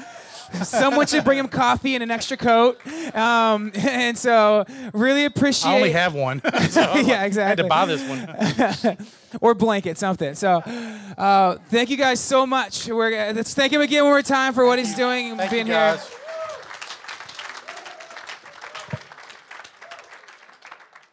Someone 0.62 1.06
should 1.06 1.22
bring 1.24 1.38
him 1.38 1.46
coffee 1.46 1.94
and 1.94 2.02
an 2.02 2.10
extra 2.10 2.36
coat. 2.36 2.80
Um, 3.14 3.70
and 3.74 4.18
so, 4.18 4.64
really 4.92 5.24
appreciate. 5.24 5.70
I 5.70 5.76
only 5.76 5.92
have 5.92 6.14
one. 6.14 6.42
So 6.70 6.80
Yeah, 6.80 7.22
like, 7.22 7.36
I 7.36 7.48
had 7.48 7.58
to 7.58 7.64
buy 7.64 7.86
this 7.86 8.02
one. 8.08 8.96
or 9.40 9.54
blanket, 9.54 9.98
something. 9.98 10.34
So, 10.34 10.58
uh, 10.58 11.56
thank 11.68 11.90
you 11.90 11.96
guys 11.96 12.20
so 12.20 12.46
much. 12.46 12.88
We're 12.88 13.32
let's 13.32 13.54
thank 13.54 13.72
him 13.72 13.80
again 13.80 14.04
one 14.04 14.12
more 14.12 14.22
time 14.22 14.52
for 14.52 14.66
what 14.66 14.78
he's 14.78 14.94
doing 14.94 15.30
and 15.30 15.38
Thank 15.38 15.52
you 15.52 15.56
being 15.56 15.66
here. 15.66 15.98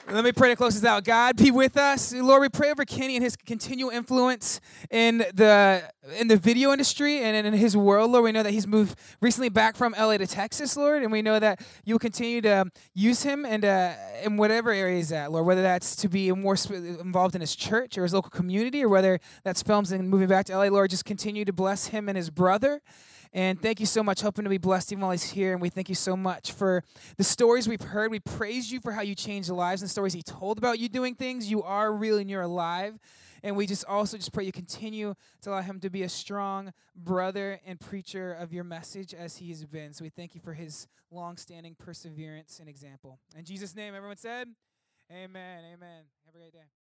Let 0.09 0.23
me 0.23 0.31
pray 0.31 0.47
to 0.51 0.55
close 0.55 0.79
this 0.79 0.89
out. 0.89 1.03
God, 1.03 1.35
be 1.35 1.51
with 1.51 1.75
us, 1.75 2.13
Lord. 2.13 2.39
We 2.39 2.47
pray 2.47 2.71
over 2.71 2.85
Kenny 2.85 3.17
and 3.17 3.23
his 3.23 3.35
continual 3.35 3.89
influence 3.89 4.61
in 4.89 5.17
the 5.33 5.83
in 6.17 6.29
the 6.29 6.37
video 6.37 6.71
industry 6.71 7.19
and 7.19 7.45
in 7.45 7.53
his 7.53 7.75
world, 7.75 8.11
Lord. 8.11 8.23
We 8.23 8.31
know 8.31 8.41
that 8.41 8.53
he's 8.53 8.65
moved 8.65 8.97
recently 9.19 9.49
back 9.49 9.75
from 9.75 9.93
LA 9.99 10.15
to 10.15 10.25
Texas, 10.25 10.77
Lord, 10.77 11.03
and 11.03 11.11
we 11.11 11.21
know 11.21 11.39
that 11.39 11.59
you 11.83 11.95
will 11.95 11.99
continue 11.99 12.39
to 12.39 12.71
use 12.93 13.23
him 13.23 13.45
and 13.45 13.65
uh, 13.65 13.95
in 14.23 14.37
whatever 14.37 14.71
area 14.71 14.95
he's 14.95 15.11
at, 15.11 15.29
Lord. 15.29 15.45
Whether 15.45 15.61
that's 15.61 15.93
to 15.97 16.07
be 16.07 16.31
more 16.31 16.55
involved 16.71 17.35
in 17.35 17.41
his 17.41 17.53
church 17.53 17.97
or 17.97 18.03
his 18.03 18.13
local 18.13 18.29
community, 18.29 18.85
or 18.85 18.89
whether 18.89 19.19
that's 19.43 19.61
films 19.61 19.91
and 19.91 20.09
moving 20.09 20.29
back 20.29 20.45
to 20.45 20.57
LA, 20.57 20.67
Lord, 20.67 20.89
just 20.89 21.03
continue 21.03 21.43
to 21.43 21.51
bless 21.51 21.87
him 21.87 22.07
and 22.07 22.15
his 22.15 22.29
brother. 22.29 22.81
And 23.37 23.61
thank 23.61 23.79
you 23.79 23.85
so 23.85 24.01
much. 24.01 24.21
hoping 24.21 24.45
to 24.45 24.49
be 24.49 24.57
blessed 24.57 24.91
even 24.91 25.03
while 25.03 25.11
he's 25.11 25.21
here. 25.21 25.53
And 25.53 25.61
we 25.61 25.69
thank 25.69 25.89
you 25.89 25.95
so 25.95 26.17
much 26.17 26.53
for 26.53 26.83
the 27.17 27.23
stories 27.23 27.69
we've 27.69 27.79
heard. 27.79 28.09
We 28.09 28.19
praise 28.19 28.71
you 28.71 28.79
for 28.79 28.91
how 28.91 29.03
you 29.03 29.13
changed 29.13 29.49
lives 29.49 29.83
and 29.83 29.91
stories 29.91 30.13
he 30.13 30.23
told 30.23 30.57
about 30.57 30.79
you 30.79 30.89
doing 30.89 31.13
things. 31.13 31.47
You 31.47 31.61
are 31.61 31.93
real 31.93 32.17
and 32.17 32.31
you're 32.31 32.41
alive. 32.41 32.97
And 33.43 33.55
we 33.55 33.67
just 33.67 33.85
also 33.85 34.17
just 34.17 34.33
pray 34.33 34.43
you 34.43 34.51
continue 34.51 35.13
to 35.43 35.51
allow 35.51 35.61
him 35.61 35.79
to 35.81 35.89
be 35.91 36.01
a 36.01 36.09
strong 36.09 36.73
brother 36.95 37.59
and 37.63 37.79
preacher 37.79 38.33
of 38.33 38.51
your 38.53 38.63
message 38.63 39.13
as 39.13 39.37
he 39.37 39.49
has 39.49 39.63
been. 39.65 39.93
So 39.93 40.03
we 40.03 40.09
thank 40.09 40.33
you 40.33 40.41
for 40.41 40.55
his 40.55 40.87
long-standing 41.11 41.75
perseverance 41.75 42.57
and 42.59 42.67
example. 42.67 43.19
In 43.37 43.45
Jesus' 43.45 43.75
name, 43.75 43.93
everyone 43.93 44.17
said, 44.17 44.47
Amen. 45.11 45.63
Amen. 45.75 46.05
Have 46.25 46.33
a 46.33 46.39
great 46.39 46.53
day. 46.53 46.76